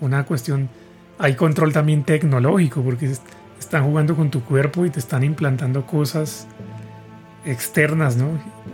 una 0.00 0.24
cuestión 0.24 0.68
hay 1.18 1.34
control 1.34 1.72
también 1.72 2.04
tecnológico 2.04 2.82
porque 2.82 3.12
están 3.58 3.84
jugando 3.84 4.14
con 4.14 4.30
tu 4.30 4.42
cuerpo 4.42 4.86
y 4.86 4.90
te 4.90 5.00
están 5.00 5.24
implantando 5.24 5.84
cosas 5.84 6.46
externas, 7.44 8.16
¿no? 8.16 8.28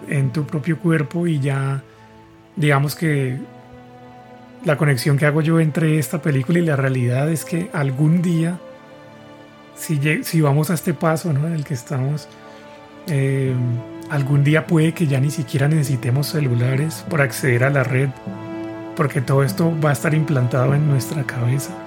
En 0.08 0.30
tu 0.30 0.44
propio 0.46 0.78
cuerpo 0.78 1.26
y 1.26 1.40
ya, 1.40 1.82
digamos 2.56 2.94
que 2.94 3.38
la 4.64 4.76
conexión 4.76 5.16
que 5.16 5.26
hago 5.26 5.40
yo 5.40 5.60
entre 5.60 5.98
esta 5.98 6.20
película 6.20 6.58
y 6.58 6.62
la 6.62 6.76
realidad 6.76 7.30
es 7.30 7.44
que 7.44 7.70
algún 7.72 8.20
día, 8.20 8.58
si, 9.74 10.40
vamos 10.40 10.70
a 10.70 10.74
este 10.74 10.92
paso, 10.92 11.32
¿no? 11.32 11.46
En 11.46 11.54
el 11.54 11.64
que 11.64 11.74
estamos, 11.74 12.28
eh, 13.06 13.54
algún 14.10 14.44
día 14.44 14.66
puede 14.66 14.92
que 14.92 15.06
ya 15.06 15.20
ni 15.20 15.30
siquiera 15.30 15.68
necesitemos 15.68 16.28
celulares 16.28 17.04
para 17.08 17.24
acceder 17.24 17.64
a 17.64 17.70
la 17.70 17.84
red, 17.84 18.10
porque 18.96 19.20
todo 19.22 19.42
esto 19.42 19.74
va 19.82 19.90
a 19.90 19.92
estar 19.92 20.14
implantado 20.14 20.74
en 20.74 20.88
nuestra 20.88 21.24
cabeza 21.24 21.83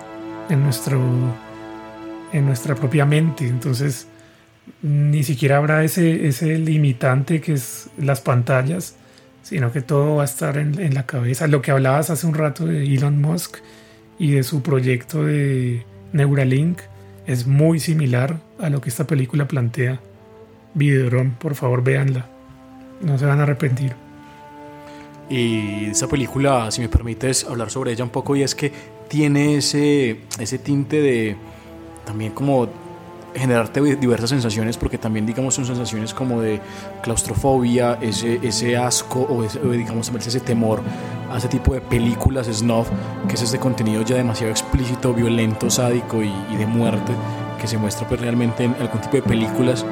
en, 0.49 0.63
nuestro, 0.63 0.99
en 2.33 2.45
nuestra 2.45 2.75
propia 2.75 3.05
mente. 3.05 3.47
Entonces, 3.47 4.07
ni 4.81 5.23
siquiera 5.23 5.57
habrá 5.57 5.83
ese, 5.83 6.27
ese 6.27 6.57
limitante 6.57 7.41
que 7.41 7.53
es 7.53 7.89
las 7.97 8.21
pantallas, 8.21 8.95
sino 9.43 9.71
que 9.71 9.81
todo 9.81 10.17
va 10.17 10.23
a 10.23 10.25
estar 10.25 10.57
en, 10.57 10.79
en, 10.79 10.93
la 10.93 11.05
cabeza. 11.05 11.47
Lo 11.47 11.61
que 11.61 11.71
hablabas 11.71 12.09
hace 12.09 12.27
un 12.27 12.33
rato 12.33 12.65
de 12.65 12.83
Elon 12.83 13.21
Musk 13.21 13.57
y 14.19 14.31
de 14.31 14.43
su 14.43 14.61
proyecto 14.61 15.23
de 15.23 15.85
Neuralink 16.11 16.79
es 17.25 17.45
muy 17.45 17.79
similar 17.79 18.39
a 18.59 18.69
lo 18.69 18.81
que 18.81 18.89
esta 18.89 19.05
película 19.05 19.47
plantea. 19.47 19.99
Videodrome, 20.73 21.31
por 21.39 21.55
favor, 21.55 21.83
véanla. 21.83 22.25
No 23.01 23.17
se 23.17 23.25
van 23.25 23.39
a 23.39 23.43
arrepentir. 23.43 23.93
Y 25.29 25.85
esa 25.87 26.07
película, 26.07 26.71
si 26.71 26.81
me 26.81 26.89
permites 26.89 27.43
hablar 27.43 27.69
sobre 27.69 27.91
ella 27.91 28.03
un 28.03 28.09
poco, 28.09 28.35
y 28.35 28.43
es 28.43 28.55
que 28.55 28.71
tiene 29.07 29.55
ese, 29.55 30.21
ese 30.39 30.59
tinte 30.59 31.01
de 31.01 31.35
también 32.05 32.31
como 32.31 32.67
generarte 33.37 33.81
diversas 33.97 34.29
sensaciones 34.29 34.77
porque 34.77 34.97
también 34.97 35.25
digamos 35.25 35.53
son 35.53 35.65
sensaciones 35.65 36.13
como 36.13 36.41
de 36.41 36.59
claustrofobia, 37.03 37.97
ese, 38.01 38.39
ese 38.41 38.77
asco 38.77 39.21
o, 39.29 39.71
digamos 39.71 40.09
ese 40.09 40.39
temor 40.39 40.81
a 41.31 41.37
ese 41.37 41.47
tipo 41.47 41.73
de 41.73 41.81
películas 41.81 42.47
snuff, 42.47 42.87
que 43.27 43.35
es 43.35 43.41
este 43.41 43.59
contenido 43.59 44.01
ya 44.01 44.15
demasiado 44.15 44.51
explícito, 44.51 45.13
violento, 45.13 45.69
sádico 45.69 46.23
y, 46.23 46.31
de 46.57 46.65
muerte 46.65 47.13
que 47.59 47.67
se 47.67 47.77
muestra 47.77 48.07
pues 48.07 48.21
realmente 48.21 48.63
en 48.63 48.75
algún 48.75 49.01
tipo 49.01 49.17
de 49.17 49.23
películas 49.23 49.85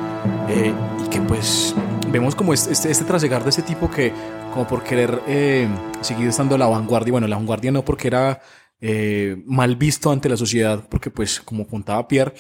eh, 0.49 0.71
y 1.03 1.09
que 1.09 1.19
pues 1.21 1.75
vemos 2.11 2.35
como 2.35 2.53
este, 2.53 2.71
este, 2.71 2.91
este 2.91 3.05
trasegar 3.05 3.43
de 3.43 3.49
ese 3.49 3.63
tipo 3.63 3.89
que 3.89 4.13
como 4.53 4.67
por 4.67 4.83
querer 4.83 5.21
eh, 5.27 5.67
seguir 6.01 6.27
estando 6.29 6.55
a 6.55 6.57
la 6.57 6.67
vanguardia, 6.67 7.11
bueno 7.11 7.27
la 7.27 7.35
vanguardia 7.35 7.71
no 7.71 7.83
porque 7.83 8.07
era 8.07 8.39
eh, 8.87 9.41
mal 9.47 9.75
visto 9.77 10.11
ante 10.11 10.29
la 10.29 10.37
sociedad, 10.37 10.87
porque 10.87 11.09
pues 11.09 11.41
como 11.41 11.65
contaba 11.67 12.07
Pierre, 12.07 12.35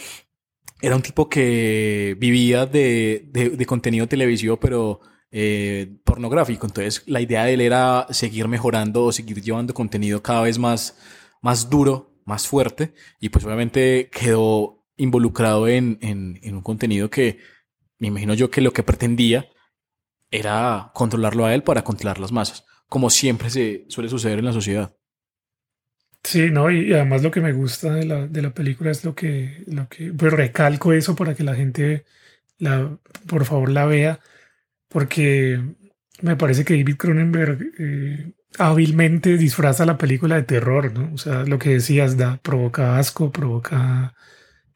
era 0.79 0.95
un 0.95 1.01
tipo 1.01 1.27
que 1.27 2.15
vivía 2.19 2.67
de, 2.67 3.27
de, 3.31 3.65
contenido 3.65 4.07
televisivo, 4.07 4.57
pero 4.57 5.01
eh, 5.31 5.97
pornográfico. 6.03 6.67
Entonces 6.67 7.01
la 7.07 7.19
idea 7.19 7.45
de 7.45 7.55
él 7.55 7.61
era 7.61 8.05
seguir 8.11 8.47
mejorando 8.47 9.05
o 9.05 9.11
seguir 9.11 9.41
llevando 9.41 9.73
contenido 9.73 10.21
cada 10.21 10.43
vez 10.43 10.59
más, 10.59 10.95
más 11.41 11.67
duro, 11.67 12.13
más 12.25 12.47
fuerte, 12.47 12.93
y 13.19 13.29
pues 13.29 13.43
obviamente 13.43 14.11
quedó 14.11 14.85
involucrado 14.97 15.67
en, 15.67 15.97
en, 16.01 16.39
en 16.43 16.55
un 16.55 16.61
contenido 16.61 17.09
que 17.09 17.39
me 17.97 18.09
imagino 18.09 18.35
yo 18.35 18.51
que 18.51 18.61
lo 18.61 18.71
que 18.71 18.83
pretendía 18.83 19.49
era 20.29 20.91
controlarlo 20.93 21.45
a 21.45 21.55
él 21.55 21.63
para 21.63 21.83
controlar 21.83 22.19
las 22.19 22.31
masas, 22.31 22.65
como 22.87 23.09
siempre 23.09 23.49
se 23.49 23.85
suele 23.89 24.09
suceder 24.09 24.37
en 24.37 24.45
la 24.45 24.53
sociedad. 24.53 24.95
Sí, 26.25 26.49
no, 26.49 26.71
y, 26.71 26.91
además 26.93 27.21
lo 27.21 27.29
que 27.31 27.39
me 27.39 27.53
gusta 27.53 27.93
de 27.93 28.05
la, 28.05 28.27
de 28.27 28.41
la 28.41 28.51
película 28.53 28.89
es 28.89 29.05
lo 29.05 29.13
que, 29.13 29.63
lo 29.67 29.87
que, 29.87 30.11
pues 30.11 30.33
recalco 30.33 30.91
eso 30.91 31.15
para 31.15 31.35
que 31.35 31.43
la 31.43 31.53
gente, 31.55 32.03
la, 32.57 32.97
por 33.27 33.45
favor, 33.45 33.69
la 33.71 33.85
vea, 33.85 34.19
porque 34.89 35.61
me 36.21 36.35
parece 36.37 36.65
que 36.65 36.77
David 36.77 36.97
Cronenberg 36.97 37.59
eh, 37.79 38.33
hábilmente 38.57 39.37
disfraza 39.37 39.85
la 39.85 39.97
película 39.97 40.35
de 40.35 40.43
terror, 40.43 40.93
¿no? 40.93 41.13
O 41.13 41.17
sea, 41.17 41.43
lo 41.45 41.59
que 41.59 41.71
decías, 41.71 42.17
da, 42.17 42.37
provoca 42.41 42.97
asco, 42.97 43.31
provoca 43.31 44.15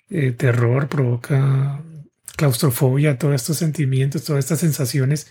eh, 0.09 0.31
terror, 0.33 0.89
provoca 0.89 1.83
claustrofobia, 2.37 3.17
todos 3.17 3.35
estos 3.35 3.57
sentimientos, 3.57 4.23
todas 4.25 4.45
estas 4.45 4.59
sensaciones. 4.59 5.27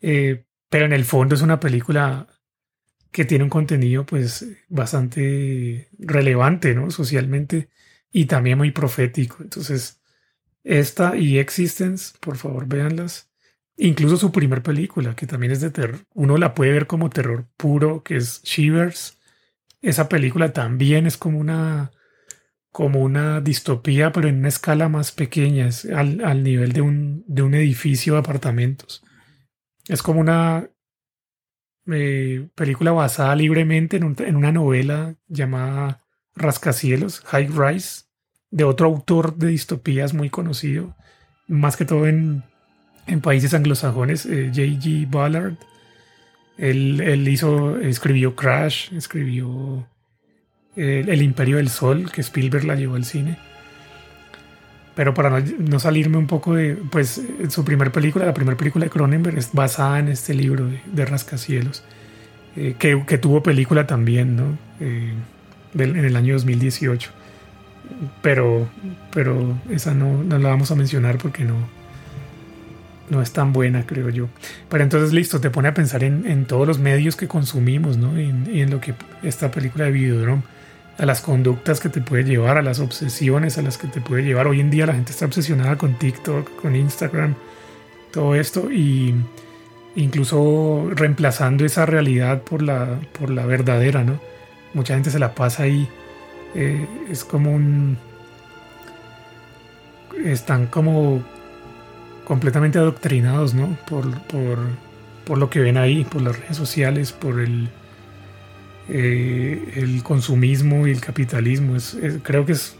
Eh, 0.00 0.44
pero 0.70 0.86
en 0.86 0.92
el 0.92 1.04
fondo 1.04 1.34
es 1.34 1.42
una 1.42 1.60
película 1.60 2.28
que 3.10 3.24
tiene 3.24 3.44
un 3.44 3.50
contenido 3.50 4.04
pues 4.06 4.46
bastante 4.68 5.88
relevante, 5.98 6.74
¿no? 6.74 6.90
Socialmente 6.90 7.68
y 8.12 8.26
también 8.26 8.58
muy 8.58 8.70
profético. 8.70 9.38
Entonces, 9.40 10.00
esta 10.64 11.16
y 11.16 11.38
Existence, 11.38 12.14
por 12.20 12.36
favor, 12.36 12.66
véanlas. 12.66 13.30
Incluso 13.76 14.16
su 14.16 14.32
primer 14.32 14.62
película, 14.62 15.14
que 15.14 15.26
también 15.26 15.52
es 15.52 15.60
de 15.60 15.70
terror. 15.70 16.00
Uno 16.14 16.36
la 16.36 16.54
puede 16.54 16.72
ver 16.72 16.86
como 16.86 17.10
terror 17.10 17.46
puro, 17.56 18.02
que 18.02 18.16
es 18.16 18.42
Shivers. 18.42 19.18
Esa 19.82 20.08
película 20.08 20.52
también 20.52 21.06
es 21.06 21.16
como 21.16 21.38
una, 21.38 21.92
como 22.72 23.00
una 23.00 23.40
distopía, 23.40 24.10
pero 24.12 24.28
en 24.28 24.38
una 24.38 24.48
escala 24.48 24.88
más 24.88 25.12
pequeña, 25.12 25.68
es 25.68 25.84
al, 25.84 26.24
al 26.24 26.42
nivel 26.42 26.72
de 26.72 26.80
un, 26.80 27.24
de 27.28 27.42
un 27.42 27.54
edificio 27.54 28.14
de 28.14 28.20
apartamentos. 28.20 29.04
Es 29.86 30.02
como 30.02 30.20
una 30.20 30.68
eh, 31.90 32.48
película 32.54 32.92
basada 32.92 33.34
libremente 33.34 33.96
en, 33.96 34.36
una 34.36 34.52
novela 34.52 35.14
llamada 35.28 36.04
Rascacielos, 36.34 37.20
High 37.26 37.48
Rise, 37.48 38.04
de 38.50 38.64
otro 38.64 38.86
autor 38.86 39.36
de 39.36 39.48
distopías 39.48 40.14
muy 40.14 40.30
conocido, 40.30 40.94
más 41.46 41.76
que 41.76 41.84
todo 41.84 42.06
en, 42.06 42.44
en 43.06 43.20
países 43.20 43.54
anglosajones, 43.54 44.26
eh, 44.26 44.50
J.G. 44.54 45.08
Ballard. 45.10 45.54
Él, 46.56 47.00
él, 47.00 47.28
hizo, 47.28 47.78
escribió 47.78 48.34
Crash, 48.34 48.92
escribió 48.92 49.86
eh, 50.76 51.04
El 51.06 51.22
Imperio 51.22 51.56
del 51.58 51.68
Sol, 51.68 52.10
que 52.10 52.20
Spielberg 52.20 52.64
la 52.64 52.74
llevó 52.74 52.96
al 52.96 53.04
cine. 53.04 53.38
Pero 54.98 55.14
para 55.14 55.30
no, 55.60 55.78
salirme 55.78 56.16
un 56.16 56.26
poco 56.26 56.56
de, 56.56 56.74
pues 56.74 57.22
su 57.50 57.64
primera 57.64 57.92
película, 57.92 58.26
la 58.26 58.34
primera 58.34 58.56
película 58.56 58.84
de 58.84 58.90
Cronenberg 58.90 59.38
es 59.38 59.52
basada 59.52 60.00
en 60.00 60.08
este 60.08 60.34
libro 60.34 60.68
de, 60.86 61.04
Rascacielos, 61.04 61.84
eh, 62.56 62.74
que, 62.76 63.04
que, 63.06 63.16
tuvo 63.16 63.40
película 63.40 63.86
también, 63.86 64.34
¿no? 64.34 64.58
Eh, 64.80 65.12
en 65.78 66.04
el 66.04 66.16
año 66.16 66.34
2018. 66.34 67.10
Pero, 68.22 68.68
pero 69.12 69.56
esa 69.70 69.94
no, 69.94 70.24
no, 70.24 70.36
la 70.36 70.48
vamos 70.48 70.72
a 70.72 70.74
mencionar 70.74 71.18
porque 71.18 71.44
no, 71.44 71.54
no 73.08 73.22
es 73.22 73.30
tan 73.30 73.52
buena, 73.52 73.86
creo 73.86 74.08
yo. 74.08 74.26
Pero 74.68 74.82
entonces, 74.82 75.12
listo, 75.12 75.40
te 75.40 75.50
pone 75.50 75.68
a 75.68 75.74
pensar 75.74 76.02
en, 76.02 76.26
en 76.26 76.44
todos 76.44 76.66
los 76.66 76.80
medios 76.80 77.14
que 77.14 77.28
consumimos, 77.28 77.98
¿no? 77.98 78.20
Y 78.20 78.24
en, 78.24 78.48
en, 78.52 78.70
lo 78.70 78.80
que 78.80 78.94
esta 79.22 79.52
película 79.52 79.84
de 79.84 79.92
Videodrome 79.92 80.42
a 80.98 81.06
las 81.06 81.20
conductas 81.20 81.78
que 81.80 81.88
te 81.88 82.00
puede 82.00 82.24
llevar, 82.24 82.58
a 82.58 82.62
las 82.62 82.80
obsesiones 82.80 83.56
a 83.56 83.62
las 83.62 83.78
que 83.78 83.86
te 83.86 84.00
puede 84.00 84.24
llevar. 84.24 84.48
Hoy 84.48 84.60
en 84.60 84.70
día 84.70 84.84
la 84.84 84.94
gente 84.94 85.12
está 85.12 85.26
obsesionada 85.26 85.78
con 85.78 85.94
TikTok, 85.94 86.60
con 86.60 86.74
Instagram, 86.74 87.36
todo 88.10 88.34
esto 88.34 88.70
y 88.70 89.14
incluso 89.94 90.90
reemplazando 90.90 91.64
esa 91.64 91.86
realidad 91.86 92.42
por 92.42 92.62
la, 92.62 92.98
por 93.18 93.30
la 93.30 93.46
verdadera, 93.46 94.02
¿no? 94.02 94.20
Mucha 94.74 94.94
gente 94.94 95.10
se 95.10 95.20
la 95.20 95.34
pasa 95.34 95.62
ahí. 95.62 95.88
Eh, 96.54 96.86
es 97.10 97.24
como 97.24 97.52
un... 97.52 97.96
Están 100.24 100.66
como 100.66 101.22
completamente 102.24 102.78
adoctrinados, 102.78 103.54
¿no? 103.54 103.76
Por, 103.88 104.20
por, 104.22 104.58
por 105.24 105.38
lo 105.38 105.48
que 105.48 105.60
ven 105.60 105.76
ahí, 105.76 106.04
por 106.04 106.22
las 106.22 106.38
redes 106.38 106.56
sociales, 106.56 107.12
por 107.12 107.38
el 107.38 107.68
eh, 108.88 109.72
el 109.76 110.02
consumismo 110.02 110.86
y 110.86 110.90
el 110.90 111.00
capitalismo. 111.00 111.76
Es, 111.76 111.94
es, 111.94 112.18
creo, 112.22 112.46
que 112.46 112.52
es, 112.52 112.76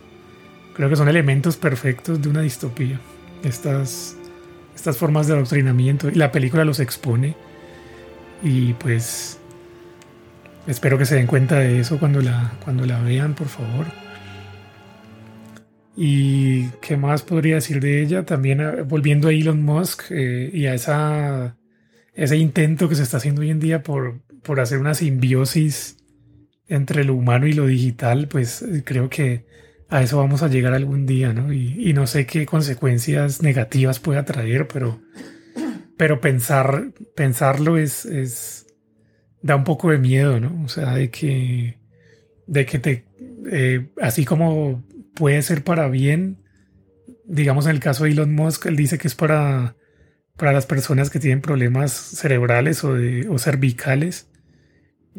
creo 0.75 0.89
que 0.89 0.97
son 0.97 1.09
elementos 1.09 1.57
perfectos 1.57 2.23
de 2.23 2.29
una 2.29 2.41
distopía. 2.41 3.01
Estas, 3.43 4.17
estas 4.75 4.97
formas 4.97 5.27
de 5.27 5.35
adoctrinamiento. 5.35 6.09
Y 6.09 6.15
la 6.15 6.33
película 6.33 6.65
los 6.65 6.81
expone. 6.81 7.37
Y 8.43 8.73
pues 8.75 9.39
espero 10.67 10.99
que 10.99 11.07
se 11.07 11.17
den 11.17 11.27
cuenta 11.27 11.59
de 11.59 11.81
eso 11.81 11.99
cuando 11.99 12.21
la, 12.21 12.53
cuando 12.65 12.87
la 12.87 13.01
vean, 13.01 13.35
por 13.35 13.49
favor. 13.49 13.87
¿Y 15.97 16.69
qué 16.81 16.97
más 16.97 17.23
podría 17.23 17.57
decir 17.57 17.81
de 17.81 18.01
ella? 18.01 18.25
También 18.25 18.61
eh, 18.61 18.83
volviendo 18.83 19.29
a 19.29 19.33
Elon 19.33 19.63
Musk 19.65 20.05
eh, 20.11 20.49
y 20.55 20.67
a 20.67 20.75
esa, 20.75 21.57
ese 22.15 22.37
intento 22.37 22.89
que 22.89 22.95
se 22.95 23.03
está 23.03 23.17
haciendo 23.17 23.41
hoy 23.41 23.51
en 23.51 23.59
día 23.59 23.83
por, 23.83 24.21
por 24.43 24.61
hacer 24.61 24.79
una 24.79 24.95
simbiosis 24.95 25.98
entre 26.69 27.05
lo 27.05 27.15
humano 27.15 27.47
y 27.47 27.53
lo 27.53 27.67
digital, 27.67 28.29
pues 28.29 28.63
eh, 28.63 28.83
creo 28.85 29.09
que 29.09 29.47
a 29.89 30.03
eso 30.03 30.19
vamos 30.19 30.43
a 30.43 30.49
llegar 30.49 30.75
algún 30.75 31.07
día, 31.07 31.33
¿no? 31.33 31.53
Y, 31.53 31.93
no 31.95 32.07
sé 32.07 32.27
qué 32.27 32.45
consecuencias 32.45 33.43
negativas 33.43 34.01
pueda 34.01 34.25
traer, 34.25 34.69
pero, 34.69 35.01
pero 35.97 36.21
pensar, 36.21 36.93
pensarlo 37.17 37.79
es, 37.79 38.05
es, 38.05 38.67
da 39.41 39.57
un 39.57 39.65
poco 39.65 39.91
de 39.91 39.99
miedo, 39.99 40.41
¿no? 40.41 40.63
O 40.63 40.69
sea, 40.69 40.95
de 40.95 41.11
que, 41.11 41.79
de 42.47 42.67
que 42.67 42.79
te, 42.79 43.05
eh, 43.51 43.89
así 44.01 44.27
como 44.27 44.85
puede 45.15 45.41
ser 45.41 45.65
para 45.65 45.89
bien, 45.89 46.37
digamos 47.25 47.65
en 47.65 47.73
el 47.73 47.81
caso 47.81 48.05
de 48.05 48.11
Elon 48.11 48.35
Musk, 48.35 48.67
él 48.67 48.77
dice 48.77 48.99
que 48.99 49.09
es 49.09 49.15
para, 49.15 49.75
para 50.37 50.53
las 50.53 50.67
personas 50.67 51.09
que 51.09 51.19
tienen 51.19 51.41
problemas 51.41 51.93
cerebrales 51.93 52.85
o, 52.85 52.95
o 53.31 53.39
cervicales, 53.39 54.28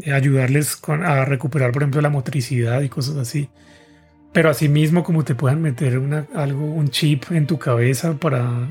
eh, 0.01 0.13
ayudarles 0.13 0.79
a 0.87 1.25
recuperar, 1.25 1.71
por 1.71 1.83
ejemplo, 1.83 2.01
la 2.01 2.09
motricidad 2.09 2.81
y 2.81 2.89
cosas 2.89 3.17
así. 3.17 3.49
Pero 4.31 4.49
asimismo, 4.49 5.03
como 5.03 5.23
te 5.23 5.35
puedan 5.35 5.61
meter 5.61 5.97
una, 5.97 6.27
algo, 6.35 6.63
un 6.65 6.89
chip 6.89 7.31
en 7.31 7.47
tu 7.47 7.57
cabeza 7.57 8.13
para 8.13 8.69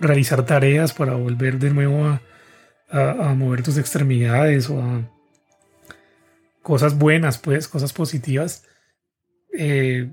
realizar 0.00 0.44
tareas, 0.44 0.92
para 0.92 1.14
volver 1.14 1.58
de 1.58 1.70
nuevo 1.70 2.04
a, 2.06 2.20
mover 3.34 3.62
tus 3.62 3.78
extremidades 3.78 4.70
o 4.70 4.80
a 4.80 5.02
cosas 6.62 6.98
buenas, 6.98 7.38
pues, 7.38 7.68
cosas 7.68 7.92
positivas. 7.92 8.64
Eh, 9.52 10.10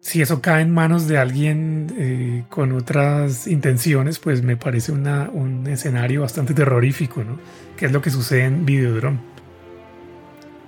si 0.00 0.22
eso 0.22 0.40
cae 0.40 0.62
en 0.62 0.70
manos 0.72 1.08
de 1.08 1.18
alguien 1.18 1.92
eh, 1.98 2.44
con 2.48 2.72
otras 2.72 3.46
intenciones, 3.46 4.18
pues 4.18 4.42
me 4.42 4.56
parece 4.56 4.92
un 4.92 5.66
escenario 5.66 6.20
bastante 6.20 6.54
terrorífico, 6.54 7.24
¿no? 7.24 7.38
Que 7.76 7.86
es 7.86 7.92
lo 7.92 8.00
que 8.00 8.10
sucede 8.10 8.44
en 8.44 8.64
Videodrome. 8.64 9.35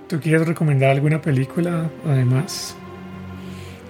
¿Tú 0.09 0.19
quieres 0.21 0.47
recomendar 0.47 0.91
alguna 0.91 1.21
película 1.21 1.91
además? 2.07 2.75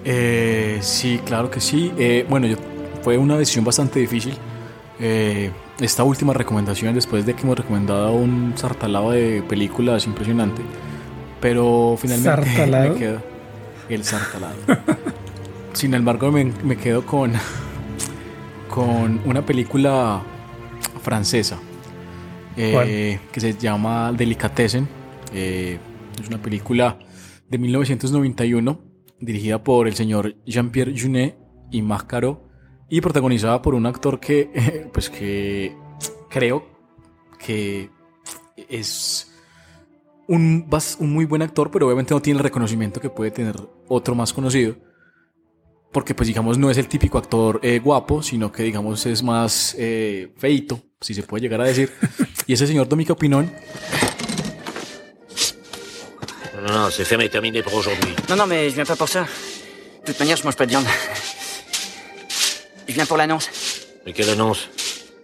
Eh, 0.03 0.79
sí, 0.81 1.21
claro 1.25 1.49
que 1.49 1.61
sí. 1.61 1.93
Eh, 1.97 2.25
bueno, 2.29 2.45
yo, 2.45 2.57
fue 3.01 3.17
una 3.17 3.37
decisión 3.37 3.63
bastante 3.63 4.01
difícil. 4.01 4.33
Eh, 4.99 5.49
esta 5.79 6.03
última 6.03 6.33
recomendación, 6.33 6.93
después 6.93 7.25
de 7.25 7.33
que 7.35 7.43
hemos 7.43 7.57
recomendado 7.57 8.11
un 8.11 8.53
sartalado 8.57 9.11
de 9.11 9.41
películas 9.47 10.05
impresionante, 10.07 10.61
pero 11.39 11.95
finalmente 11.97 12.53
¿Sartalado? 12.53 12.93
me 12.93 12.99
quedo 12.99 13.21
el 13.87 14.03
sartalado. 14.03 14.55
Sin 15.73 15.93
embargo, 15.93 16.33
me, 16.33 16.51
me, 16.65 16.75
quedo 16.75 17.05
con, 17.05 17.31
con 18.67 19.21
una 19.25 19.45
película 19.45 20.21
francesa 21.01 21.57
que 22.57 23.19
se 23.37 23.53
llama 23.53 24.11
Delicatessen. 24.11 24.85
Es 26.19 26.27
una 26.27 26.41
película 26.41 26.99
de 27.47 27.57
1991 27.57 28.79
dirigida 29.19 29.63
por 29.63 29.87
el 29.87 29.95
señor 29.95 30.35
Jean-Pierre 30.45 30.99
Junet 30.99 31.37
y 31.71 31.81
Máscaro 31.81 32.49
y 32.89 33.01
protagonizada 33.01 33.61
por 33.61 33.75
un 33.75 33.85
actor 33.85 34.19
que, 34.19 34.89
pues 34.93 35.09
que 35.09 35.75
creo 36.29 36.65
que 37.37 37.89
es 38.67 39.31
un, 40.27 40.69
un 40.99 41.13
muy 41.13 41.25
buen 41.25 41.41
actor, 41.41 41.71
pero 41.71 41.85
obviamente 41.85 42.13
no 42.13 42.21
tiene 42.21 42.37
el 42.39 42.43
reconocimiento 42.43 42.99
que 42.99 43.09
puede 43.09 43.31
tener 43.31 43.55
otro 43.87 44.15
más 44.15 44.33
conocido. 44.33 44.75
Porque 45.91 46.13
pues 46.13 46.27
digamos 46.27 46.59
no 46.59 46.69
es 46.69 46.77
el 46.77 46.87
típico 46.87 47.17
actor 47.17 47.59
eh, 47.63 47.79
guapo, 47.79 48.21
sino 48.21 48.51
que 48.51 48.61
digamos 48.61 49.05
es 49.07 49.23
más 49.23 49.75
eh, 49.79 50.31
feito, 50.37 50.79
si 51.01 51.15
se 51.15 51.23
puede 51.23 51.41
llegar 51.41 51.61
a 51.61 51.63
decir. 51.63 51.91
y 52.45 52.53
ese 52.53 52.67
señor 52.67 52.87
Domica 52.87 53.13
Opinón 53.13 53.51
Non, 56.61 56.73
non, 56.73 56.89
c'est 56.91 57.05
fermé, 57.05 57.29
terminé 57.29 57.61
pour 57.63 57.73
aujourd'hui. 57.73 58.13
Non, 58.29 58.35
non, 58.35 58.47
mais 58.47 58.69
je 58.69 58.75
viens 58.75 58.85
pas 58.85 58.95
pour 58.95 59.07
ça. 59.07 59.21
De 59.21 60.05
toute 60.05 60.19
manière, 60.19 60.35
je 60.37 60.43
mange 60.43 60.55
pas 60.55 60.65
de 60.65 60.71
viande. 60.71 60.85
Je 62.87 62.93
viens 62.93 63.05
pour 63.05 63.17
l'annonce. 63.17 63.49
¿Y 64.05 64.13
qué 64.13 64.23
annonce? 64.29 64.67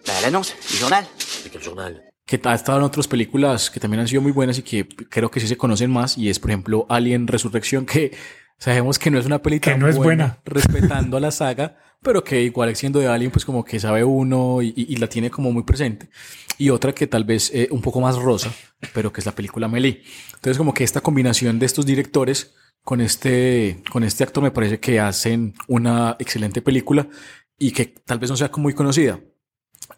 Bah, 0.05 0.13
l'annonce, 0.21 0.55
du 0.71 0.77
journal. 0.77 1.05
¿De 1.43 1.49
qué 1.49 1.59
journal? 1.59 2.03
Que 2.25 2.39
ha 2.43 2.53
estado 2.53 2.77
en 2.77 2.83
otras 2.83 3.07
películas 3.07 3.69
que 3.69 3.79
también 3.79 4.01
han 4.01 4.07
sido 4.07 4.21
muy 4.21 4.31
buenas 4.31 4.57
y 4.59 4.61
que 4.63 4.87
creo 4.87 5.29
que 5.29 5.39
sí 5.39 5.47
se 5.47 5.57
conocen 5.57 5.91
más. 5.91 6.17
Y 6.17 6.29
es, 6.29 6.39
por 6.39 6.51
ejemplo, 6.51 6.85
Alien 6.89 7.27
Resurrección, 7.27 7.85
que 7.85 8.15
sabemos 8.57 8.97
que 8.99 9.11
no 9.11 9.19
es 9.19 9.25
una 9.25 9.41
película 9.41 9.73
que 9.73 9.79
no 9.79 9.89
es 9.89 9.97
buena, 9.97 10.39
respetando 10.45 11.17
a 11.17 11.19
la 11.19 11.31
saga, 11.31 11.77
pero 12.01 12.23
que 12.23 12.41
igual 12.43 12.75
siendo 12.75 12.99
de 12.99 13.07
Alien, 13.07 13.31
pues 13.31 13.45
como 13.45 13.63
que 13.63 13.79
sabe 13.79 14.03
uno 14.03 14.61
y, 14.61 14.73
y, 14.75 14.93
y 14.93 14.95
la 14.97 15.07
tiene 15.07 15.29
como 15.29 15.51
muy 15.51 15.63
presente. 15.63 16.09
Y 16.57 16.69
otra 16.69 16.93
que 16.93 17.07
tal 17.07 17.23
vez 17.23 17.51
eh, 17.53 17.67
un 17.71 17.81
poco 17.81 17.99
más 18.01 18.17
rosa, 18.17 18.53
pero 18.93 19.11
que 19.11 19.21
es 19.21 19.25
la 19.25 19.35
película 19.35 19.67
Melee. 19.67 20.03
Entonces 20.35 20.57
como 20.57 20.73
que 20.73 20.83
esta 20.83 21.01
combinación 21.01 21.59
de 21.59 21.65
estos 21.65 21.85
directores 21.85 22.53
con 22.83 23.01
este, 23.01 23.81
con 23.91 24.03
este 24.03 24.23
actor 24.23 24.43
me 24.43 24.51
parece 24.51 24.79
que 24.79 24.99
hacen 24.99 25.53
una 25.67 26.15
excelente 26.19 26.61
película 26.61 27.07
y 27.57 27.71
que 27.71 27.85
tal 27.85 28.19
vez 28.19 28.29
no 28.29 28.37
sea 28.37 28.51
muy 28.57 28.73
conocida. 28.73 29.19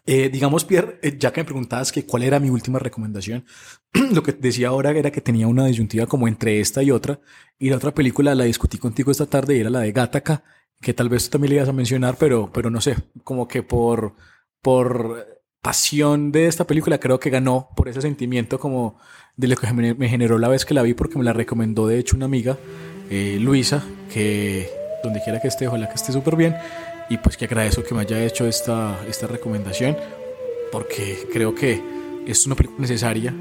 Eh, 0.06 0.28
digamos, 0.28 0.64
Pierre, 0.64 0.98
eh, 1.02 1.16
ya 1.18 1.32
que 1.32 1.40
me 1.40 1.44
preguntabas 1.44 1.92
que 1.92 2.04
cuál 2.04 2.22
era 2.22 2.40
mi 2.40 2.50
última 2.50 2.78
recomendación, 2.78 3.44
lo 4.12 4.22
que 4.22 4.32
decía 4.32 4.68
ahora 4.68 4.90
era 4.90 5.10
que 5.10 5.20
tenía 5.20 5.46
una 5.46 5.66
disyuntiva 5.66 6.06
como 6.06 6.28
entre 6.28 6.60
esta 6.60 6.82
y 6.82 6.90
otra, 6.90 7.20
y 7.58 7.70
la 7.70 7.76
otra 7.76 7.94
película 7.94 8.34
la 8.34 8.44
discutí 8.44 8.78
contigo 8.78 9.10
esta 9.10 9.26
tarde 9.26 9.56
y 9.56 9.60
era 9.60 9.70
la 9.70 9.80
de 9.80 9.92
Gattaca, 9.92 10.44
que 10.80 10.94
tal 10.94 11.08
vez 11.08 11.24
tú 11.24 11.30
también 11.30 11.50
le 11.50 11.56
ibas 11.56 11.68
a 11.68 11.72
mencionar, 11.72 12.16
pero, 12.18 12.50
pero 12.52 12.70
no 12.70 12.80
sé, 12.80 12.96
como 13.24 13.48
que 13.48 13.62
por, 13.62 14.14
por 14.62 15.37
pasión 15.62 16.32
de 16.32 16.46
esta 16.46 16.66
película 16.66 16.98
creo 16.98 17.18
que 17.18 17.30
ganó 17.30 17.68
por 17.76 17.88
ese 17.88 18.00
sentimiento 18.00 18.58
como 18.58 18.96
de 19.36 19.48
lo 19.48 19.56
que 19.56 19.72
me 19.72 20.08
generó 20.08 20.38
la 20.38 20.48
vez 20.48 20.64
que 20.64 20.74
la 20.74 20.82
vi 20.82 20.94
porque 20.94 21.18
me 21.18 21.24
la 21.24 21.32
recomendó 21.32 21.86
de 21.86 21.98
hecho 21.98 22.16
una 22.16 22.26
amiga, 22.26 22.56
eh, 23.10 23.38
Luisa, 23.40 23.84
que 24.12 24.70
donde 25.02 25.22
quiera 25.22 25.40
que 25.40 25.48
esté, 25.48 25.68
ojalá 25.68 25.88
que 25.88 25.94
esté 25.94 26.12
súper 26.12 26.36
bien 26.36 26.56
y 27.08 27.18
pues 27.18 27.36
que 27.36 27.44
agradezco 27.44 27.82
que 27.82 27.94
me 27.94 28.02
haya 28.02 28.22
hecho 28.24 28.46
esta, 28.46 28.98
esta 29.08 29.26
recomendación 29.26 29.96
porque 30.70 31.26
creo 31.32 31.54
que 31.54 31.80
es 32.26 32.46
una 32.46 32.54
película 32.54 32.80
necesaria 32.80 33.34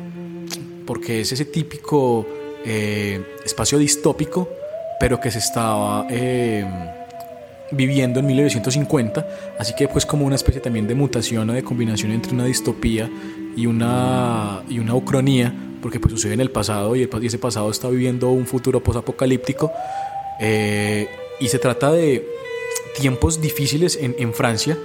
porque 0.86 1.22
es 1.22 1.32
ese 1.32 1.46
típico 1.46 2.26
eh, 2.66 3.36
espacio 3.44 3.78
distópico 3.78 4.50
pero 5.00 5.20
que 5.20 5.32
se 5.32 5.40
estaba 5.40 6.08
eh, 6.10 6.66
viviendo 7.72 8.20
en 8.20 8.28
1950 8.28 9.28
así 9.60 9.74
que 9.76 9.88
pues 9.88 10.06
como 10.06 10.26
una 10.26 10.36
especie 10.36 10.62
también 10.62 10.88
de 10.88 10.96
mutación 10.96 11.50
o 11.50 11.54
de 11.54 11.64
combinación 11.64 12.12
entre 12.12 12.34
una 12.34 12.46
distopía 12.46 13.10
y 13.56 13.66
una, 13.66 14.64
y 14.70 14.80
una 14.80 14.96
ucronía 14.96 15.54
porque 15.82 16.00
pues 16.00 16.14
sucede 16.14 16.34
en 16.34 16.42
el 16.42 16.52
pasado 16.52 16.96
y, 16.96 17.10
ese 17.24 17.38
pasado 17.38 17.70
está 17.70 17.90
viviendo 17.90 18.30
un 18.30 18.46
futuro 18.46 18.82
posapocalíptico 18.82 19.72
eh, 20.40 21.08
y 21.40 21.48
se 21.48 21.60
trata 21.60 21.92
de 21.92 22.28
tiempos 23.00 23.42
difíciles 23.42 23.98
en, 24.02 24.16
en 24.18 24.34
Francia, 24.34 24.78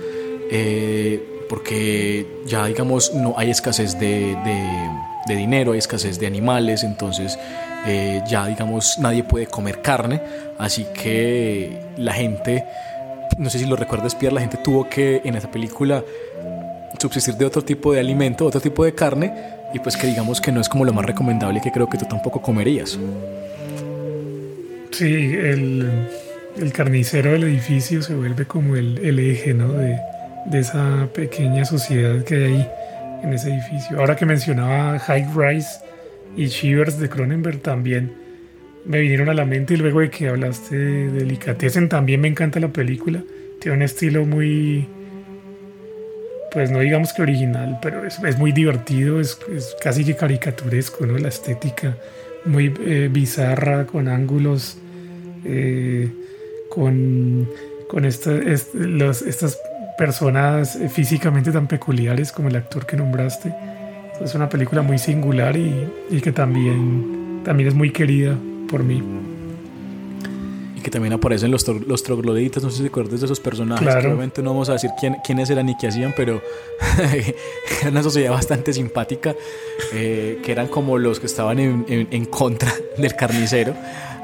eh, 0.50 1.20
porque 1.48 2.26
ya 2.46 2.66
digamos 2.66 3.14
no 3.14 3.34
hay 3.36 3.50
escasez 3.50 3.98
de, 3.98 4.36
de, 5.26 5.36
dinero, 5.36 5.72
hay 5.72 5.78
escasez 5.78 6.18
de 6.18 6.26
animales, 6.26 6.84
entonces 6.84 7.38
eh, 7.86 8.22
ya 8.28 8.46
digamos 8.46 8.98
nadie 8.98 9.24
puede 9.24 9.46
comer 9.46 9.82
carne, 9.82 10.20
así 10.58 10.86
que 10.94 11.80
la 11.96 12.12
gente, 12.12 12.64
no 13.38 13.50
sé 13.50 13.58
si 13.58 13.66
lo 13.66 13.76
recuerdas 13.76 14.14
Pierre, 14.14 14.34
la 14.34 14.40
gente 14.40 14.58
tuvo 14.58 14.88
que 14.88 15.20
en 15.24 15.34
esa 15.34 15.50
película 15.50 16.04
subsistir 16.98 17.34
de 17.34 17.44
otro 17.44 17.62
tipo 17.62 17.92
de 17.92 18.00
alimento, 18.00 18.46
otro 18.46 18.60
tipo 18.60 18.84
de 18.84 18.94
carne, 18.94 19.32
y 19.74 19.78
pues 19.78 19.96
que 19.96 20.06
digamos 20.06 20.40
que 20.40 20.52
no 20.52 20.60
es 20.60 20.68
como 20.68 20.84
lo 20.84 20.92
más 20.92 21.04
recomendable 21.04 21.60
que 21.60 21.72
creo 21.72 21.88
que 21.88 21.98
tú 21.98 22.04
tampoco 22.04 22.40
comerías. 22.40 22.98
Sí, 24.92 25.34
el, 25.34 26.08
el 26.58 26.72
carnicero 26.72 27.32
del 27.32 27.44
edificio 27.44 28.02
se 28.02 28.14
vuelve 28.14 28.44
como 28.44 28.76
el, 28.76 28.98
el 28.98 29.18
eje 29.18 29.54
¿no? 29.54 29.72
de, 29.72 29.98
de, 30.46 30.58
esa 30.58 31.08
pequeña 31.14 31.64
sociedad 31.64 32.22
que 32.24 32.34
hay 32.34 32.44
ahí 32.44 32.70
en 33.22 33.32
ese 33.32 33.54
edificio. 33.54 33.98
Ahora 33.98 34.16
que 34.16 34.26
mencionaba 34.26 34.98
High 34.98 35.28
Rise 35.34 35.80
y 36.36 36.46
Shivers 36.46 36.98
de 36.98 37.08
Cronenberg 37.08 37.60
también 37.60 38.12
me 38.84 39.00
vinieron 39.00 39.28
a 39.28 39.34
la 39.34 39.44
mente 39.44 39.74
y 39.74 39.76
luego 39.76 40.00
de 40.00 40.10
que 40.10 40.28
hablaste 40.28 40.76
de 40.76 41.10
Delicatessen 41.10 41.88
también 41.88 42.20
me 42.20 42.28
encanta 42.28 42.58
la 42.60 42.68
película. 42.68 43.22
Tiene 43.60 43.76
un 43.76 43.82
estilo 43.82 44.24
muy, 44.24 44.88
pues 46.52 46.70
no 46.70 46.80
digamos 46.80 47.12
que 47.12 47.22
original, 47.22 47.78
pero 47.80 48.04
es, 48.04 48.18
es 48.18 48.38
muy 48.38 48.52
divertido, 48.52 49.20
es, 49.20 49.38
es, 49.54 49.76
casi 49.80 50.04
que 50.04 50.16
caricaturesco, 50.16 51.06
¿no? 51.06 51.16
La 51.18 51.28
estética 51.28 51.96
muy 52.44 52.74
eh, 52.84 53.08
bizarra, 53.10 53.86
con 53.86 54.08
ángulos 54.08 54.78
eh, 55.44 56.10
con, 56.68 57.48
con 57.88 58.04
estas 58.04 59.58
personas 59.98 60.78
físicamente 60.92 61.52
tan 61.52 61.66
peculiares 61.66 62.32
como 62.32 62.48
el 62.48 62.56
actor 62.56 62.86
que 62.86 62.96
nombraste. 62.96 63.54
Es 64.24 64.34
una 64.34 64.48
película 64.48 64.82
muy 64.82 64.98
singular 64.98 65.56
y, 65.56 65.88
y 66.10 66.20
que 66.20 66.32
también, 66.32 67.42
también 67.44 67.68
es 67.68 67.74
muy 67.74 67.90
querida 67.90 68.36
por 68.68 68.82
mí 68.82 69.02
y 70.76 70.80
que 70.80 70.90
también 70.90 71.12
aparecen 71.12 71.50
los, 71.50 71.66
los 71.68 72.02
trogloditas, 72.02 72.62
no 72.62 72.70
sé 72.70 72.78
si 72.78 72.82
recuerdas 72.84 73.20
de 73.20 73.26
esos 73.26 73.40
personajes, 73.40 73.86
claro. 73.86 74.08
obviamente 74.08 74.42
no 74.42 74.50
vamos 74.50 74.68
a 74.68 74.72
decir 74.72 74.90
quién, 74.98 75.16
quiénes 75.24 75.48
eran 75.50 75.66
ni 75.66 75.76
qué 75.76 75.88
hacían, 75.88 76.12
pero 76.16 76.42
era 77.80 77.90
una 77.90 78.02
sociedad 78.02 78.32
bastante 78.32 78.72
simpática, 78.72 79.34
eh, 79.92 80.40
que 80.44 80.52
eran 80.52 80.66
como 80.66 80.98
los 80.98 81.20
que 81.20 81.26
estaban 81.26 81.58
en, 81.58 81.84
en, 81.88 82.24
contra 82.24 82.72
del 82.96 83.14
carnicero, 83.14 83.74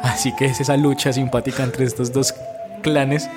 así 0.02 0.34
que 0.36 0.46
es 0.46 0.60
esa 0.60 0.76
lucha 0.76 1.12
simpática 1.12 1.62
entre 1.62 1.84
estos 1.84 2.12
dos 2.12 2.34
clanes, 2.82 3.28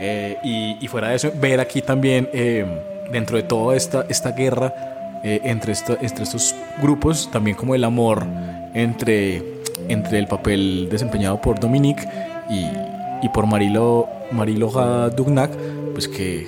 eh, 0.00 0.38
y, 0.42 0.78
y, 0.80 0.88
fuera 0.88 1.10
de 1.10 1.16
eso, 1.16 1.32
ver 1.40 1.60
aquí 1.60 1.82
también, 1.82 2.28
eh, 2.32 2.64
dentro 3.12 3.36
de 3.36 3.42
toda 3.42 3.76
esta, 3.76 4.06
esta 4.08 4.32
guerra 4.32 4.93
entre, 5.24 5.72
esta, 5.72 5.96
entre 6.00 6.24
estos 6.24 6.54
grupos, 6.82 7.30
también 7.30 7.56
como 7.56 7.74
el 7.74 7.84
amor 7.84 8.26
entre, 8.74 9.42
entre 9.88 10.18
el 10.18 10.26
papel 10.26 10.88
desempeñado 10.90 11.40
por 11.40 11.58
Dominique 11.58 12.06
y, 12.50 13.28
por 13.30 13.46
Marilo, 13.46 14.06
Mariloja 14.32 15.08
Dugnac, 15.08 15.50
pues 15.92 16.08
que 16.08 16.46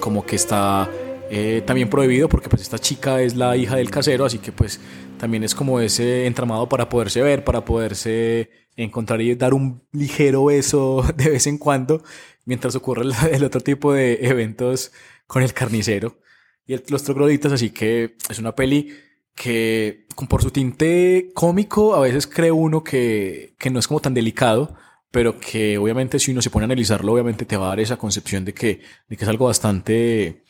como 0.00 0.26
que 0.26 0.34
está 0.34 0.90
eh, 1.30 1.62
también 1.64 1.88
prohibido 1.88 2.28
porque 2.28 2.48
pues 2.48 2.62
esta 2.62 2.78
chica 2.78 3.22
es 3.22 3.36
la 3.36 3.56
hija 3.56 3.76
del 3.76 3.90
casero, 3.90 4.24
así 4.24 4.38
que 4.38 4.50
pues 4.50 4.80
también 5.18 5.44
es 5.44 5.54
como 5.54 5.80
ese 5.80 6.26
entramado 6.26 6.68
para 6.68 6.88
poderse 6.88 7.22
ver, 7.22 7.44
para 7.44 7.64
poderse 7.64 8.50
encontrar 8.76 9.20
y 9.20 9.34
dar 9.34 9.54
un 9.54 9.82
ligero 9.92 10.46
beso 10.46 11.04
de 11.16 11.30
vez 11.30 11.46
en 11.46 11.58
cuando, 11.58 12.02
mientras 12.44 12.74
ocurre 12.74 13.04
el, 13.32 13.44
otro 13.44 13.60
tipo 13.60 13.92
de 13.92 14.18
eventos 14.22 14.92
con 15.26 15.42
el 15.42 15.52
carnicero 15.54 16.18
y 16.66 16.76
los 16.88 17.02
trogloditas, 17.02 17.52
así 17.52 17.70
que 17.70 18.16
es 18.28 18.38
una 18.38 18.54
peli 18.54 18.92
que 19.34 20.06
por 20.28 20.42
su 20.42 20.50
tinte 20.50 21.30
cómico 21.34 21.94
a 21.94 22.00
veces 22.00 22.26
cree 22.26 22.50
uno 22.50 22.82
que, 22.82 23.54
que 23.58 23.70
no 23.70 23.78
es 23.78 23.86
como 23.86 24.00
tan 24.00 24.14
delicado, 24.14 24.74
pero 25.10 25.38
que 25.38 25.78
obviamente 25.78 26.18
si 26.18 26.32
uno 26.32 26.42
se 26.42 26.50
pone 26.50 26.64
a 26.64 26.66
analizarlo, 26.66 27.12
obviamente 27.12 27.44
te 27.44 27.56
va 27.56 27.66
a 27.66 27.68
dar 27.68 27.80
esa 27.80 27.96
concepción 27.96 28.44
de 28.44 28.54
que, 28.54 28.80
de 29.08 29.16
que 29.16 29.24
es 29.24 29.28
algo 29.28 29.46
bastante 29.46 30.42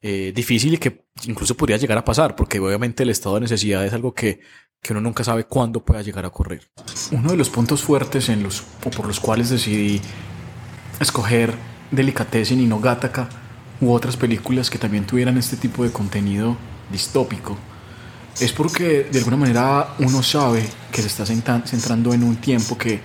eh, 0.00 0.32
difícil 0.34 0.74
y 0.74 0.78
que 0.78 1.04
incluso 1.26 1.56
podría 1.56 1.76
llegar 1.76 1.98
a 1.98 2.04
pasar, 2.04 2.34
porque 2.34 2.58
obviamente 2.58 3.02
el 3.04 3.10
estado 3.10 3.36
de 3.36 3.42
necesidad 3.42 3.84
es 3.86 3.92
algo 3.92 4.14
que, 4.14 4.40
que 4.80 4.92
uno 4.92 5.00
nunca 5.00 5.22
sabe 5.22 5.44
cuándo 5.44 5.84
pueda 5.84 6.02
llegar 6.02 6.24
a 6.24 6.28
ocurrir. 6.28 6.68
Uno 7.12 7.30
de 7.30 7.36
los 7.36 7.50
puntos 7.50 7.82
fuertes 7.82 8.28
en 8.28 8.42
los, 8.42 8.62
por 8.62 9.06
los 9.06 9.20
cuales 9.20 9.50
decidí 9.50 10.00
escoger 10.98 11.54
Delicatessen 11.90 12.60
y 12.60 12.66
no 12.66 12.80
u 13.82 13.92
otras 13.92 14.16
películas 14.16 14.70
que 14.70 14.78
también 14.78 15.04
tuvieran 15.04 15.36
este 15.36 15.56
tipo 15.56 15.84
de 15.84 15.92
contenido 15.92 16.56
distópico 16.90 17.58
es 18.40 18.52
porque 18.52 19.08
de 19.10 19.18
alguna 19.18 19.36
manera 19.36 19.94
uno 19.98 20.22
sabe 20.22 20.66
que 20.90 21.02
se 21.02 21.08
está 21.08 21.26
centrando 21.66 22.14
en 22.14 22.22
un 22.22 22.36
tiempo 22.36 22.78
que 22.78 23.00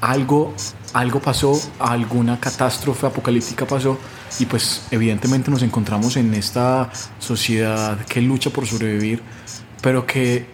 algo, 0.00 0.54
algo 0.92 1.20
pasó, 1.20 1.60
alguna 1.78 2.38
catástrofe 2.38 3.06
apocalíptica 3.06 3.66
pasó 3.66 3.98
y 4.38 4.46
pues 4.46 4.82
evidentemente 4.90 5.50
nos 5.50 5.62
encontramos 5.62 6.16
en 6.16 6.34
esta 6.34 6.90
sociedad 7.18 7.98
que 8.06 8.20
lucha 8.20 8.50
por 8.50 8.66
sobrevivir, 8.66 9.22
pero 9.82 10.06
que 10.06 10.46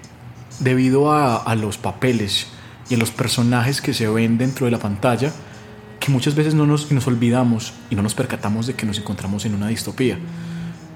debido 0.60 1.12
a, 1.12 1.36
a 1.36 1.54
los 1.54 1.76
papeles 1.76 2.46
y 2.88 2.94
a 2.94 2.98
los 2.98 3.10
personajes 3.10 3.82
que 3.82 3.92
se 3.92 4.08
ven 4.08 4.38
dentro 4.38 4.64
de 4.64 4.72
la 4.72 4.78
pantalla, 4.78 5.32
que 6.06 6.12
muchas 6.12 6.36
veces 6.36 6.54
no 6.54 6.66
nos, 6.66 6.92
nos 6.92 7.04
olvidamos 7.08 7.72
y 7.90 7.96
no 7.96 8.02
nos 8.02 8.14
percatamos 8.14 8.68
de 8.68 8.74
que 8.74 8.86
nos 8.86 8.96
encontramos 8.96 9.44
en 9.44 9.56
una 9.56 9.66
distopía. 9.66 10.16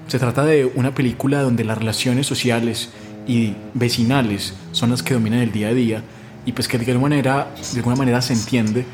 Se 0.07 0.17
trata 0.19 0.45
de 0.45 0.63
una 0.63 0.95
película 0.95 1.41
donde 1.41 1.65
las 1.65 1.77
relaciones 1.77 2.27
sociales 2.27 2.91
y 3.27 3.55
vecinales 3.73 4.53
son 4.71 4.89
las 4.89 5.03
que 5.03 5.13
dominan 5.13 5.39
el 5.39 5.51
día 5.51 5.67
a 5.67 5.73
día 5.73 6.01
y 6.45 6.53
pues 6.53 6.69
que 6.69 6.77
de 6.77 6.89
alguna 6.93 7.09
manera, 7.09 7.53
de 7.73 7.79
alguna 7.79 7.97
manera 7.97 8.21
se 8.21 8.31
entiende 8.31 8.85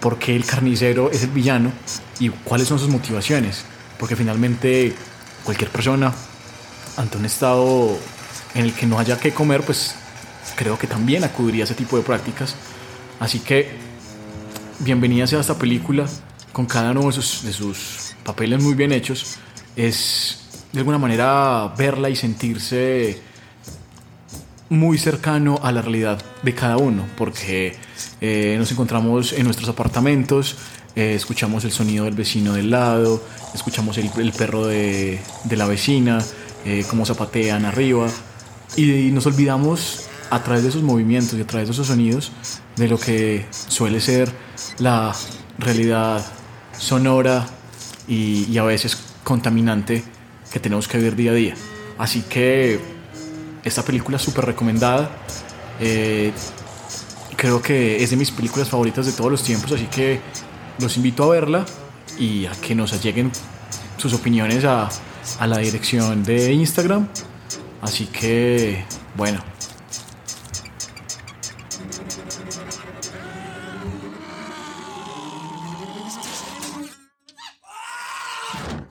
por 0.00 0.18
qué 0.18 0.34
el 0.34 0.46
carnicero 0.46 1.10
es 1.10 1.24
el 1.24 1.30
villano 1.30 1.70
y 2.18 2.30
cuáles 2.30 2.68
son 2.68 2.78
sus 2.78 2.88
motivaciones, 2.88 3.62
porque 3.98 4.16
finalmente 4.16 4.94
cualquier 5.44 5.68
persona 5.68 6.10
ante 6.96 7.18
un 7.18 7.26
estado 7.26 7.98
en 8.54 8.64
el 8.64 8.72
que 8.72 8.86
no 8.86 8.98
haya 8.98 9.20
que 9.20 9.32
comer, 9.32 9.60
pues 9.60 9.94
creo 10.56 10.78
que 10.78 10.86
también 10.86 11.22
acudiría 11.22 11.64
a 11.64 11.66
ese 11.66 11.74
tipo 11.74 11.98
de 11.98 12.02
prácticas. 12.02 12.54
Así 13.20 13.40
que 13.40 13.84
bienvenida 14.80 15.26
sea 15.26 15.40
esta 15.40 15.58
película 15.58 16.06
con 16.52 16.66
cada 16.66 16.90
uno 16.90 17.10
de 17.10 17.12
sus, 17.12 18.14
papeles 18.24 18.62
muy 18.62 18.74
bien 18.74 18.92
hechos. 18.92 19.38
Es 19.76 20.66
de 20.72 20.80
alguna 20.80 20.98
manera 20.98 21.72
verla 21.76 22.10
y 22.10 22.16
sentirse 22.16 23.20
muy 24.68 24.98
cercano 24.98 25.60
a 25.62 25.70
la 25.70 25.82
realidad 25.82 26.20
de 26.42 26.54
cada 26.54 26.76
uno, 26.76 27.04
porque 27.16 27.76
eh, 28.20 28.56
nos 28.58 28.70
encontramos 28.72 29.32
en 29.32 29.44
nuestros 29.44 29.68
apartamentos, 29.68 30.56
eh, 30.96 31.14
escuchamos 31.14 31.64
el 31.64 31.70
sonido 31.70 32.04
del 32.04 32.14
vecino 32.14 32.54
del 32.54 32.70
lado, 32.70 33.22
escuchamos 33.54 33.96
el, 33.98 34.32
perro 34.32 34.66
de, 34.66 35.20
la 35.50 35.66
vecina, 35.66 36.18
eh, 36.64 36.84
cómo 36.90 37.06
zapatean 37.06 37.64
arriba, 37.64 38.08
y, 38.76 39.10
nos 39.12 39.26
olvidamos 39.26 40.08
a 40.30 40.42
través 40.42 40.62
de 40.62 40.70
esos 40.70 40.82
movimientos 40.82 41.34
y 41.38 41.42
a 41.42 41.46
través 41.46 41.68
de 41.68 41.72
esos 41.72 41.86
sonidos 41.86 42.32
de 42.76 42.88
lo 42.88 42.98
que 42.98 43.46
suele 43.50 44.00
ser 44.00 44.30
la 44.78 45.14
realidad 45.58 46.24
sonora 46.78 47.46
y, 48.08 48.56
a 48.58 48.62
veces 48.62 48.98
contaminante 49.24 50.02
que 50.52 50.60
tenemos 50.60 50.88
que 50.88 50.98
vivir 50.98 51.16
día 51.16 51.30
a 51.32 51.34
día. 51.34 51.54
Así 51.98 52.22
que 52.22 52.78
esta 53.64 53.82
película 53.82 54.16
es 54.16 54.22
súper 54.22 54.44
recomendada. 54.44 55.10
Eh, 55.80 56.32
creo 57.36 57.60
que 57.60 58.02
es 58.02 58.10
de 58.10 58.16
mis 58.16 58.30
películas 58.30 58.68
favoritas 58.68 59.06
de 59.06 59.12
todos 59.12 59.30
los 59.30 59.42
tiempos, 59.42 59.72
así 59.72 59.86
que 59.86 60.20
los 60.78 60.96
invito 60.96 61.24
a 61.24 61.28
verla 61.28 61.66
y 62.18 62.46
a 62.46 62.52
que 62.52 62.74
nos 62.74 63.02
lleguen 63.02 63.32
sus 63.96 64.12
opiniones 64.14 64.64
a, 64.64 64.88
a 65.38 65.46
la 65.46 65.58
dirección 65.58 66.22
de 66.22 66.52
Instagram. 66.52 67.08
Así 67.82 68.06
que, 68.06 68.84
bueno. 69.16 69.55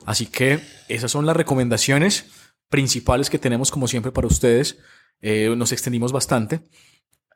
Así 0.06 0.26
que 0.26 0.60
esas 0.88 1.10
son 1.10 1.26
las 1.26 1.36
recomendaciones 1.36 2.26
principales 2.70 3.28
que 3.28 3.38
tenemos 3.38 3.70
como 3.70 3.88
siempre 3.88 4.12
para 4.12 4.28
ustedes. 4.28 4.78
Eh, 5.20 5.52
nos 5.56 5.72
extendimos 5.72 6.12
bastante. 6.12 6.60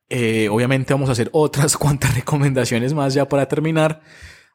Eh, 0.09 0.48
obviamente 0.48 0.94
vamos 0.94 1.09
a 1.09 1.12
hacer 1.12 1.28
otras 1.32 1.76
cuantas 1.76 2.14
recomendaciones 2.14 2.94
más 2.94 3.12
ya 3.12 3.28
para 3.28 3.47
terminar. 3.48 4.02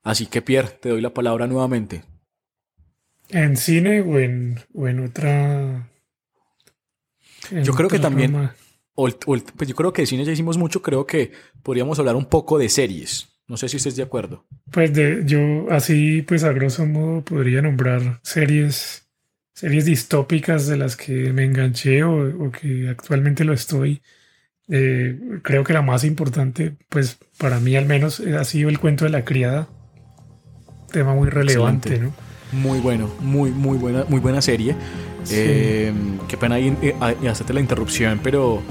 Así 0.01 0.27
que 0.27 0.41
Pierre, 0.41 0.69
te 0.81 0.89
doy 0.89 1.01
la 1.01 1.13
palabra 1.13 1.45
nuevamente. 1.45 2.03
¿En 3.29 3.57
cine 3.57 4.01
o 4.01 4.19
en, 4.19 4.99
otra? 5.03 5.89
yo 7.51 7.73
creo 7.73 7.89
que 7.89 7.99
también... 7.99 8.51
pues 8.95 9.67
yo 9.67 9.75
creo 9.75 9.91
que 9.91 10.03
de 10.03 10.05
cine 10.05 10.23
ya 10.23 10.31
hicimos 10.31 10.57
mucho. 10.57 10.81
Creo 10.81 11.05
que 11.05 11.33
podríamos 11.63 11.99
hablar 11.99 12.15
un 12.15 12.25
poco 12.25 12.57
de 12.57 12.69
series. 12.69 13.34
No 13.47 13.57
sé 13.57 13.69
si 13.69 13.77
estés 13.77 13.95
de 13.95 14.03
acuerdo. 14.03 14.45
Pues 14.71 14.93
de, 14.93 15.23
yo 15.25 15.67
así, 15.71 16.23
pues 16.23 16.43
a 16.43 16.51
grosso 16.51 16.85
modo 16.85 17.23
podría 17.23 17.61
nombrar 17.61 18.19
series, 18.23 19.07
series 19.53 19.85
distópicas 19.85 20.67
de 20.67 20.77
las 20.77 20.95
que 20.95 21.31
me 21.31 21.43
enganché 21.43 22.03
o, 22.03 22.51
que 22.51 22.89
actualmente 22.89 23.43
lo 23.43 23.53
estoy. 23.53 24.01
Eh, 24.67 25.39
creo 25.43 25.63
que 25.63 25.73
la 25.73 25.83
más 25.83 26.03
importante, 26.03 26.75
pues 26.89 27.19
para 27.37 27.59
mí 27.59 27.75
al 27.75 27.85
menos, 27.85 28.19
ha 28.19 28.43
sido 28.45 28.69
el 28.69 28.79
cuento 28.79 29.05
de 29.05 29.11
la 29.11 29.23
criada. 29.23 29.69
Tema 30.91 31.13
muy 31.13 31.29
relevante, 31.29 31.99
¿no? 31.99 32.13
Muy 32.51 32.79
bueno, 32.79 33.13
muy, 33.19 33.51
muy 33.51 33.77
buena, 33.77 34.05
muy 34.07 34.19
buena 34.19 34.41
serie. 34.41 34.75
Eh, 35.29 35.93
qué 36.27 36.37
pena 36.37 36.55
ahí, 36.55 36.75
eh, 36.81 36.95
hacerte 37.29 37.53
la 37.53 37.59
interrupción, 37.59 38.19
pero 38.23 38.61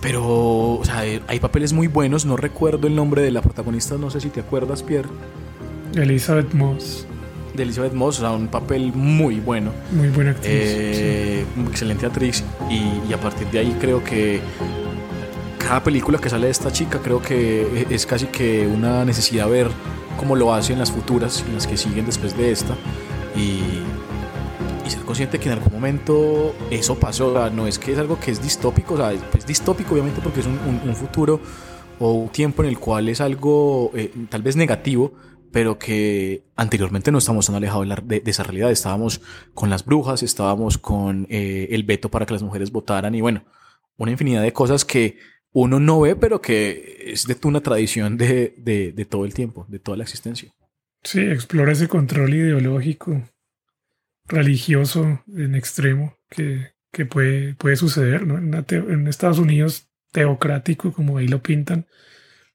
pero, 0.00 0.74
o 0.74 0.84
sea, 0.84 1.00
hay 1.00 1.40
papeles 1.40 1.72
muy 1.72 1.86
buenos. 1.86 2.26
No 2.26 2.36
recuerdo 2.36 2.86
el 2.86 2.94
nombre 2.94 3.22
de 3.22 3.30
la 3.30 3.42
protagonista, 3.42 3.96
no 3.96 4.10
sé 4.10 4.20
si 4.20 4.30
te 4.30 4.40
acuerdas, 4.40 4.82
Pierre. 4.82 5.08
Elizabeth 5.94 6.52
Moss. 6.52 7.06
De 7.54 7.62
Elizabeth 7.62 7.94
Moss, 7.94 8.18
o 8.18 8.20
sea, 8.20 8.32
un 8.32 8.48
papel 8.48 8.92
muy 8.92 9.40
bueno. 9.40 9.70
Muy 9.90 10.08
buena 10.08 10.32
actriz. 10.32 10.52
Eh, 10.52 11.44
excelente 11.70 12.06
actriz. 12.06 12.44
Y, 12.70 13.12
a 13.12 13.18
partir 13.18 13.46
de 13.48 13.60
ahí 13.60 13.76
creo 13.80 14.04
que 14.04 14.40
cada 15.58 15.82
película 15.82 16.18
que 16.18 16.28
sale 16.28 16.46
de 16.46 16.52
esta 16.52 16.70
chica, 16.70 17.00
creo 17.02 17.22
que 17.22 17.86
es 17.88 18.04
casi 18.06 18.26
que 18.26 18.66
una 18.66 19.04
necesidad 19.04 19.48
ver 19.48 19.68
cómo 20.18 20.36
lo 20.36 20.52
hace 20.52 20.74
en 20.74 20.78
las 20.78 20.92
futuras, 20.92 21.44
en 21.46 21.54
las 21.54 21.66
que 21.66 21.76
siguen 21.76 22.04
después 22.04 22.36
de 22.36 22.52
esta. 22.52 22.74
Y, 23.34 23.60
y 24.86 24.90
ser 24.90 25.02
consciente 25.02 25.38
que 25.38 25.48
en 25.48 25.58
algún 25.58 25.72
momento 25.72 26.54
eso 26.70 26.98
pasó. 26.98 27.50
no 27.50 27.66
es 27.66 27.78
que 27.78 27.92
es 27.92 27.98
algo 27.98 28.18
que 28.20 28.30
es 28.30 28.42
distópico, 28.42 28.94
o 28.94 28.96
sea, 28.96 29.12
es 29.12 29.46
distópico 29.46 29.94
obviamente 29.94 30.20
porque 30.22 30.40
es 30.40 30.46
un, 30.46 30.94
futuro 30.94 31.40
o 31.98 32.12
un 32.12 32.28
tiempo 32.28 32.62
en 32.62 32.68
el 32.68 32.78
cual 32.78 33.08
es 33.08 33.20
algo 33.20 33.90
eh, 33.94 34.12
tal 34.28 34.42
vez 34.42 34.54
negativo, 34.56 35.14
pero 35.50 35.78
que 35.78 36.44
anteriormente 36.54 37.10
no 37.10 37.18
estábamos 37.18 37.46
tan 37.46 37.56
alejados 37.56 37.88
de, 38.04 38.22
esa 38.26 38.44
realidad. 38.44 38.70
Estábamos 38.70 39.20
con 39.54 39.70
las 39.70 39.84
brujas, 39.84 40.22
estábamos 40.22 40.78
con 40.78 41.26
eh, 41.30 41.68
el 41.70 41.82
veto 41.82 42.10
para 42.10 42.26
que 42.26 42.34
las 42.34 42.42
mujeres 42.42 42.70
votaran 42.70 43.14
y 43.14 43.20
bueno, 43.20 43.44
una 43.96 44.12
infinidad 44.12 44.42
de 44.42 44.52
cosas 44.52 44.84
que 44.84 45.18
uno 45.52 45.80
no 45.80 46.00
ve, 46.00 46.16
pero 46.16 46.40
que 46.40 47.04
es 47.06 47.26
de 47.26 47.36
una 47.44 47.60
tradición 47.60 48.16
de, 48.18 48.54
de 48.56 49.04
todo 49.04 49.24
el 49.24 49.34
tiempo, 49.34 49.66
de 49.68 49.78
toda 49.78 49.96
la 49.96 50.04
existencia. 50.04 50.52
Sí, 51.02 51.20
explora 51.20 51.72
ese 51.72 51.88
control 51.88 52.34
ideológico 52.34 53.22
religioso 54.28 55.22
en 55.34 55.54
extremo 55.54 56.16
que, 56.28 56.76
que 56.96 57.04
puede, 57.06 57.54
puede 57.54 57.76
suceder, 57.76 58.26
¿no? 58.26 58.38
En, 58.38 59.06
Estados 59.06 59.38
Unidos 59.38 59.90
teocrático, 60.12 60.92
como 60.92 61.18
ahí 61.18 61.28
lo 61.28 61.42
pintan, 61.42 61.86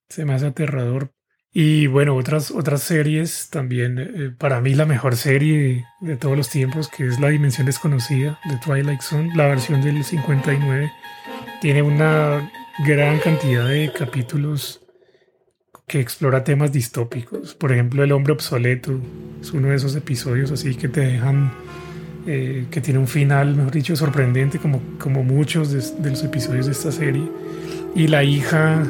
se 0.10 0.26
me 0.26 0.34
hace 0.34 0.48
aterrador. 0.48 1.14
Y 1.54 1.88
bueno, 1.88 2.16
otras, 2.16 2.50
otras 2.50 2.82
series 2.82 3.50
también, 3.50 4.00
eh, 4.00 4.32
para 4.38 4.62
mí 4.62 4.74
la 4.74 4.86
mejor 4.86 5.16
serie 5.16 5.86
de, 6.00 6.18
todos 6.18 6.38
los 6.38 6.50
tiempos, 6.50 6.88
que 6.88 7.06
es 7.06 7.20
La 7.20 7.30
Dimensión 7.30 7.68
Desconocida 7.68 8.40
de 8.46 8.58
Twilight 8.58 9.02
Zone, 9.02 9.32
la 9.36 9.48
versión 9.48 9.82
del 9.82 10.04
59, 10.04 10.92
tiene 11.62 11.82
una 11.84 12.52
gran 12.86 13.20
cantidad 13.20 13.68
de 13.68 13.92
capítulos 13.92 14.82
que 15.92 16.00
explora 16.00 16.42
temas 16.46 16.72
distópicos. 16.72 17.54
Por 17.54 17.74
ejemplo, 17.74 18.02
El 18.02 18.14
hombre 18.14 18.32
obsoleto 18.32 18.98
es 19.42 19.52
uno 19.52 19.68
de 19.68 19.76
esos 19.76 19.94
episodios 19.98 20.50
así 20.50 20.74
que 20.76 20.88
te 20.88 21.02
dejan, 21.02 21.52
eh, 22.26 22.66
que 22.72 22.80
tiene 22.80 22.98
un 22.98 23.10
final, 23.10 23.58
mejor 23.58 23.74
dicho, 23.74 23.94
sorprendente, 23.98 24.58
como, 24.58 24.82
como 24.98 25.22
muchos 25.26 25.70
de, 26.02 26.10
los 26.10 26.24
episodios 26.24 26.68
de 26.68 26.72
esta 26.72 26.94
serie. 26.94 27.24
Y 27.94 28.08
la 28.08 28.24
hija 28.24 28.88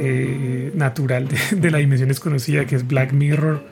eh, 0.00 0.72
natural 0.74 1.28
de, 1.54 1.70
la 1.70 1.76
dimensión 1.76 2.08
desconocida, 2.08 2.64
que 2.64 2.76
es 2.76 2.88
Black 2.88 3.12
Mirror, 3.12 3.62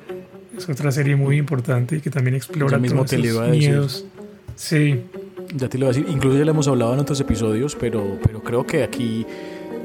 es 0.59 0.69
otra 0.69 0.93
serie 0.93 1.17
muy 1.17 1.39
importante 1.39 2.03
que 2.03 2.11
también 2.11 2.37
explora 2.37 2.77
mismo 2.77 3.07
todos 3.07 3.25
esos 3.25 3.49
miedos. 3.49 4.05
Sí. 4.57 5.05
Ya 5.55 5.71
te 5.71 5.79
lo 5.79 5.87
voy 5.87 5.95
a 5.95 5.99
decir, 5.99 6.15
incluso 6.15 6.37
ya 6.37 6.45
lo 6.45 6.51
hemos 6.51 6.69
hablado 6.69 6.93
en 6.93 7.01
otros 7.01 7.19
episodios, 7.19 7.75
pero, 7.81 8.19
pero 8.23 8.43
creo 8.43 8.67
que 8.67 8.83
aquí 8.83 9.25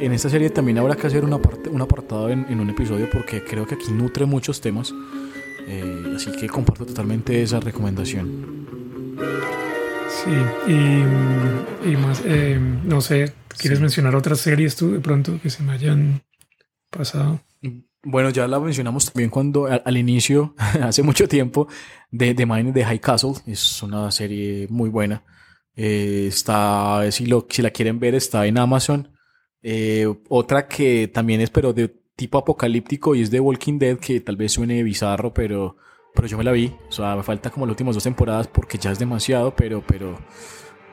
en 0.01 0.13
esta 0.13 0.29
serie 0.29 0.49
también 0.49 0.77
habrá 0.77 0.95
que 0.95 1.07
hacer 1.07 1.23
una 1.23 1.37
parte, 1.37 1.69
un 1.69 1.81
apartado 1.81 2.29
en, 2.29 2.59
un 2.59 2.69
episodio 2.69 3.09
porque 3.11 3.43
creo 3.43 3.67
que 3.67 3.75
aquí 3.75 3.91
nutre 3.91 4.25
muchos 4.25 4.59
temas. 4.59 4.93
Eh, 5.67 6.13
así 6.15 6.31
que 6.31 6.49
comparto 6.49 6.85
totalmente 6.85 7.41
esa 7.41 7.59
recomendación. 7.59 8.67
Sí, 10.09 10.71
y, 11.87 11.95
más, 11.95 12.21
eh, 12.25 12.59
no 12.83 12.99
sé, 13.01 13.33
¿quieres 13.57 13.79
mencionar 13.79 14.15
otras 14.15 14.39
series 14.39 14.75
tú 14.75 14.91
de 14.91 14.99
pronto 14.99 15.39
que 15.41 15.49
se 15.49 15.63
me 15.63 15.73
hayan 15.73 16.21
pasado? 16.89 17.39
Bueno, 18.03 18.31
ya 18.31 18.47
la 18.47 18.59
mencionamos 18.59 19.05
también 19.05 19.29
cuando 19.29 19.67
al, 19.67 19.97
inicio, 19.97 20.55
hace 20.81 21.03
mucho 21.03 21.27
tiempo, 21.27 21.67
de 22.09 22.33
The 22.33 22.45
Mind 22.45 22.73
de 22.73 22.83
High 22.83 22.99
Castle. 22.99 23.33
Es 23.45 23.83
una 23.83 24.09
serie 24.09 24.67
muy 24.69 24.89
buena. 24.89 25.23
Eh, 25.75 26.25
está, 26.27 27.03
si, 27.11 27.27
lo, 27.27 27.45
si 27.49 27.61
la 27.61 27.69
quieren 27.69 27.99
ver, 27.99 28.15
está 28.15 28.47
en 28.47 28.57
Amazon. 28.57 29.09
Eh, 29.63 30.07
otra 30.29 30.67
que 30.67 31.07
también 31.07 31.41
es, 31.41 31.49
pero 31.49 31.73
de 31.73 32.01
tipo 32.15 32.37
apocalíptico 32.37 33.15
y 33.15 33.21
es 33.21 33.31
de 33.31 33.39
Walking 33.39 33.79
Dead, 33.79 33.97
que 33.97 34.19
tal 34.21 34.35
vez 34.37 34.51
suene 34.51 34.83
bizarro, 34.83 35.33
pero, 35.33 35.77
pero 36.13 36.27
yo 36.27 36.37
me 36.37 36.43
la 36.43 36.51
vi. 36.51 36.73
O 36.89 36.91
sea, 36.91 37.15
me 37.15 37.23
falta 37.23 37.49
como 37.49 37.65
las 37.65 37.71
últimas 37.71 37.95
dos 37.95 38.03
temporadas 38.03 38.47
porque 38.47 38.77
ya 38.77 38.91
es 38.91 38.99
demasiado, 38.99 39.55
pero, 39.55 39.83
pero, 39.85 40.19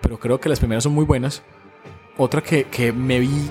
pero 0.00 0.18
creo 0.18 0.40
que 0.40 0.48
las 0.48 0.58
primeras 0.58 0.84
son 0.84 0.94
muy 0.94 1.04
buenas. 1.04 1.42
Otra 2.16 2.42
que, 2.42 2.64
que 2.64 2.92
me 2.92 3.20
vi, 3.20 3.50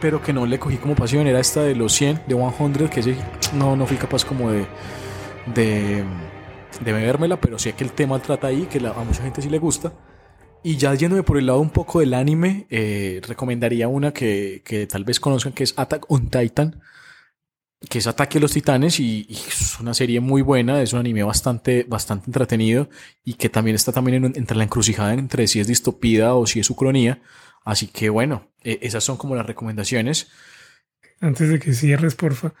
pero 0.00 0.22
que 0.22 0.32
no 0.32 0.46
le 0.46 0.58
cogí 0.58 0.76
como 0.76 0.94
pasión, 0.94 1.26
era 1.26 1.40
esta 1.40 1.62
de 1.62 1.74
los 1.74 1.92
100, 1.92 2.22
de 2.26 2.34
100, 2.34 2.88
que 2.88 3.02
sí, 3.02 3.16
no, 3.54 3.76
no 3.76 3.86
fui 3.86 3.96
capaz 3.96 4.24
como 4.24 4.50
de, 4.50 4.66
de, 5.54 6.04
de 6.80 6.92
bebérmela, 6.92 7.40
pero 7.40 7.58
sé 7.58 7.72
que 7.72 7.84
el 7.84 7.92
tema 7.92 8.18
trata 8.20 8.46
ahí, 8.46 8.66
que 8.66 8.78
a 8.78 8.92
mucha 9.04 9.22
gente 9.22 9.42
sí 9.42 9.50
le 9.50 9.58
gusta. 9.58 9.92
Y 10.62 10.76
ya 10.76 10.94
yéndome 10.94 11.22
por 11.22 11.38
el 11.38 11.46
lado 11.46 11.60
un 11.60 11.70
poco 11.70 12.00
del 12.00 12.14
anime, 12.14 12.66
eh, 12.68 13.20
recomendaría 13.26 13.88
una 13.88 14.12
que, 14.12 14.62
que, 14.64 14.86
tal 14.86 15.04
vez 15.04 15.20
conozcan, 15.20 15.52
que 15.52 15.64
es 15.64 15.74
Attack 15.76 16.10
on 16.10 16.28
Titan, 16.28 16.80
que 17.88 17.98
es 17.98 18.06
Ataque 18.06 18.38
a 18.38 18.40
los 18.40 18.52
Titanes 18.52 18.98
y, 18.98 19.26
es 19.30 19.78
una 19.80 19.94
serie 19.94 20.20
muy 20.20 20.42
buena, 20.42 20.82
es 20.82 20.92
un 20.92 21.00
anime 21.00 21.22
bastante, 21.22 21.84
bastante 21.88 22.26
entretenido 22.26 22.88
y 23.24 23.34
que 23.34 23.48
también 23.48 23.76
está 23.76 23.92
también 23.92 24.24
entre 24.24 24.56
la 24.56 24.64
encrucijada 24.64 25.14
entre 25.14 25.46
si 25.46 25.60
es 25.60 25.66
distopía 25.66 26.34
o 26.34 26.46
si 26.46 26.60
es 26.60 26.70
ucronía. 26.70 27.22
Así 27.64 27.86
que 27.86 28.08
bueno, 28.08 28.50
e, 28.62 28.78
esas 28.82 29.04
son 29.04 29.16
como 29.16 29.36
las 29.36 29.46
recomendaciones. 29.46 30.28
Antes 31.20 31.48
de 31.48 31.58
que 31.58 31.72
cierres, 31.72 32.14
porfa, 32.14 32.54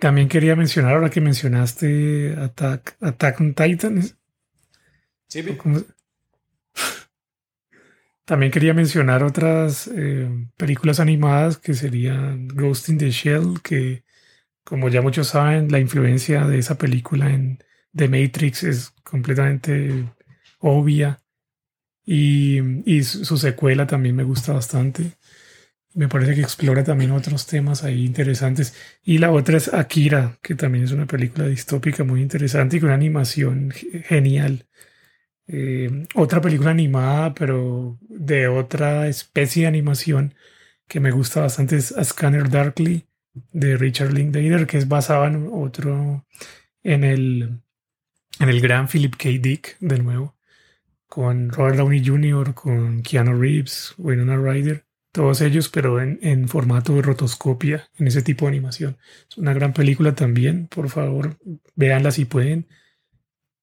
también 0.00 0.28
quería 0.28 0.56
mencionar, 0.56 0.94
ahora 0.94 1.10
que 1.10 1.20
mencionaste 1.20 2.34
Attack, 2.38 2.96
Attack 3.00 3.40
on 3.40 3.54
Titan. 3.54 4.02
Sí, 5.28 5.42
También 8.32 8.50
quería 8.50 8.72
mencionar 8.72 9.22
otras 9.22 9.90
eh, 9.94 10.26
películas 10.56 11.00
animadas 11.00 11.58
que 11.58 11.74
serían 11.74 12.48
Ghost 12.48 12.88
in 12.88 12.96
the 12.96 13.10
Shell, 13.10 13.60
que 13.62 14.04
como 14.64 14.88
ya 14.88 15.02
muchos 15.02 15.28
saben, 15.28 15.70
la 15.70 15.78
influencia 15.78 16.46
de 16.46 16.58
esa 16.58 16.78
película 16.78 17.28
en 17.28 17.62
The 17.94 18.08
Matrix 18.08 18.62
es 18.62 18.94
completamente 19.04 20.08
obvia. 20.60 21.20
Y, 22.06 22.58
y 22.90 23.02
su, 23.02 23.36
secuela 23.36 23.86
también 23.86 24.16
me 24.16 24.24
gusta 24.24 24.54
bastante. 24.54 25.18
Me 25.92 26.08
parece 26.08 26.34
que 26.34 26.40
explora 26.40 26.82
también 26.84 27.10
otros 27.10 27.46
temas 27.46 27.84
ahí 27.84 28.06
interesantes. 28.06 28.74
Y 29.04 29.18
la 29.18 29.30
otra 29.30 29.58
es 29.58 29.74
Akira, 29.74 30.38
que 30.40 30.54
también 30.54 30.84
es 30.84 30.92
una 30.92 31.06
película 31.06 31.48
distópica 31.48 32.02
muy 32.02 32.22
interesante 32.22 32.78
y 32.78 32.80
con 32.80 32.86
una 32.88 32.96
animación 32.96 33.72
genial. 33.72 34.64
Eh, 35.54 36.06
otra 36.14 36.40
película 36.40 36.70
animada, 36.70 37.34
pero 37.34 37.98
de 38.08 38.48
otra 38.48 39.06
especie 39.08 39.62
de 39.62 39.68
animación 39.68 40.34
que 40.88 40.98
me 40.98 41.10
gusta 41.10 41.42
bastante 41.42 41.76
es 41.76 41.94
Scanner 42.02 42.48
Darkly 42.48 43.06
de 43.52 43.76
Richard 43.76 44.14
Linklater, 44.14 44.66
que 44.66 44.78
es 44.78 44.88
basado 44.88 45.26
en 45.26 45.50
otro, 45.52 46.26
en 46.82 47.04
el, 47.04 47.60
en 48.40 48.48
el 48.48 48.60
gran 48.62 48.88
Philip 48.88 49.14
K. 49.14 49.28
Dick, 49.42 49.76
de 49.80 49.98
nuevo, 49.98 50.36
con 51.06 51.50
Robert 51.50 51.76
Downey 51.76 52.02
Jr., 52.02 52.54
con 52.54 53.02
Keanu 53.02 53.38
Reeves, 53.38 53.92
Winona 53.98 54.38
Ryder, 54.38 54.86
todos 55.12 55.42
ellos, 55.42 55.68
pero 55.68 56.00
en, 56.00 56.18
en, 56.22 56.48
formato 56.48 56.94
de 56.94 57.02
rotoscopia, 57.02 57.90
en 57.98 58.06
ese 58.06 58.22
tipo 58.22 58.46
de 58.46 58.52
animación. 58.52 58.96
Es 59.28 59.36
una 59.36 59.52
gran 59.52 59.74
película 59.74 60.14
también, 60.14 60.66
por 60.68 60.88
favor, 60.88 61.36
véanla 61.74 62.10
si 62.10 62.24
pueden. 62.24 62.68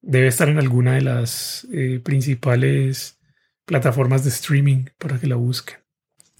Debe 0.01 0.27
estar 0.27 0.49
en 0.49 0.57
alguna 0.57 0.95
de 0.95 1.01
las 1.01 1.67
eh, 1.73 1.99
principales 2.03 3.19
plataformas 3.65 4.23
de 4.23 4.29
streaming 4.29 4.85
para 4.97 5.19
que 5.19 5.27
la 5.27 5.35
busquen. 5.35 5.77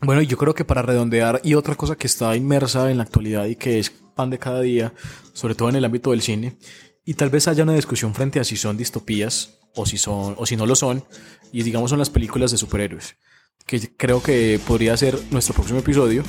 Bueno, 0.02 0.22
yo 0.22 0.38
creo 0.38 0.56
que 0.56 0.64
para 0.64 0.82
redondear, 0.82 1.42
y 1.44 1.56
otra 1.56 1.76
cosa 1.76 1.96
que 1.96 2.08
está 2.08 2.36
inmersa 2.36 2.90
en 2.90 2.98
la 2.98 3.04
actualidad 3.04 3.46
y 3.46 3.56
que 3.56 3.80
es 3.80 3.90
pan 3.90 4.30
de 4.30 4.40
cada 4.40 4.62
día, 4.62 4.94
sobre 5.34 5.56
todo 5.56 5.70
en 5.70 5.76
el 5.76 5.86
ámbito 5.86 6.12
del 6.12 6.22
cine, 6.22 6.58
y 7.06 7.16
tal 7.16 7.30
vez 7.30 7.48
haya 7.48 7.64
una 7.64 7.74
discusión 7.74 8.14
frente 8.14 8.40
a 8.40 8.44
si 8.44 8.56
son 8.56 8.78
distopías 8.78 9.60
o 9.76 9.86
si 9.86 9.98
son 9.98 10.36
o 10.38 10.46
si 10.46 10.56
no 10.56 10.66
lo 10.66 10.76
son, 10.76 11.04
y 11.52 11.64
digamos 11.64 11.90
son 11.90 12.00
las 12.00 12.10
películas 12.10 12.52
de 12.52 12.58
superhéroes, 12.58 13.18
que 13.66 13.96
creo 13.96 14.24
que 14.24 14.60
podría 14.66 14.96
ser 14.96 15.20
nuestro 15.32 15.54
próximo 15.54 15.80
episodio 15.80 16.24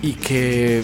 y 0.00 0.12
que 0.12 0.82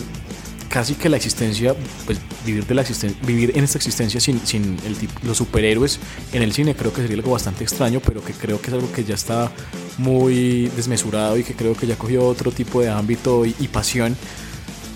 casi 0.69 0.95
que 0.95 1.09
la 1.09 1.17
existencia, 1.17 1.75
pues 2.05 2.21
vivir, 2.45 2.67
de 2.67 2.75
la 2.75 2.85
vivir 3.27 3.53
en 3.57 3.65
esta 3.65 3.79
existencia 3.79 4.21
sin, 4.21 4.41
sin 4.47 4.77
los 5.23 5.37
superhéroes 5.37 6.01
en 6.33 6.43
el 6.43 6.53
cine 6.53 6.75
creo 6.75 6.93
que 6.93 7.03
sería 7.03 7.17
algo 7.17 7.33
bastante 7.33 7.65
extraño, 7.65 8.01
pero 8.05 8.25
que 8.25 8.33
creo 8.33 8.61
que 8.61 8.69
es 8.69 8.75
algo 8.75 8.91
que 8.93 9.05
ya 9.05 9.15
está 9.15 9.51
muy 9.99 10.69
desmesurado 10.77 11.39
y 11.39 11.45
que 11.45 11.55
creo 11.55 11.75
que 11.75 11.87
ya 11.87 11.97
cogió 11.97 12.25
otro 12.25 12.51
tipo 12.51 12.81
de 12.81 12.91
ámbito 12.91 13.45
y, 13.47 13.53
pasión, 13.69 14.17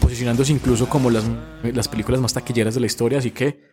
posicionándose 0.00 0.52
incluso 0.52 0.88
como 0.88 1.10
las, 1.10 1.24
las 1.62 1.88
películas 1.88 2.20
más 2.20 2.34
taquilleras 2.34 2.74
de 2.74 2.80
la 2.80 2.86
historia, 2.86 3.18
así 3.18 3.30
que 3.30 3.68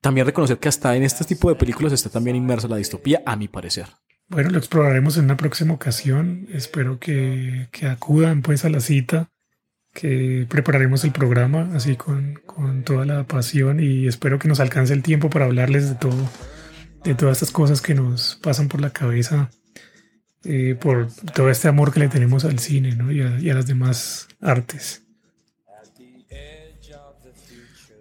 también 0.00 0.26
reconocer 0.26 0.58
que 0.58 0.68
hasta 0.68 0.94
en 0.96 1.02
este 1.02 1.24
tipo 1.24 1.48
de 1.48 1.54
películas 1.56 1.92
está 1.92 2.10
también 2.10 2.36
inmersa 2.36 2.68
la 2.68 2.76
distopía, 2.76 3.22
a 3.24 3.36
mi 3.36 3.48
parecer. 3.48 3.86
Bueno, 4.28 4.50
lo 4.50 4.58
exploraremos 4.58 5.16
en 5.16 5.24
una 5.24 5.36
próxima 5.36 5.74
ocasión. 5.74 6.46
Espero 6.52 6.98
que, 6.98 7.68
que 7.72 7.86
acudan 7.86 8.42
pues 8.42 8.64
a 8.64 8.70
la 8.70 8.80
cita 8.80 9.30
que 9.94 10.44
prepararemos 10.50 11.04
el 11.04 11.12
programa 11.12 11.70
así 11.74 11.96
con, 11.96 12.34
con, 12.44 12.82
toda 12.82 13.06
la 13.06 13.24
pasión 13.24 13.78
y 13.80 14.08
espero 14.08 14.38
que 14.40 14.48
nos 14.48 14.58
alcance 14.58 14.92
el 14.92 15.02
tiempo 15.02 15.30
para 15.30 15.44
hablarles 15.44 15.88
de 15.88 15.94
todo, 15.94 16.28
de 17.04 17.14
todas 17.14 17.36
estas 17.36 17.52
cosas 17.52 17.80
que 17.80 17.94
nos 17.94 18.38
pasan 18.42 18.68
por 18.68 18.80
la 18.80 18.90
cabeza, 18.90 19.50
eh, 20.42 20.76
por 20.78 21.08
todo 21.32 21.48
este 21.48 21.68
amor 21.68 21.92
que 21.92 22.00
le 22.00 22.08
tenemos 22.08 22.44
al 22.44 22.58
cine 22.58 22.96
¿no? 22.96 23.12
y, 23.12 23.20
a, 23.20 23.54
las 23.54 23.66
demás 23.66 24.26
artes. 24.40 25.02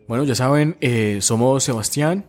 Bueno, 0.07 0.25
ya 0.25 0.35
saben, 0.35 0.75
eh, 0.81 1.19
somos 1.21 1.63
Sebastián 1.63 2.25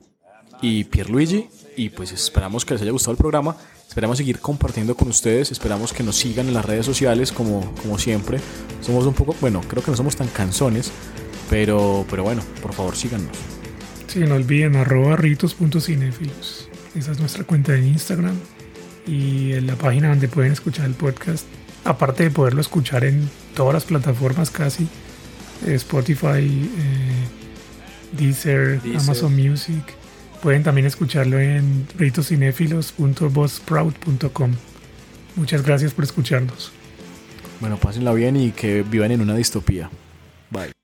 y 0.60 0.84
Pierluigi 0.84 1.48
y 1.76 1.88
pues 1.88 2.12
esperamos 2.12 2.64
que 2.64 2.74
les 2.74 2.82
haya 2.82 2.92
gustado 2.92 3.12
el 3.12 3.18
programa. 3.18 3.56
Esperamos 3.94 4.18
seguir 4.18 4.40
compartiendo 4.40 4.96
con 4.96 5.06
ustedes, 5.06 5.52
esperamos 5.52 5.92
que 5.92 6.02
nos 6.02 6.16
sigan 6.16 6.48
en 6.48 6.54
las 6.54 6.64
redes 6.64 6.84
sociales 6.84 7.30
como, 7.30 7.72
como 7.76 7.96
siempre. 7.96 8.40
Somos 8.80 9.06
un 9.06 9.14
poco, 9.14 9.36
bueno, 9.40 9.60
creo 9.68 9.84
que 9.84 9.92
no 9.92 9.96
somos 9.96 10.16
tan 10.16 10.26
canzones, 10.26 10.90
pero, 11.48 12.04
pero 12.10 12.24
bueno, 12.24 12.42
por 12.60 12.74
favor 12.74 12.96
síganos. 12.96 13.30
Sí, 14.08 14.18
no 14.18 14.34
olviden 14.34 14.74
arroba 14.74 15.14
ritos.cinefilos. 15.14 16.68
Esa 16.96 17.12
es 17.12 17.20
nuestra 17.20 17.44
cuenta 17.44 17.70
de 17.70 17.86
Instagram 17.86 18.34
y 19.06 19.52
en 19.52 19.68
la 19.68 19.76
página 19.76 20.08
donde 20.08 20.26
pueden 20.26 20.50
escuchar 20.50 20.86
el 20.86 20.94
podcast. 20.94 21.46
Aparte 21.84 22.24
de 22.24 22.30
poderlo 22.32 22.62
escuchar 22.62 23.04
en 23.04 23.30
todas 23.54 23.74
las 23.74 23.84
plataformas 23.84 24.50
casi, 24.50 24.88
Spotify, 25.64 26.40
eh, 26.40 27.28
Deezer, 28.18 28.80
Amazon 28.96 29.36
Music 29.36 29.84
Pueden 30.44 30.62
también 30.62 30.86
escucharlo 30.86 31.40
en 31.40 31.88
ritoscinéfilos.buzzsprout.com. 31.96 34.52
Muchas 35.36 35.64
gracias 35.64 35.94
por 35.94 36.04
escucharnos. 36.04 36.70
Bueno, 37.60 37.78
pásenla 37.78 38.12
bien 38.12 38.36
y 38.36 38.50
que 38.50 38.82
vivan 38.82 39.10
en 39.10 39.22
una 39.22 39.34
distopía. 39.34 39.88
Bye. 40.50 40.83